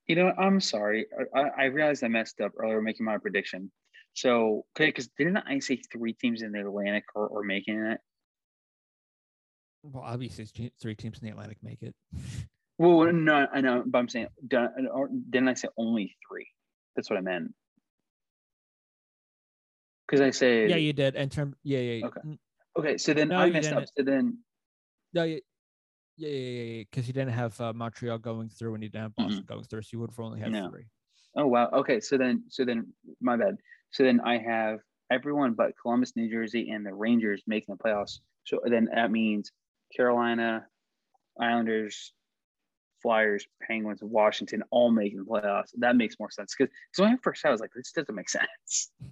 You 0.07 0.15
know, 0.15 0.31
I'm 0.37 0.59
sorry. 0.59 1.07
I, 1.33 1.63
I- 1.63 1.65
realized 1.65 2.03
I 2.03 2.07
messed 2.07 2.41
up 2.41 2.51
earlier 2.57 2.81
making 2.81 3.05
my 3.05 3.17
prediction. 3.17 3.71
So, 4.13 4.65
okay, 4.75 4.87
because 4.87 5.09
didn't 5.17 5.37
I 5.37 5.59
say 5.59 5.81
three 5.91 6.13
teams 6.13 6.41
in 6.41 6.51
the 6.51 6.61
Atlantic 6.61 7.03
are, 7.15 7.37
are 7.37 7.43
making 7.43 7.79
it? 7.79 7.99
Well, 9.83 10.03
obviously, 10.03 10.71
three 10.79 10.95
teams 10.95 11.19
in 11.19 11.25
the 11.25 11.31
Atlantic 11.31 11.57
make 11.61 11.81
it. 11.81 11.95
Well, 12.77 13.09
no, 13.13 13.47
I 13.53 13.61
know, 13.61 13.83
but 13.85 13.99
I'm 13.99 14.09
saying, 14.09 14.27
didn't 14.49 15.47
I 15.47 15.53
say 15.53 15.69
only 15.77 16.17
three? 16.27 16.45
That's 16.93 17.09
what 17.09 17.15
I 17.15 17.21
meant. 17.21 17.53
Because 20.05 20.19
I 20.19 20.31
said, 20.31 20.69
yeah, 20.69 20.75
you 20.75 20.91
did. 20.91 21.15
In 21.15 21.29
term, 21.29 21.55
yeah, 21.63 21.79
yeah. 21.79 21.93
yeah. 21.93 22.05
Okay. 22.07 22.37
Okay, 22.77 22.97
so 22.97 23.13
then 23.13 23.29
No, 23.29 23.37
I 23.37 23.49
messed 23.49 23.71
up. 23.71 23.79
didn't. 23.79 23.91
So 23.97 24.03
then, 24.03 24.37
No, 25.13 25.23
yeah, 25.23 25.37
yeah, 26.17 26.29
yeah, 26.29 26.63
yeah. 26.63 26.83
Because 26.89 27.07
you 27.07 27.13
didn't 27.13 27.33
have 27.33 27.59
uh, 27.61 27.73
Montreal 27.73 28.17
going 28.17 28.49
through, 28.49 28.73
and 28.75 28.83
you 28.83 28.89
didn't 28.89 29.03
have 29.03 29.15
Boston 29.15 29.45
going 29.47 29.63
through, 29.63 29.81
so 29.81 29.89
you 29.93 29.99
would 29.99 30.09
have 30.11 30.19
only 30.19 30.39
had 30.39 30.51
No. 30.51 30.69
three. 30.69 30.85
oh 31.37 31.47
wow, 31.47 31.69
okay, 31.73 31.99
so 31.99 32.17
then, 32.17 32.43
so 32.49 32.65
then, 32.65 32.87
my 33.21 33.37
bad. 33.37 33.57
So 33.91 34.03
then 34.03 34.19
I 34.21 34.37
have 34.39 34.79
everyone 35.11 35.53
but 35.53 35.73
Columbus, 35.81 36.15
New 36.15 36.29
Jersey, 36.29 36.69
and 36.69 36.85
the 36.85 36.93
Rangers 36.93 37.43
making 37.47 37.75
the 37.75 37.83
playoffs. 37.83 38.19
So 38.45 38.59
then 38.65 38.89
that 38.93 39.11
means 39.11 39.51
Carolina, 39.95 40.65
Islanders, 41.39 42.13
Flyers, 43.01 43.45
Penguins, 43.61 43.99
Washington 44.01 44.63
all 44.71 44.91
making 44.91 45.19
the 45.19 45.25
playoffs. 45.25 45.69
That 45.77 45.95
makes 45.95 46.15
more 46.19 46.31
sense 46.31 46.55
because 46.57 46.73
when 46.97 47.13
I 47.13 47.17
first 47.21 47.45
I 47.45 47.51
was 47.51 47.61
like, 47.61 47.71
this 47.75 47.91
doesn't 47.91 48.15
make 48.15 48.29
sense. 48.29 48.91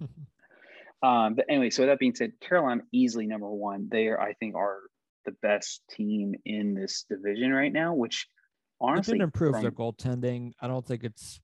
Um, 1.04 1.34
but 1.34 1.44
anyway, 1.48 1.70
so 1.70 1.86
that 1.86 1.98
being 1.98 2.14
said, 2.14 2.32
Carolina 2.40 2.82
easily 2.92 3.26
number 3.26 3.50
one. 3.50 3.88
They 3.90 4.08
are, 4.08 4.18
I 4.18 4.32
think, 4.34 4.54
are 4.54 4.78
the 5.26 5.32
best 5.42 5.82
team 5.90 6.34
in 6.44 6.74
this 6.74 7.04
division 7.08 7.52
right 7.52 7.72
now. 7.72 7.94
Which 7.94 8.26
honestly, 8.80 9.18
did 9.18 9.24
improve 9.24 9.60
their 9.60 9.70
goaltending. 9.70 10.52
I 10.60 10.68
don't 10.68 10.86
think 10.86 11.04
it's 11.04 11.40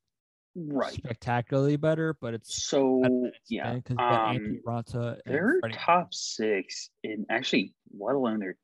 right. 0.57 0.93
spectacularly 0.93 1.77
better, 1.77 2.17
but 2.21 2.33
it's 2.33 2.65
So 2.65 3.31
yeah, 3.49 3.75
because 3.75 3.97
um, 3.99 4.61
Raanta 4.67 5.19
they're 5.27 5.61
top 5.73 6.15
six, 6.15 6.89
and 7.05 7.27
actually, 7.29 7.75
let 7.99 8.15
alone 8.15 8.39
their 8.39 8.57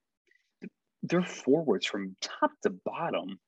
their 1.02 1.22
forwards 1.22 1.86
from 1.86 2.16
top 2.22 2.52
to 2.62 2.70
bottom. 2.70 3.38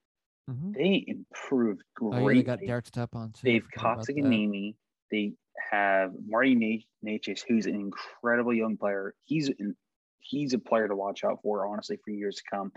Mhm. 0.51 0.75
They 0.75 1.05
improved 1.07 1.83
Oh, 2.01 2.29
yeah, 2.29 2.35
they 2.35 2.43
got 2.43 2.61
Derek 2.61 2.87
Stepan 2.87 3.33
too. 3.33 3.41
They've 3.45 3.65
forgot 3.65 3.95
about 3.95 4.07
that. 4.07 4.17
Kotkaniemi. 4.17 4.75
They 5.11 5.33
have 5.71 6.13
Marty 6.27 6.55
Na- 6.55 7.11
Necas, 7.11 7.43
who's 7.47 7.67
an 7.67 7.75
incredible 7.75 8.55
young 8.55 8.77
player. 8.77 9.15
He's 9.25 9.49
in, 9.49 9.75
he's 10.21 10.55
a 10.55 10.59
player 10.59 10.89
to 10.89 10.97
watch 10.97 11.25
out 11.25 11.41
for, 11.43 11.67
honestly, 11.67 11.99
for 12.05 12.11
years 12.11 12.37
to 12.37 12.43
come. 12.51 12.73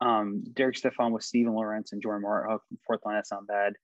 Um, 0.00 0.44
Derek 0.54 0.76
Stepan 0.76 1.12
with 1.12 1.24
Steven 1.24 1.54
Lorentz 1.54 1.92
and 1.92 2.02
Jordan 2.02 2.22
Martin, 2.22 2.58
fourth 2.86 3.00
line. 3.04 3.16
That's 3.16 3.32
not 3.32 3.46
bad. 3.46 3.74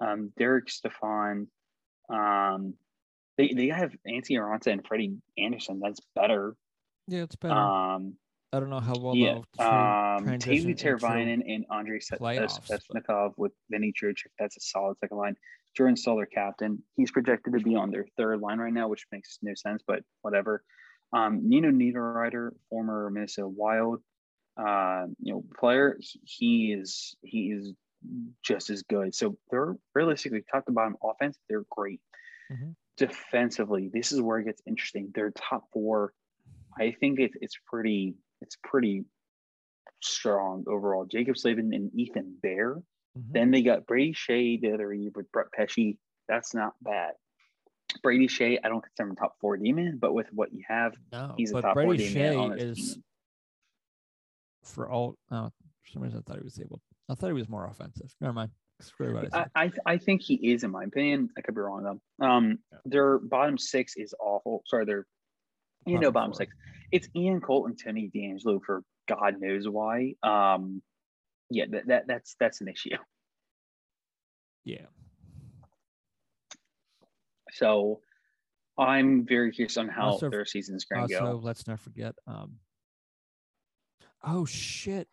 Um, 0.00 0.32
Derek 0.36 0.68
Stepan. 0.68 1.46
Um, 2.12 2.74
they 3.38 3.52
they 3.54 3.68
have 3.68 3.92
Antti 4.06 4.32
Raanta 4.32 4.66
and 4.66 4.86
Freddie 4.86 5.16
Andersen. 5.38 5.80
That's 5.80 6.00
better. 6.14 6.56
Yeah, 7.06 7.22
it's 7.22 7.36
better. 7.36 7.54
Um, 7.54 8.14
I 8.52 8.58
don't 8.58 8.70
know 8.70 8.80
how 8.80 8.94
well 8.98 9.14
yeah. 9.14 9.38
Um, 9.58 10.38
Tavy 10.38 10.74
Teravainen 10.74 11.42
and 11.46 11.64
Andrei 11.72 12.00
Svechnikov 12.00 13.32
with 13.36 13.52
Vinny 13.70 13.92
Church. 13.92 14.26
That's 14.38 14.56
a 14.56 14.60
solid 14.60 14.98
second 14.98 15.18
line. 15.18 15.36
Jordan 15.76 15.96
Stoller, 15.96 16.26
captain. 16.26 16.82
He's 16.96 17.12
projected 17.12 17.52
to 17.52 17.60
be 17.60 17.76
on 17.76 17.90
their 17.92 18.06
third 18.16 18.40
line 18.40 18.58
right 18.58 18.72
now, 18.72 18.88
which 18.88 19.06
makes 19.12 19.38
no 19.40 19.54
sense, 19.54 19.84
but 19.86 20.02
whatever. 20.22 20.64
Um, 21.12 21.48
Nino 21.48 21.70
Niederreiter, 21.70 22.50
former 22.68 23.08
Minnesota 23.10 23.48
Wild, 23.48 24.02
uh, 24.56 25.06
you 25.20 25.32
know, 25.32 25.44
player. 25.58 25.96
He 26.24 26.72
is 26.72 27.14
he 27.22 27.52
is 27.52 27.72
just 28.42 28.70
as 28.70 28.82
good. 28.82 29.14
So 29.14 29.36
they're 29.50 29.76
realistically 29.94 30.42
top 30.50 30.66
to 30.66 30.72
bottom 30.72 30.96
offense. 31.04 31.38
They're 31.48 31.64
great. 31.70 32.00
Mhm. 32.50 32.74
Defensively, 32.96 33.90
this 33.92 34.10
is 34.10 34.20
where 34.20 34.38
it 34.38 34.44
gets 34.44 34.62
interesting. 34.66 35.12
They're 35.14 35.30
top 35.30 35.68
four. 35.72 36.12
I 36.78 36.92
think 36.98 37.20
it, 37.20 37.32
it's 37.40 37.58
pretty 37.66 38.14
it's 38.40 38.56
pretty 38.64 39.04
strong 40.02 40.64
overall. 40.66 41.06
Jaccob 41.06 41.36
Slavin 41.36 41.72
and 41.74 41.90
Ethan 41.94 42.36
Bear. 42.42 42.76
Mhm. 43.18 43.32
Then 43.32 43.50
they 43.50 43.62
got 43.62 43.86
Brady 43.86 44.14
Skjei 44.14 44.60
the 44.60 44.72
other 44.72 44.92
year 44.94 45.10
with 45.14 45.30
Brett 45.32 45.52
Pesce. 45.52 45.96
That's 46.28 46.54
not 46.54 46.74
bad. 46.82 47.14
Brady 48.02 48.28
Skjei, 48.28 48.58
I 48.62 48.68
don't 48.68 48.82
consider 48.82 49.08
him 49.10 49.16
top 49.16 49.36
four 49.40 49.56
demon, 49.56 49.98
but 49.98 50.12
with 50.14 50.32
what 50.32 50.52
you 50.52 50.62
have, 50.68 50.94
No, 51.12 51.34
he's 51.36 51.50
a 51.50 51.60
top 51.60 51.74
four 51.74 51.86
Brady 51.86 52.08
demon 52.08 52.22
Skjei 52.32 52.40
on 52.40 52.50
this 52.56 52.78
is 52.78 52.94
team. 52.94 53.04
for 54.62 54.88
all. 54.88 55.16
Oh, 55.30 55.50
for 55.82 55.88
some 55.92 56.02
reason 56.02 56.18
I 56.18 56.22
thought 56.22 56.38
he 56.38 56.44
was 56.44 56.60
able. 56.60 56.80
I 57.08 57.14
thought 57.14 57.26
he 57.26 57.32
was 57.32 57.48
more 57.48 57.66
offensive. 57.66 58.14
Never 58.20 58.32
mind. 58.32 58.52
Screw 58.80 59.12
what 59.12 59.34
I 59.34 59.46
I. 59.54 59.64
I 59.64 59.72
I 59.86 59.98
think 59.98 60.22
he 60.22 60.34
is, 60.52 60.62
in 60.64 60.70
my 60.70 60.84
opinion. 60.84 61.28
I 61.36 61.42
could 61.42 61.54
be 61.54 61.60
wrong 61.60 61.82
though. 61.82 62.24
Um, 62.26 62.60
Yeah. 62.72 62.78
their 62.86 63.18
bottom 63.18 63.58
six 63.58 63.96
is 63.96 64.14
awful. 64.20 64.62
Sorry, 64.66 64.84
their 64.86 65.06
you 65.86 65.98
know 65.98 66.10
Bottom 66.10 66.34
six. 66.34 66.52
It's 66.92 67.08
Ian 67.14 67.40
Colt 67.40 67.68
and 67.68 67.78
Tony 67.82 68.10
DeAngelo 68.14 68.60
for 68.64 68.82
God 69.08 69.36
knows 69.40 69.68
why. 69.68 70.14
Um, 70.22 70.82
yeah, 71.50 71.64
that, 71.70 71.86
that 71.88 72.06
that's 72.06 72.36
that's 72.38 72.60
an 72.60 72.68
issue. 72.68 72.96
Yeah. 74.64 74.86
So 77.52 78.00
I'm 78.78 79.26
very 79.26 79.52
curious 79.52 79.76
on 79.76 79.88
how 79.88 80.10
Also- 80.10 80.30
their 80.30 80.44
season's 80.44 80.84
going 80.84 81.08
to 81.08 81.14
Also, 81.14 81.32
go. 81.32 81.38
let's 81.44 81.66
not 81.66 81.80
forget. 81.80 82.14
Um. 82.26 82.58
Oh 84.22 84.44
shit! 84.44 85.08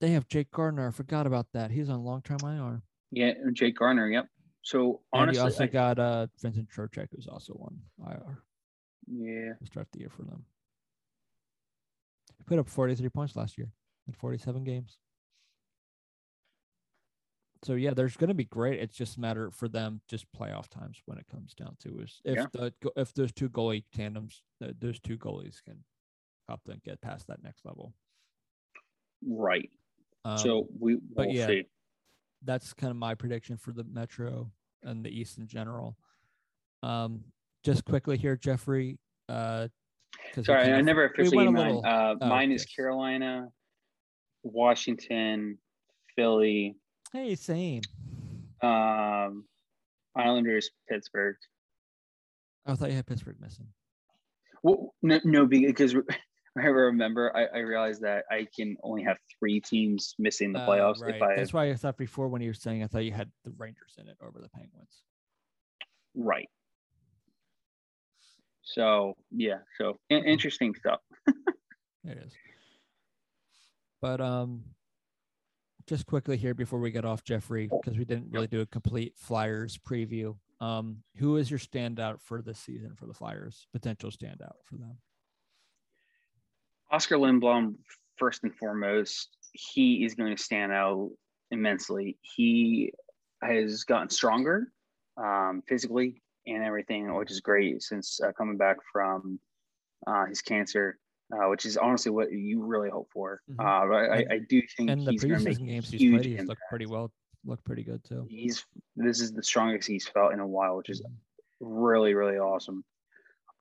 They 0.00 0.10
have 0.10 0.26
Jake 0.28 0.50
Gardiner. 0.50 0.88
I 0.88 0.90
forgot 0.90 1.26
about 1.26 1.46
that. 1.52 1.70
He's 1.70 1.88
on 1.88 2.02
long 2.04 2.22
term 2.22 2.38
IR. 2.42 2.82
Yeah, 3.12 3.32
Jake 3.52 3.76
Gardiner. 3.76 4.08
Yep. 4.10 4.26
So 4.62 5.02
And 5.12 5.22
honestly, 5.22 5.38
you 5.40 5.44
also 5.44 5.64
I- 5.64 5.68
got 5.68 5.98
uh 5.98 6.26
Vincent 6.42 6.68
Trocheck, 6.68 7.08
who's 7.14 7.28
also 7.28 7.54
on 7.62 7.80
IR 8.10 8.42
yeah, 9.06 9.52
to 9.58 9.66
start 9.66 9.88
the 9.92 10.00
year 10.00 10.08
for 10.10 10.22
them. 10.22 10.44
He 12.38 12.44
put 12.44 12.58
up 12.58 12.68
43 12.68 13.08
points 13.08 13.36
last 13.36 13.56
year 13.58 13.70
in 14.06 14.12
47 14.12 14.64
games. 14.64 14.98
so 17.64 17.74
yeah, 17.74 17.94
there's 17.94 18.16
going 18.16 18.28
to 18.28 18.34
be 18.34 18.44
great. 18.44 18.78
It's 18.78 18.96
just 18.96 19.16
a 19.16 19.20
matter 19.20 19.50
for 19.50 19.68
them 19.68 20.00
just 20.08 20.26
playoff 20.32 20.68
times 20.68 21.00
when 21.06 21.18
it 21.18 21.26
comes 21.30 21.54
down 21.54 21.76
to 21.80 22.00
is 22.00 22.20
if 22.24 22.36
Yeah. 22.36 22.46
the 22.52 22.72
if 22.96 23.12
those 23.14 23.32
two 23.32 23.48
goalie 23.48 23.84
tandems, 23.94 24.42
th- 24.60 24.76
those 24.78 25.00
two 25.00 25.16
goalies 25.18 25.62
can 25.64 25.82
help 26.48 26.62
them 26.64 26.80
get 26.84 27.00
past 27.00 27.26
that 27.26 27.42
next 27.42 27.64
level. 27.64 27.92
Right. 29.26 29.70
Um, 30.24 30.38
so 30.38 30.68
we 30.78 30.96
but 31.14 31.32
yeah. 31.32 31.46
see. 31.46 31.64
that's 32.42 32.72
kind 32.74 32.90
of 32.90 32.96
my 32.96 33.14
prediction 33.14 33.56
for 33.56 33.72
the 33.72 33.84
Metro 33.84 34.50
and 34.82 35.04
the 35.04 35.10
East 35.10 35.38
in 35.38 35.46
general. 35.48 35.96
Um, 36.82 37.24
just 37.66 37.84
quickly 37.84 38.16
here, 38.16 38.36
Jeffrey. 38.36 38.96
Uh, 39.28 39.66
we 40.36 40.44
Sorry, 40.44 40.72
I 40.72 40.80
never 40.82 41.12
we 41.18 41.22
officially 41.24 41.46
a 41.46 41.50
mine. 41.50 41.66
little- 41.74 41.84
uh, 41.84 42.14
oh, 42.20 42.26
mine 42.28 42.52
is. 42.52 42.64
Carolina, 42.64 43.48
Washington, 44.44 45.58
Philly, 46.14 46.76
Hey, 47.12 47.34
same. 47.34 47.82
um, 48.62 49.44
Islanders, 50.14 50.70
Pittsburgh. 50.88 51.36
I 52.66 52.74
thought 52.76 52.88
you 52.90 52.94
had 52.96 53.06
Pittsburgh 53.06 53.36
missing. 53.40 53.66
Well, 54.62 54.94
no, 55.02 55.20
no, 55.24 55.46
because 55.46 55.94
I 56.56 56.66
remember 56.66 57.36
I, 57.36 57.58
I 57.58 57.60
realized 57.62 58.00
that 58.02 58.24
I 58.30 58.46
can 58.56 58.76
only 58.84 59.02
have 59.02 59.16
three 59.38 59.60
teams 59.60 60.14
missing 60.20 60.52
the 60.52 60.60
Uh, 60.60 60.68
playoffs 60.68 61.00
right. 61.02 61.16
if 61.16 61.22
I 61.22 61.34
That's 61.36 61.52
why 61.52 61.68
I 61.70 61.74
thought 61.74 61.98
before 61.98 62.28
when 62.28 62.42
you 62.42 62.50
were 62.50 62.54
saying 62.54 62.82
I 62.84 62.86
thought 62.86 63.04
you 63.04 63.12
had 63.12 63.30
the 63.44 63.52
Rangers 63.58 63.96
in 63.98 64.06
it 64.08 64.16
over 64.22 64.40
the 64.40 64.48
Penguins. 64.50 65.02
right. 66.14 66.48
So 68.66 69.14
yeah, 69.30 69.58
so 69.78 69.98
in- 70.10 70.24
interesting 70.24 70.74
stuff. 70.74 71.00
It 72.08 72.18
is. 72.18 72.32
But 74.00 74.20
um, 74.20 74.62
just 75.88 76.06
quickly 76.06 76.36
here 76.36 76.54
before 76.54 76.78
we 76.78 76.90
get 76.90 77.04
off 77.04 77.24
Jeffrey, 77.24 77.68
because 77.68 77.98
we 77.98 78.04
didn't 78.04 78.30
really 78.30 78.46
do 78.46 78.60
a 78.60 78.66
complete 78.66 79.14
Flyers 79.16 79.76
preview. 79.76 80.36
Um, 80.60 80.98
who 81.16 81.36
is 81.36 81.50
your 81.50 81.58
standout 81.58 82.20
for 82.20 82.42
this 82.42 82.58
season 82.58 82.92
for 82.94 83.06
the 83.06 83.12
Flyers? 83.12 83.66
Potential 83.72 84.10
standout 84.10 84.54
for 84.64 84.76
them. 84.76 84.96
Oskar 86.92 87.16
Lindblom, 87.16 87.74
first 88.16 88.44
and 88.44 88.54
foremost, 88.54 89.36
he 89.52 90.04
is 90.04 90.14
going 90.14 90.34
to 90.34 90.40
stand 90.40 90.72
out 90.72 91.10
immensely. 91.50 92.18
He 92.20 92.92
has 93.42 93.82
gotten 93.84 94.08
stronger 94.08 94.68
um, 95.16 95.62
physically 95.66 96.22
and 96.46 96.62
everything, 96.62 97.12
which 97.14 97.30
is 97.30 97.40
great 97.40 97.82
since 97.82 98.20
uh, 98.20 98.32
coming 98.32 98.56
back 98.56 98.76
from 98.92 99.38
uh, 100.06 100.26
his 100.26 100.40
cancer, 100.42 100.98
uh, 101.32 101.48
which 101.48 101.64
is 101.64 101.76
honestly 101.76 102.10
what 102.10 102.30
you 102.32 102.62
really 102.64 102.90
hope 102.90 103.08
for. 103.12 103.40
Mhm. 103.50 103.60
Uh, 103.60 103.88
but 103.88 104.10
I, 104.12 104.34
I 104.34 104.38
do 104.48 104.62
think 104.76 104.90
And 104.90 105.06
the 105.06 105.12
he's 105.12 105.24
going 105.24 105.38
to 105.38 105.44
make 105.44 105.58
preseason 105.58 105.66
games 105.66 105.90
he's 105.90 106.10
played, 106.10 106.24
he's 106.24 106.44
looked 106.46 106.62
pretty 106.68 106.86
well, 106.86 107.12
looked 107.44 107.64
pretty 107.64 107.82
good 107.82 108.02
too. 108.04 108.26
He's 108.28 108.64
this 108.96 109.20
is 109.20 109.32
the 109.32 109.42
strongest 109.42 109.88
he's 109.88 110.06
felt 110.08 110.32
in 110.32 110.40
a 110.40 110.46
while, 110.46 110.76
which 110.76 110.90
is 110.90 111.00
Mhm. 111.02 111.12
really 111.60 112.14
really 112.14 112.38
awesome. 112.38 112.84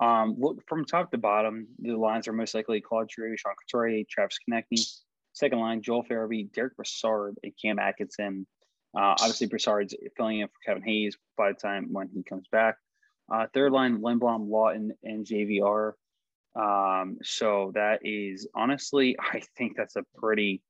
Um, 0.01 0.35
look 0.37 0.61
from 0.67 0.83
top 0.83 1.09
to 1.11 1.17
bottom, 1.17 1.67
the 1.79 1.95
lines 1.95 2.27
are 2.27 2.33
most 2.33 2.53
likely 2.53 2.81
Claude 2.81 3.09
Giroux, 3.09 3.37
Sean 3.37 3.53
Couturier, 3.61 4.03
Travis 4.09 4.37
Konecny. 4.47 5.01
Second 5.31 5.59
line, 5.59 5.81
Joel 5.81 6.03
Farabee, 6.03 6.51
Derek 6.53 6.75
Brassard, 6.77 7.37
and 7.43 7.53
Cam 7.61 7.77
Atkinson. 7.79 8.45
Uh, 8.95 9.15
obviously, 9.19 9.47
Brassard's 9.47 9.93
filling 10.15 10.39
in 10.39 10.47
for 10.47 10.53
Kevin 10.65 10.83
Hayes 10.83 11.17
by 11.37 11.49
the 11.51 11.57
time 11.57 11.91
when 11.91 12.07
he 12.13 12.23
comes 12.23 12.47
back. 12.51 12.77
Uh, 13.31 13.47
third 13.53 13.71
line, 13.71 13.99
Lindblom, 14.01 14.47
Laughton, 14.47 14.89
and 15.03 15.25
JVR. 15.25 15.93
Um, 16.55 17.17
so 17.21 17.71
that 17.75 17.99
is 18.03 18.47
honestly, 18.55 19.17
I 19.19 19.41
think 19.57 19.75
that's 19.75 19.95
a 19.97 20.03
pretty, 20.17 20.61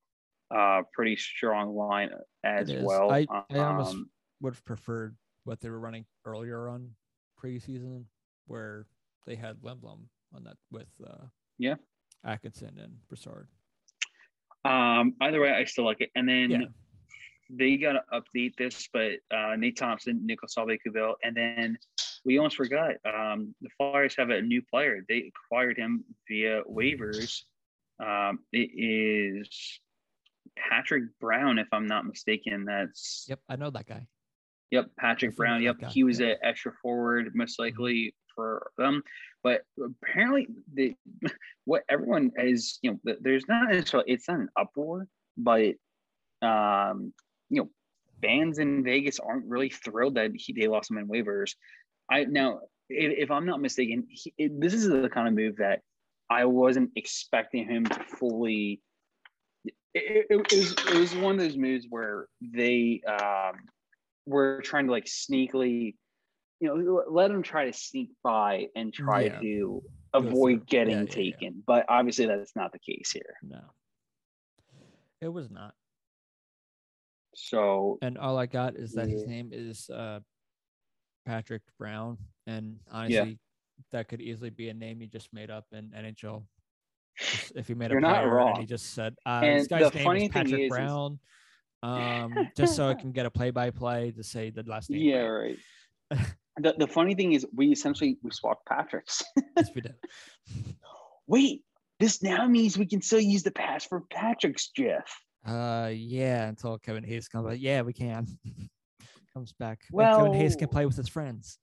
uh, 0.50 0.82
pretty 0.94 1.16
strong 1.18 1.76
line 1.76 2.10
as 2.44 2.72
well. 2.72 3.12
I- 3.12 3.28
I 3.50 3.60
almost- 3.60 3.94
Um, 3.96 4.10
Would 4.42 4.54
have 4.56 4.66
preferred 4.66 5.16
what 5.44 5.60
they 5.60 5.70
were 5.70 5.80
running 5.80 6.06
earlier 6.26 6.68
on 6.68 6.96
preseason, 7.40 8.06
where 8.48 8.88
they 9.26 9.36
had 9.36 9.62
Lindblom 9.62 10.08
on 10.34 10.44
that 10.44 10.58
with 10.72 10.90
uh, 11.06 11.26
Yeah. 11.58 11.76
Atkinson 12.24 12.80
and 12.80 12.98
Brassard. 13.08 13.48
Um, 14.64 15.16
either 15.22 15.40
way, 15.42 15.52
I 15.52 15.64
still 15.66 15.86
like 15.86 16.02
it. 16.02 16.10
And 16.16 16.28
then 16.28 16.50
Yeah. 16.50 16.58
They 17.50 17.78
got 17.78 17.94
to 17.94 18.02
update 18.14 18.56
this, 18.58 18.88
but 18.92 19.14
uh, 19.36 19.56
Nate 19.56 19.78
Thompson, 19.78 20.26
Nicholas 20.26 20.54
Salve 20.54 20.78
Kubil, 20.86 21.14
and 21.24 21.36
then 21.36 21.78
we 22.26 22.38
almost 22.38 22.58
forgot 22.58 22.92
um, 23.06 23.54
the 23.62 23.70
Flyers 23.78 24.16
have 24.18 24.30
a 24.30 24.42
new 24.42 24.62
player. 24.62 25.06
They 25.08 25.32
acquired 25.46 25.78
him 25.78 26.04
via 26.28 26.64
waivers. 26.64 27.44
Um, 28.00 28.40
it 28.52 28.70
is 28.76 29.80
Patrick 30.58 31.04
Brown, 31.20 31.60
if 31.60 31.68
I'm 31.72 31.88
not 31.88 32.06
mistaken. 32.06 32.66
That's 32.66 33.26
Yep, 33.30 33.40
I 33.50 33.56
know 33.56 33.70
that 33.70 33.86
guy. 33.86 34.08
Yep, 34.72 34.90
Patrick 35.00 35.36
Brown. 35.36 35.62
Yep, 35.62 35.80
guy. 35.80 35.90
he 35.90 36.04
was 36.04 36.20
Yep. 36.20 36.40
an 36.42 36.48
extra 36.50 36.74
forward, 36.82 37.32
most 37.36 37.60
likely 37.60 38.16
for 38.34 38.72
them. 38.78 39.04
But 39.44 39.62
apparently, 39.80 40.48
the 40.74 40.96
what 41.66 41.84
everyone 41.90 42.32
is, 42.38 42.80
you 42.82 42.92
know, 43.06 43.16
there's 43.22 43.48
not 43.48 43.70
necessarily 43.70 44.12
it's 44.12 44.28
not 44.28 44.40
an 44.40 44.50
uproar, 44.58 45.08
but 45.38 45.76
um, 46.42 47.14
you 47.50 47.62
know, 47.62 47.70
fans 48.22 48.60
in 48.60 48.84
Vegas 48.84 49.20
aren't 49.20 49.46
really 49.46 49.70
thrilled 49.70 50.16
that 50.16 50.32
he, 50.36 50.54
they 50.54 50.68
lost 50.68 50.90
him 50.90 50.98
in 50.98 51.08
waivers. 51.08 51.56
I 52.10 52.26
now, 52.26 52.62
if, 52.90 53.30
if 53.30 53.32
I'm 53.32 53.46
not 53.46 53.62
mistaken, 53.62 54.06
he, 54.10 54.34
it, 54.38 54.60
this 54.60 54.74
is 54.74 54.88
the 54.88 55.10
kind 55.10 55.28
of 55.28 55.34
move 55.34 55.58
that 55.58 55.82
I 56.30 56.46
wasn't 56.46 56.92
expecting 56.96 57.68
him 57.68 57.86
to 57.86 58.00
fully. 58.04 58.82
It, 59.94 60.26
it, 60.30 60.44
it 60.52 60.56
was 60.56 60.72
it 60.72 61.00
was 61.00 61.16
one 61.16 61.36
of 61.36 61.40
those 61.40 61.58
moves 61.58 61.86
where 61.90 62.28
they 62.42 63.02
um, 63.08 63.56
were 64.26 64.62
trying 64.64 64.88
to 64.88 64.92
like 64.92 65.06
sneakily, 65.06 65.96
you 66.60 66.68
know, 66.68 67.04
let 67.10 67.32
him 67.32 67.44
try 67.44 67.66
to 67.66 67.74
sneak 67.74 68.10
by 68.24 68.68
and 68.76 68.94
try 68.94 69.22
Yeah. 69.22 69.40
to 69.40 69.84
avoid 70.14 70.68
getting 70.68 70.94
yeah, 70.94 71.04
yeah. 71.08 71.16
taken. 71.16 71.64
But 71.66 71.86
obviously, 71.90 72.26
that's 72.26 72.56
not 72.56 72.72
the 72.72 72.80
case 72.80 73.12
here. 73.12 73.36
No, 73.42 73.62
it 75.22 75.30
was 75.30 75.50
not. 75.50 75.76
So 77.36 77.98
And 78.02 78.18
all 78.18 78.38
I 78.38 78.46
got 78.46 78.76
is 78.76 78.94
that 78.94 79.08
his 79.08 79.26
name 79.26 79.50
is 79.52 79.90
uh, 79.90 80.20
Patrick 81.26 81.62
Brown, 81.78 82.18
and 82.48 82.78
honestly, 82.92 83.40
that 83.92 84.08
could 84.08 84.22
easily 84.22 84.50
be 84.50 84.70
a 84.70 84.74
name 84.74 85.00
he 85.00 85.08
just 85.08 85.34
made 85.34 85.50
up 85.50 85.66
in 85.72 85.90
NHL. 85.90 86.44
If 87.56 87.68
he 87.68 87.74
made 87.74 87.92
You're 87.92 88.00
a 88.00 88.02
not 88.02 88.24
and 88.24 88.58
he 88.58 88.66
just 88.66 88.94
said, 88.94 89.16
uh, 89.26 89.42
"This 89.42 89.68
guy's 89.68 89.94
name 89.94 90.16
is 90.18 90.30
Patrick 90.30 90.54
is- 90.54 90.60
is- 90.66 90.70
Brown," 90.70 91.20
um, 91.84 92.50
just 92.58 92.76
so 92.76 92.88
I 92.90 92.94
can 92.94 93.12
get 93.12 93.26
a 93.26 93.32
play-by-play 93.32 94.12
to 94.12 94.24
say 94.24 94.50
the 94.50 94.64
last 94.64 94.90
name. 94.90 95.02
yeah, 95.02 95.20
right. 95.20 95.58
right. 96.12 96.20
the, 96.58 96.76
the 96.78 96.88
funny 96.88 97.16
thing 97.16 97.34
is, 97.34 97.46
we 97.54 97.72
essentially 97.72 98.18
we 98.22 98.32
swapped 98.32 98.66
Patrick's. 98.66 99.24
Yes, 99.56 99.70
we 99.74 99.82
did. 99.88 99.96
Wait, 101.28 101.64
this 102.00 102.22
now 102.22 102.48
means 102.48 102.78
we 102.78 102.86
can 102.86 103.02
still 103.02 103.22
use 103.22 103.44
the 103.44 103.52
pass 103.52 103.86
for 103.86 104.02
Patrick's, 104.12 104.70
Jeff. 104.70 105.06
Uh, 105.46 105.92
yeah, 105.94 106.48
until 106.48 106.78
Kevin 106.78 107.04
Hayes 107.04 107.28
comes 107.28 107.48
back. 107.48 107.58
Yeah, 107.60 107.82
we 107.82 107.94
can. 107.94 108.28
comes 109.34 109.54
back. 109.54 109.82
Well, 109.92 110.18
Kevin 110.18 110.34
Hayes 110.34 110.56
can 110.56 110.70
play 110.70 110.86
with 110.86 110.96
his 110.96 111.10
friends, 111.10 111.60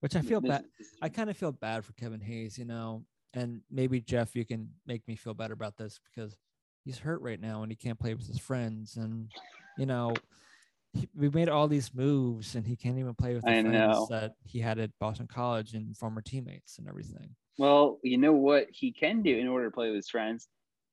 which 0.00 0.14
I 0.14 0.20
feel 0.20 0.40
bad. 0.40 0.64
I 1.02 1.08
kind 1.08 1.30
of 1.30 1.36
feel 1.36 1.52
bad 1.52 1.84
for 1.84 1.92
Kevin 1.94 2.20
Hayes, 2.20 2.58
you 2.58 2.66
know, 2.66 3.04
and 3.34 3.62
maybe 3.70 4.00
Jeff, 4.00 4.36
you 4.36 4.44
can 4.44 4.68
make 4.86 5.06
me 5.08 5.16
feel 5.16 5.34
better 5.34 5.54
about 5.54 5.76
this 5.76 5.98
because 6.04 6.36
he's 6.84 6.98
hurt 6.98 7.20
right 7.22 7.40
now 7.40 7.62
and 7.62 7.72
he 7.72 7.76
can't 7.76 7.98
play 7.98 8.14
with 8.14 8.26
his 8.26 8.38
friends, 8.38 8.96
and 8.96 9.30
you 9.78 9.86
know, 9.86 10.14
he, 10.92 11.08
we 11.16 11.30
made 11.30 11.48
all 11.48 11.68
these 11.68 11.94
moves 11.94 12.54
and 12.54 12.66
he 12.66 12.76
can't 12.76 12.98
even 12.98 13.14
play 13.14 13.34
with 13.34 13.44
the 13.44 13.50
I 13.50 13.62
friends 13.62 13.72
know. 13.72 14.06
that 14.10 14.34
he 14.44 14.60
had 14.60 14.78
at 14.78 14.90
Boston 14.98 15.26
College 15.26 15.74
and 15.74 15.96
former 15.96 16.20
teammates 16.20 16.78
and 16.78 16.88
everything. 16.88 17.34
Well, 17.58 17.98
you 18.02 18.18
know 18.18 18.32
what 18.32 18.66
he 18.70 18.92
can 18.92 19.22
do 19.22 19.36
in 19.36 19.46
order 19.46 19.66
to 19.66 19.70
play 19.70 19.88
with 19.88 19.96
his 19.96 20.08
friends? 20.08 20.48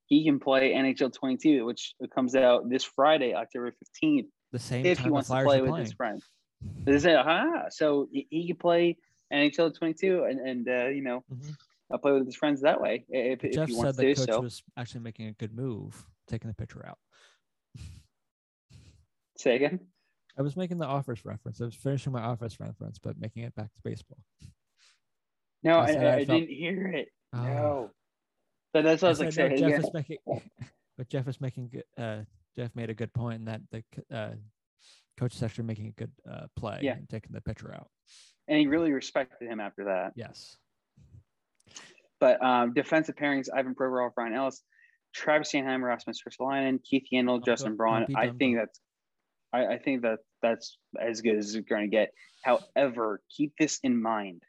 He 0.08 0.24
can 0.26 0.40
play 0.40 0.72
NHL 0.74 1.14
22, 1.14 1.66
which 1.66 1.94
comes 2.16 2.36
out 2.36 2.70
this 2.70 2.84
Friday, 2.84 3.34
October 3.36 3.72
15th, 4.04 4.28
The 4.54 4.60
same 4.60 4.86
if 4.86 4.98
time 4.98 5.06
he 5.06 5.12
wants 5.12 5.30
to 5.30 5.44
play 5.44 5.62
with 5.62 5.76
his 5.80 5.94
friends. 5.94 6.24
They 6.86 6.98
say, 7.00 7.14
ah, 7.16 7.66
so 7.70 8.08
he, 8.12 8.48
can 8.48 8.56
play 8.58 8.98
NHL 9.34 9.78
22 9.78 10.24
and, 10.24 10.40
and 10.40 10.68
uh, 10.70 10.88
you 10.88 11.04
know, 11.04 11.24
Mhm. 11.32 11.54
uh, 11.94 11.98
play 11.98 12.14
with 12.14 12.26
his 12.26 12.36
friends 12.38 12.62
that 12.62 12.80
way 12.82 13.06
if, 13.10 13.44
if 13.44 13.54
Jeff 13.54 13.68
he 13.68 13.74
said 13.76 13.84
wants 13.84 13.98
the 13.98 14.04
to 14.04 14.14
do 14.16 14.20
coach 14.26 14.34
so. 14.36 14.42
was 14.42 14.64
actually 14.78 15.02
making 15.02 15.28
a 15.28 15.34
good 15.34 15.54
move, 15.54 16.06
taking 16.28 16.50
the 16.50 16.56
pitcher 16.56 16.86
out. 16.88 16.98
Say 19.38 19.56
again. 19.56 19.80
I 20.38 20.42
was 20.42 20.56
making 20.56 20.78
the 20.78 20.86
office 20.86 21.26
reference. 21.26 21.60
I 21.62 21.66
was 21.66 21.76
finishing 21.76 22.14
my 22.14 22.22
office 22.22 22.60
reference, 22.60 22.98
but 23.00 23.20
making 23.20 23.44
it 23.44 23.54
back 23.56 23.74
to 23.74 23.82
baseball. 23.84 24.20
No, 25.64 25.80
I 25.80 25.86
I, 25.86 25.92
I, 25.92 26.06
I 26.12 26.16
I 26.16 26.26
felt- 26.26 26.40
didn't 26.40 26.56
hear 26.56 26.88
it. 26.88 27.10
Oh. 27.34 27.44
No. 27.44 27.92
So 28.78 28.84
that's 28.84 29.02
what 29.02 29.08
I 29.08 29.10
was 29.10 29.20
like 29.20 29.34
saying. 29.34 29.58
Jeff 29.58 29.70
yeah. 29.72 29.80
is 29.80 29.94
making, 29.94 30.18
but 30.98 31.10
Jeff 31.10 31.28
is 31.28 31.42
making 31.42 31.70
good. 31.70 31.84
Uh, 31.98 32.20
Jeff 32.56 32.70
made 32.76 32.92
a 32.92 32.94
good 32.94 33.12
point 33.12 33.40
in 33.40 33.46
that 33.46 33.62
the 33.72 33.84
uh, 34.16 34.32
coach 35.20 35.36
is 35.36 35.42
actually 35.42 35.64
making 35.64 35.88
a 35.88 35.92
good 35.92 36.12
uh, 36.30 36.46
play 36.56 36.80
Yeah. 36.84 36.94
and 36.94 37.10
taking 37.10 37.32
the 37.32 37.42
pitcher 37.42 37.74
out. 37.74 37.88
And 38.48 38.60
he 38.60 38.68
really 38.68 38.92
respected 38.92 39.50
him 39.50 39.60
after 39.60 39.86
that. 39.86 40.14
Yes. 40.16 40.58
But 42.20 42.44
um, 42.44 42.74
defensive 42.74 43.16
pairings, 43.16 43.48
Ivan 43.52 43.74
Provorov, 43.74 44.12
Ryan 44.16 44.34
Ellis, 44.36 44.62
Travis 45.14 45.52
Sanheim, 45.52 45.82
Rasmus 45.82 46.22
Ristolainen, 46.28 46.80
Keith 46.84 47.08
Yandle, 47.12 47.44
Justin 47.44 47.72
go- 47.72 47.78
Braun. 47.78 48.06
I 48.16 48.30
think 48.30 48.58
that's 48.58 48.80
I, 49.54 49.66
I 49.66 49.78
think 49.80 50.04
that 50.04 50.20
that's 50.44 50.78
as 51.00 51.22
good 51.22 51.38
as 51.38 51.56
it's 51.56 51.68
going 51.68 51.82
to 51.82 51.88
get. 51.88 52.12
However, 52.44 53.22
keep 53.36 53.54
this 53.58 53.80
in 53.82 54.00
mind. 54.00 54.44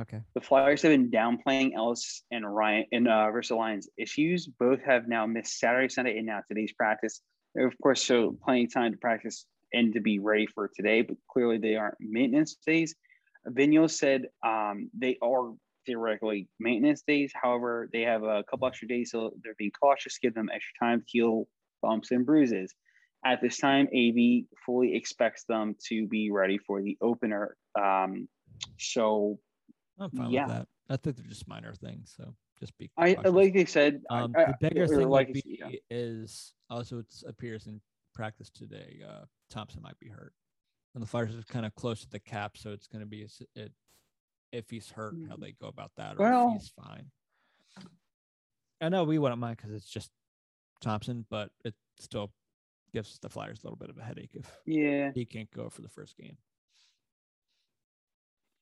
Okay. 0.00 0.20
The 0.34 0.40
Flyers 0.40 0.82
have 0.82 0.90
been 0.90 1.10
downplaying 1.10 1.74
Ellis 1.74 2.24
and 2.32 2.44
Ryan 2.52 2.84
and 2.90 3.08
uh, 3.08 3.30
versus 3.30 3.56
Lions 3.56 3.88
issues. 3.96 4.48
Both 4.58 4.82
have 4.82 5.06
now 5.06 5.24
missed 5.26 5.58
Saturday, 5.60 5.88
Sunday, 5.88 6.18
and 6.18 6.26
now 6.26 6.40
today's 6.48 6.72
practice. 6.72 7.20
They're, 7.54 7.66
of 7.66 7.74
course, 7.80 8.02
so 8.02 8.36
plenty 8.44 8.64
of 8.64 8.74
time 8.74 8.92
to 8.92 8.98
practice 8.98 9.46
and 9.72 9.92
to 9.94 10.00
be 10.00 10.18
ready 10.18 10.46
for 10.46 10.70
today, 10.74 11.02
but 11.02 11.16
clearly 11.30 11.58
they 11.58 11.76
aren't 11.76 11.96
maintenance 12.00 12.56
days. 12.66 12.94
Vigneault 13.48 13.90
said 13.90 14.26
um, 14.44 14.90
they 14.98 15.16
are 15.22 15.52
theoretically 15.86 16.48
maintenance 16.58 17.02
days. 17.06 17.32
However, 17.34 17.88
they 17.92 18.02
have 18.02 18.22
a 18.22 18.42
couple 18.50 18.66
extra 18.66 18.88
days, 18.88 19.10
so 19.10 19.32
they're 19.42 19.54
being 19.58 19.72
cautious, 19.80 20.18
give 20.18 20.34
them 20.34 20.48
extra 20.52 20.86
time 20.86 21.00
to 21.00 21.06
heal 21.06 21.48
bumps 21.82 22.10
and 22.10 22.24
bruises. 22.24 22.72
At 23.24 23.40
this 23.40 23.58
time, 23.58 23.86
AV 23.94 24.44
fully 24.64 24.94
expects 24.94 25.44
them 25.44 25.76
to 25.88 26.06
be 26.06 26.30
ready 26.30 26.58
for 26.58 26.82
the 26.82 26.96
opener. 27.00 27.56
Um, 27.78 28.28
so, 28.78 29.38
I'm 29.98 30.10
fine 30.10 30.30
Yeah. 30.30 30.46
with 30.46 30.56
that. 30.56 30.68
I 30.90 30.96
think 30.96 31.16
they're 31.16 31.26
just 31.26 31.48
minor 31.48 31.72
things, 31.74 32.12
so 32.16 32.34
just 32.58 32.76
be. 32.78 32.90
I 32.96 33.14
like 33.14 33.54
they 33.54 33.64
said. 33.64 34.02
Um, 34.10 34.34
I- 34.36 34.46
the 34.46 34.56
bigger 34.60 34.86
thing 34.86 35.08
like 35.08 35.28
would 35.28 35.34
be 35.34 35.58
yeah. 35.60 35.78
is 35.90 36.52
also 36.70 36.98
it 36.98 37.06
appears 37.26 37.66
in 37.66 37.80
practice 38.14 38.50
today. 38.50 39.00
Uh, 39.06 39.24
Thompson 39.50 39.80
might 39.82 39.98
be 39.98 40.08
hurt, 40.08 40.34
and 40.94 41.02
the 41.02 41.06
Flyers 41.06 41.34
are 41.36 41.42
kind 41.44 41.64
of 41.66 41.74
close 41.74 42.00
to 42.02 42.10
the 42.10 42.18
cap, 42.20 42.56
so 42.56 42.70
it's 42.72 42.86
going 42.86 43.00
to 43.00 43.06
be 43.06 43.26
it, 43.56 43.72
if 44.52 44.68
he's 44.70 44.90
hurt, 44.90 45.14
how 45.28 45.36
they 45.36 45.52
go 45.52 45.68
about 45.68 45.92
that, 45.96 46.16
or 46.16 46.18
Well- 46.20 46.48
if 46.56 46.60
he's 46.62 46.70
fine. 46.70 47.10
I 48.80 48.88
know 48.90 49.04
we 49.04 49.18
wouldn't 49.18 49.40
mind 49.40 49.56
because 49.56 49.72
it's 49.72 49.88
just 49.88 50.10
Thompson, 50.80 51.24
but 51.30 51.50
it 51.64 51.74
still 51.98 52.32
gives 52.92 53.18
the 53.20 53.28
Flyers 53.30 53.60
a 53.62 53.66
little 53.66 53.76
bit 53.78 53.88
of 53.88 53.96
a 53.98 54.02
headache 54.04 54.30
if 54.34 54.60
Yeah. 54.66 55.10
he 55.14 55.24
can't 55.24 55.50
go 55.50 55.70
for 55.70 55.80
the 55.82 55.88
first 55.88 56.16
game. 56.18 56.36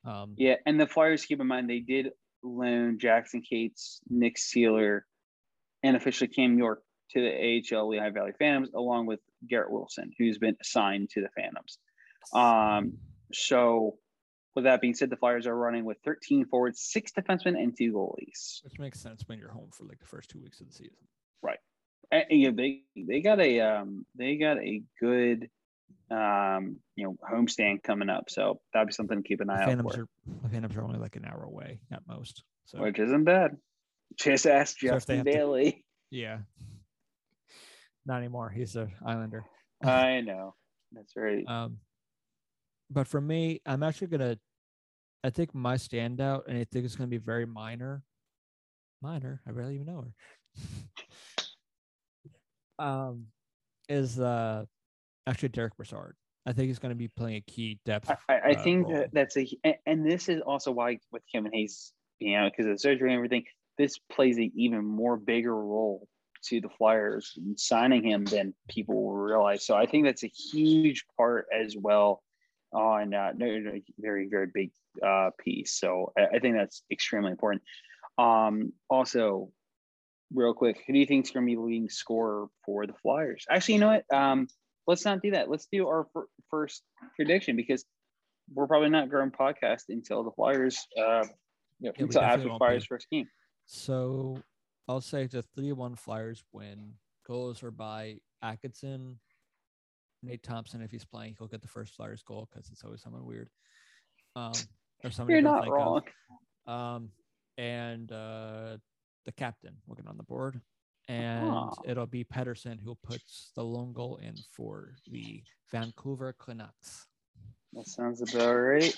Um, 0.04 0.34
Yeah, 0.36 0.56
and 0.66 0.80
the 0.80 0.86
Flyers 0.86 1.24
keep 1.24 1.40
in 1.40 1.46
mind 1.46 1.68
they 1.68 1.80
did 1.80 2.10
loan 2.42 2.98
Jackson 2.98 3.42
Cates, 3.42 4.00
Nick 4.08 4.36
Seeler, 4.36 5.02
and 5.82 5.96
officially 5.96 6.28
Cam 6.28 6.58
York 6.58 6.82
to 7.10 7.20
the 7.20 7.72
AHL 7.72 7.88
Lehigh 7.88 8.10
Valley 8.10 8.32
Phantoms, 8.38 8.70
along 8.74 9.06
with 9.06 9.20
Garrett 9.48 9.70
Wilson, 9.70 10.12
who's 10.18 10.38
been 10.38 10.56
assigned 10.60 11.10
to 11.10 11.20
the 11.20 11.28
Phantoms. 11.36 11.78
Um, 12.32 12.98
so, 13.32 13.96
with 14.54 14.64
that 14.64 14.80
being 14.80 14.94
said, 14.94 15.10
the 15.10 15.16
Flyers 15.16 15.46
are 15.46 15.56
running 15.56 15.84
with 15.84 15.98
13 16.04 16.46
forwards, 16.46 16.80
six 16.80 17.12
defensemen, 17.12 17.56
and 17.56 17.76
two 17.76 17.92
goalies. 17.92 18.62
which 18.64 18.78
makes 18.78 19.00
sense 19.00 19.22
when 19.26 19.38
you're 19.38 19.50
home 19.50 19.70
for 19.72 19.84
like 19.84 19.98
the 19.98 20.06
first 20.06 20.30
two 20.30 20.40
weeks 20.40 20.60
of 20.60 20.66
the 20.66 20.72
season. 20.72 20.96
And, 22.10 22.24
and, 22.30 22.40
yeah, 22.40 22.50
they 22.54 22.82
they 22.96 23.20
got 23.20 23.40
a 23.40 23.60
um, 23.60 24.06
they 24.14 24.36
got 24.36 24.58
a 24.58 24.82
good 25.00 25.48
um, 26.10 26.76
you 26.96 27.04
know 27.04 27.16
homestand 27.30 27.82
coming 27.82 28.08
up, 28.08 28.24
so 28.28 28.60
that'd 28.72 28.88
be 28.88 28.92
something 28.92 29.22
to 29.22 29.26
keep 29.28 29.40
an 29.40 29.48
The 29.48 29.54
eye 29.54 29.72
out 29.72 29.80
for, 29.80 30.00
are 30.02 30.08
the 30.42 30.48
Phantoms 30.48 30.76
are 30.76 30.82
only 30.82 30.98
like 30.98 31.16
an 31.16 31.24
hour 31.24 31.42
away 31.44 31.80
at 31.92 32.00
most. 32.06 32.42
So 32.66 32.80
which 32.82 32.98
isn't 32.98 33.24
bad. 33.24 33.56
Just 34.18 34.46
ask 34.46 34.78
So 34.78 34.88
Justin 34.88 35.16
have 35.18 35.26
to- 35.26 35.32
Daly. 35.32 35.84
yeah, 36.10 36.38
not 38.06 38.18
anymore. 38.18 38.50
He's 38.50 38.76
an 38.76 38.92
Islander. 39.04 39.44
I 39.82 40.20
know. 40.24 40.54
That's 40.92 41.16
right. 41.16 41.44
Um, 41.48 41.78
but 42.90 43.06
for 43.08 43.20
me, 43.20 43.60
I'm 43.64 43.82
actually 43.82 44.08
gonna. 44.08 44.38
I 45.24 45.30
think 45.30 45.54
my 45.54 45.76
standout, 45.76 46.42
and 46.48 46.58
I 46.58 46.64
think 46.64 46.84
it's 46.84 46.96
gonna 46.96 47.08
be 47.08 47.16
very 47.18 47.46
minor. 47.46 48.02
Minor. 49.00 49.40
I 49.48 49.52
barely 49.52 49.74
even 49.76 49.86
know 49.86 50.04
her. 50.04 50.14
um, 52.84 53.26
is 53.88 54.18
uh 54.20 54.64
actually 55.26 55.50
Derek 55.50 55.76
Brassard. 55.76 56.14
I 56.46 56.52
think 56.52 56.68
he's 56.68 56.78
gonna 56.78 56.94
be 56.94 57.08
playing 57.08 57.36
a 57.36 57.40
key 57.42 57.78
depth. 57.84 58.10
I, 58.28 58.34
I 58.34 58.52
uh, 58.52 58.62
think 58.62 58.88
that 58.88 59.10
that's 59.12 59.36
a, 59.36 59.48
and, 59.64 59.76
and 59.86 60.06
this 60.10 60.28
is 60.28 60.40
also 60.40 60.72
why 60.72 60.98
with 61.12 61.22
Kevin 61.32 61.52
Hayes, 61.52 61.92
you 62.18 62.36
know, 62.36 62.48
because 62.50 62.66
of 62.66 62.72
the 62.72 62.78
surgery 62.78 63.10
and 63.10 63.16
everything, 63.16 63.44
this 63.78 63.98
plays 64.10 64.38
an 64.38 64.50
even 64.54 64.84
more 64.84 65.16
bigger 65.16 65.54
role 65.54 66.08
to 66.46 66.60
the 66.60 66.68
Flyers 66.68 67.38
signing 67.56 68.04
him 68.04 68.24
than 68.24 68.54
people 68.68 69.00
will 69.00 69.14
realize. 69.14 69.64
So 69.64 69.76
I 69.76 69.86
think 69.86 70.04
that's 70.04 70.24
a 70.24 70.28
huge 70.52 71.04
part 71.16 71.46
as 71.56 71.76
well 71.78 72.22
on 72.72 73.14
uh, 73.14 73.32
very 73.36 73.84
very 73.98 74.28
big 74.52 74.72
uh, 75.06 75.30
piece. 75.38 75.78
So 75.78 76.12
I, 76.18 76.36
I 76.36 76.38
think 76.40 76.56
that's 76.56 76.82
extremely 76.90 77.30
important. 77.30 77.62
Um, 78.18 78.72
also, 78.90 79.50
real 80.34 80.54
quick, 80.54 80.82
who 80.86 80.92
do 80.92 80.98
you 80.98 81.06
think 81.06 81.24
is 81.24 81.30
going 81.30 81.46
to 81.46 81.50
be 81.50 81.54
the 81.54 81.60
leading 81.60 81.88
scorer 81.88 82.46
for 82.64 82.86
the 82.86 82.94
Flyers? 82.94 83.46
Actually, 83.48 83.74
you 83.74 83.80
know 83.80 83.88
what? 83.88 84.14
Um, 84.14 84.48
let's 84.86 85.04
not 85.04 85.22
do 85.22 85.32
that. 85.32 85.50
Let's 85.50 85.66
do 85.70 85.86
our 85.86 86.06
fir- 86.12 86.28
first 86.50 86.82
prediction 87.16 87.56
because 87.56 87.84
we're 88.52 88.66
probably 88.66 88.90
not 88.90 89.10
going 89.10 89.30
to 89.30 89.36
podcast 89.36 89.84
until 89.88 90.24
the 90.24 90.30
Flyers, 90.32 90.78
uh, 90.98 91.24
you 91.80 91.88
know, 91.88 91.92
we 91.98 92.04
until 92.04 92.22
after 92.22 92.48
Flyers 92.58 92.84
be. 92.84 92.88
first 92.88 93.06
game. 93.10 93.28
So 93.66 94.42
I'll 94.88 95.00
say 95.00 95.26
the 95.26 95.42
three-one 95.42 95.96
Flyers 95.96 96.42
win. 96.52 96.94
Goals 97.26 97.62
are 97.62 97.70
by 97.70 98.18
Atkinson, 98.42 99.18
Nate 100.22 100.42
Thompson. 100.42 100.82
If 100.82 100.90
he's 100.90 101.04
playing, 101.04 101.36
he'll 101.38 101.48
get 101.48 101.62
the 101.62 101.68
first 101.68 101.94
Flyers 101.94 102.22
goal 102.22 102.48
because 102.50 102.68
it's 102.70 102.84
always 102.84 103.02
someone 103.02 103.24
weird. 103.24 103.48
Um, 104.34 104.52
or 105.04 105.10
somebody 105.10 105.34
You're 105.34 105.42
not 105.42 105.68
of. 105.68 105.72
wrong. 105.72 106.02
Um, 106.66 107.10
and 107.58 108.10
uh, 108.10 108.76
the 109.24 109.32
captain 109.36 109.76
looking 109.86 110.06
on 110.06 110.16
the 110.16 110.22
board, 110.22 110.60
and 111.12 111.72
it'll 111.84 112.06
be 112.06 112.24
Pettersson 112.24 112.78
who 112.82 112.96
puts 113.02 113.52
the 113.54 113.62
lone 113.62 113.92
goal 113.92 114.18
in 114.22 114.34
for 114.52 114.94
the 115.10 115.42
Vancouver 115.70 116.34
Canucks. 116.38 117.06
That 117.74 117.86
sounds 117.86 118.22
about 118.22 118.54
right. 118.54 118.96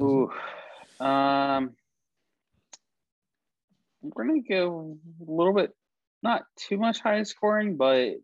Ooh, 0.00 0.30
um, 1.00 1.74
I'm 4.02 4.10
gonna 4.14 4.40
go 4.48 4.98
a 5.20 5.30
little 5.30 5.54
bit, 5.54 5.72
not 6.22 6.42
too 6.56 6.78
much 6.78 7.00
high 7.00 7.22
scoring, 7.22 7.76
but 7.76 7.96
It 7.98 8.20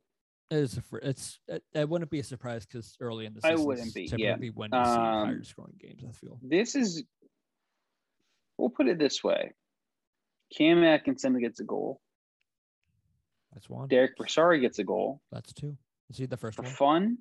is 0.51 0.79
a 0.79 0.83
it's 1.03 1.39
it, 1.49 1.63
it 1.75 1.89
wouldn't 1.89 2.11
be 2.11 2.21
a 2.21 2.25
surprise 2.25 2.67
because 2.67 2.95
early 3.01 3.27
in 3.27 3.35
the 3.35 3.41
season, 3.41 3.59
I 3.59 3.63
wouldn't 3.63 3.95
be, 3.95 4.03
yeah. 4.17 4.33
typically 4.33 4.51
when 4.51 4.71
you 4.73 4.85
see 4.85 4.91
Um, 4.91 5.27
higher 5.27 5.45
scoring 5.45 5.75
games. 5.79 6.03
I 6.07 6.13
feel 6.13 6.39
this 6.43 6.75
is. 6.75 7.03
We'll 8.59 8.71
put 8.71 8.87
it 8.89 8.99
this 8.99 9.25
way: 9.25 9.53
Cam 10.57 10.85
Atkinson 10.85 11.39
gets 11.41 11.61
a 11.61 11.65
goal. 11.65 12.01
That's 13.53 13.69
one. 13.69 13.89
Derek 13.89 14.17
Brassard 14.17 14.61
gets 14.61 14.79
a 14.79 14.85
goal. 14.85 15.21
That's 15.31 15.53
two. 15.53 15.77
Is 16.11 16.19
he 16.19 16.27
the 16.27 16.37
first 16.37 16.57
For 16.57 16.63
one? 16.63 16.73
fun, 16.73 17.19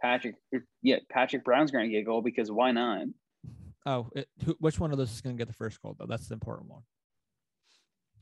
Patrick. 0.00 0.36
Yeah, 0.82 0.96
Patrick 1.10 1.44
Brown's 1.44 1.70
going 1.70 1.84
to 1.84 1.90
get 1.90 2.00
a 2.00 2.04
goal 2.04 2.22
because 2.22 2.50
why 2.50 2.72
not? 2.72 3.06
Oh, 3.86 4.08
it, 4.14 4.28
who, 4.44 4.56
which 4.60 4.78
one 4.80 4.92
of 4.92 4.98
those 4.98 5.12
is 5.12 5.20
going 5.20 5.36
to 5.36 5.40
get 5.40 5.46
the 5.48 5.54
first 5.54 5.80
goal 5.80 5.94
though? 5.98 6.06
That's 6.06 6.28
the 6.28 6.34
important 6.34 6.68
one. 6.70 6.82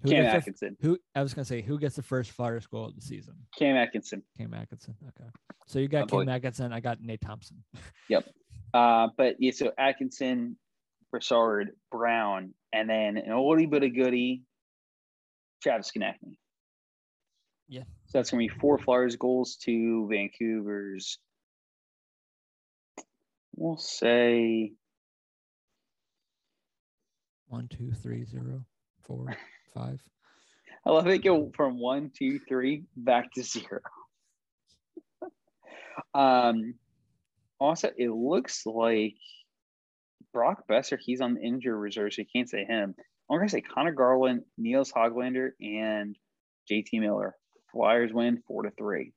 Who 0.02 0.10
Cam 0.10 0.22
gets 0.24 0.32
the 0.32 0.36
Atkinson. 0.36 0.76
who 0.82 0.98
I 1.14 1.22
was 1.22 1.32
going 1.32 1.44
to 1.44 1.48
say 1.48 1.62
who 1.62 1.78
gets 1.78 1.96
the 1.96 2.02
first 2.02 2.30
Flyers 2.32 2.66
goal 2.66 2.86
of 2.86 2.94
the 2.94 3.00
season? 3.00 3.34
Cam 3.58 3.76
Atkinson. 3.76 4.22
Cam 4.36 4.52
Atkinson. 4.52 4.94
Okay, 5.08 5.30
so 5.66 5.78
you 5.78 5.88
got 5.88 6.02
Oh, 6.04 6.06
boy. 6.06 6.24
Cam 6.24 6.28
Atkinson. 6.34 6.72
I 6.72 6.80
got 6.80 7.00
Nate 7.00 7.20
Thompson. 7.20 7.64
Yep. 8.10 8.28
Uh, 8.74 9.08
but 9.16 9.36
yeah, 9.38 9.52
so 9.52 9.72
Atkinson, 9.78 10.58
Brassard, 11.10 11.70
Brown, 11.90 12.52
and 12.72 12.90
then 12.90 13.16
an 13.16 13.30
oldie 13.30 13.70
but 13.70 13.82
a 13.82 13.88
goodie, 13.88 14.42
Travis 15.62 15.90
Konecny. 15.96 16.36
Yeah. 17.68 17.84
So 18.06 18.18
that's 18.18 18.30
gonna 18.30 18.42
be 18.42 18.48
four 18.48 18.78
Flyers 18.78 19.16
goals 19.16 19.56
to 19.64 20.08
Vancouver's. 20.08 21.18
We'll 23.56 23.76
say 23.76 24.72
One, 27.48 27.68
two, 27.68 27.92
three, 27.92 28.24
zero, 28.24 28.64
four, 29.02 29.26
five. 29.74 30.00
I 30.84 30.90
love 30.90 31.06
it 31.06 31.18
go 31.18 31.52
from 31.54 31.78
one, 31.78 32.10
two, 32.12 32.40
three 32.40 32.82
back 32.96 33.32
to 33.34 33.44
zero. 33.44 33.80
um, 36.14 36.74
also, 37.60 37.90
it 37.96 38.10
looks 38.10 38.66
like 38.66 39.14
Brock 40.32 40.64
Boeser, 40.68 40.98
he's 41.00 41.20
on 41.20 41.34
the 41.34 41.42
injury 41.42 41.78
reserve, 41.78 42.12
so 42.12 42.22
you 42.22 42.26
can't 42.34 42.50
say 42.50 42.64
him. 42.64 42.94
I'm 43.30 43.38
gonna 43.38 43.48
say 43.48 43.60
Conor 43.60 43.92
Garland, 43.92 44.42
Nils 44.58 44.92
Hoglander, 44.92 45.50
and 45.60 46.18
JT 46.68 47.00
Miller. 47.00 47.36
Flyers 47.74 48.12
win 48.12 48.40
four 48.46 48.62
to 48.62 48.70
three. 48.70 49.12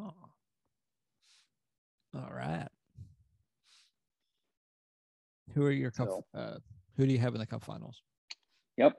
Oh. 0.00 0.12
All 2.14 2.30
right. 2.32 2.66
Who 5.54 5.64
are 5.64 5.70
your 5.70 5.90
cup? 5.90 6.08
So- 6.08 6.24
Uh, 6.34 6.58
who 6.96 7.06
do 7.06 7.12
you 7.12 7.18
have 7.18 7.34
in 7.34 7.40
the 7.40 7.46
cup 7.46 7.62
finals? 7.62 8.02
Yep. 8.78 8.94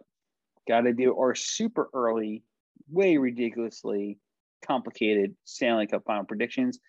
Got 0.68 0.82
to 0.82 0.94
do 0.94 1.18
our 1.18 1.34
super 1.34 1.90
early, 1.94 2.44
way 2.90 3.18
ridiculously 3.18 4.20
complicated 4.66 5.36
Stanley 5.44 5.88
Cup 5.88 6.04
final 6.06 6.24
predictions. 6.24 6.80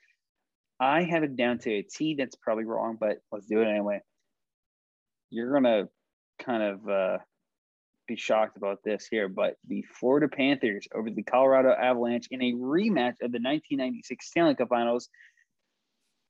I 0.79 1.05
have 1.05 1.23
it 1.23 1.37
down 1.37 1.59
to 1.61 1.71
a 1.73 1.83
T. 1.83 2.15
That's 2.15 2.37
probably 2.37 2.65
wrong, 2.65 2.99
but 3.01 3.19
let's 3.31 3.47
do 3.47 3.63
it 3.63 3.67
anyway. 3.67 4.01
You're 5.31 5.53
gonna 5.55 5.89
kind 6.39 6.63
of 6.63 6.89
uh, 6.89 7.19
be 8.07 8.17
shocked 8.17 8.57
about 8.57 8.81
this 8.85 9.07
here, 9.11 9.29
but 9.29 9.57
the 9.69 9.85
Florida 9.99 10.29
Panthers 10.29 10.87
over 10.95 11.11
the 11.11 11.23
Colorado 11.23 11.73
Avalanche 11.73 12.29
in 12.31 12.43
a 12.43 12.53
rematch 12.53 13.21
of 13.23 13.33
the 13.33 13.41
1996 13.41 14.27
Stanley 14.27 14.55
Cup 14.55 14.69
Finals. 14.69 15.09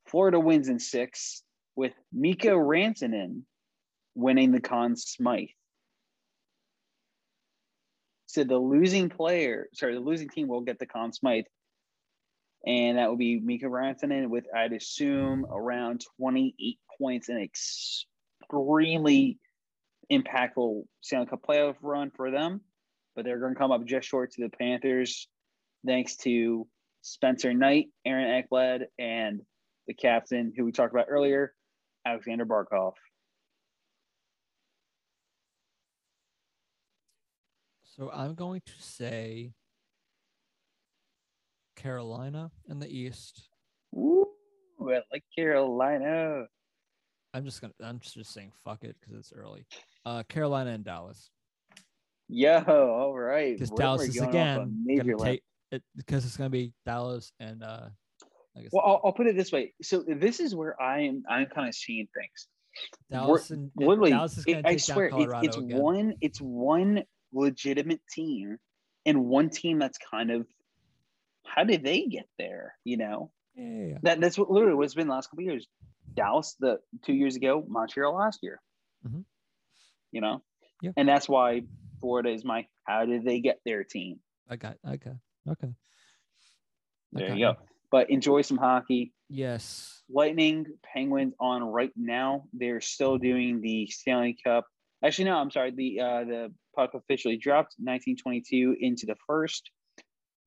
Florida 0.06 0.38
wins 0.38 0.68
in 0.68 0.78
six 0.78 1.42
with 1.76 1.94
Mikko 2.12 2.56
Rantanen 2.56 3.42
winning 4.14 4.52
the 4.52 4.60
Conn 4.60 4.96
Smythe. 4.96 5.48
So 8.26 8.44
the 8.44 8.58
losing 8.58 9.08
player, 9.08 9.68
sorry, 9.74 9.94
the 9.94 10.00
losing 10.00 10.28
team 10.28 10.48
will 10.48 10.62
get 10.62 10.78
the 10.78 10.86
Conn 10.86 11.12
Smythe. 11.12 11.44
And 12.64 12.98
that 12.98 13.08
will 13.08 13.16
be 13.16 13.40
Mikko 13.40 13.68
Rantanen 13.68 14.28
with, 14.28 14.44
I'd 14.54 14.72
assume, 14.72 15.46
around 15.50 16.04
28 16.18 16.78
points 16.98 17.28
and 17.28 17.42
extremely 17.42 19.38
impactful 20.12 20.82
Stanley 21.00 21.26
Cup 21.26 21.42
playoff 21.48 21.76
run 21.82 22.10
for 22.10 22.30
them, 22.30 22.60
but 23.16 23.24
they're 23.24 23.40
going 23.40 23.54
to 23.54 23.58
come 23.58 23.72
up 23.72 23.84
just 23.84 24.08
short 24.08 24.32
to 24.32 24.42
the 24.42 24.50
Panthers, 24.50 25.28
thanks 25.86 26.16
to 26.18 26.66
Spencer 27.00 27.52
Knight, 27.54 27.86
Aaron 28.04 28.42
Ekblad, 28.42 28.82
and 28.98 29.40
the 29.86 29.94
captain 29.94 30.52
who 30.56 30.64
we 30.64 30.72
talked 30.72 30.92
about 30.92 31.06
earlier, 31.08 31.54
Alexander 32.06 32.46
Barkov. 32.46 32.92
So 37.96 38.10
I'm 38.10 38.34
going 38.34 38.62
to 38.64 38.72
say 38.78 39.52
Carolina 41.76 42.50
in 42.68 42.78
the 42.78 42.88
East. 42.88 43.42
Ooh, 43.94 44.26
I 44.80 45.00
like 45.12 45.24
Carolina. 45.36 46.46
I'm 47.34 47.44
just 47.44 47.60
gonna. 47.60 47.72
I'm 47.82 48.00
just 48.00 48.32
saying 48.32 48.52
fuck 48.64 48.84
it 48.84 48.96
because 49.00 49.16
it's 49.16 49.32
early. 49.32 49.66
Uh, 50.04 50.22
Carolina 50.24 50.70
and 50.70 50.84
Dallas. 50.84 51.30
Yo, 52.28 52.60
all 52.66 53.18
right. 53.18 53.54
Because 53.54 53.70
Dallas 53.70 54.02
is 54.08 54.20
again 54.20 54.84
take 54.88 55.42
it 55.70 55.82
because 55.96 56.24
it's 56.24 56.36
gonna 56.36 56.50
be 56.50 56.72
Dallas 56.86 57.32
and 57.40 57.62
uh. 57.62 57.88
I 58.54 58.60
guess 58.60 58.70
well, 58.70 58.84
I'll, 58.84 59.00
I'll, 59.06 59.12
put 59.12 59.26
it 59.26 59.34
this 59.34 59.50
way. 59.50 59.72
So 59.80 60.04
this 60.06 60.38
is 60.38 60.54
where 60.54 60.80
I 60.80 61.04
am. 61.04 61.22
I'm 61.26 61.46
kind 61.46 61.68
of 61.68 61.74
seeing 61.74 62.06
things. 62.14 62.48
Dallas 63.10 63.50
and 63.50 63.70
literally, 63.76 64.10
Dallas 64.10 64.36
is 64.36 64.44
it, 64.46 64.66
I 64.66 64.76
swear, 64.76 65.06
it, 65.06 65.28
it's 65.42 65.56
again. 65.56 65.78
one. 65.78 66.14
It's 66.20 66.38
one 66.38 67.02
legitimate 67.32 68.02
team, 68.10 68.58
and 69.06 69.24
one 69.24 69.48
team 69.48 69.78
that's 69.78 69.96
kind 70.10 70.30
of. 70.30 70.46
How 71.46 71.64
did 71.64 71.82
they 71.82 72.06
get 72.06 72.26
there? 72.38 72.74
You 72.84 72.98
know. 72.98 73.30
Yeah, 73.54 73.64
yeah, 73.64 73.86
yeah. 73.86 73.98
That 74.02 74.20
that's 74.20 74.38
what 74.38 74.50
literally 74.50 74.74
what's 74.74 74.92
been 74.92 75.08
the 75.08 75.14
last 75.14 75.30
couple 75.30 75.44
years. 75.44 75.66
Dallas 76.14 76.54
the 76.60 76.78
two 77.06 77.14
years 77.14 77.36
ago, 77.36 77.64
Montreal 77.66 78.14
last 78.14 78.40
year. 78.42 78.60
Mm-hmm. 79.06 79.20
You 80.12 80.20
know, 80.20 80.42
yeah, 80.80 80.92
and 80.96 81.08
that's 81.08 81.28
why 81.28 81.62
Florida 82.00 82.30
is 82.30 82.44
my. 82.44 82.66
How 82.84 83.04
did 83.04 83.24
they 83.24 83.40
get 83.40 83.60
their 83.64 83.84
team? 83.84 84.20
I 84.48 84.56
got 84.56 84.76
okay, 84.86 85.12
okay. 85.48 85.68
There 87.12 87.26
okay. 87.26 87.34
you 87.34 87.46
go. 87.46 87.56
But 87.90 88.10
enjoy 88.10 88.42
some 88.42 88.56
hockey. 88.56 89.12
Yes. 89.28 90.02
Lightning 90.10 90.66
Penguins 90.82 91.34
on 91.40 91.62
right 91.62 91.92
now. 91.96 92.44
They're 92.52 92.80
still 92.80 93.18
doing 93.18 93.60
the 93.60 93.86
Stanley 93.86 94.36
Cup. 94.44 94.66
Actually, 95.04 95.26
no, 95.26 95.36
I'm 95.36 95.50
sorry. 95.50 95.72
The 95.74 96.00
uh, 96.00 96.24
the 96.24 96.54
puck 96.74 96.90
officially 96.94 97.36
dropped 97.36 97.74
1922 97.78 98.76
into 98.80 99.06
the 99.06 99.16
first. 99.26 99.70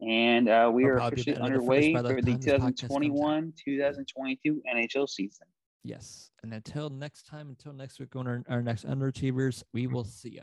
And 0.01 0.49
uh, 0.49 0.69
we 0.73 0.85
are 0.85 0.97
officially 0.97 1.37
underway 1.37 1.93
the 1.93 1.99
for 2.03 2.21
the 2.21 2.37
2021 2.37 3.53
2022 3.63 4.61
NHL 4.75 5.07
season. 5.07 5.47
Yes. 5.85 6.31
And 6.41 6.51
until 6.51 6.89
next 6.89 7.27
time, 7.27 7.47
until 7.49 7.71
next 7.71 7.99
week 7.99 8.15
on 8.15 8.25
our, 8.25 8.41
our 8.49 8.63
next 8.63 8.87
underachievers, 8.87 9.61
we 9.71 9.85
will 9.85 10.03
see 10.03 10.29
you. 10.29 10.41